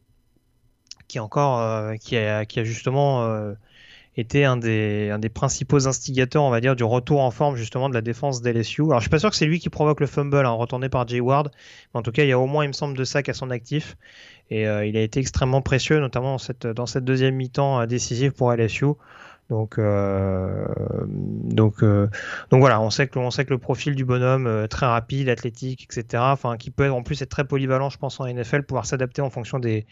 qui, 1.06 1.20
encore, 1.20 1.60
euh, 1.60 1.94
qui, 1.96 2.16
a, 2.16 2.44
qui, 2.44 2.58
a, 2.58 2.64
justement 2.64 3.54
été 4.16 4.44
un 4.44 4.56
des, 4.56 5.30
principaux 5.32 5.88
instigateurs, 5.88 6.42
on 6.42 6.50
va 6.50 6.60
dire, 6.60 6.76
du 6.76 6.84
retour 6.84 7.20
en 7.20 7.30
forme 7.30 7.56
justement 7.56 7.88
de 7.88 7.94
la 7.94 8.00
défense 8.00 8.42
d'LSU. 8.42 8.82
Alors 8.82 9.00
je 9.00 9.04
suis 9.04 9.10
pas 9.10 9.18
sûr 9.18 9.30
que 9.30 9.36
c'est 9.36 9.46
lui 9.46 9.58
qui 9.58 9.70
provoque 9.70 10.00
le 10.00 10.06
fumble, 10.06 10.46
hein, 10.46 10.50
retourné 10.50 10.88
par 10.88 11.06
Jay 11.08 11.20
Ward, 11.20 11.50
mais 11.92 11.98
en 11.98 12.02
tout 12.02 12.12
cas 12.12 12.22
il 12.22 12.28
y 12.28 12.32
a 12.32 12.38
au 12.38 12.46
moins, 12.46 12.64
il 12.64 12.68
me 12.68 12.72
semble, 12.72 12.96
deux 12.96 13.04
sacs 13.04 13.28
à 13.28 13.34
son 13.34 13.50
actif. 13.50 13.96
Et 14.50 14.68
euh, 14.68 14.84
il 14.84 14.96
a 14.96 15.00
été 15.00 15.20
extrêmement 15.20 15.62
précieux, 15.62 16.00
notamment 16.00 16.36
dans 16.74 16.86
cette, 16.86 17.04
deuxième 17.04 17.34
mi-temps 17.34 17.80
euh, 17.80 17.86
décisive 17.86 18.32
pour 18.32 18.52
LSU. 18.52 18.86
Donc, 19.50 19.78
euh, 19.78 20.66
donc, 21.46 21.76
voilà, 22.50 22.80
on 22.80 22.88
sait 22.88 23.06
que 23.06 23.18
le 23.50 23.58
profil 23.58 23.94
du 23.94 24.04
bonhomme 24.04 24.66
très 24.68 24.86
rapide, 24.86 25.28
athlétique, 25.28 25.84
etc. 25.84 26.22
Qui 26.58 26.70
peut 26.70 26.90
en 26.90 27.02
plus 27.02 27.20
être 27.20 27.28
très 27.28 27.44
polyvalent, 27.44 27.90
je 27.90 27.98
pense 27.98 28.18
en 28.20 28.26
NFL, 28.26 28.62
pouvoir 28.62 28.86
s'adapter 28.86 29.20
en 29.20 29.28
fonction 29.28 29.58
des, 29.58 29.86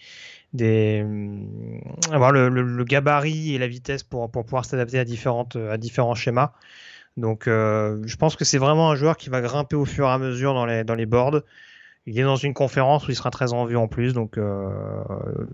avoir 0.60 2.32
le, 2.32 2.84
gabarit 2.84 3.54
et 3.54 3.58
la 3.58 3.68
vitesse 3.68 4.02
pour, 4.02 4.30
pouvoir 4.30 4.64
s'adapter 4.64 4.98
à 4.98 5.04
différents 5.04 6.14
schémas. 6.14 6.52
Donc, 7.16 7.44
je 7.46 8.16
pense 8.16 8.36
que 8.36 8.44
c'est 8.44 8.58
vraiment 8.58 8.90
un 8.90 8.94
joueur 8.96 9.16
qui 9.16 9.30
va 9.30 9.40
grimper 9.40 9.76
au 9.76 9.84
fur 9.84 10.06
et 10.06 10.10
à 10.10 10.18
mesure 10.18 10.54
dans 10.54 10.66
les 10.66 10.84
dans 10.84 10.96
boards. 11.06 11.42
Il 12.06 12.18
est 12.18 12.24
dans 12.24 12.36
une 12.36 12.54
conférence 12.54 13.06
où 13.06 13.10
il 13.10 13.14
sera 13.14 13.30
très 13.30 13.52
en 13.52 13.64
vue 13.64 13.76
en 13.76 13.88
plus. 13.88 14.12
Donc 14.12 14.38
euh, 14.38 14.70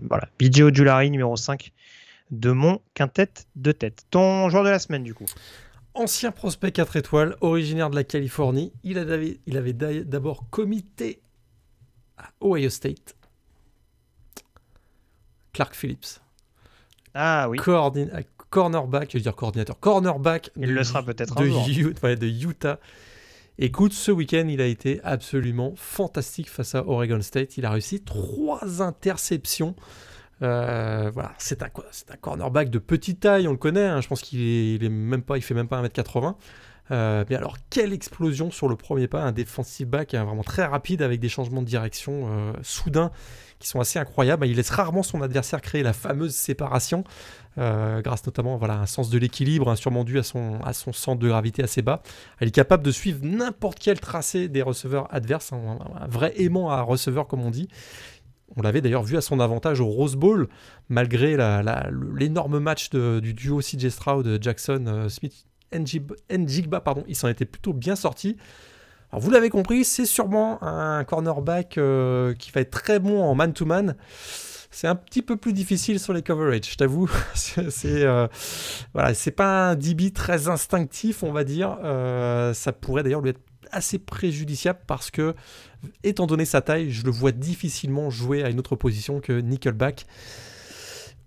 voilà. 0.07 0.27
BJ 0.39 0.61
Ojulari, 0.61 1.11
numéro 1.11 1.35
5 1.35 1.71
de 2.31 2.51
mon 2.51 2.81
quintet 2.93 3.29
de 3.55 3.71
tête. 3.71 4.05
Ton 4.09 4.49
joueur 4.49 4.63
de 4.63 4.69
la 4.69 4.79
semaine, 4.79 5.03
du 5.03 5.13
coup 5.13 5.25
Ancien 5.95 6.31
prospect 6.31 6.71
4 6.71 6.95
étoiles, 6.97 7.35
originaire 7.41 7.89
de 7.89 7.95
la 7.95 8.03
Californie, 8.03 8.71
il 8.83 8.97
avait, 8.99 9.39
il 9.47 9.57
avait 9.57 9.73
d'abord 9.73 10.49
comité 10.49 11.21
à 12.17 12.29
Ohio 12.41 12.69
State. 12.69 13.15
Clark 15.59 15.75
Phillips. 15.75 16.21
Ah 17.13 17.49
oui. 17.49 17.57
cornerback, 18.49 19.11
je 19.11 19.17
veux 19.17 19.21
dire 19.21 19.35
coordinateur, 19.35 19.77
cornerback. 19.77 20.51
Il 20.55 20.73
le 20.73 20.85
sera 20.85 21.03
peut-être 21.03 21.35
de, 21.35 22.15
de 22.15 22.27
Utah. 22.27 22.79
Écoute, 23.57 23.91
ce 23.91 24.09
week-end, 24.09 24.47
il 24.47 24.61
a 24.61 24.65
été 24.65 25.01
absolument 25.03 25.73
fantastique 25.75 26.49
face 26.49 26.75
à 26.75 26.87
Oregon 26.87 27.21
State. 27.21 27.57
Il 27.57 27.65
a 27.65 27.71
réussi 27.71 27.99
trois 27.99 28.81
interceptions. 28.81 29.75
Euh, 30.43 31.11
voilà, 31.13 31.33
c'est 31.39 31.61
un, 31.61 31.65
un, 31.65 32.15
cornerback 32.21 32.69
de 32.69 32.79
petite 32.79 33.19
taille, 33.19 33.45
on 33.49 33.51
le 33.51 33.57
connaît. 33.57 33.85
Hein. 33.85 33.99
je 33.99 34.07
pense 34.07 34.21
qu'il 34.21 34.81
est, 34.81 34.87
même 34.87 35.23
pas, 35.23 35.35
il 35.35 35.41
fait 35.41 35.53
même 35.53 35.67
pas 35.67 35.83
1m80. 35.83 36.35
Euh, 36.91 37.25
mais 37.29 37.35
alors, 37.35 37.57
quelle 37.69 37.91
explosion 37.91 38.49
sur 38.49 38.69
le 38.69 38.77
premier 38.77 39.09
pas, 39.09 39.21
un 39.21 39.33
defensive 39.33 39.87
back 39.87 40.13
hein, 40.13 40.23
vraiment 40.23 40.43
très 40.43 40.63
rapide 40.63 41.01
avec 41.01 41.19
des 41.19 41.29
changements 41.29 41.61
de 41.61 41.67
direction 41.67 42.29
euh, 42.29 42.53
soudains 42.63 43.11
qui 43.59 43.67
sont 43.67 43.79
assez 43.79 43.99
incroyables. 43.99 44.47
Il 44.47 44.55
laisse 44.55 44.69
rarement 44.69 45.03
son 45.03 45.21
adversaire 45.21 45.61
créer 45.61 45.83
la 45.83 45.93
fameuse 45.93 46.33
séparation, 46.33 47.03
euh, 47.57 48.01
grâce 48.01 48.25
notamment 48.25 48.57
voilà, 48.57 48.75
à 48.75 48.77
un 48.77 48.85
sens 48.85 49.09
de 49.09 49.17
l'équilibre, 49.17 49.75
sûrement 49.75 50.03
dû 50.03 50.17
à 50.17 50.23
son, 50.23 50.61
centre 50.93 51.19
de 51.19 51.27
gravité 51.27 51.61
assez 51.61 51.81
bas. 51.81 52.01
Elle 52.39 52.47
est 52.47 52.51
capable 52.51 52.83
de 52.83 52.91
suivre 52.91 53.19
n'importe 53.21 53.79
quel 53.79 53.99
tracé 53.99 54.47
des 54.47 54.61
receveurs 54.61 55.13
adverses, 55.13 55.51
un, 55.51 55.77
vrai 56.07 56.33
aimant 56.37 56.71
à 56.71 56.81
receveur 56.81 57.27
comme 57.27 57.41
on 57.41 57.51
dit. 57.51 57.67
On 58.55 58.61
l'avait 58.61 58.81
d'ailleurs 58.81 59.03
vu 59.03 59.15
à 59.15 59.21
son 59.21 59.39
avantage 59.39 59.79
au 59.79 59.85
Rose 59.87 60.15
Bowl, 60.15 60.47
malgré 60.87 61.37
l'énorme 62.17 62.59
match 62.59 62.89
du 62.89 63.33
duo 63.33 63.59
CJ 63.59 63.89
Stroud, 63.89 64.39
Jackson 64.41 64.85
euh, 64.87 65.09
Smith, 65.09 65.45
Njigba, 65.71 66.81
pardon, 66.81 67.03
il 67.07 67.15
s'en 67.15 67.27
était 67.27 67.45
plutôt 67.45 67.73
bien 67.73 67.95
sorti. 67.95 68.37
Alors 69.11 69.23
vous 69.23 69.31
l'avez 69.31 69.49
compris, 69.49 69.83
c'est 69.85 70.05
sûrement 70.05 70.61
un 70.61 71.03
cornerback 71.03 71.77
euh, 71.77 72.35
qui 72.35 72.51
va 72.51 72.61
être 72.61 72.69
très 72.69 72.99
bon 72.99 73.23
en 73.23 73.33
man-to-man. 73.33 73.95
C'est 74.69 74.87
un 74.87 74.95
petit 74.95 75.23
peu 75.23 75.35
plus 75.35 75.51
difficile 75.51 75.99
sur 75.99 76.13
les 76.13 76.21
coverage, 76.21 76.69
je 76.71 76.75
t'avoue. 76.75 77.09
c'est 77.33 78.03
euh, 78.03 78.27
voilà, 78.93 79.13
pas 79.35 79.69
un 79.69 79.75
DB 79.75 80.11
très 80.11 80.47
instinctif, 80.47 81.23
on 81.23 81.31
va 81.31 81.43
dire. 81.43 81.79
Euh, 81.83 82.53
ça 82.53 82.71
pourrait 82.71 83.01
d'ailleurs 83.01 83.21
lui 83.21 83.31
être 83.31 83.41
assez 83.71 83.97
préjudiciable 83.97 84.79
parce 84.85 85.09
que, 85.09 85.33
étant 86.03 86.27
donné 86.27 86.45
sa 86.45 86.61
taille, 86.61 86.91
je 86.91 87.03
le 87.03 87.11
vois 87.11 87.31
difficilement 87.31 88.11
jouer 88.11 88.43
à 88.43 88.49
une 88.49 88.59
autre 88.59 88.75
position 88.75 89.21
que 89.21 89.33
nickelback, 89.33 90.05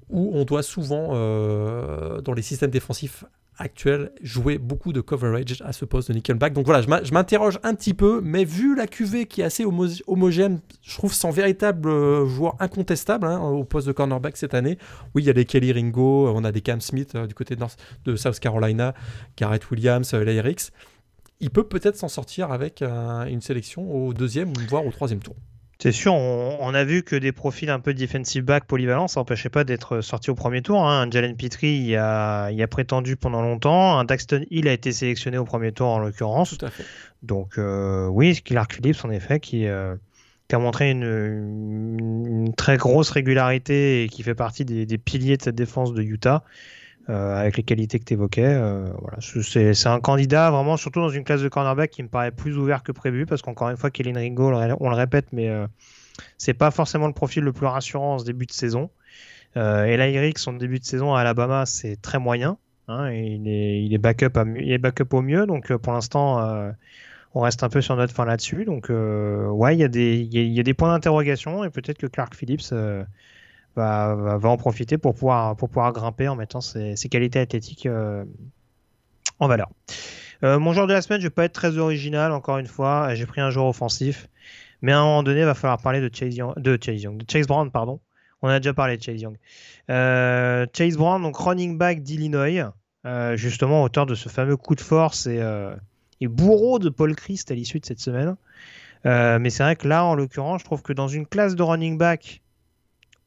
où 0.08 0.30
on 0.34 0.44
doit 0.44 0.62
souvent, 0.62 1.08
dans 1.08 2.32
les 2.32 2.42
systèmes 2.42 2.70
défensifs 2.70 3.24
actuel 3.62 4.10
jouer 4.20 4.58
beaucoup 4.58 4.92
de 4.92 5.00
coverage 5.00 5.62
à 5.64 5.72
ce 5.72 5.84
poste 5.84 6.08
de 6.08 6.14
Nickelback. 6.14 6.52
Donc 6.52 6.66
voilà, 6.66 6.82
je 6.82 7.12
m'interroge 7.12 7.58
un 7.62 7.74
petit 7.74 7.94
peu, 7.94 8.20
mais 8.22 8.44
vu 8.44 8.74
la 8.74 8.86
QV 8.86 9.26
qui 9.26 9.40
est 9.40 9.44
assez 9.44 9.64
homogène, 9.64 10.60
je 10.82 10.94
trouve 10.96 11.14
sans 11.14 11.30
véritable 11.30 11.88
euh, 11.88 12.26
joueur 12.26 12.56
incontestable 12.58 13.26
hein, 13.26 13.40
au 13.40 13.64
poste 13.64 13.86
de 13.86 13.92
cornerback 13.92 14.36
cette 14.36 14.54
année. 14.54 14.78
Oui, 15.14 15.22
il 15.22 15.26
y 15.26 15.30
a 15.30 15.32
des 15.32 15.44
Kelly 15.44 15.72
Ringo, 15.72 16.28
on 16.34 16.44
a 16.44 16.52
des 16.52 16.60
Cam 16.60 16.80
Smith 16.80 17.14
euh, 17.14 17.26
du 17.26 17.34
côté 17.34 17.56
de, 17.56 18.16
South 18.16 18.40
Carolina, 18.40 18.94
Garrett 19.36 19.70
Williams, 19.70 20.12
euh. 20.12 20.52
Il 21.40 21.50
peut 21.50 21.64
peut-être 21.64 21.96
s'en 21.96 22.08
sortir 22.08 22.52
avec 22.52 22.82
une 22.82 23.40
sélection 23.40 23.92
au 23.92 24.12
deuxième, 24.12 24.52
voire 24.68 24.86
au 24.86 24.92
troisième 24.92 25.18
tour. 25.18 25.34
C'est 25.82 25.90
sûr, 25.90 26.14
on, 26.14 26.74
a 26.74 26.84
vu 26.84 27.02
que 27.02 27.16
des 27.16 27.32
profils 27.32 27.68
un 27.68 27.80
peu 27.80 27.92
defensive 27.92 28.44
back 28.44 28.66
polyvalents, 28.66 29.08
ça 29.08 29.18
n'empêchait 29.18 29.48
pas 29.48 29.64
d'être 29.64 30.00
sorti 30.00 30.30
au 30.30 30.36
premier 30.36 30.62
tour. 30.62 30.86
Hein. 30.86 31.08
Jalen 31.10 31.34
Petrie 31.36 31.72
y 31.72 31.96
a, 31.96 32.44
a, 32.44 32.66
prétendu 32.68 33.16
pendant 33.16 33.42
longtemps. 33.42 33.98
Un 33.98 34.04
Daxton 34.04 34.44
Hill 34.52 34.68
a 34.68 34.72
été 34.74 34.92
sélectionné 34.92 35.38
au 35.38 35.44
premier 35.44 35.72
tour 35.72 35.88
en 35.88 35.98
l'occurrence. 35.98 36.56
Donc 37.24 37.58
euh, 37.58 38.06
oui, 38.06 38.40
Clark 38.44 38.72
Phillips 38.74 39.04
en 39.04 39.10
effet 39.10 39.40
qui, 39.40 39.66
euh, 39.66 39.96
a 40.52 40.58
montré 40.58 40.92
une, 40.92 42.52
très 42.56 42.76
grosse 42.76 43.10
régularité 43.10 44.04
et 44.04 44.08
qui 44.08 44.22
fait 44.22 44.36
partie 44.36 44.64
des, 44.64 44.86
des 44.86 44.98
piliers 44.98 45.36
de 45.36 45.42
cette 45.42 45.56
défense 45.56 45.94
de 45.94 46.02
Utah. 46.02 46.44
Euh, 47.08 47.34
avec 47.36 47.56
les 47.56 47.64
qualités 47.64 47.98
que 47.98 48.04
tu 48.04 48.12
évoquais. 48.14 48.46
Euh, 48.46 48.92
voilà. 49.00 49.18
C'est 49.20 49.88
un 49.88 49.98
candidat 49.98 50.52
vraiment, 50.52 50.76
surtout 50.76 51.00
dans 51.00 51.08
une 51.08 51.24
classe 51.24 51.42
de 51.42 51.48
cornerback 51.48 51.90
qui 51.90 52.02
me 52.02 52.08
paraît 52.08 52.30
plus 52.30 52.56
ouvert 52.56 52.84
que 52.84 52.92
prévu, 52.92 53.26
parce 53.26 53.42
qu'encore 53.42 53.70
une 53.70 53.76
fois, 53.76 53.90
Kellen 53.90 54.16
Ringo, 54.16 54.52
on 54.80 54.88
le 54.88 54.94
répète, 54.94 55.26
mais 55.32 55.48
euh, 55.48 55.66
c'est 56.38 56.54
pas 56.54 56.70
forcément 56.70 57.08
le 57.08 57.12
profil 57.12 57.42
le 57.42 57.52
plus 57.52 57.66
rassurant 57.66 58.14
en 58.14 58.18
ce 58.18 58.24
début 58.24 58.46
de 58.46 58.52
saison. 58.52 58.90
et 59.56 59.96
là, 59.96 60.08
Eric, 60.08 60.38
son 60.38 60.52
début 60.52 60.78
de 60.78 60.84
saison 60.84 61.14
à 61.14 61.20
Alabama, 61.20 61.66
c'est 61.66 62.00
très 62.00 62.20
moyen. 62.20 62.56
Hein, 62.86 63.10
il, 63.10 63.48
est, 63.48 63.98
backup 63.98 65.12
au 65.12 65.22
mieux, 65.22 65.46
donc 65.46 65.74
pour 65.76 65.92
l'instant, 65.92 66.72
on 67.34 67.40
reste 67.40 67.64
un 67.64 67.68
peu 67.68 67.80
sur 67.80 67.96
notre 67.96 68.14
fin 68.14 68.24
là-dessus. 68.24 68.64
Donc, 68.64 68.90
ouais, 68.90 69.76
il 69.76 69.80
y, 69.80 70.60
a 70.60 70.62
des 70.62 70.74
points 70.74 70.92
d'interrogation 70.92 71.64
et 71.64 71.70
peut-être 71.70 71.98
que 71.98 72.06
Clark 72.06 72.36
Phillips 72.36 72.72
va, 73.76 74.38
en 74.42 74.56
profiter 74.56 74.98
pour 74.98 75.14
pouvoir, 75.14 75.56
pour 75.56 75.68
pouvoir 75.68 75.92
grimper 75.92 76.28
en 76.28 76.36
mettant 76.36 76.60
ses, 76.60 76.94
qualités 77.10 77.40
athlétiques 77.40 77.86
euh, 77.86 78.24
en 79.38 79.48
valeur. 79.48 79.70
Euh, 80.44 80.58
mon 80.58 80.72
joueur 80.72 80.86
de 80.86 80.92
la 80.92 81.02
semaine, 81.02 81.20
je 81.20 81.26
vais 81.26 81.30
pas 81.30 81.44
être 81.44 81.52
très 81.52 81.78
original, 81.78 82.32
encore 82.32 82.58
une 82.58 82.66
fois. 82.66 83.14
J'ai 83.14 83.26
pris 83.26 83.40
un 83.40 83.50
joueur 83.50 83.66
offensif. 83.66 84.28
Mais 84.82 84.92
à 84.92 84.98
un 84.98 85.02
moment 85.02 85.22
donné, 85.22 85.40
il 85.40 85.46
va 85.46 85.54
falloir 85.54 85.80
parler 85.80 86.00
de 86.00 86.10
Chase 86.12 86.36
Young, 86.36 86.54
de 86.58 86.76
Chase, 86.80 87.02
Young, 87.02 87.16
de 87.16 87.30
Chase 87.30 87.46
Brown, 87.46 87.70
pardon. 87.70 88.00
On 88.42 88.48
a 88.48 88.58
déjà 88.58 88.74
parlé 88.74 88.96
de 88.96 89.02
Chase 89.02 89.20
Young. 89.20 89.36
Euh, 89.88 90.66
Chase 90.76 90.96
Brown, 90.96 91.22
donc 91.22 91.36
running 91.36 91.78
back 91.78 92.02
d'Illinois, 92.02 92.74
justement 93.36 93.84
auteur 93.84 94.06
de 94.06 94.16
ce 94.16 94.28
fameux 94.28 94.56
coup 94.56 94.74
de 94.74 94.80
force 94.80 95.26
et, 95.26 95.40
et 96.20 96.26
bourreau 96.26 96.80
de 96.80 96.88
Paul 96.88 97.14
Christ 97.14 97.52
à 97.52 97.54
l'issue 97.54 97.78
de 97.78 97.86
cette 97.86 98.00
semaine. 98.00 98.34
mais 99.04 99.50
c'est 99.50 99.62
vrai 99.62 99.76
que 99.76 99.86
là, 99.86 100.04
en 100.04 100.16
l'occurrence, 100.16 100.62
je 100.62 100.64
trouve 100.64 100.82
que 100.82 100.92
dans 100.92 101.06
une 101.06 101.26
classe 101.26 101.54
de 101.54 101.62
running 101.62 101.96
back 101.96 102.41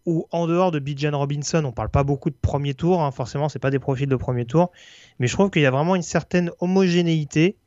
où 0.06 0.28
en 0.32 0.48
dehors 0.48 0.72
de 0.72 0.80
Bijan 0.80 1.18
Robinson, 1.18 1.64
on 1.66 1.72
parle 1.72 1.90
pas 1.90 2.04
beaucoup 2.04 2.30
de 2.30 2.36
premier 2.40 2.74
tour, 2.74 3.02
hein, 3.02 3.12
forcément, 3.12 3.50
c'est 3.50 3.60
pas 3.60 3.72
des 3.72 3.80
profils 3.80 4.08
de 4.08 4.16
premier 4.16 4.46
tour, 4.46 4.72
mais 5.20 5.28
je 5.28 5.34
trouve 5.34 5.50
qu'il 5.50 5.62
y 5.62 5.66
a 5.66 5.72
vraiment 5.72 5.96
une 5.96 6.04
certaine 6.04 6.52
homogénéité. 6.60 7.58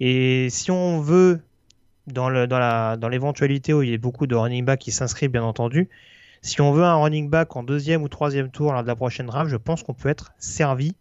Et 0.00 0.48
si 0.50 0.70
on 0.70 1.00
veut, 1.00 1.40
dans, 2.06 2.28
l'éventualité 3.08 3.72
où 3.72 3.82
il 3.82 3.90
y 3.90 3.94
a 3.94 3.98
beaucoup 3.98 4.26
de 4.26 4.34
running 4.34 4.64
back 4.64 4.80
qui 4.80 4.92
s'inscrivent, 4.92 5.30
bien 5.30 5.42
entendu, 5.42 5.88
si 6.42 6.60
on 6.60 6.72
veut 6.72 6.84
un 6.84 6.96
running 6.96 7.28
back 7.28 7.56
en 7.56 7.62
deuxième 7.62 8.02
ou 8.02 8.08
troisième 8.08 8.50
tour 8.50 8.72
lors 8.72 8.82
de 8.82 8.88
la 8.88 8.94
prochaine 8.94 9.26
draft, 9.26 9.50
je 9.50 9.56
pense 9.56 9.82
qu'on 9.82 9.94
peut 9.94 10.08
être 10.08 10.32
servi. 10.38 10.94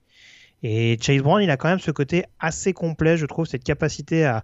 Et 0.64 0.98
Chase 1.00 1.22
Brown, 1.22 1.42
il 1.42 1.52
a 1.52 1.58
quand 1.58 1.70
même 1.70 1.80
ce 1.80 1.92
côté 1.92 2.26
assez 2.40 2.74
complet, 2.74 3.18
je 3.18 3.28
trouve, 3.28 3.46
cette 3.46 3.64
capacité 3.64 4.26
à, 4.26 4.44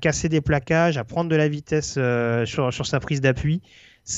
casser 0.00 0.28
des 0.28 0.40
plaquages, 0.40 0.96
à 0.96 1.04
prendre 1.04 1.30
de 1.30 1.36
la 1.36 1.48
vitesse 1.48 1.94
euh, 1.98 2.44
sur 2.46 2.86
sa 2.86 2.98
prise 2.98 3.20
d'appui. 3.20 3.62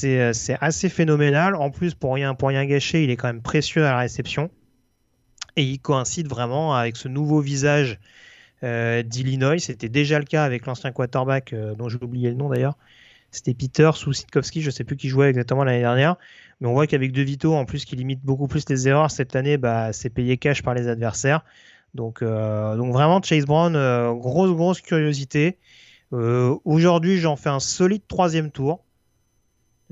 Euh, 0.04 0.32
c'est 0.32 0.56
assez 0.60 0.88
phénoménal. 0.88 1.54
En 1.54 1.70
plus, 1.70 1.94
pour 1.94 2.14
rien, 2.14 2.34
pour 2.34 2.48
rien 2.48 2.64
gâcher, 2.64 3.04
il 3.04 3.10
est 3.10 3.16
quand 3.16 3.28
même 3.28 3.42
précieux 3.42 3.84
à 3.84 3.90
la 3.90 3.98
réception. 3.98 4.50
Et 5.56 5.62
il 5.62 5.78
coïncide 5.78 6.28
vraiment 6.28 6.74
avec 6.74 6.96
ce 6.96 7.08
nouveau 7.08 7.40
visage 7.40 8.00
euh, 8.62 9.02
d'Illinois. 9.02 9.58
C'était 9.58 9.88
déjà 9.88 10.18
le 10.18 10.24
cas 10.24 10.44
avec 10.44 10.66
l'ancien 10.66 10.90
quarterback, 10.90 11.52
euh, 11.52 11.74
dont 11.74 11.88
j'ai 11.88 11.98
oublié 12.02 12.30
le 12.30 12.36
nom 12.36 12.48
d'ailleurs. 12.48 12.76
C'était 13.30 13.54
Peter 13.54 13.90
ou 14.06 14.12
Sitkowski, 14.12 14.62
je 14.62 14.66
ne 14.66 14.70
sais 14.70 14.84
plus 14.84 14.96
qui 14.96 15.08
jouait 15.08 15.28
exactement 15.28 15.64
l'année 15.64 15.80
dernière. 15.80 16.16
Mais 16.60 16.68
on 16.68 16.72
voit 16.72 16.86
qu'avec 16.86 17.12
De 17.12 17.22
Vito, 17.22 17.54
en 17.54 17.64
plus, 17.64 17.84
qui 17.84 17.96
limite 17.96 18.24
beaucoup 18.24 18.46
plus 18.46 18.68
les 18.68 18.88
erreurs 18.88 19.10
cette 19.10 19.34
année, 19.36 19.58
bah, 19.58 19.92
c'est 19.92 20.10
payé 20.10 20.36
cash 20.36 20.62
par 20.62 20.74
les 20.74 20.86
adversaires. 20.88 21.44
Donc, 21.94 22.22
donc 22.22 22.92
vraiment, 22.92 23.20
Chase 23.22 23.44
Brown, 23.44 23.72
grosse, 24.18 24.52
grosse 24.52 24.80
curiosité. 24.80 25.58
Aujourd'hui, 26.12 27.18
j'en 27.18 27.34
fais 27.34 27.50
un 27.50 27.58
solide 27.58 28.02
troisième 28.06 28.52
tour. 28.52 28.83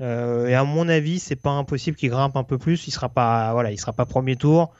Euh, 0.01 0.47
et 0.47 0.55
à 0.55 0.63
mon 0.63 0.89
avis, 0.89 1.19
c'est 1.19 1.35
pas 1.35 1.51
impossible 1.51 1.97
qu'il 1.97 2.09
grimpe 2.09 2.35
un 2.35 2.43
peu 2.43 2.57
plus. 2.57 2.87
Il 2.87 2.91
sera 2.91 3.09
pas, 3.09 3.53
voilà, 3.53 3.71
il 3.71 3.79
sera 3.79 3.93
pas 3.93 4.05
premier 4.05 4.35
tour. 4.35 4.73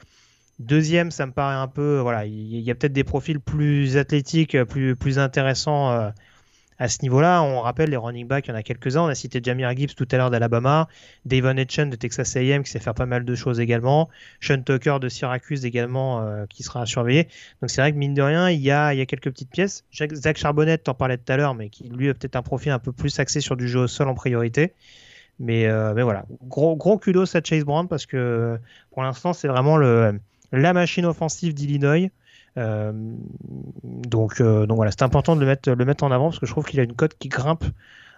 Deuxième, 0.58 1.10
ça 1.10 1.26
me 1.26 1.32
paraît 1.32 1.56
un 1.56 1.66
peu, 1.66 1.98
voilà, 1.98 2.26
il 2.26 2.60
y 2.60 2.70
a 2.70 2.74
peut-être 2.74 2.92
des 2.92 3.04
profils 3.04 3.40
plus 3.40 3.96
athlétiques, 3.96 4.62
plus, 4.64 4.94
plus 4.94 5.18
intéressants 5.18 5.90
euh, 5.90 6.10
à 6.78 6.88
ce 6.88 7.02
niveau-là. 7.02 7.42
On 7.42 7.60
rappelle 7.60 7.90
les 7.90 7.96
running 7.96 8.26
backs, 8.26 8.46
il 8.46 8.50
y 8.50 8.52
en 8.52 8.56
a 8.56 8.62
quelques-uns. 8.62 9.02
On 9.02 9.08
a 9.08 9.14
cité 9.14 9.40
Jamir 9.42 9.74
Gibbs 9.76 9.94
tout 9.94 10.08
à 10.10 10.16
l'heure 10.16 10.30
d'Alabama, 10.30 10.88
Davon 11.24 11.56
Etchen 11.56 11.90
de 11.90 11.96
Texas 11.96 12.36
A&M 12.36 12.62
qui 12.62 12.70
sait 12.70 12.78
faire 12.78 12.94
pas 12.94 13.06
mal 13.06 13.24
de 13.24 13.34
choses 13.34 13.60
également, 13.60 14.08
Sean 14.40 14.62
Tucker 14.62 14.98
de 15.00 15.08
Syracuse 15.08 15.64
également 15.64 16.22
euh, 16.22 16.46
qui 16.48 16.62
sera 16.62 16.86
surveillé. 16.86 17.28
Donc 17.60 17.70
c'est 17.70 17.80
vrai 17.80 17.92
que 17.92 17.96
mine 17.96 18.14
de 18.14 18.22
rien, 18.22 18.50
il 18.50 18.60
y 18.60 18.70
a, 18.70 18.94
y 18.94 19.00
a 19.00 19.06
quelques 19.06 19.30
petites 19.30 19.50
pièces. 19.50 19.84
Zach 19.92 20.36
Charbonnet, 20.36 20.78
t'en 20.78 20.94
parlais 20.94 21.18
tout 21.18 21.32
à 21.32 21.36
l'heure, 21.36 21.54
mais 21.54 21.68
qui 21.68 21.88
lui 21.88 22.08
a 22.08 22.14
peut-être 22.14 22.36
un 22.36 22.42
profil 22.42 22.72
un 22.72 22.78
peu 22.78 22.92
plus 22.92 23.18
axé 23.18 23.40
sur 23.40 23.56
du 23.56 23.68
jeu 23.68 23.80
au 23.80 23.86
sol 23.86 24.08
en 24.08 24.14
priorité. 24.14 24.72
Mais, 25.40 25.66
euh, 25.66 25.94
mais 25.94 26.02
voilà, 26.02 26.26
gros, 26.44 26.76
gros 26.76 26.96
kudos 26.96 27.34
à 27.34 27.40
Chase 27.42 27.64
Brown 27.64 27.88
parce 27.88 28.06
que 28.06 28.58
pour 28.92 29.02
l'instant, 29.02 29.32
c'est 29.32 29.48
vraiment 29.48 29.76
la 29.76 30.72
machine 30.72 31.06
offensive 31.06 31.54
d'Illinois. 31.54 32.10
Euh, 32.56 32.92
donc, 33.82 34.40
euh, 34.40 34.66
donc 34.66 34.76
voilà, 34.76 34.90
c'est 34.90 35.02
important 35.02 35.34
de 35.34 35.40
le 35.40 35.46
mettre, 35.46 35.70
le 35.70 35.84
mettre 35.84 36.04
en 36.04 36.10
avant 36.10 36.26
parce 36.26 36.38
que 36.38 36.46
je 36.46 36.52
trouve 36.52 36.64
qu'il 36.64 36.80
a 36.80 36.84
une 36.84 36.94
cote 36.94 37.14
qui 37.18 37.28
grimpe 37.28 37.64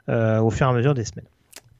au 0.08 0.50
fur 0.50 0.66
et 0.66 0.70
à 0.70 0.72
mesure 0.72 0.94
des 0.94 1.04
semaines. 1.04 1.26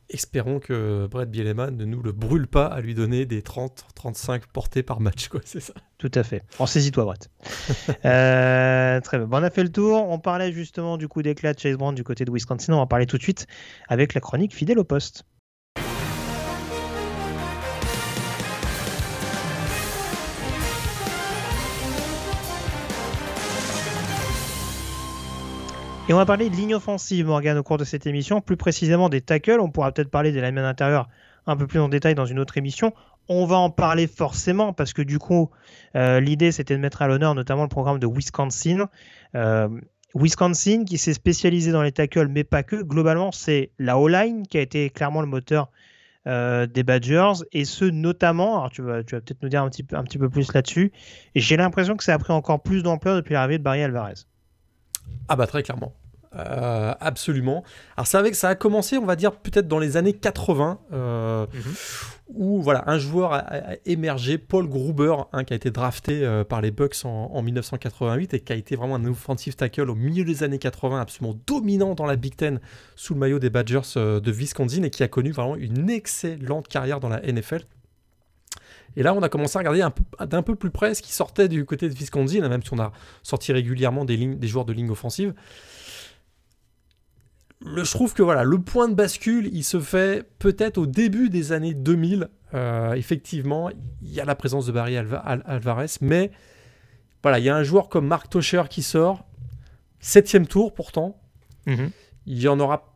espérons 0.09 0.59
que 0.59 1.07
Brett 1.07 1.31
Bielema 1.31 1.71
ne 1.71 1.85
nous 1.85 2.03
le 2.03 2.13
brûle 2.13 2.49
pas 2.49 2.67
à 2.67 2.81
lui 2.81 2.95
donner 2.95 3.25
des 3.25 3.41
30-35 3.41 4.43
portées 4.53 4.83
par 4.83 5.01
match, 5.01 5.29
quoi, 5.29 5.41
c'est 5.45 5.61
ça. 5.61 5.75
Tout 5.99 6.11
à 6.15 6.23
fait. 6.23 6.43
En 6.59 6.67
saisis-toi, 6.67 7.05
Brett. 7.05 7.31
Euh, 8.05 9.01
très 9.01 9.19
bien. 9.19 9.27
Bon, 9.27 9.39
on 9.39 9.43
a 9.43 9.51
fait 9.51 9.63
le 9.63 9.71
tour. 9.71 10.09
On 10.09 10.19
parlait 10.19 10.53
justement 10.53 10.97
du 10.97 11.09
coup 11.09 11.23
d'éclat 11.23 11.55
de 11.55 11.59
Chase 11.59 11.77
Brown 11.77 11.95
du 11.95 12.05
côté 12.05 12.25
de 12.25 12.31
Wisconsin. 12.31 12.73
On 12.75 12.79
va 12.79 12.87
parler 12.87 13.07
tout 13.07 13.17
de 13.17 13.23
suite 13.23 13.47
avec 13.89 14.15
la 14.15 14.21
chronique 14.21 14.55
fidèle 14.55 14.79
au 14.79 14.85
poste. 14.85 15.25
Et 26.09 26.13
on 26.13 26.19
va 26.19 26.25
parler 26.25 26.49
de 26.51 26.55
ligne 26.55 26.77
offensive, 26.77 27.27
Morgan, 27.27 27.59
au 27.59 27.65
cours 27.65 27.79
de 27.79 27.85
cette 27.85 28.07
émission, 28.07 28.41
plus 28.41 28.57
précisément 28.57 29.09
des 29.09 29.21
tackles. 29.21 29.59
On 29.59 29.71
pourra 29.71 29.91
peut-être 29.91 30.09
parler 30.09 30.31
des 30.31 30.41
linemen 30.41 30.65
intérieurs 30.65 31.09
un 31.49 31.57
peu 31.57 31.67
plus 31.67 31.81
en 31.81 31.89
détail 31.89 32.15
dans 32.15 32.27
une 32.27 32.39
autre 32.39 32.59
émission. 32.59 32.93
On 33.29 33.45
va 33.45 33.57
en 33.57 33.71
parler 33.71 34.07
forcément 34.07 34.73
parce 34.73 34.93
que 34.93 35.03
du 35.03 35.19
coup, 35.19 35.51
euh, 35.97 36.21
l'idée 36.21 36.53
c'était 36.53 36.77
de 36.77 36.81
mettre 36.81 37.03
à 37.03 37.09
l'honneur 37.09 37.35
notamment 37.35 37.65
le 37.65 37.69
programme 37.69 37.99
de 37.99 38.07
Wisconsin. 38.07 38.89
Euh, 39.35 39.69
Wisconsin 40.15 40.85
qui 40.85 40.97
s'est 40.97 41.13
spécialisé 41.13 41.73
dans 41.73 41.83
les 41.83 41.91
tackles, 41.91 42.29
mais 42.29 42.45
pas 42.45 42.63
que. 42.63 42.77
Globalement, 42.77 43.33
c'est 43.33 43.73
la 43.81 43.99
O-line 43.99 44.47
qui 44.47 44.59
a 44.59 44.61
été 44.61 44.91
clairement 44.91 45.23
le 45.23 45.27
moteur 45.27 45.73
euh, 46.29 46.67
des 46.67 46.85
Badgers 46.85 47.45
et 47.51 47.65
ce 47.65 47.85
notamment. 47.85 48.59
Alors 48.59 48.71
tu 48.71 48.83
vas, 48.83 49.03
peut-être 49.03 49.43
nous 49.43 49.49
dire 49.49 49.65
un 49.65 49.69
petit 49.71 49.83
peu, 49.83 49.97
un 49.97 50.05
petit 50.05 50.19
peu 50.19 50.31
plus 50.31 50.53
là-dessus. 50.55 50.93
J'ai 51.35 51.57
l'impression 51.57 51.97
que 51.97 52.05
ça 52.05 52.15
a 52.15 52.19
pris 52.19 52.33
encore 52.33 52.63
plus 52.63 52.85
d'ampleur 52.85 53.17
depuis 53.17 53.33
l'arrivée 53.33 53.59
de 53.59 53.65
Barry 53.65 53.83
Alvarez. 53.83 54.15
Ah 55.29 55.37
bah 55.37 55.47
très 55.47 55.63
clairement. 55.63 55.95
Euh, 56.39 56.95
absolument. 57.01 57.65
Alors 57.97 58.07
c'est 58.07 58.35
ça 58.35 58.49
a 58.51 58.55
commencé, 58.55 58.99
on 58.99 59.07
va 59.07 59.17
dire, 59.17 59.33
peut-être 59.33 59.69
dans 59.69 59.79
les 59.79 59.97
années 59.97 60.13
80, 60.13 60.81
euh, 60.93 61.47
où 62.29 62.61
voilà, 62.61 62.85
un 62.87 62.99
joueur 62.99 63.33
a, 63.33 63.45
émergé, 63.87 64.37
Paul 64.39 64.69
Gruber, 64.69 65.15
hein, 65.33 65.45
qui 65.45 65.53
a 65.53 65.57
été 65.57 65.71
drafté 65.71 66.25
euh, 66.25 66.45
par 66.45 66.61
les 66.61 66.71
Bucks 66.71 67.05
en, 67.05 67.43
1988 67.43 68.35
et 68.35 68.41
qui 68.41 68.53
a 68.53 68.57
été 68.57 68.77
vraiment 68.77 68.97
un 68.97 69.05
offensive 69.07 69.57
tackle 69.57 69.89
au 69.91 69.95
milieu 69.95 70.25
des 70.25 70.43
années 70.43 70.59
80, 70.59 71.01
absolument 71.01 71.39
dominant 71.47 71.95
dans 71.95 72.07
la 72.07 72.17
Big 72.17 72.37
Ten 72.37 72.61
sous 72.97 73.15
le 73.15 73.21
maillot 73.21 73.39
des 73.39 73.51
Badgers 73.51 73.95
de 73.97 74.31
Wisconsin 74.31 74.83
et 74.83 74.91
qui 74.91 75.03
a 75.03 75.09
connu 75.09 75.31
vraiment 75.31 75.57
une 75.57 75.89
excellente 75.89 76.69
carrière 76.69 77.01
dans 77.01 77.09
la 77.09 77.21
NFL. 77.21 77.65
Et 78.97 79.03
là, 79.03 79.15
on 79.15 79.23
a 79.23 79.29
commencé 79.29 79.57
à 79.57 79.61
regarder 79.61 79.87
d'un 80.27 80.43
peu, 80.43 80.55
plus 80.55 80.71
près 80.71 80.95
ce 80.95 81.03
qui 81.03 81.13
sortait 81.13 81.49
du 81.49 81.65
côté 81.65 81.89
de 81.89 81.95
Wisconsin, 81.95 82.49
même 82.49 82.63
si 82.63 82.73
on 82.73 82.79
a 82.79 82.93
sorti 83.23 83.53
régulièrement 83.53 84.05
des, 84.05 84.17
lignes, 84.17 84.39
des 84.39 84.49
joueurs 84.49 84.65
de 84.65 84.73
ligne 84.73 84.91
offensive. 84.91 85.35
Le, 87.61 87.85
je 87.85 87.91
trouve 87.91 88.15
que 88.15 88.23
voilà, 88.23 88.45
le 88.45 88.59
point 88.59 88.89
de 88.89 88.95
bascule, 88.95 89.49
il 89.53 89.65
se 89.65 89.81
fait 89.81 90.27
peut-être 90.39 90.79
au 90.79 90.87
début 90.87 91.29
des 91.29 91.53
années 91.53 91.75
2000. 91.75 92.29
Euh, 92.55 92.95
effectivement, 92.95 93.71
il 94.03 94.13
y 94.13 94.21
a 94.21 94.25
la 94.25 94.35
présence 94.35 94.67
de 94.67 94.73
Barry 94.73 94.97
Alvarez, 94.97 95.87
mais 96.01 96.31
voilà, 97.23 97.39
il 97.39 97.45
y 97.45 97.51
a 97.51 97.57
un 97.57 97.65
joueur 97.65 97.89
comme 97.89 98.07
Mark 98.07 98.31
Toscher 98.31 98.63
qui 98.71 98.83
sort, 98.83 99.27
septième 100.01 100.47
tour 100.47 100.73
pourtant. 100.73 101.21
Mhm. 101.67 101.91
Il 102.27 102.41
y 102.41 102.49
en 102.49 102.61
aura 102.61 102.96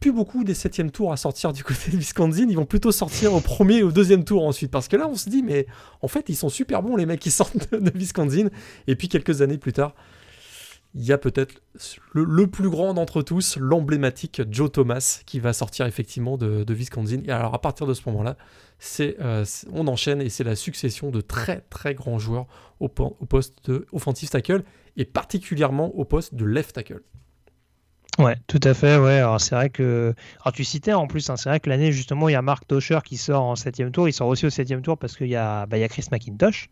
plus 0.00 0.12
beaucoup 0.12 0.44
des 0.44 0.54
septièmes 0.54 0.90
tours 0.90 1.12
à 1.12 1.16
sortir 1.16 1.52
du 1.52 1.64
côté 1.64 1.90
de 1.90 1.96
Wisconsin. 1.96 2.46
Ils 2.48 2.56
vont 2.56 2.66
plutôt 2.66 2.92
sortir 2.92 3.34
au 3.34 3.40
premier 3.40 3.78
et 3.78 3.82
au 3.82 3.92
deuxième 3.92 4.24
tour 4.24 4.46
ensuite. 4.46 4.70
Parce 4.70 4.88
que 4.88 4.96
là, 4.96 5.08
on 5.08 5.16
se 5.16 5.28
dit, 5.28 5.42
mais 5.42 5.66
en 6.02 6.08
fait, 6.08 6.28
ils 6.28 6.36
sont 6.36 6.48
super 6.48 6.82
bons, 6.82 6.96
les 6.96 7.06
mecs 7.06 7.20
qui 7.20 7.30
sortent 7.32 7.72
de, 7.72 7.90
Wisconsin. 7.94 8.48
Et 8.86 8.96
puis, 8.96 9.08
quelques 9.08 9.42
années 9.42 9.58
plus 9.58 9.72
tard, 9.72 9.94
il 10.94 11.04
y 11.04 11.12
a 11.12 11.18
peut-être 11.18 11.60
le, 12.14 12.46
plus 12.46 12.70
grand 12.70 12.94
d'entre 12.94 13.22
tous, 13.22 13.58
l'emblématique 13.58 14.40
Joe 14.50 14.72
Thomas, 14.72 15.20
qui 15.26 15.38
va 15.38 15.52
sortir 15.52 15.86
effectivement 15.86 16.38
de, 16.38 16.72
Wisconsin. 16.72 17.22
Et 17.24 17.30
alors, 17.30 17.54
à 17.54 17.60
partir 17.60 17.86
de 17.86 17.94
ce 17.94 18.02
moment-là, 18.06 18.36
c'est, 18.78 19.16
euh, 19.20 19.44
on 19.72 19.88
enchaîne 19.88 20.22
et 20.22 20.28
c'est 20.28 20.44
la 20.44 20.54
succession 20.54 21.10
de 21.10 21.20
très, 21.20 21.62
très 21.68 21.94
grands 21.94 22.18
joueurs 22.18 22.46
au, 22.78 22.86
au 22.86 23.26
poste 23.26 23.68
de 23.68 23.86
offensive 23.92 24.30
tackle 24.30 24.62
et 24.96 25.04
particulièrement 25.04 25.94
au 25.96 26.04
poste 26.04 26.34
de 26.34 26.44
left 26.44 26.74
tackle. 26.74 27.02
Ouais, 28.18 28.36
tout 28.48 28.60
à 28.64 28.74
fait. 28.74 28.98
Ouais, 28.98 29.18
alors 29.18 29.40
c'est 29.40 29.54
vrai 29.54 29.70
que. 29.70 30.14
Alors 30.42 30.52
tu 30.52 30.64
citais 30.64 30.92
en 30.92 31.06
plus, 31.06 31.30
hein, 31.30 31.36
c'est 31.36 31.48
vrai 31.48 31.60
que 31.60 31.68
l'année 31.68 31.92
justement, 31.92 32.28
il 32.28 32.32
y 32.32 32.34
a 32.36 32.42
Mark 32.42 32.66
Tosher 32.66 32.98
qui 33.04 33.16
sort 33.16 33.44
en 33.44 33.56
septième 33.56 33.92
tour. 33.92 34.08
Il 34.08 34.12
sort 34.12 34.28
aussi 34.28 34.46
au 34.46 34.50
septième 34.50 34.82
tour 34.82 34.98
parce 34.98 35.16
qu'il 35.16 35.28
y, 35.28 35.36
a... 35.36 35.66
Bah, 35.66 35.78
y 35.78 35.84
a 35.84 35.88
Chris 35.88 36.06
McIntosh, 36.10 36.68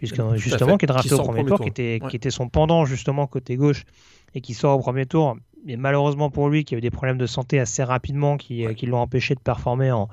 justement, 0.00 0.76
qui 0.76 0.84
est 0.84 0.86
drafté 0.86 1.14
au 1.14 1.22
premier 1.22 1.44
tour, 1.44 1.60
Qui, 1.60 1.68
était, 1.68 2.00
qui 2.08 2.16
était 2.16 2.30
son 2.30 2.48
pendant 2.48 2.84
justement 2.84 3.26
côté 3.26 3.56
gauche 3.56 3.84
et 4.34 4.40
qui 4.40 4.52
sort 4.52 4.78
au 4.78 4.80
premier 4.80 5.06
tour. 5.06 5.36
Mais 5.64 5.76
malheureusement 5.76 6.30
pour 6.30 6.50
lui, 6.50 6.64
qui 6.64 6.74
a 6.74 6.78
eu 6.78 6.82
des 6.82 6.90
problèmes 6.90 7.16
de 7.16 7.26
santé 7.26 7.58
assez 7.58 7.82
rapidement 7.82 8.36
qui, 8.36 8.66
qui 8.74 8.84
l'ont 8.84 8.98
empêché 8.98 9.34
de 9.34 9.40
performer 9.40 9.90
en, 9.90 10.10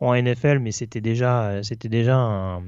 en 0.00 0.14
NFL, 0.14 0.60
mais 0.60 0.72
c'était 0.72 1.02
déjà, 1.02 1.62
c'était 1.62 1.90
déjà 1.90 2.16
un, 2.16 2.62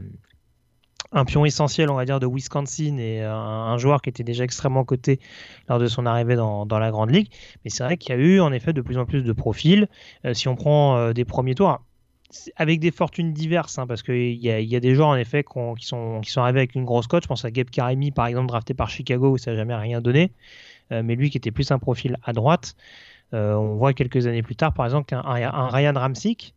un 1.13 1.25
pion 1.25 1.45
essentiel, 1.45 1.91
on 1.91 1.95
va 1.95 2.05
dire, 2.05 2.21
de 2.21 2.27
Wisconsin 2.27 2.99
et 2.99 3.23
un, 3.23 3.77
joueur 3.79 4.03
qui 4.03 4.11
était 4.11 4.25
déjà 4.25 4.45
extrêmement 4.45 4.85
coté 4.85 5.21
lors 5.69 5.79
de 5.79 5.87
son 5.87 6.07
arrivée 6.07 6.37
dans, 6.37 6.67
la 6.67 6.91
Grande 6.91 7.11
Ligue. 7.11 7.31
Mais 7.65 7.71
c'est 7.71 7.85
vrai 7.85 7.97
qu'il 7.97 8.15
y 8.15 8.19
a 8.19 8.21
eu 8.21 8.41
en 8.41 8.53
effet 8.53 8.73
de 8.73 8.83
plus 8.83 8.99
en 8.99 9.07
plus 9.07 9.23
de 9.23 9.33
profils. 9.33 9.89
Euh, 10.25 10.35
si 10.35 10.49
on 10.49 10.57
prend 10.57 10.97
euh, 10.97 11.13
des 11.13 11.25
premiers 11.25 11.55
tours, 11.55 11.81
avec 12.57 12.81
des 12.81 12.91
fortunes 12.91 13.33
diverses, 13.33 13.79
hein, 13.79 13.87
parce 13.87 14.03
qu'il 14.03 14.33
y, 14.35 14.49
y, 14.49 14.77
a 14.77 14.81
des 14.81 14.95
joueurs 14.95 15.09
en 15.09 15.17
effet 15.17 15.43
qui, 15.45 15.87
sont, 15.87 16.21
arrivés 16.37 16.61
avec 16.61 16.75
une 16.75 16.85
grosse 16.85 17.07
cote. 17.07 17.23
Je 17.23 17.29
pense 17.29 17.45
à 17.45 17.51
Gabe 17.51 17.71
Karimi, 17.71 18.11
par 18.11 18.27
exemple, 18.27 18.49
drafté 18.49 18.75
par 18.75 18.91
Chicago, 18.91 19.31
où 19.31 19.39
ça 19.39 19.53
n'a 19.53 19.57
jamais 19.57 19.75
rien 19.75 20.03
donné. 20.03 20.33
Euh, 20.93 21.03
mais 21.03 21.15
lui 21.15 21.31
qui 21.31 21.39
était 21.39 21.51
plus 21.51 21.71
un 21.71 21.79
profil 21.79 22.19
à 22.23 22.35
droite. 22.35 22.75
on 23.33 23.77
voit 23.77 23.95
quelques 23.95 24.27
années 24.27 24.43
plus 24.43 24.57
tard, 24.57 24.75
par 24.75 24.85
exemple, 24.85 25.07
qu'un 25.07 25.23
un 25.25 25.69
Ryan 25.69 25.95
Ramsick, 25.95 26.55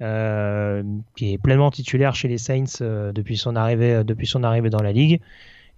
euh, 0.00 0.84
qui 1.16 1.32
est 1.32 1.38
pleinement 1.38 1.72
titulaire 1.72 2.14
chez 2.14 2.28
les 2.28 2.38
Saints 2.38 2.80
euh, 2.82 3.10
depuis, 3.10 3.36
son 3.36 3.56
arrivée, 3.56 3.94
euh, 3.94 4.04
depuis 4.04 4.28
son 4.28 4.44
arrivée 4.44 4.70
dans 4.70 4.82
la 4.82 4.92
ligue, 4.92 5.20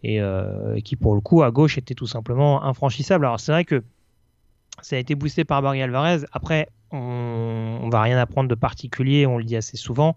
et 0.03 0.21
qui 0.83 0.97
pour 0.97 1.15
le 1.15 1.21
coup 1.21 1.43
à 1.43 1.51
gauche 1.51 1.77
était 1.77 1.95
tout 1.95 2.07
simplement 2.07 2.65
infranchissable. 2.65 3.27
Alors 3.27 3.39
c'est 3.39 3.53
vrai 3.53 3.67
que 3.67 3.83
ça 4.81 4.97
a 4.97 4.99
été 4.99 5.15
boosté 5.15 5.45
par 5.45 5.61
Barry 5.61 5.83
Alvarez. 5.83 6.25
Après, 6.33 6.69
on, 6.91 7.81
on 7.83 7.89
va 7.91 8.01
rien 8.01 8.19
apprendre 8.19 8.49
de 8.49 8.55
particulier, 8.55 9.27
on 9.27 9.37
le 9.37 9.45
dit 9.45 9.57
assez 9.57 9.77
souvent. 9.77 10.17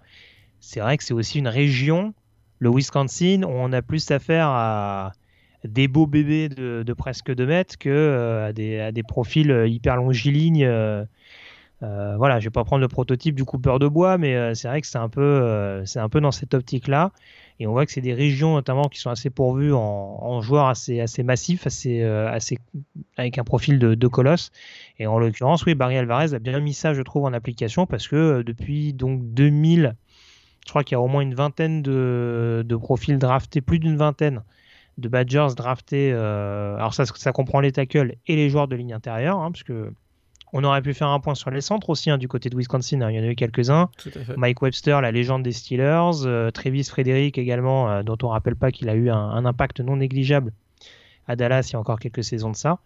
C'est 0.62 0.80
vrai 0.80 0.98
que 0.98 1.04
c'est 1.04 1.14
aussi 1.14 1.40
une 1.40 1.50
région, 1.50 2.14
le 2.60 2.70
Wisconsin, 2.70 3.44
où 3.44 3.52
on 3.52 3.74
a 3.74 3.82
plus 3.82 4.10
affaire 4.12 4.48
à 4.48 5.12
des 5.66 5.90
beaux 5.90 6.08
bébés 6.08 6.48
de, 6.48 6.94
presque 6.94 7.34
2 7.34 7.46
mètres 7.46 7.78
que 7.78 8.48
à, 8.48 8.54
des, 8.54 9.04
profils 9.04 9.66
hyper 9.68 9.98
longilignes 9.98 10.66
voilà, 12.18 12.40
je 12.40 12.46
vais 12.46 12.52
pas 12.52 12.64
prendre 12.64 12.82
le 12.82 12.88
prototype 12.88 13.36
du 13.36 13.46
coupeur 13.46 13.80
de 13.80 13.88
bois, 13.88 14.18
mais 14.18 14.36
euh, 14.36 14.54
c'est 14.54 14.68
vrai 14.68 14.82
que 14.82 14.88
c'est 14.88 14.98
un 14.98 15.10
peu, 15.10 15.22
euh, 15.22 15.84
un 15.96 16.10
peu 16.10 16.22
dans 16.22 16.32
cette 16.32 16.54
optique-là. 16.54 17.12
Et 17.60 17.68
on 17.68 17.72
voit 17.72 17.86
que 17.86 17.92
c'est 17.92 18.02
des 18.02 18.14
régions 18.14 18.54
notamment 18.54 18.90
qui 18.90 19.00
sont 19.00 19.10
assez 19.10 19.30
pourvues 19.30 19.74
en, 19.74 20.42
joueurs 20.42 20.68
assez, 20.68 21.00
assez 21.00 21.24
massifs, 21.24 21.68
assez, 21.68 22.02
assez, 22.02 22.58
avec 23.16 23.38
un 23.38 23.44
profil 23.44 23.78
de, 23.78 24.08
colosse. 24.08 24.52
Et 24.98 25.06
en 25.06 25.20
l'occurrence, 25.20 25.64
oui, 25.66 25.76
Barry 25.76 25.98
Alvarez 25.98 26.34
a 26.34 26.40
bien 26.40 26.60
mis 26.60 26.74
ça, 26.74 26.96
je 26.96 27.02
trouve, 27.04 27.26
en 27.26 27.34
application 27.34 27.86
parce 27.86 28.08
que 28.08 28.42
depuis 28.42 28.94
donc 28.94 29.22
2000, 29.34 29.96
je 30.66 30.70
crois 30.70 30.84
qu'il 30.84 30.96
y 30.96 30.98
a 30.98 31.02
au 31.02 31.08
moins 31.08 31.22
une 31.22 31.36
vingtaine 31.36 31.84
de, 31.84 32.76
profils 32.82 33.20
draftés, 33.20 33.62
plus 33.62 33.78
d'une 33.78 33.98
vingtaine 33.98 34.42
de 34.98 35.08
Badgers 35.08 35.50
draftés. 35.56 36.12
alors 36.12 36.96
ça, 36.96 37.06
ça 37.06 37.32
comprend 37.32 37.60
les 37.60 37.72
tackles 37.72 38.16
et 38.26 38.36
les 38.36 38.50
joueurs 38.50 38.68
de 38.68 38.76
ligne 38.76 38.94
intérieure, 38.94 39.38
hein, 39.38 39.52
parce 39.52 39.64
que 39.64 39.94
on 40.54 40.64
aurait 40.64 40.84
pu 40.84 40.94
faire 40.94 41.10
un 41.10 41.20
point 41.20 41.34
sur 41.34 41.50
les 41.50 41.62
centres 41.62 41.90
aussi 41.90 42.12
hein, 42.12 42.20
du 42.20 42.28
côté 42.28 42.50
de 42.50 42.56
Wisconsin. 42.56 43.02
Hein. 43.02 43.10
il 43.10 43.18
y 43.18 43.20
en 43.20 43.24
a 43.24 43.28
eu 43.28 43.36
quelques-uns. 43.36 43.90
Mike 44.38 44.62
Webster, 44.62 45.02
la 45.02 45.12
légende 45.12 45.42
des 45.42 45.52
Steelers. 45.52 46.26
Euh, 46.26 46.52
Travis 46.52 46.84
Frederick 46.84 47.38
également, 47.40 47.90
euh, 47.90 48.04
dont 48.04 48.18
on 48.22 48.28
ne 48.28 48.32
rappelle 48.32 48.56
pas 48.56 48.72
qu'il 48.72 48.88
a 48.88 48.94
eu 48.94 49.10
un, 49.10 49.46
impact 49.46 49.82
non 49.82 49.98
négligeable 49.98 50.54
à 51.28 51.36
Dallas 51.36 51.68
il 51.70 51.74
y 51.74 51.76
a 51.76 51.80
encore 51.80 52.00
quelques 52.00 52.24
saisons 52.24 52.52
de 52.52 52.56
ça. 52.56 52.80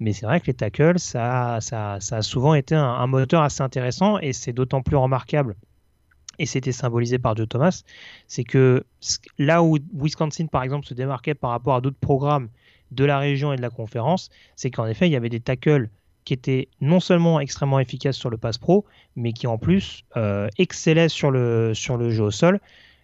Mais 0.00 0.12
c'est 0.12 0.26
vrai 0.26 0.40
que 0.40 0.46
les 0.46 0.54
tackles, 0.54 0.98
ça, 0.98 1.58
ça, 1.60 1.98
a 2.10 2.22
souvent 2.22 2.54
été 2.54 2.74
un, 2.74 3.06
moteur 3.06 3.42
assez 3.42 3.62
intéressant 3.62 4.18
et 4.18 4.32
c'est 4.32 4.52
d'autant 4.52 4.82
plus 4.82 4.96
remarquable. 4.96 5.56
Et 6.38 6.46
c'était 6.46 6.72
symbolisé 6.72 7.18
par 7.18 7.36
Joe 7.36 7.48
Thomas, 7.48 7.84
c'est 8.26 8.42
que 8.42 8.84
là 9.38 9.62
où 9.62 9.78
Wisconsin, 9.94 10.46
par 10.46 10.64
exemple, 10.64 10.84
se 10.84 10.92
démarquait 10.92 11.34
par 11.34 11.50
rapport 11.50 11.76
à 11.76 11.80
d'autres 11.80 11.98
programmes 12.00 12.48
de 12.90 13.04
la 13.04 13.18
région 13.20 13.52
et 13.52 13.56
de 13.56 13.62
la 13.62 13.70
conférence, 13.70 14.30
c'est 14.56 14.70
qu'en 14.70 14.86
effet, 14.86 15.06
il 15.06 15.12
y 15.12 15.16
avait 15.16 15.28
des 15.28 15.38
tackles 15.38 15.88
qui 16.24 16.32
était 16.32 16.68
non 16.80 17.00
seulement 17.00 17.40
extrêmement 17.40 17.80
efficace 17.80 18.16
sur 18.16 18.30
le 18.30 18.36
pass 18.36 18.58
pro, 18.58 18.84
mais 19.16 19.32
qui 19.32 19.46
en 19.46 19.58
plus 19.58 20.04
euh, 20.16 20.48
excellait 20.58 21.08
sur 21.08 21.30
le, 21.30 21.72
jeu 21.74 22.22
au 22.22 22.30
sol. 22.30 22.60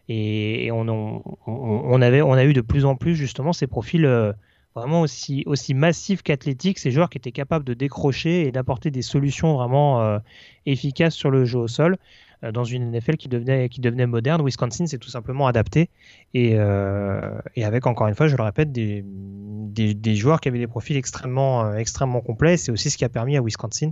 Et, 0.09 0.70
on, 0.72 1.22
on, 1.47 2.02
avait, 2.02 2.20
a 2.20 2.44
eu 2.44 2.52
de 2.52 2.60
plus 2.60 2.84
en 2.84 2.97
plus 2.97 3.14
justement 3.14 3.52
ces 3.52 3.68
profils 3.68 4.05
euh, 4.05 4.32
vraiment 4.74 5.02
aussi, 5.02 5.44
aussi 5.47 5.74
massifs 5.74 6.22
qu'athlétiques, 6.22 6.78
ces 6.78 6.90
joueurs 6.90 7.10
qui 7.10 7.18
étaient 7.18 7.30
capables 7.32 7.64
de 7.64 7.74
décrocher 7.74 8.47
et 8.47 8.52
d'apporter 8.52 8.90
des 8.90 9.02
solutions 9.02 9.55
vraiment 9.55 10.02
euh, 10.02 10.18
efficaces 10.66 11.14
sur 11.14 11.30
le 11.30 11.44
jeu 11.44 11.59
au 11.59 11.68
sol 11.68 11.97
dans 12.43 12.65
une 12.65 12.91
NFL 12.91 13.17
qui 13.17 13.29
devenait, 13.29 13.69
qui 13.69 13.81
devenait 13.81 14.07
moderne. 14.07 14.45
Wisconsin 14.45 14.87
s'est 14.87 14.99
tout 14.99 15.11
simplement 15.11 15.47
adapté 15.47 15.91
et, 16.35 16.53
et, 16.53 17.65
avec, 17.65 17.87
encore 17.87 18.09
une 18.09 18.15
fois, 18.15 18.29
je 18.29 18.37
le 18.37 18.43
répète, 18.43 18.73
des, 18.73 19.05
des, 19.05 20.15
joueurs 20.15 20.41
qui 20.41 20.49
avaient 20.49 20.59
des 20.59 20.67
profils 20.67 20.97
extrêmement, 20.97 21.75
extrêmement 21.75 22.21
complets. 22.21 22.57
C'est 22.57 22.73
aussi 22.73 22.91
ce 22.91 22.97
qui 22.97 23.05
a 23.05 23.09
permis 23.09 23.37
à 23.37 23.43
Wisconsin 23.43 23.91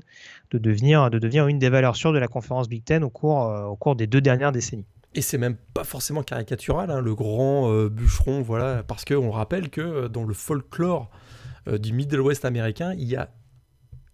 de 0.50 0.58
devenir, 0.58 1.10
de 1.10 1.18
devenir 1.18 1.46
une 1.46 1.58
des 1.58 1.68
valeurs 1.68 1.96
sûres 1.96 2.12
de 2.12 2.18
la 2.18 2.28
conférence 2.28 2.68
Big 2.68 2.84
Ten 2.84 3.04
au 3.04 3.10
cours, 3.10 3.52
au 3.68 3.76
cours 3.76 3.96
des 3.96 4.06
deux 4.06 4.20
dernières 4.20 4.52
décennies. 4.52 4.86
Et 5.14 5.22
c'est 5.22 5.38
même 5.38 5.56
pas 5.74 5.84
forcément 5.84 6.22
caricatural, 6.22 6.90
hein, 6.90 7.00
le 7.00 7.14
grand 7.14 7.86
bûcheron, 7.88 8.42
voilà, 8.42 8.82
parce 8.86 9.04
qu'on 9.04 9.30
rappelle 9.30 9.68
que 9.68 10.08
dans 10.08 10.24
le 10.24 10.34
folklore 10.34 11.10
du 11.66 11.92
Middle 11.92 12.20
West 12.20 12.44
américain, 12.44 12.94
il 12.96 13.08
y 13.08 13.16
a 13.16 13.28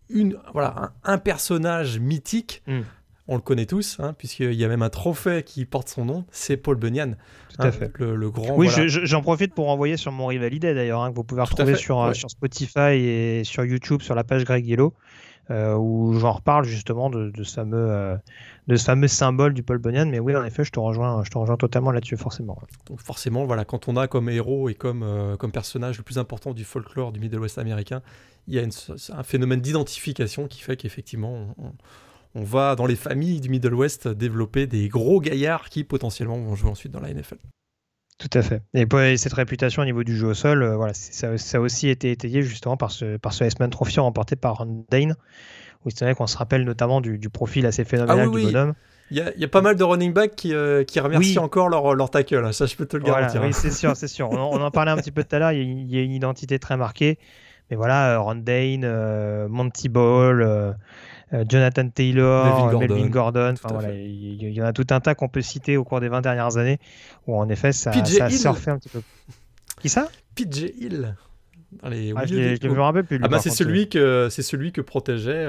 une, 0.09 0.36
voilà, 0.52 0.93
un, 1.02 1.19
personnage 1.19 1.98
mythique. 1.98 2.62
Hmm. 2.66 2.82
On 3.26 3.36
le 3.36 3.40
connaît 3.40 3.64
tous, 3.64 3.98
hein, 4.01 4.12
puisqu'il 4.12 4.52
y 4.52 4.64
a 4.64 4.68
même 4.68 4.82
un 4.82 4.90
trophée 4.90 5.42
qui 5.44 5.64
porte 5.64 5.88
son 5.88 6.05
nom, 6.05 6.26
c'est 6.30 6.59
Paul 6.59 6.76
Bunyan. 6.76 7.14
Tout 7.48 7.62
à 7.62 7.66
hein, 7.66 7.72
fait. 7.72 7.90
Le, 7.98 8.30
grand. 8.30 8.55
Oui, 8.55 8.68
j'en 8.68 9.22
profite 9.22 9.55
pour 9.55 9.70
envoyer 9.70 9.96
sur 9.96 10.12
mon 10.12 10.26
Rivalidé 10.26 10.74
d'ailleurs, 10.74 11.02
hein, 11.02 11.10
que 11.10 11.16
vous 11.16 11.24
pouvez 11.24 11.40
retrouver 11.40 11.74
sur, 11.74 12.02
euh, 12.02 12.12
sur 12.12 12.28
Spotify 12.28 12.92
et 12.92 13.42
sur 13.44 13.64
YouTube 13.64 14.02
sur 14.02 14.14
la 14.14 14.24
page 14.24 14.44
Greg 14.44 14.66
Yellow, 14.66 14.92
euh, 15.51 15.74
où 15.74 16.18
j'en 16.18 16.32
reparle 16.32 16.66
justement 16.66 17.09
de, 17.09 17.32
ce 17.42 17.55
fameux, 17.55 17.90
euh, 17.90 18.14
de 18.66 18.76
ce 18.76 18.84
fameux 18.84 19.09
symbole 19.09 19.55
du 19.55 19.62
Paul 19.62 19.78
Bunyan. 19.78 20.05
Mais 20.05 20.18
oui, 20.18 20.36
en 20.36 20.44
effet, 20.44 20.62
je 20.62 20.72
te 20.72 20.78
rejoins, 20.78 21.24
je 21.24 21.30
te 21.30 21.38
rejoins 21.38 21.56
totalement 21.56 21.92
là-dessus, 21.92 22.18
forcément. 22.18 22.60
Donc 22.90 23.01
forcément, 23.01 23.46
voilà, 23.46 23.64
quand 23.64 23.88
on 23.88 23.96
a 23.96 24.06
comme 24.06 24.28
héros 24.28 24.68
et 24.68 24.74
comme, 24.74 25.36
comme 25.38 25.51
personnage 25.51 25.96
le 25.96 26.02
plus 26.02 26.18
important 26.18 26.52
du 26.52 26.64
folklore 26.64 27.10
du 27.10 27.20
Middle 27.20 27.38
West 27.38 27.56
américain, 27.56 28.02
il 28.48 28.55
y 28.55 28.59
a 28.59 28.62
un 29.16 29.22
phénomène 29.22 29.62
d'identification 29.62 30.46
qui 30.46 30.60
fait 30.60 30.76
qu'effectivement, 30.76 31.55
on, 31.56 31.72
va 32.43 32.74
dans 32.74 32.86
les 32.86 32.97
familles 32.97 33.40
du 33.40 33.48
Middle 33.48 33.74
West 33.74 34.09
développer 34.09 34.66
des 34.66 34.89
gros 34.89 35.20
gaillards 35.20 35.69
qui 35.69 35.85
potentiellement 35.85 36.39
vont 36.39 36.55
jouer 36.55 36.70
ensuite 36.70 36.93
dans 36.93 37.01
la 37.01 37.12
NFL. 37.12 37.39
Tout 38.19 38.39
à 38.39 38.43
fait. 38.43 38.62
Et, 38.74 39.16
cette 39.16 39.32
réputation 39.32 39.82
au 39.82 39.85
niveau 39.85 40.05
du 40.05 40.16
jeu 40.16 40.28
au 40.28 40.35
sol, 40.35 40.62
euh, 40.62 40.77
voilà, 40.77 40.94
ça, 40.94 41.28
a 41.28 41.61
aussi 41.61 41.89
été 41.89 42.11
étayé 42.11 42.43
justement 42.43 42.77
par 42.77 42.90
ce, 42.90 43.16
par 43.16 43.32
ce 43.32 43.44
S-Man 43.44 43.70
Trophy 43.70 43.98
remporté 44.01 44.36
par 44.36 44.59
Ron 44.59 44.85
Dane, 44.90 45.16
où 45.85 45.90
c'est 45.90 46.05
vrai 46.05 46.15
qu'on 46.15 46.27
se 46.27 46.36
rappelle 46.36 46.65
notamment 46.65 47.01
du, 47.01 47.19
profil 47.28 47.66
assez 47.66 47.85
phénoménal 47.85 48.28
ah 48.32 48.36
du 48.36 48.44
bonhomme. 48.44 48.74
Il 49.11 49.19
y, 49.19 49.44
a, 49.44 49.48
pas 49.48 49.61
mal 49.61 49.77
de 49.77 49.85
running 49.85 50.12
backs 50.12 50.35
qui, 50.35 50.55
euh, 50.55 50.82
qui 50.82 50.98
remercient 50.98 51.39
encore 51.39 51.69
leur, 51.69 51.94
leur 51.94 52.11
tackle, 52.11 52.55
ça 52.55 52.65
je 52.65 52.74
peux 52.74 52.86
te 52.86 52.97
le 52.97 53.05
garantir. 53.05 53.43
oui, 53.43 53.52
c'est 53.52 53.70
sûr, 53.70 53.94
c'est 53.97 54.09
sûr. 54.09 54.31
On, 54.31 54.61
en 54.61 54.70
parlait 54.70 54.93
un 54.93 54.97
petit 54.97 55.12
peu 55.12 55.23
tout 55.23 55.36
à 55.36 55.39
l'heure, 55.39 55.52
il, 55.52 55.90
y 55.93 55.98
a 55.98 56.02
une 56.02 56.12
identité 56.12 56.59
très 56.59 56.77
marquée. 56.77 57.19
Mais 57.70 57.77
voilà, 57.77 58.15
euh, 58.15 58.20
Ron 58.20 58.36
Dane, 58.36 58.85
euh, 58.85 59.47
Monty 59.48 59.89
Ball, 59.89 60.77
Jonathan 61.48 61.89
Taylor, 61.89 62.78
Melvin 62.78 63.09
Gordon, 63.09 63.55
il 63.93 64.52
y, 64.52 64.62
en 64.62 64.66
a 64.66 64.73
tout 64.73 64.86
un 64.90 65.01
tas 65.01 65.15
qu'on 65.15 65.28
peut 65.28 65.43
citer 65.43 65.77
au 65.77 65.85
cours 65.85 66.01
des 66.01 66.09
20 66.09 66.20
dernières 66.20 66.56
années 66.56 66.78
où 67.27 67.36
en 67.36 67.48
effet 67.48 67.73
ça, 67.73 67.93
ça 67.93 68.24
a 68.27 68.31
surfé 68.31 68.70
un 68.70 68.78
petit 68.78 68.89
peu. 68.89 69.02
Qui 69.81 69.89
ça? 69.89 70.09
PJ 70.35 70.73
Hill. 70.78 71.16
Allez, 71.82 72.12
ah, 72.15 72.24
je 72.24 72.69
me 72.69 72.81
rappelle 72.81 73.05
plus. 73.05 73.19
Ah 73.23 73.28
bah 73.28 73.40
c'est 73.40 73.51
celui 73.51 73.89
que 73.89 74.28
c'est 74.31 74.43
celui 74.43 74.73
que 74.73 74.81
protégeait 74.81 75.47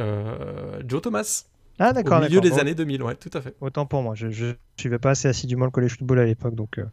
Joe 0.87 1.01
Thomas. 1.01 1.45
Ah 1.77 1.91
d'accord. 1.91 2.19
Au 2.19 2.23
milieu 2.23 2.39
des 2.39 2.57
années 2.57 2.73
2000, 2.73 3.03
ouais, 3.03 3.15
tout 3.15 3.29
à 3.33 3.41
fait. 3.41 3.53
Autant 3.59 3.85
pour 3.85 4.01
moi, 4.01 4.15
je 4.15 4.27
ne 4.27 4.53
suivais 4.77 4.97
pas 4.97 5.11
assez 5.11 5.27
assidûment 5.27 5.65
le 5.65 5.71
collège 5.71 5.97
football 5.97 6.19
à 6.19 6.25
l'époque, 6.25 6.55
donc 6.55 6.77
euh, 6.77 6.85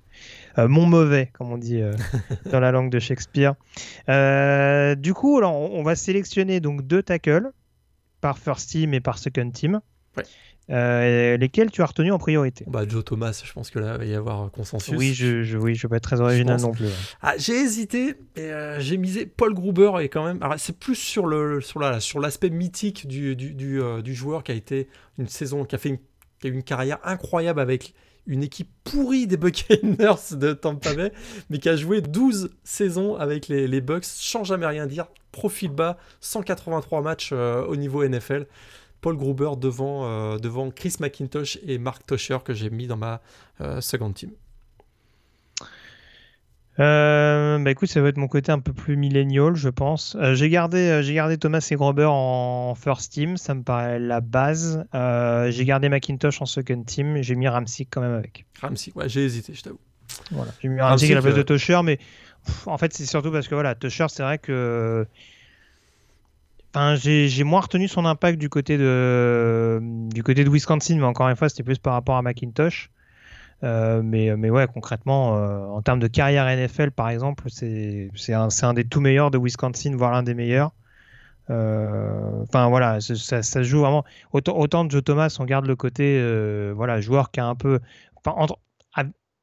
euh, 0.58 0.66
mon 0.66 0.86
mauvais, 0.86 1.30
comme 1.34 1.52
on 1.52 1.58
dit 1.58 1.80
euh, 1.80 1.92
dans 2.50 2.58
la 2.58 2.72
langue 2.72 2.90
de 2.90 2.98
Shakespeare. 2.98 3.54
du 4.96 5.14
coup, 5.14 5.38
alors, 5.38 5.54
on 5.54 5.82
va 5.84 5.94
sélectionner 5.94 6.58
donc 6.60 6.82
deux 6.82 7.02
tackles 7.02 7.52
par 8.22 8.38
first 8.38 8.70
team 8.70 8.94
et 8.94 9.00
par 9.00 9.18
second 9.18 9.50
team. 9.50 9.82
Ouais. 10.16 10.24
Euh, 10.70 11.36
lesquels 11.36 11.70
tu 11.70 11.82
as 11.82 11.86
retenu 11.86 12.12
en 12.12 12.18
priorité? 12.18 12.64
Bah, 12.68 12.84
Joe 12.88 13.04
Thomas, 13.04 13.42
je 13.44 13.52
pense 13.52 13.70
que 13.70 13.80
là, 13.80 13.94
il 13.94 13.98
va 13.98 14.04
y 14.04 14.14
avoir 14.14 14.50
consensus. 14.52 14.94
Oui, 14.96 15.12
je, 15.12 15.42
je, 15.42 15.58
oui, 15.58 15.74
je 15.74 15.82
vais 15.82 15.90
pas 15.90 15.96
être 15.96 16.04
très 16.04 16.20
original 16.20 16.60
non 16.60 16.70
plus. 16.70 16.86
Ah, 17.20 17.34
j'ai 17.36 17.54
hésité, 17.54 18.14
euh, 18.38 18.78
j'ai 18.78 18.96
misé 18.96 19.26
Paul 19.26 19.54
Gruber 19.54 19.92
et 20.00 20.08
quand 20.08 20.24
même. 20.24 20.40
C'est 20.58 20.78
plus 20.78 20.94
sur 20.94 21.26
le 21.26 21.60
sur 21.60 21.80
la, 21.80 21.98
sur 21.98 22.20
l'aspect 22.20 22.48
mythique 22.48 23.08
du, 23.08 23.34
du, 23.34 23.54
du, 23.54 23.82
euh, 23.82 24.02
du, 24.02 24.14
joueur 24.14 24.44
qui 24.44 24.52
a 24.52 24.54
été 24.54 24.88
une 25.18 25.26
saison, 25.28 25.64
qui 25.64 25.74
a 25.74 25.78
fait 25.78 25.90
une, 25.90 25.98
qui 26.40 26.46
a 26.46 26.50
une 26.50 26.62
carrière 26.62 26.98
incroyable 27.02 27.60
avec 27.60 27.92
une 28.26 28.42
équipe 28.42 28.70
pourrie 28.84 29.26
des 29.26 29.36
Buccaneers 29.36 30.36
de 30.36 30.52
Tampa 30.52 30.94
Bay, 30.94 31.12
mais 31.50 31.58
qui 31.58 31.68
a 31.68 31.76
joué 31.76 32.00
12 32.00 32.50
saisons 32.64 33.16
avec 33.16 33.48
les, 33.48 33.80
Bucks, 33.80 34.04
sans 34.04 34.44
jamais 34.44 34.66
rien 34.66 34.86
dire, 34.86 35.06
profil 35.32 35.70
bas, 35.70 35.98
183 36.20 37.02
matchs 37.02 37.32
au 37.32 37.76
niveau 37.76 38.06
NFL. 38.06 38.46
Paul 39.02 39.16
Gruber 39.16 39.50
devant, 39.58 40.06
euh, 40.06 40.38
devant 40.38 40.70
Chris 40.70 40.94
McIntosh 41.00 41.58
et 41.66 41.76
Mark 41.76 42.06
Tosher 42.06 42.38
que 42.42 42.54
j'ai 42.54 42.70
mis 42.70 42.86
dans 42.86 42.96
ma 42.96 43.20
euh, 43.60 43.82
seconde 43.82 44.14
team. 44.14 44.30
Euh, 46.78 47.58
bah 47.58 47.70
écoute, 47.70 47.88
ça 47.90 48.00
va 48.00 48.08
être 48.08 48.16
mon 48.16 48.28
côté 48.28 48.50
un 48.50 48.58
peu 48.58 48.72
plus 48.72 48.96
millénial, 48.96 49.54
je 49.54 49.68
pense. 49.68 50.16
j'ai 50.32 50.48
gardé, 50.48 51.00
j'ai 51.02 51.14
gardé 51.14 51.36
Thomas 51.36 51.66
et 51.70 51.74
Gruber 51.74 52.08
en 52.08 52.74
first 52.74 53.12
team, 53.12 53.36
ça 53.36 53.54
me 53.54 53.62
paraît 53.62 53.98
la 53.98 54.20
base. 54.20 54.84
j'ai 54.94 55.64
gardé 55.64 55.88
McIntosh 55.88 56.40
en 56.40 56.46
second 56.46 56.82
team, 56.82 57.22
j'ai 57.22 57.34
mis 57.34 57.48
Ramsey 57.48 57.86
quand 57.90 58.00
même 58.00 58.14
avec. 58.14 58.46
Ramsey, 58.60 58.92
ouais, 58.94 59.08
j'ai 59.08 59.24
hésité, 59.24 59.54
je 59.54 59.62
t'avoue. 59.62 59.80
Voilà, 60.30 60.52
j'ai 60.62 60.68
mis 60.68 60.80
Ramsey, 60.80 61.12
à 61.12 61.14
la 61.16 61.22
place 61.22 61.34
de 61.34 61.42
Tosher, 61.42 61.80
mais 61.84 61.98
en 62.66 62.78
fait, 62.78 62.92
c'est 62.92 63.06
surtout 63.06 63.30
parce 63.30 63.48
que 63.48 63.54
voilà, 63.54 63.74
Tosher, 63.74 64.06
c'est 64.08 64.22
vrai 64.22 64.38
que 64.38 65.06
j'ai 66.94 67.44
moins 67.44 67.60
retenu 67.60 67.88
son 67.88 68.04
impact 68.04 68.38
du 68.38 68.48
côté 68.48 68.78
de, 68.78 69.80
du 70.12 70.22
côté 70.22 70.44
de 70.44 70.50
Wisconsin, 70.50 70.96
mais 70.96 71.04
encore 71.04 71.28
une 71.28 71.36
fois, 71.36 71.48
c'était 71.48 71.62
plus 71.62 71.78
par 71.78 71.94
rapport 71.94 72.16
à 72.16 72.22
Macintosh. 72.22 72.90
Euh, 73.64 74.02
mais, 74.02 74.36
mais 74.36 74.50
ouais, 74.50 74.66
concrètement, 74.66 75.36
euh, 75.36 75.64
en 75.66 75.82
termes 75.82 76.00
de 76.00 76.08
carrière 76.08 76.46
NFL, 76.46 76.90
par 76.90 77.08
exemple, 77.10 77.44
c'est 77.48 78.10
un, 78.32 78.48
un, 78.62 78.74
des 78.74 78.84
tout 78.84 79.00
meilleurs 79.00 79.30
de 79.30 79.38
Wisconsin, 79.38 79.94
voire 79.96 80.12
l'un 80.12 80.22
des 80.22 80.34
meilleurs. 80.34 80.72
Euh, 81.50 82.42
enfin 82.42 82.68
voilà, 82.68 83.00
ça, 83.00 83.42
se 83.42 83.62
joue 83.62 83.80
vraiment. 83.80 84.04
Autant, 84.32 84.56
autant 84.56 84.84
de 84.84 84.90
Joe 84.90 85.04
Thomas, 85.04 85.36
on 85.38 85.44
garde 85.44 85.66
le 85.66 85.76
côté 85.76 86.20
voilà, 86.74 87.00
joueur 87.00 87.30
qui 87.30 87.40
a 87.40 87.46
un 87.46 87.54
peu. 87.54 87.78
Entre, 88.26 88.58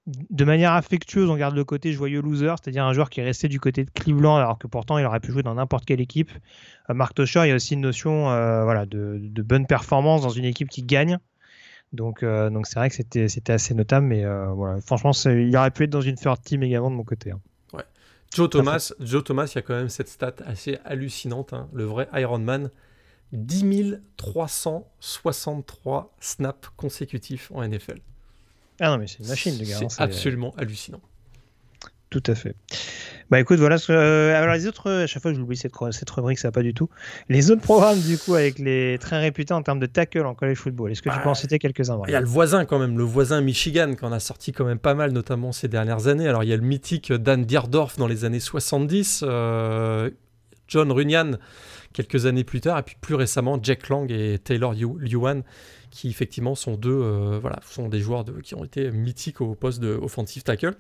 de 0.07 0.43
manière 0.43 0.73
affectueuse, 0.73 1.29
on 1.29 1.35
garde 1.35 1.55
le 1.55 1.63
côté 1.63 1.93
joyeux 1.93 2.21
loser, 2.21 2.55
c'est-à-dire 2.61 2.83
un 2.83 2.93
joueur 2.93 3.11
qui 3.11 3.19
est 3.19 3.23
resté 3.23 3.47
du 3.47 3.59
côté 3.59 3.83
de 3.83 3.91
Cleveland 3.91 4.37
alors 4.37 4.57
que 4.57 4.65
pourtant 4.65 4.97
il 4.97 5.05
aurait 5.05 5.19
pu 5.19 5.31
jouer 5.31 5.43
dans 5.43 5.53
n'importe 5.53 5.85
quelle 5.85 6.01
équipe. 6.01 6.31
Mark 6.89 7.13
Tosher, 7.13 7.41
il 7.43 7.49
y 7.49 7.51
a 7.51 7.55
aussi 7.55 7.75
une 7.75 7.81
notion 7.81 8.23
voilà, 8.63 8.85
de, 8.85 9.41
bonne 9.43 9.67
performance 9.67 10.21
dans 10.21 10.29
une 10.29 10.45
équipe 10.45 10.69
qui 10.69 10.83
gagne. 10.83 11.19
Donc 11.91 12.21
euh, 12.23 12.49
donc 12.49 12.67
c'est 12.67 12.77
vrai 12.79 12.89
que 12.89 12.95
c'était, 12.95 13.27
c'était 13.27 13.53
assez 13.53 13.73
notable, 13.73 14.05
mais 14.05 14.23
voilà, 14.25 14.79
franchement, 14.81 15.11
il 15.25 15.55
aurait 15.57 15.71
pu 15.71 15.83
être 15.83 15.89
dans 15.89 16.01
une 16.01 16.15
third 16.15 16.41
team 16.41 16.63
également 16.63 16.91
de 16.91 16.95
mon 16.95 17.03
côté. 17.03 17.31
Hein. 17.31 17.39
Ouais. 17.73 17.83
Joe 18.33 18.49
Thomas, 18.49 18.93
Joe 18.99 19.23
Thomas, 19.23 19.51
il 19.53 19.55
y 19.55 19.59
a 19.59 19.61
quand 19.61 19.75
même 19.75 19.89
cette 19.89 20.09
stat 20.09 20.35
assez 20.45 20.77
hallucinante, 20.85 21.53
hein. 21.53 21.67
le 21.73 21.85
vrai 21.85 22.07
Iron 22.13 22.39
Man. 22.39 22.69
10 23.31 23.99
363 24.17 26.15
snaps 26.19 26.69
consécutifs 26.75 27.51
en 27.53 27.67
NFL. 27.67 27.99
Ah 28.79 28.89
non, 28.89 28.97
mais 28.97 29.07
c'est 29.07 29.19
une 29.19 29.27
machine 29.27 29.57
de 29.57 29.65
gars. 29.65 29.77
Hein, 29.81 29.89
c'est 29.89 30.01
absolument 30.01 30.53
hallucinant. 30.57 31.01
Tout 32.09 32.23
à 32.25 32.33
fait. 32.33 32.55
Bah 33.29 33.39
écoute, 33.39 33.59
voilà. 33.59 33.77
Euh, 33.91 34.35
alors 34.35 34.55
les 34.55 34.65
autres, 34.65 34.89
à 34.89 35.05
chaque 35.05 35.21
fois 35.21 35.31
que 35.31 35.37
j'oublie 35.37 35.55
cette, 35.55 35.73
cette 35.91 36.09
rubrique, 36.09 36.39
ça 36.39 36.47
va 36.47 36.51
pas 36.51 36.63
du 36.63 36.73
tout. 36.73 36.89
Les 37.29 37.51
autres 37.51 37.61
programmes, 37.61 37.99
du 37.99 38.17
coup, 38.17 38.33
avec 38.33 38.57
les 38.57 38.97
très 38.99 39.19
réputés 39.19 39.53
en 39.53 39.61
termes 39.61 39.79
de 39.79 39.85
tackle 39.85 40.25
en 40.25 40.33
college 40.33 40.57
football, 40.57 40.91
est-ce 40.91 41.03
que 41.03 41.09
tu 41.09 41.19
peux 41.19 41.29
en 41.29 41.33
bah, 41.33 41.35
citer 41.35 41.59
quelques-uns 41.59 41.99
Il 42.07 42.11
y 42.11 42.15
a 42.15 42.19
le 42.19 42.25
voisin 42.25 42.65
quand 42.65 42.79
même, 42.79 42.97
le 42.97 43.03
voisin 43.03 43.41
Michigan, 43.41 43.93
qu'on 43.93 44.11
a 44.11 44.19
sorti 44.19 44.51
quand 44.51 44.65
même 44.65 44.79
pas 44.79 44.95
mal, 44.95 45.11
notamment 45.11 45.51
ces 45.51 45.67
dernières 45.67 46.07
années. 46.07 46.27
Alors 46.27 46.43
il 46.43 46.49
y 46.49 46.53
a 46.53 46.57
le 46.57 46.63
mythique 46.63 47.13
Dan 47.13 47.45
Dierdorf 47.45 47.97
dans 47.97 48.07
les 48.07 48.25
années 48.25 48.39
70, 48.39 49.23
euh, 49.27 50.09
John 50.67 50.91
Runyan 50.91 51.33
quelques 51.93 52.25
années 52.25 52.43
plus 52.43 52.61
tard, 52.61 52.79
et 52.79 52.83
puis 52.83 52.95
plus 52.99 53.15
récemment 53.15 53.59
Jack 53.61 53.89
Lang 53.89 54.11
et 54.11 54.39
Taylor 54.39 54.73
Yuan 54.73 55.43
qui 55.91 56.09
effectivement 56.09 56.55
sont 56.55 56.75
deux, 56.75 56.91
euh, 56.91 57.39
voilà, 57.41 57.59
sont 57.65 57.89
des 57.89 57.99
joueurs 57.99 58.23
de, 58.23 58.39
qui 58.41 58.55
ont 58.55 58.63
été 58.63 58.91
mythiques 58.91 59.41
au 59.41 59.55
poste 59.55 59.79
de 59.79 59.89
offensive 59.89 60.43
tackle. 60.43 60.75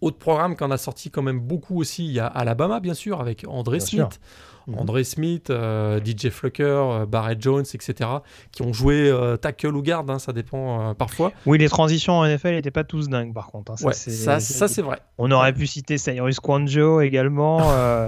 Autre 0.00 0.18
programme 0.18 0.56
qu'on 0.56 0.70
a 0.70 0.76
sorti 0.76 1.10
quand 1.10 1.22
même 1.22 1.40
beaucoup 1.40 1.80
aussi, 1.80 2.04
il 2.04 2.12
y 2.12 2.20
a 2.20 2.26
Alabama 2.26 2.80
bien 2.80 2.94
sûr 2.94 3.20
avec 3.20 3.44
André 3.48 3.80
Smith. 3.80 4.20
Mhm. 4.66 4.78
André 4.78 5.04
Smith, 5.04 5.48
euh, 5.48 6.00
DJ 6.04 6.28
Flucker, 6.28 6.64
euh, 6.64 7.06
Barrett 7.06 7.40
Jones, 7.40 7.64
etc., 7.72 8.10
qui 8.50 8.62
ont 8.62 8.72
joué 8.72 9.14
tackle 9.40 9.76
ou 9.76 9.82
garde, 9.82 10.10
hein, 10.10 10.18
ça 10.18 10.32
dépend 10.32 10.94
parfois. 10.94 11.32
Oui, 11.46 11.56
les 11.58 11.68
transitions 11.68 12.14
en 12.14 12.26
NFL 12.26 12.50
n'étaient 12.50 12.72
pas 12.72 12.84
tous 12.84 13.08
dingues 13.08 13.32
par 13.32 13.46
contre. 13.46 13.72
Hein, 13.72 13.92
ça, 13.92 14.40
ça, 14.40 14.68
c'est 14.68 14.82
vrai. 14.82 14.98
On 15.18 15.30
aurait 15.30 15.52
pu 15.52 15.66
citer 15.66 15.98
Cyrus 15.98 16.40
Quanjo 16.40 17.00
également. 17.00 17.60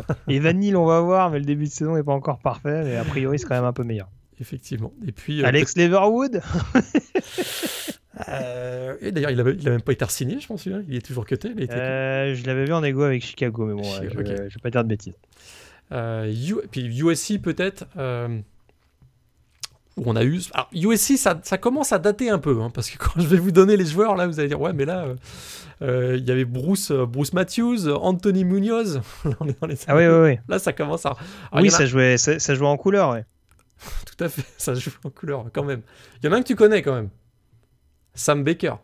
Evan 0.29 0.59
Neal, 0.59 0.77
on 0.77 0.87
va 0.87 1.01
voir, 1.01 1.31
mais 1.31 1.39
le 1.39 1.45
début 1.45 1.65
de 1.65 1.71
saison 1.71 1.95
n'est 1.95 2.03
pas 2.03 2.13
encore 2.13 2.41
parfait, 2.41 2.83
mais 2.85 2.97
a 2.97 3.05
priori 3.05 3.39
c'est 3.39 3.47
quand 3.47 3.55
même 3.55 3.65
un 3.65 3.73
peu 3.73 3.85
meilleur 3.85 4.09
effectivement. 4.41 4.93
Et 5.07 5.13
puis, 5.13 5.43
euh, 5.43 5.47
Alex 5.47 5.77
Leverwood? 5.77 6.41
euh, 8.29 8.97
Et 9.01 9.13
d'ailleurs, 9.13 9.31
il 9.31 9.37
n'a 9.37 9.51
il 9.51 9.71
même 9.71 9.83
pas 9.83 9.93
été 9.93 10.05
signé, 10.09 10.41
je 10.41 10.47
pense. 10.47 10.67
Hein. 10.67 10.83
Il 10.89 10.97
est 10.97 11.07
toujours 11.07 11.27
cuté. 11.27 11.51
Euh, 11.71 12.35
je 12.35 12.45
l'avais 12.47 12.65
vu 12.65 12.73
en 12.73 12.83
égo 12.83 13.03
avec 13.03 13.25
Chicago, 13.25 13.67
mais 13.67 13.75
bon, 13.75 13.83
je 13.83 14.05
ne 14.05 14.23
vais 14.23 14.49
pas 14.63 14.71
dire 14.71 14.85
de 14.85 14.89
bêtises. 14.89 15.15
puis 16.71 17.01
USC, 17.01 17.41
peut-être. 17.41 17.87
où 19.97 20.03
on 20.07 20.17
a 20.17 20.25
eu. 20.25 20.41
Alors, 20.55 20.69
USC, 20.73 21.17
ça, 21.17 21.41
ça 21.43 21.59
commence 21.59 21.93
à 21.93 21.99
dater 21.99 22.31
un 22.31 22.39
peu, 22.39 22.61
hein, 22.61 22.71
parce 22.73 22.91
que 22.91 22.99
quand 23.05 23.21
je 23.21 23.27
vais 23.27 23.39
vous 23.39 23.53
donner 23.53 23.77
les 23.77 23.87
joueurs, 23.87 24.17
là, 24.17 24.27
vous 24.27 24.39
allez 24.39 24.49
dire, 24.49 24.61
ouais, 24.61 24.73
mais 24.73 24.85
là, 24.85 25.07
euh, 25.83 26.17
il 26.19 26.27
y 26.27 26.31
avait 26.31 26.45
Bruce, 26.45 26.91
Bruce 26.91 27.33
Matthews, 27.33 27.89
Anthony 27.89 28.45
Munoz. 28.45 29.01
les 29.67 29.77
ah 29.87 29.97
oui, 29.97 30.07
oui, 30.07 30.21
oui. 30.23 30.39
Là, 30.49 30.59
ça 30.59 30.73
commence 30.73 31.07
à. 31.07 31.17
oui, 31.55 31.71
ça, 31.71 31.87
jouait, 31.87 32.19
ça, 32.19 32.55
jouait 32.55 32.67
en 32.67 32.77
couleur, 32.77 33.11
ouais. 33.11 33.25
Tout 34.07 34.25
à 34.25 34.29
fait, 34.29 34.45
ça 34.57 34.75
joue 34.75 34.91
en 35.05 35.11
couleur, 35.11 35.47
quand 35.53 35.65
même. 35.65 35.83
Il 36.23 36.27
y 36.27 36.29
en 36.29 36.33
a 36.33 36.37
un 36.37 36.43
que 36.43 36.49
tu 36.49 36.57
connais, 36.57 36.83
quand 36.83 36.95
même. 36.95 37.11
Sam 38.15 38.45
Baker. 38.45 38.75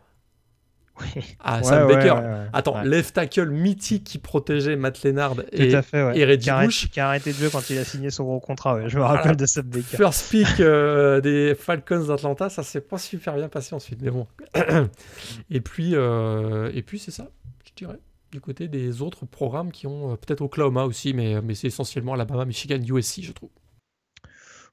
Ah, 1.39 1.61
Sam 1.61 1.87
Baker. 1.87 2.47
Attends, 2.53 2.81
left 2.83 3.15
tackle 3.15 3.49
mythique 3.49 4.03
qui 4.03 4.17
protégeait 4.17 4.75
Matt 4.75 5.03
Lennard 5.03 5.35
et, 5.51 5.71
et 5.71 6.25
Reggie 6.25 6.49
qui 6.49 6.65
Bush. 6.65 6.89
Qui 6.89 6.99
a 6.99 7.09
arrêté 7.09 7.31
de 7.31 7.37
jouer 7.37 7.49
quand 7.51 7.69
il 7.69 7.77
a 7.77 7.83
signé 7.83 8.09
son 8.09 8.23
gros 8.23 8.39
contrat. 8.39 8.87
Je 8.87 8.97
me 8.97 9.03
rappelle 9.03 9.35
de 9.35 9.45
Sam 9.45 9.65
Baker. 9.65 9.97
First 9.97 10.31
pick 10.31 10.59
euh, 10.59 11.21
des 11.21 11.55
Falcons 11.55 12.05
d'Atlanta, 12.05 12.49
ça 12.49 12.63
s'est 12.63 12.81
pas 12.81 12.97
super 12.97 13.35
bien 13.35 13.49
passé 13.49 13.75
ensuite, 13.75 14.01
mais 14.01 14.11
bon. 14.11 14.27
et 15.49 15.61
puis, 15.61 15.95
euh, 15.95 16.71
et 16.73 16.81
puis 16.81 16.99
c'est 16.99 17.11
ça, 17.11 17.27
je 17.65 17.71
dirais. 17.75 17.99
Du 18.31 18.41
côté 18.41 18.67
des 18.67 19.01
autres 19.01 19.25
programmes 19.25 19.71
qui 19.71 19.87
ont 19.87 20.13
euh, 20.13 20.15
peut-être 20.15 20.41
Oklahoma 20.41 20.85
aussi, 20.85 21.13
mais, 21.13 21.41
mais 21.41 21.55
c'est 21.55 21.67
essentiellement 21.67 22.13
Alabama, 22.13 22.45
Michigan, 22.45 22.79
USC, 22.81 23.21
je 23.21 23.31
trouve. 23.31 23.49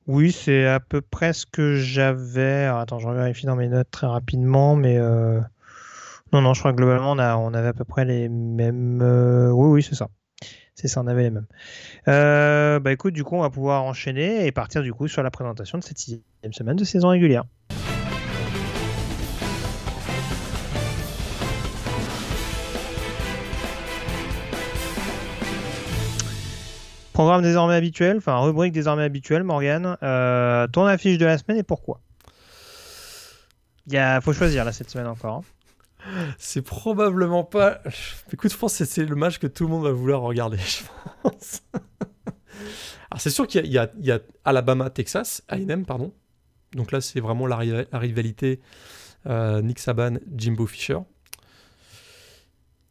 Oui, 0.07 0.33
c'est 0.33 0.67
à 0.67 0.81
peu 0.81 1.01
près 1.01 1.33
ce 1.33 1.47
que 1.47 1.77
j'avais. 1.77 2.65
Attends, 2.65 2.99
je 2.99 3.09
vérifie 3.09 3.47
dans 3.47 3.57
mes 3.57 3.69
notes 3.69 3.91
très 3.91 4.07
rapidement, 4.07 4.75
mais 4.75 4.99
non, 6.33 6.41
non, 6.41 6.55
je 6.55 6.61
crois 6.61 6.73
que 6.73 6.79
globalement, 6.79 7.13
on, 7.13 7.19
a, 7.19 7.37
on 7.37 7.53
avait 7.53 7.69
à 7.69 7.73
peu 7.75 7.85
près 7.85 8.07
les 8.07 8.29
mêmes. 8.31 9.01
Euh, 9.03 9.51
oui, 9.51 9.69
oui, 9.69 9.83
c'est 9.83 9.95
ça. 9.95 10.09
C'est 10.75 10.89
ça, 10.89 11.03
on 11.03 11.07
avait 11.07 11.25
les 11.25 11.31
mêmes. 11.31 11.47
Euh, 12.09 12.81
bah 12.81 12.91
écoute, 12.91 13.13
du 13.13 13.23
coup, 13.23 13.37
on 13.37 13.43
va 13.43 13.51
pouvoir 13.51 13.85
enchaîner 13.85 14.47
et 14.47 14.53
partir 14.53 14.83
du 14.83 14.95
coup 14.95 15.09
sur 15.09 15.23
la 15.23 15.31
présentation 15.31 15.77
de 15.77 15.85
cette 15.85 15.99
sixième 15.99 16.23
semaine 16.53 16.77
de 16.77 16.85
saison 16.85 17.09
régulière. 17.09 17.45
Programme 27.13 27.43
désormais 27.43 27.75
habituel, 27.75 28.17
enfin 28.19 28.39
rubrique 28.39 28.73
désormais 28.73 29.03
habituelle, 29.03 29.45
Morgane. 29.45 29.99
Euh, 30.03 30.67
ton 30.69 30.87
affiche 30.87 31.19
de 31.19 31.27
la 31.27 31.37
semaine 31.37 31.59
et 31.59 31.63
pourquoi? 31.63 32.01
Il 33.91 34.19
faut 34.23 34.33
choisir 34.33 34.65
là 34.65 34.73
cette 34.73 34.91
semaine 34.91 35.09
encore. 35.09 35.39
Hein. 35.39 35.43
C'est 36.39 36.63
probablement 36.63 37.45
pas. 37.45 37.81
Écoute, 38.33 38.53
je 38.53 38.57
pense 38.57 38.79
que 38.79 38.85
c'est 38.85 39.05
le 39.05 39.15
match 39.15 39.39
que 39.39 39.47
tout 39.47 39.65
le 39.65 39.71
monde 39.71 39.85
va 39.85 39.93
vouloir 39.93 40.23
regarder, 40.23 40.57
je 40.67 40.85
pense. 41.23 41.63
Alors, 43.11 43.21
c'est 43.21 43.31
sûr 43.31 43.47
qu'il 43.47 43.67
y, 43.67 43.79
a 43.79 44.19
Alabama-Texas, 44.45 45.43
A&M, 45.49 45.85
pardon. 45.85 46.13
Donc 46.75 46.93
là, 46.93 47.03
c'est 47.03 47.21
vraiment 47.21 47.47
la, 47.47 47.59
rivalité 47.93 48.61
euh, 49.27 49.61
Nick 49.61 49.79
Saban, 49.79 50.15
Jimbo 50.35 50.67
Fisher. 50.67 50.99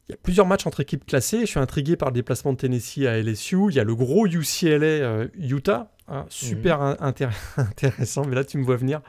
Il 0.08 0.12
y 0.12 0.16
a 0.16 0.18
plusieurs 0.22 0.46
matchs 0.46 0.66
entre 0.68 0.82
équipes 0.82 1.06
classées. 1.06 1.42
Je 1.42 1.46
suis 1.46 1.60
intrigué 1.60 1.96
par 1.96 2.10
le 2.10 2.14
déplacement 2.14 2.54
de 2.54 2.58
Tennessee 2.58 3.06
à 3.06 3.22
LSU. 3.22 3.70
Il 3.70 3.76
y 3.76 3.80
a 3.80 3.84
le 3.84 3.96
gros 3.96 4.28
UCLA-Utah. 4.28 5.92
Euh, 6.10 6.14
hein, 6.14 6.26
super 6.30 6.80
mhm. 6.80 6.96
intéressant, 7.58 8.26
mais 8.26 8.36
là, 8.36 8.44
tu 8.44 8.58
me 8.58 8.66
vois 8.66 8.78
venir. 8.78 9.02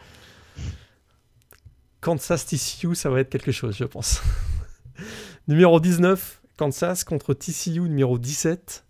Kansas 2.00 2.46
TCU, 2.46 2.94
ça 2.94 3.10
va 3.10 3.20
être 3.20 3.30
quelque 3.30 3.52
chose, 3.52 3.76
je 3.76 3.84
pense. 3.84 4.22
numéro 5.48 5.80
19, 5.80 6.42
Kansas 6.56 7.04
contre 7.04 7.34
TCU 7.34 7.80
numéro 7.80 8.18
17. 8.18 8.84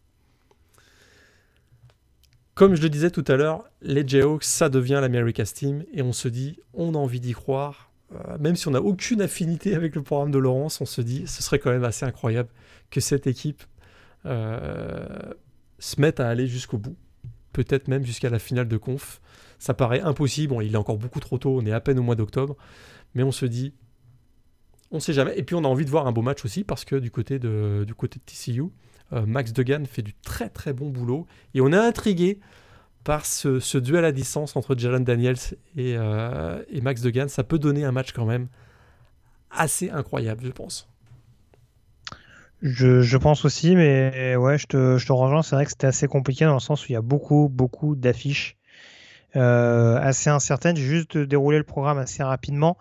Comme 2.54 2.74
je 2.74 2.82
le 2.82 2.90
disais 2.90 3.10
tout 3.10 3.24
à 3.28 3.36
l'heure, 3.36 3.64
les 3.80 4.06
Jayhawks, 4.06 4.44
ça 4.44 4.68
devient 4.68 4.98
l'America's 5.00 5.54
Team 5.54 5.84
et 5.92 6.02
on 6.02 6.12
se 6.12 6.28
dit, 6.28 6.58
on 6.74 6.94
a 6.94 6.98
envie 6.98 7.20
d'y 7.20 7.32
croire. 7.32 7.91
Euh, 8.14 8.38
même 8.38 8.56
si 8.56 8.68
on 8.68 8.72
n'a 8.72 8.80
aucune 8.80 9.20
affinité 9.20 9.74
avec 9.74 9.94
le 9.94 10.02
programme 10.02 10.30
de 10.30 10.38
Laurence, 10.38 10.80
on 10.80 10.86
se 10.86 11.00
dit, 11.00 11.26
ce 11.26 11.42
serait 11.42 11.58
quand 11.58 11.70
même 11.70 11.84
assez 11.84 12.04
incroyable 12.04 12.50
que 12.90 13.00
cette 13.00 13.26
équipe 13.26 13.62
euh, 14.26 15.32
se 15.78 16.00
mette 16.00 16.20
à 16.20 16.28
aller 16.28 16.46
jusqu'au 16.46 16.78
bout. 16.78 16.96
Peut-être 17.52 17.88
même 17.88 18.04
jusqu'à 18.04 18.30
la 18.30 18.38
finale 18.38 18.68
de 18.68 18.76
conf. 18.76 19.20
Ça 19.58 19.74
paraît 19.74 20.00
impossible. 20.00 20.56
Il 20.62 20.74
est 20.74 20.78
encore 20.78 20.98
beaucoup 20.98 21.20
trop 21.20 21.38
tôt, 21.38 21.58
on 21.60 21.66
est 21.66 21.72
à 21.72 21.80
peine 21.80 21.98
au 21.98 22.02
mois 22.02 22.16
d'octobre 22.16 22.56
mais 23.14 23.22
on 23.22 23.32
se 23.32 23.46
dit, 23.46 23.74
on 24.90 25.00
sait 25.00 25.12
jamais. 25.12 25.38
Et 25.38 25.42
puis 25.42 25.54
on 25.54 25.64
a 25.64 25.68
envie 25.68 25.84
de 25.84 25.90
voir 25.90 26.06
un 26.06 26.12
beau 26.12 26.22
match 26.22 26.44
aussi 26.44 26.64
parce 26.64 26.84
que 26.84 26.96
du 26.96 27.10
côté 27.10 27.38
de, 27.38 27.84
du 27.86 27.94
côté 27.94 28.18
de 28.18 28.24
TCU, 28.24 28.64
euh, 29.12 29.26
Max 29.26 29.52
Degan 29.52 29.84
fait 29.86 30.02
du 30.02 30.14
très 30.14 30.48
très 30.48 30.72
bon 30.72 30.90
boulot 30.90 31.26
et 31.54 31.60
on 31.60 31.72
est 31.72 31.76
intrigué 31.76 32.40
par 33.04 33.26
ce, 33.26 33.78
duel 33.78 34.04
à 34.04 34.12
distance 34.12 34.56
entre 34.56 34.76
Jalen 34.76 35.04
Daniels 35.04 35.36
et, 35.76 35.96
euh, 35.96 36.62
Max 36.82 37.02
Degan. 37.02 37.28
Ça 37.28 37.44
peut 37.44 37.58
donner 37.58 37.84
un 37.84 37.92
match 37.92 38.12
quand 38.12 38.26
même 38.26 38.48
assez 39.50 39.90
incroyable, 39.90 40.44
je 40.44 40.50
pense. 40.50 40.88
Je, 42.62 43.16
pense 43.16 43.44
aussi, 43.44 43.74
mais 43.74 44.36
ouais, 44.36 44.56
je 44.56 44.66
te, 44.66 45.12
rejoins. 45.12 45.42
C'est 45.42 45.56
vrai 45.56 45.64
que 45.64 45.72
c'était 45.72 45.88
assez 45.88 46.06
compliqué 46.06 46.44
dans 46.44 46.54
le 46.54 46.60
sens 46.60 46.84
où 46.84 46.86
il 46.90 46.92
y 46.92 46.96
a 46.96 47.02
beaucoup, 47.02 47.48
beaucoup 47.50 47.96
d'affiches 47.96 48.56
euh, 49.34 49.98
assez 50.00 50.30
incertaine. 50.30 50.76
J'ai 50.76 50.84
juste 50.84 51.18
déroulé 51.18 51.58
le 51.58 51.64
programme 51.64 51.98
assez 51.98 52.22
rapidement. 52.22 52.78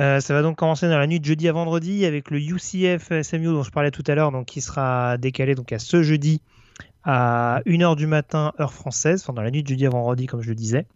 Euh, 0.00 0.18
ça 0.18 0.34
va 0.34 0.42
donc 0.42 0.56
commencer 0.56 0.88
dans 0.88 0.98
la 0.98 1.06
nuit 1.06 1.20
de 1.20 1.24
jeudi 1.24 1.48
à 1.48 1.52
vendredi 1.52 2.04
avec 2.04 2.32
le 2.32 2.40
UCF 2.40 3.12
SMU 3.22 3.46
dont 3.46 3.62
je 3.62 3.70
parlais 3.70 3.92
tout 3.92 4.02
à 4.08 4.16
l'heure, 4.16 4.32
donc 4.32 4.46
qui 4.46 4.60
sera 4.60 5.16
décalé 5.18 5.54
donc 5.54 5.72
à 5.72 5.78
ce 5.78 6.02
jeudi 6.02 6.42
à 7.04 7.60
1h 7.66 7.96
du 7.96 8.06
matin, 8.06 8.52
heure 8.60 8.72
française, 8.72 9.22
enfin 9.22 9.32
dans 9.32 9.42
la 9.42 9.50
nuit 9.50 9.62
de 9.62 9.68
jeudi 9.68 9.86
à 9.86 9.90
vendredi, 9.90 10.26
comme 10.26 10.42
je 10.42 10.48
le 10.48 10.54
disais. 10.54 10.86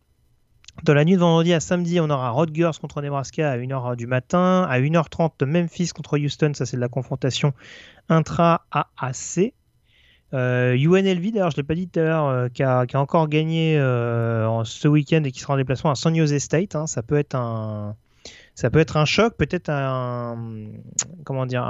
Dans 0.84 0.94
la 0.94 1.04
nuit 1.04 1.14
de 1.14 1.18
vendredi 1.18 1.52
à 1.52 1.60
samedi, 1.60 1.98
on 2.00 2.08
aura 2.08 2.30
Rutgers 2.30 2.70
contre 2.80 3.02
Nebraska 3.02 3.50
à 3.50 3.56
1h 3.56 3.96
du 3.96 4.06
matin. 4.06 4.66
À 4.68 4.78
1h30, 4.78 5.44
Memphis 5.44 5.88
contre 5.88 6.18
Houston, 6.18 6.52
ça 6.54 6.66
c'est 6.66 6.76
de 6.76 6.80
la 6.80 6.88
confrontation 6.88 7.52
intra-AAC. 8.08 9.54
Euh, 10.34 10.76
UNLV, 10.76 11.32
d'ailleurs, 11.32 11.50
je 11.50 11.56
ne 11.56 11.62
l'ai 11.62 11.66
pas 11.66 11.74
dit 11.74 11.88
tout 11.88 12.00
à 12.00 12.02
l'heure, 12.02 12.26
euh, 12.26 12.48
qui, 12.48 12.62
a, 12.62 12.86
encore 12.94 13.28
gagné 13.28 13.78
euh, 13.78 14.62
ce 14.64 14.86
week-end 14.86 15.24
et 15.24 15.32
qui 15.32 15.40
sera 15.40 15.54
en 15.54 15.56
déplacement 15.56 15.90
à 15.90 15.94
San 15.94 16.14
Jose 16.14 16.38
State. 16.38 16.76
Hein. 16.76 16.86
ça 16.86 17.02
peut 17.02 17.18
être 17.18 17.34
un, 17.34 17.96
ça 18.54 18.70
peut 18.70 18.78
être 18.78 18.96
un 18.96 19.04
choc, 19.04 19.34
peut-être 19.36 19.70
un, 19.70 20.36
comment 21.24 21.46
dire, 21.46 21.64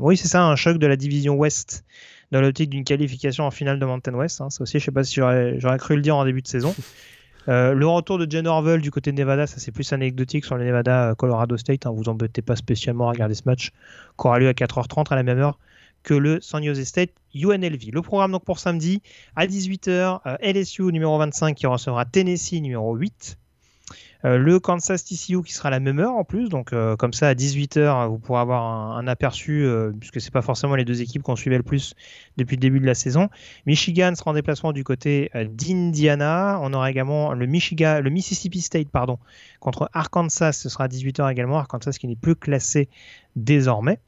oui 0.00 0.16
c'est 0.16 0.28
ça, 0.28 0.44
un 0.44 0.56
choc 0.56 0.78
de 0.78 0.86
la 0.86 0.96
division 0.96 1.34
Ouest 1.34 1.84
dans 2.32 2.40
l'optique 2.40 2.70
d'une 2.70 2.84
qualification 2.84 3.44
en 3.44 3.50
finale 3.50 3.78
de 3.78 3.86
Mountain 3.86 4.14
West. 4.14 4.40
Hein. 4.40 4.50
Ça 4.50 4.62
aussi, 4.62 4.78
je 4.78 4.84
sais 4.84 4.90
pas 4.90 5.04
si 5.04 5.14
j'aurais 5.14 5.78
cru 5.78 5.96
le 5.96 6.02
dire 6.02 6.16
en 6.16 6.24
début 6.24 6.42
de 6.42 6.48
saison. 6.48 6.74
le 7.46 7.86
retour 7.86 8.18
de 8.18 8.30
Jen 8.30 8.46
Orwell 8.46 8.80
du 8.80 8.90
côté 8.90 9.12
de 9.12 9.16
Nevada, 9.16 9.46
ça 9.46 9.58
c'est 9.58 9.72
plus 9.72 9.92
anecdotique 9.92 10.44
sur 10.44 10.56
le 10.56 10.64
Nevada 10.64 11.14
Colorado 11.16 11.56
State. 11.56 11.86
Hein, 11.86 11.92
vous 11.94 12.08
embêtez 12.08 12.42
pas 12.42 12.56
spécialement 12.56 13.08
à 13.08 13.12
regarder 13.12 13.34
ce 13.34 13.42
match 13.46 13.70
qui 13.70 14.26
aura 14.26 14.38
lieu 14.38 14.48
à 14.48 14.52
4h30 14.52 15.12
à 15.12 15.16
la 15.16 15.22
même 15.22 15.38
heure 15.38 15.58
que 16.06 16.14
le 16.14 16.40
San 16.40 16.64
Jose 16.64 16.84
State 16.84 17.10
UNLV. 17.34 17.90
Le 17.92 18.00
programme 18.00 18.32
donc 18.32 18.44
pour 18.44 18.60
samedi 18.60 19.02
à 19.34 19.46
18h, 19.46 20.20
euh, 20.24 20.36
LSU 20.40 20.84
numéro 20.84 21.18
25 21.18 21.54
qui 21.54 21.66
recevra 21.66 22.04
Tennessee 22.04 22.62
numéro 22.62 22.94
8. 22.94 23.36
Euh, 24.24 24.38
le 24.38 24.58
Kansas 24.58 25.04
TCU 25.04 25.42
qui 25.42 25.52
sera 25.52 25.68
à 25.68 25.70
la 25.70 25.80
même 25.80 25.98
heure 25.98 26.14
en 26.14 26.24
plus, 26.24 26.48
donc 26.48 26.72
euh, 26.72 26.96
comme 26.96 27.12
ça 27.12 27.28
à 27.28 27.34
18h 27.34 28.08
vous 28.08 28.18
pourrez 28.18 28.40
avoir 28.40 28.96
un, 28.96 29.06
aperçu, 29.06 29.68
puisque 30.00 30.20
c'est 30.20 30.32
pas 30.32 30.42
forcément 30.42 30.74
les 30.74 30.84
deux 30.84 31.02
équipes 31.02 31.22
qu'on 31.22 31.36
suivait 31.36 31.56
le 31.56 31.62
plus 31.62 31.94
depuis 32.36 32.56
le 32.56 32.60
début 32.60 32.80
de 32.80 32.86
la 32.86 32.94
saison. 32.94 33.28
Michigan 33.66 34.12
sera 34.16 34.32
en 34.32 34.34
déplacement 34.34 34.72
du 34.72 34.82
côté 34.82 35.30
d'Indiana. 35.34 36.58
On 36.62 36.72
aura 36.72 36.90
également 36.90 37.32
le, 37.34 37.46
Michigan, 37.46 38.00
le 38.02 38.10
Mississippi 38.10 38.60
State 38.60 38.88
pardon, 38.88 39.18
contre 39.60 39.88
Arkansas, 39.92 40.52
ce 40.52 40.68
sera 40.68 40.84
à 40.84 40.88
18h 40.88 41.30
également. 41.30 41.58
Arkansas 41.58 41.92
qui 41.92 42.08
n'est 42.08 42.16
plus 42.16 42.34
classé 42.34 42.88
désormais 43.36 44.00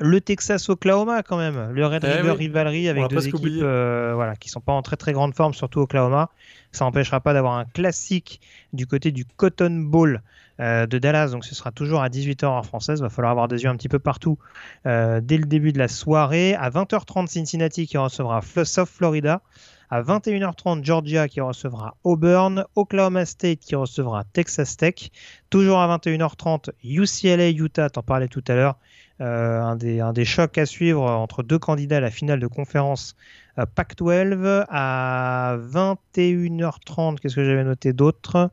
le 0.00 0.20
Texas-Oklahoma 0.20 1.22
quand 1.22 1.36
même, 1.36 1.70
le 1.72 1.86
Red 1.86 2.04
eh 2.04 2.12
River 2.12 2.32
Rivalry 2.32 2.88
avec 2.88 3.08
deux 3.08 3.28
équipes 3.28 3.62
euh, 3.62 4.12
voilà, 4.14 4.36
qui 4.36 4.48
sont 4.48 4.60
pas 4.60 4.72
en 4.72 4.82
très 4.82 4.96
très 4.96 5.12
grande 5.12 5.34
forme, 5.34 5.54
surtout 5.54 5.80
Oklahoma. 5.80 6.30
Ça 6.72 6.84
n'empêchera 6.84 7.20
pas 7.20 7.34
d'avoir 7.34 7.54
un 7.54 7.64
classique 7.64 8.40
du 8.72 8.86
côté 8.86 9.12
du 9.12 9.24
Cotton 9.24 9.84
Bowl 9.86 10.22
euh, 10.60 10.86
de 10.86 10.98
Dallas, 10.98 11.28
donc 11.28 11.44
ce 11.44 11.54
sera 11.54 11.70
toujours 11.72 12.02
à 12.02 12.08
18h 12.08 12.46
en 12.46 12.62
française. 12.62 13.00
Il 13.00 13.02
va 13.02 13.10
falloir 13.10 13.30
avoir 13.30 13.48
des 13.48 13.62
yeux 13.62 13.68
un 13.68 13.76
petit 13.76 13.88
peu 13.88 13.98
partout 13.98 14.38
euh, 14.86 15.20
dès 15.22 15.36
le 15.36 15.44
début 15.44 15.72
de 15.72 15.78
la 15.78 15.88
soirée. 15.88 16.54
À 16.54 16.70
20h30, 16.70 17.26
Cincinnati 17.26 17.86
qui 17.86 17.98
recevra 17.98 18.40
South 18.42 18.88
Florida. 18.88 19.42
À 19.90 20.00
21h30, 20.00 20.82
Georgia 20.82 21.28
qui 21.28 21.42
recevra 21.42 21.96
Auburn, 22.02 22.64
Oklahoma 22.76 23.26
State 23.26 23.58
qui 23.58 23.74
recevra 23.74 24.24
Texas 24.24 24.78
Tech. 24.78 25.10
Toujours 25.50 25.80
à 25.80 25.98
21h30, 25.98 26.70
UCLA, 26.82 27.50
Utah, 27.50 27.90
t'en 27.90 28.02
parlais 28.02 28.28
tout 28.28 28.42
à 28.48 28.54
l'heure. 28.54 28.78
Euh, 29.22 29.60
un, 29.60 29.76
des, 30.12 30.24
chocs 30.24 30.58
à 30.58 30.66
suivre 30.66 31.02
entre 31.02 31.44
deux 31.44 31.58
candidats 31.58 31.98
à 31.98 32.00
la 32.00 32.10
finale 32.10 32.40
de 32.40 32.48
conférence 32.48 33.14
euh, 33.58 33.66
Pac-12 33.72 34.64
à 34.68 35.56
21h30. 35.60 37.20
Qu'est-ce 37.20 37.36
que 37.36 37.44
j'avais 37.44 37.62
noté 37.62 37.92
d'autre? 37.92 38.50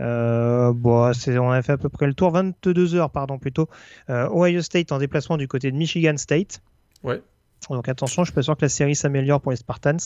Euh, 0.00 0.72
bon, 0.72 1.12
on 1.12 1.50
a 1.50 1.62
fait 1.62 1.72
à 1.72 1.76
peu 1.76 1.90
près 1.90 2.06
le 2.06 2.14
tour. 2.14 2.32
22h, 2.32 3.10
pardon, 3.10 3.38
plutôt. 3.38 3.68
Ohio 4.08 4.62
State 4.62 4.92
en 4.92 4.98
déplacement 4.98 5.36
du 5.36 5.46
côté 5.46 5.70
de 5.70 5.76
Michigan 5.76 6.16
State. 6.16 6.62
Ouais. 7.02 7.20
Donc 7.70 7.88
attention, 7.88 8.24
je 8.24 8.30
suis 8.30 8.34
pas 8.34 8.42
sûr 8.42 8.56
que 8.56 8.64
la 8.64 8.68
série 8.68 8.94
s'améliore 8.94 9.40
pour 9.40 9.50
les 9.50 9.56
Spartans. 9.56 9.96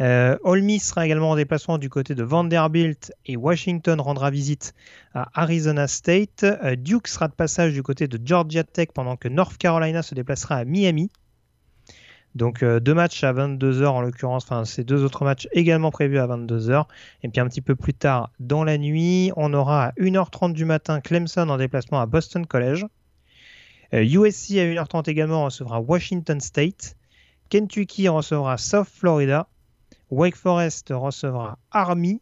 Euh, 0.00 0.36
sera 0.78 1.04
également 1.04 1.30
en 1.30 1.36
déplacement 1.36 1.78
du 1.78 1.90
côté 1.90 2.14
de 2.14 2.22
Vanderbilt 2.22 3.12
et 3.26 3.36
Washington 3.36 4.00
rendra 4.00 4.30
visite 4.30 4.74
à 5.14 5.28
Arizona 5.34 5.88
State. 5.88 6.44
Euh, 6.44 6.76
Duke 6.76 7.08
sera 7.08 7.28
de 7.28 7.34
passage 7.34 7.72
du 7.72 7.82
côté 7.82 8.08
de 8.08 8.18
Georgia 8.24 8.64
Tech 8.64 8.88
pendant 8.94 9.16
que 9.16 9.28
North 9.28 9.58
Carolina 9.58 10.02
se 10.02 10.14
déplacera 10.14 10.56
à 10.56 10.64
Miami. 10.64 11.10
Donc 12.34 12.62
euh, 12.62 12.80
deux 12.80 12.92
matchs 12.92 13.24
à 13.24 13.32
22h 13.32 13.86
en 13.86 14.02
l'occurrence, 14.02 14.44
enfin 14.44 14.66
ces 14.66 14.84
deux 14.84 15.02
autres 15.04 15.24
matchs 15.24 15.48
également 15.52 15.90
prévus 15.90 16.18
à 16.18 16.26
22h. 16.26 16.84
Et 17.22 17.28
puis 17.28 17.40
un 17.40 17.48
petit 17.48 17.62
peu 17.62 17.74
plus 17.74 17.94
tard 17.94 18.30
dans 18.40 18.62
la 18.62 18.76
nuit, 18.76 19.32
on 19.36 19.54
aura 19.54 19.86
à 19.86 19.92
1h30 19.92 20.52
du 20.52 20.66
matin 20.66 21.00
Clemson 21.00 21.48
en 21.48 21.56
déplacement 21.56 22.00
à 22.00 22.06
Boston 22.06 22.46
College. 22.46 22.84
USC 23.92 24.52
euh, 24.52 24.80
à 24.80 24.84
1h30 24.84 25.08
également 25.08 25.44
recevra 25.44 25.80
Washington 25.80 26.40
State. 26.40 26.96
Kentucky 27.48 28.08
recevra 28.08 28.58
South 28.58 28.88
Florida. 28.92 29.48
Wake 30.10 30.36
Forest 30.36 30.88
recevra 30.90 31.58
Army. 31.70 32.20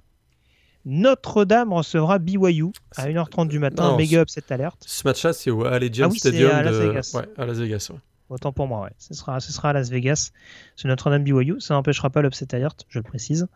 Notre-Dame 0.87 1.73
recevra 1.73 2.19
BYU 2.19 2.73
à 2.97 3.07
1h30 3.07 3.49
du 3.49 3.59
matin. 3.59 3.97
Méga 3.97 4.23
upset 4.23 4.45
alerte. 4.51 4.85
Ce 4.87 5.07
match-là, 5.07 5.33
c'est 5.33 5.51
au 5.51 5.65
Allegiant 5.65 6.11
ah 6.13 6.17
Stadium 6.17 6.51
à 6.51 6.63
Las 6.63 6.77
Vegas. 6.77 7.13
Ouais, 7.15 7.29
à 7.39 7.47
Las 7.47 7.57
Vegas 7.59 7.91
Autant 8.31 8.53
pour 8.53 8.67
moi, 8.67 8.83
ouais. 8.83 8.91
Ce 8.99 9.13
sera, 9.13 9.39
ce 9.39 9.53
sera 9.53 9.71
à 9.71 9.73
Las 9.75 9.91
Vegas. 9.91 10.33
C'est 10.77 10.89
Notre-Dame 10.89 11.25
BYU. 11.25 11.61
Ça 11.61 11.75
n'empêchera 11.75 12.09
pas 12.09 12.23
l'upset 12.23 12.55
alert, 12.55 12.85
je 12.89 12.99
le 12.99 13.03
précise, 13.03 13.47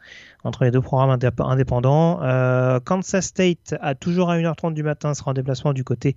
entre 0.45 0.65
les 0.65 0.71
deux 0.71 0.83
programmes 0.83 1.19
indépendants. 1.39 2.23
Euh, 2.23 2.79
Kansas 2.81 3.27
State, 3.27 3.75
a 3.81 3.95
toujours 3.95 4.31
à 4.31 4.39
1h30 4.39 4.75
du 4.75 4.83
matin, 4.83 5.15
sera 5.15 5.31
en 5.31 5.35
déplacement 5.35 5.73
du 5.73 5.85
côté 5.85 6.17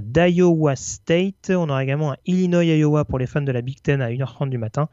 d'Iowa 0.00 0.76
State. 0.76 1.50
On 1.50 1.68
aura 1.68 1.82
également 1.82 2.12
un 2.12 2.16
Illinois-Iowa 2.26 3.04
pour 3.04 3.18
les 3.18 3.26
fans 3.26 3.42
de 3.42 3.52
la 3.52 3.60
Big 3.60 3.80
Ten 3.82 4.00
à 4.00 4.10
1h30 4.10 4.48
du 4.48 4.58
matin. 4.58 4.88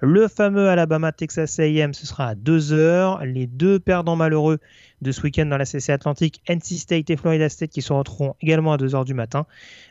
Le 0.00 0.28
fameux 0.28 0.68
Alabama-Texas 0.68 1.58
AM, 1.58 1.94
ce 1.94 2.06
sera 2.06 2.28
à 2.28 2.34
2h. 2.34 3.24
Les 3.24 3.46
deux 3.46 3.78
perdants 3.78 4.16
malheureux 4.16 4.58
de 5.02 5.12
ce 5.12 5.22
week-end 5.22 5.46
dans 5.46 5.58
la 5.58 5.64
CC 5.64 5.92
Atlantique, 5.92 6.40
NC 6.48 6.78
State 6.78 7.10
et 7.10 7.16
Florida 7.16 7.48
State 7.48 7.70
qui 7.70 7.82
se 7.82 7.92
retrouveront 7.92 8.34
également 8.40 8.72
à 8.72 8.76
2h 8.76 9.04
du 9.04 9.14
matin. 9.14 9.46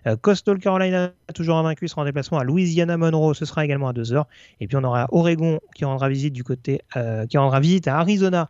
Euh, 0.08 0.18
Coastal 0.18 0.60
Carolina, 0.60 1.12
toujours 1.34 1.58
invaincu, 1.58 1.88
sera 1.88 2.02
en 2.02 2.06
déplacement 2.06 2.40
à 2.40 2.44
Louisiana 2.44 2.98
Monroe, 2.98 3.34
ce 3.34 3.46
sera 3.46 3.64
également 3.64 3.88
à 3.88 3.94
2h. 3.94 4.26
Et 4.60 4.68
puis 4.68 4.76
on 4.76 4.84
aura 4.84 5.08
Oregon 5.12 5.60
qui 5.76 5.86
rendra 5.86 6.10
visite 6.10 6.34
du 6.34 6.44
côté, 6.44 6.82
euh, 6.98 7.26
qui 7.28 7.38
rendra 7.38 7.60
visite 7.60 7.88
à 7.88 7.98
Arizona 7.98 8.50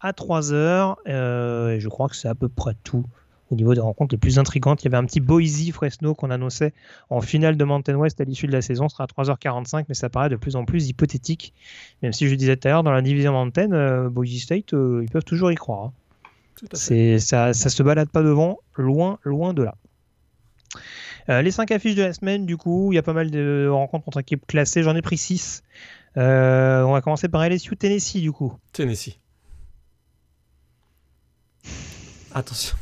à 0.00 0.12
3h. 0.12 0.96
Euh, 1.08 1.78
je 1.78 1.88
crois 1.88 2.08
que 2.08 2.16
c'est 2.16 2.28
à 2.28 2.34
peu 2.34 2.48
près 2.48 2.74
tout 2.82 3.04
au 3.50 3.56
niveau 3.56 3.74
des 3.74 3.80
rencontres 3.80 4.14
les 4.14 4.18
plus 4.18 4.38
intrigantes. 4.38 4.82
Il 4.82 4.86
y 4.86 4.88
avait 4.88 4.96
un 4.96 5.04
petit 5.04 5.20
Boise 5.20 5.70
Fresno 5.72 6.14
qu'on 6.14 6.30
annonçait 6.30 6.72
en 7.10 7.20
finale 7.20 7.56
de 7.56 7.64
Mountain 7.64 7.96
West 7.96 8.20
à 8.20 8.24
l'issue 8.24 8.46
de 8.46 8.52
la 8.52 8.62
saison. 8.62 8.88
Ce 8.88 8.96
sera 8.96 9.04
à 9.04 9.06
3h45, 9.06 9.86
mais 9.88 9.94
ça 9.94 10.08
paraît 10.08 10.28
de 10.28 10.36
plus 10.36 10.56
en 10.56 10.64
plus 10.64 10.88
hypothétique. 10.88 11.52
Même 12.02 12.12
si 12.12 12.28
je 12.28 12.34
disais 12.34 12.56
tout 12.56 12.68
à 12.68 12.70
l'heure, 12.70 12.82
dans 12.82 12.92
la 12.92 13.02
division 13.02 13.32
Mountain, 13.32 13.72
euh, 13.72 14.08
Boise 14.08 14.38
State, 14.38 14.72
euh, 14.72 15.00
ils 15.02 15.10
peuvent 15.10 15.24
toujours 15.24 15.50
y 15.50 15.56
croire. 15.56 15.86
Hein. 15.86 15.92
C'est, 16.74 17.18
ça, 17.18 17.54
ça 17.54 17.70
se 17.70 17.82
balade 17.82 18.10
pas 18.10 18.22
devant, 18.22 18.58
loin, 18.76 19.18
loin 19.24 19.54
de 19.54 19.62
là. 19.62 19.74
Euh, 21.28 21.42
les 21.42 21.50
5 21.50 21.70
affiches 21.70 21.94
de 21.94 22.02
la 22.02 22.12
semaine, 22.12 22.44
du 22.44 22.56
coup, 22.56 22.92
il 22.92 22.96
y 22.96 22.98
a 22.98 23.02
pas 23.02 23.12
mal 23.12 23.30
de 23.30 23.68
rencontres 23.70 24.08
entre 24.08 24.20
équipes 24.20 24.46
classées. 24.46 24.82
J'en 24.82 24.94
ai 24.94 25.02
pris 25.02 25.16
6. 25.16 25.62
on 26.16 26.20
va 26.92 27.00
commencer 27.02 27.28
par 27.28 27.48
LSU 27.48 27.76
Tennessee, 27.76 28.20
du 28.20 28.32
coup. 28.32 28.52
Tennessee. 28.72 29.18
Attention 32.32 32.76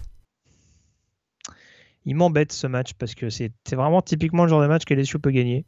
il 2.04 2.14
m'embête 2.14 2.52
ce 2.52 2.66
match 2.66 2.94
parce 2.94 3.14
que 3.14 3.30
c'est 3.30 3.52
vraiment 3.72 4.02
typiquement 4.02 4.44
le 4.44 4.48
genre 4.48 4.62
de 4.62 4.66
match 4.66 4.84
que 4.84 4.94
LSU 4.94 5.18
peut 5.18 5.30
gagner. 5.30 5.64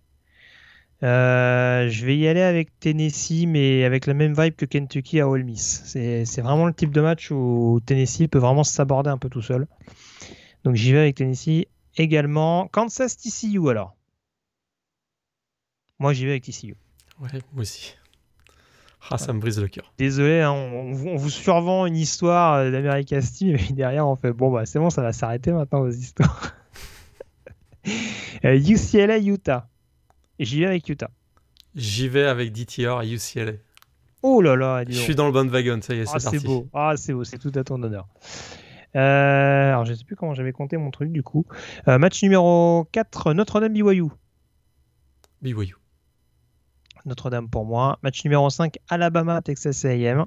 Euh, 1.02 1.88
je 1.88 2.04
vais 2.04 2.16
y 2.16 2.28
aller 2.28 2.42
avec 2.42 2.78
Tennessee, 2.78 3.46
mais 3.46 3.84
avec 3.84 4.06
la 4.06 4.14
même 4.14 4.34
vibe 4.34 4.54
que 4.54 4.66
Kentucky 4.66 5.20
à 5.20 5.28
Ole 5.28 5.44
Miss. 5.44 5.82
C'est 5.86 6.40
vraiment 6.42 6.66
le 6.66 6.74
type 6.74 6.92
de 6.92 7.00
match 7.00 7.30
où 7.30 7.80
Tennessee 7.84 8.28
peut 8.28 8.38
vraiment 8.38 8.64
s'aborder 8.64 9.10
un 9.10 9.18
peu 9.18 9.28
tout 9.28 9.42
seul. 9.42 9.66
Donc 10.64 10.74
j'y 10.74 10.92
vais 10.92 11.00
avec 11.00 11.16
Tennessee 11.16 11.66
également. 11.96 12.68
Kansas 12.68 13.16
TCU 13.16 13.68
alors. 13.70 13.96
Moi 15.98 16.12
j'y 16.12 16.24
vais 16.24 16.32
avec 16.32 16.44
TCU. 16.44 16.76
Ouais, 17.20 17.28
moi 17.52 17.62
aussi. 17.62 17.94
Ah, 19.08 19.18
ça 19.18 19.32
me 19.32 19.40
brise 19.40 19.60
le 19.60 19.68
cœur. 19.68 19.92
Désolé, 19.98 20.40
hein, 20.40 20.52
on, 20.52 20.92
vous 20.92 21.30
survend 21.30 21.86
une 21.86 21.96
histoire 21.96 22.54
euh, 22.54 22.70
d'America 22.70 23.20
Steam, 23.22 23.56
mais 23.56 23.74
derrière, 23.74 24.06
on 24.06 24.16
fait 24.16 24.32
bon, 24.32 24.52
bah 24.52 24.66
c'est 24.66 24.78
bon, 24.78 24.90
ça 24.90 25.02
va 25.02 25.12
s'arrêter 25.12 25.52
maintenant 25.52 25.80
aux 25.80 25.90
histoires. 25.90 26.52
UCLA, 28.42 29.14
euh, 29.16 29.20
Utah. 29.20 29.68
J'y 30.38 30.60
vais 30.60 30.66
avec 30.66 30.88
Utah. 30.88 31.10
J'y 31.74 32.08
vais 32.08 32.24
avec 32.24 32.52
DTR 32.52 32.98
à 32.98 33.06
UCLA. 33.06 33.52
Oh 34.22 34.42
là 34.42 34.54
là, 34.54 34.84
je 34.86 34.92
suis 34.92 35.14
dans 35.14 35.26
le 35.26 35.32
bon 35.32 35.48
wagon, 35.48 35.80
ça 35.80 35.94
y 35.94 36.00
est, 36.00 36.04
c'est 36.04 36.36
ah, 36.36 36.44
beau, 36.44 36.68
ah 36.74 36.92
c'est 36.96 37.14
beau, 37.14 37.24
c'est 37.24 37.38
tout 37.38 37.52
à 37.54 37.64
ton 37.64 37.82
honneur. 37.82 38.06
Euh, 38.96 39.68
alors 39.70 39.86
je 39.86 39.94
sais 39.94 40.04
plus 40.04 40.14
comment 40.14 40.34
j'avais 40.34 40.52
compté 40.52 40.76
mon 40.76 40.90
truc 40.90 41.10
du 41.10 41.22
coup. 41.22 41.46
match 41.86 42.22
numéro 42.22 42.86
4, 42.92 43.32
Notre-Dame 43.32 43.72
BYU. 43.72 44.08
BYU. 45.40 45.79
Notre-Dame 47.04 47.48
pour 47.48 47.64
moi. 47.64 47.98
Match 48.02 48.24
numéro 48.24 48.48
5, 48.50 48.78
Alabama, 48.88 49.40
Texas 49.42 49.84
AM. 49.84 50.26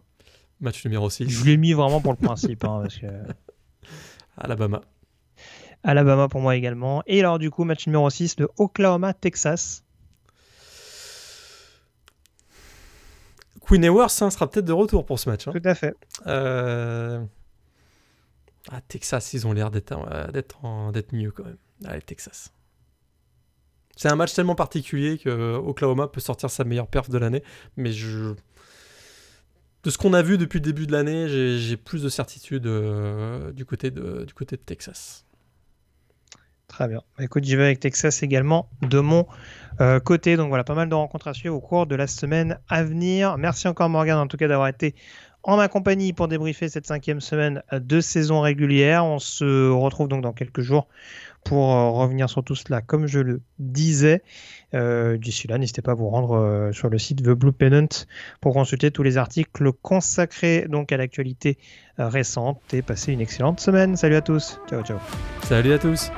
Match 0.60 0.84
numéro 0.86 1.10
6. 1.10 1.30
Je 1.30 1.46
l'ai 1.46 1.58
mis 1.58 1.74
vraiment 1.74 2.02
pour 2.02 2.14
le 2.14 2.18
principe. 2.18 2.64
Hein, 2.64 2.84
Alabama. 4.38 4.82
Alabama 5.84 6.28
pour 6.28 6.42
moi 6.42 6.56
également. 6.56 7.04
Et 7.06 7.20
alors 7.20 7.40
du 7.40 7.50
coup, 7.50 7.64
match 7.66 7.88
numéro 7.88 8.10
6, 8.10 8.40
le 8.40 8.50
Oklahoma, 8.58 9.14
Texas. 9.14 9.84
Queen 13.62 13.84
Ewers 13.84 14.22
hein, 14.22 14.30
sera 14.30 14.50
peut-être 14.50 14.66
de 14.66 14.74
retour 14.74 15.06
pour 15.06 15.20
ce 15.20 15.30
match. 15.30 15.48
Hein. 15.48 15.52
Tout 15.52 15.68
à 15.68 15.76
fait. 15.76 15.96
Euh, 16.28 17.24
ah, 18.72 18.82
Texas, 18.82 19.34
ils 19.34 19.46
ont 19.48 19.54
l'air 19.54 19.72
d'être 19.72 19.98
mieux 21.12 21.32
quand 21.32 21.46
même. 21.46 21.58
Allez, 21.86 22.02
Texas. 22.02 22.54
C'est 23.96 24.10
un 24.10 24.16
match 24.16 24.34
tellement 24.34 24.56
particulier 24.56 25.18
que 25.18 25.56
Oklahoma 25.56 26.08
peut 26.08 26.22
sortir 26.22 26.50
sa 26.50 26.64
meilleure 26.64 26.88
perf 26.88 27.10
de 27.10 27.18
l'année. 27.18 27.44
Mais 27.78 27.92
je... 27.92 28.34
de 29.84 29.90
ce 29.90 29.98
qu'on 29.98 30.14
a 30.14 30.22
vu 30.22 30.38
depuis 30.38 30.58
le 30.58 30.64
début 30.64 30.88
de 30.88 30.92
l'année, 30.92 31.28
j'ai 31.60 31.78
plus 31.78 32.02
de 32.02 32.10
certitude 32.10 32.66
euh, 32.66 33.52
du, 33.52 33.66
côté 33.66 33.92
de, 33.92 34.24
du 34.26 34.34
côté 34.34 34.56
de 34.56 34.62
Texas. 34.62 35.26
Très 36.68 36.88
bien. 36.88 37.04
Bah, 37.18 37.24
écoute, 37.24 37.44
j'y 37.44 37.56
vais 37.56 37.66
avec 37.66 37.80
Texas 37.80 38.24
également 38.24 38.68
de 38.82 39.00
mon 39.00 39.28
euh, 39.80 40.00
côté. 40.00 40.38
Donc 40.38 40.50
voilà, 40.50 40.64
pas 40.64 40.74
mal 40.74 40.90
de 40.90 40.96
rencontres 40.96 41.28
à 41.28 41.34
suivre 41.36 41.56
au 41.56 41.62
cours 41.62 41.86
de 41.86 41.96
la 41.96 42.08
semaine 42.08 42.58
à 42.68 42.84
venir. 42.84 43.38
Merci 43.38 43.68
encore 43.68 43.90
Morgan 43.90 44.18
en 44.18 44.26
tout 44.26 44.38
cas 44.38 44.48
d'avoir 44.48 44.70
été 44.70 44.96
en 45.44 45.58
ma 45.58 45.68
compagnie 45.68 46.14
pour 46.14 46.28
débriefer 46.28 46.70
cette 46.70 46.88
cinquième 46.88 47.22
semaine 47.22 47.62
de 47.72 48.02
saison 48.02 48.42
régulière. 48.42 49.06
On 49.06 49.20
se 49.20 49.70
retrouve 49.70 50.08
donc 50.08 50.24
dans 50.24 50.34
quelques 50.34 50.62
jours 50.62 50.88
pour 51.44 51.74
euh, 51.74 51.90
revenir 51.90 52.30
sur 52.30 52.44
tout 52.44 52.56
cela, 52.56 52.82
comme 52.82 53.08
je 53.08 53.20
le 53.20 53.42
disais. 53.60 54.24
Euh, 54.74 55.18
d'ici 55.18 55.48
là, 55.48 55.58
n'hésitez 55.58 55.82
pas 55.82 55.92
à 55.92 55.96
vous 55.96 56.10
rendre 56.10 56.38
euh, 56.38 56.72
sur 56.72 56.90
le 56.90 56.98
site 56.98 57.22
The 57.24 57.30
Blue 57.30 57.52
Pennant 57.52 57.88
pour 58.42 58.54
consulter 58.54 58.92
tous 58.92 59.04
les 59.04 59.18
articles 59.18 59.72
consacrés 59.82 60.66
donc 60.70 60.92
à 60.92 60.98
l'actualité 60.98 61.58
récente 61.98 62.60
et 62.74 62.82
passer 62.82 63.14
une 63.14 63.22
excellente 63.22 63.60
semaine. 63.60 63.96
Salut 63.96 64.16
à 64.16 64.22
tous. 64.22 64.60
Ciao, 64.70 64.84
ciao. 64.84 64.98
Salut 65.44 65.74
à 65.74 65.80
tous. 65.80 66.12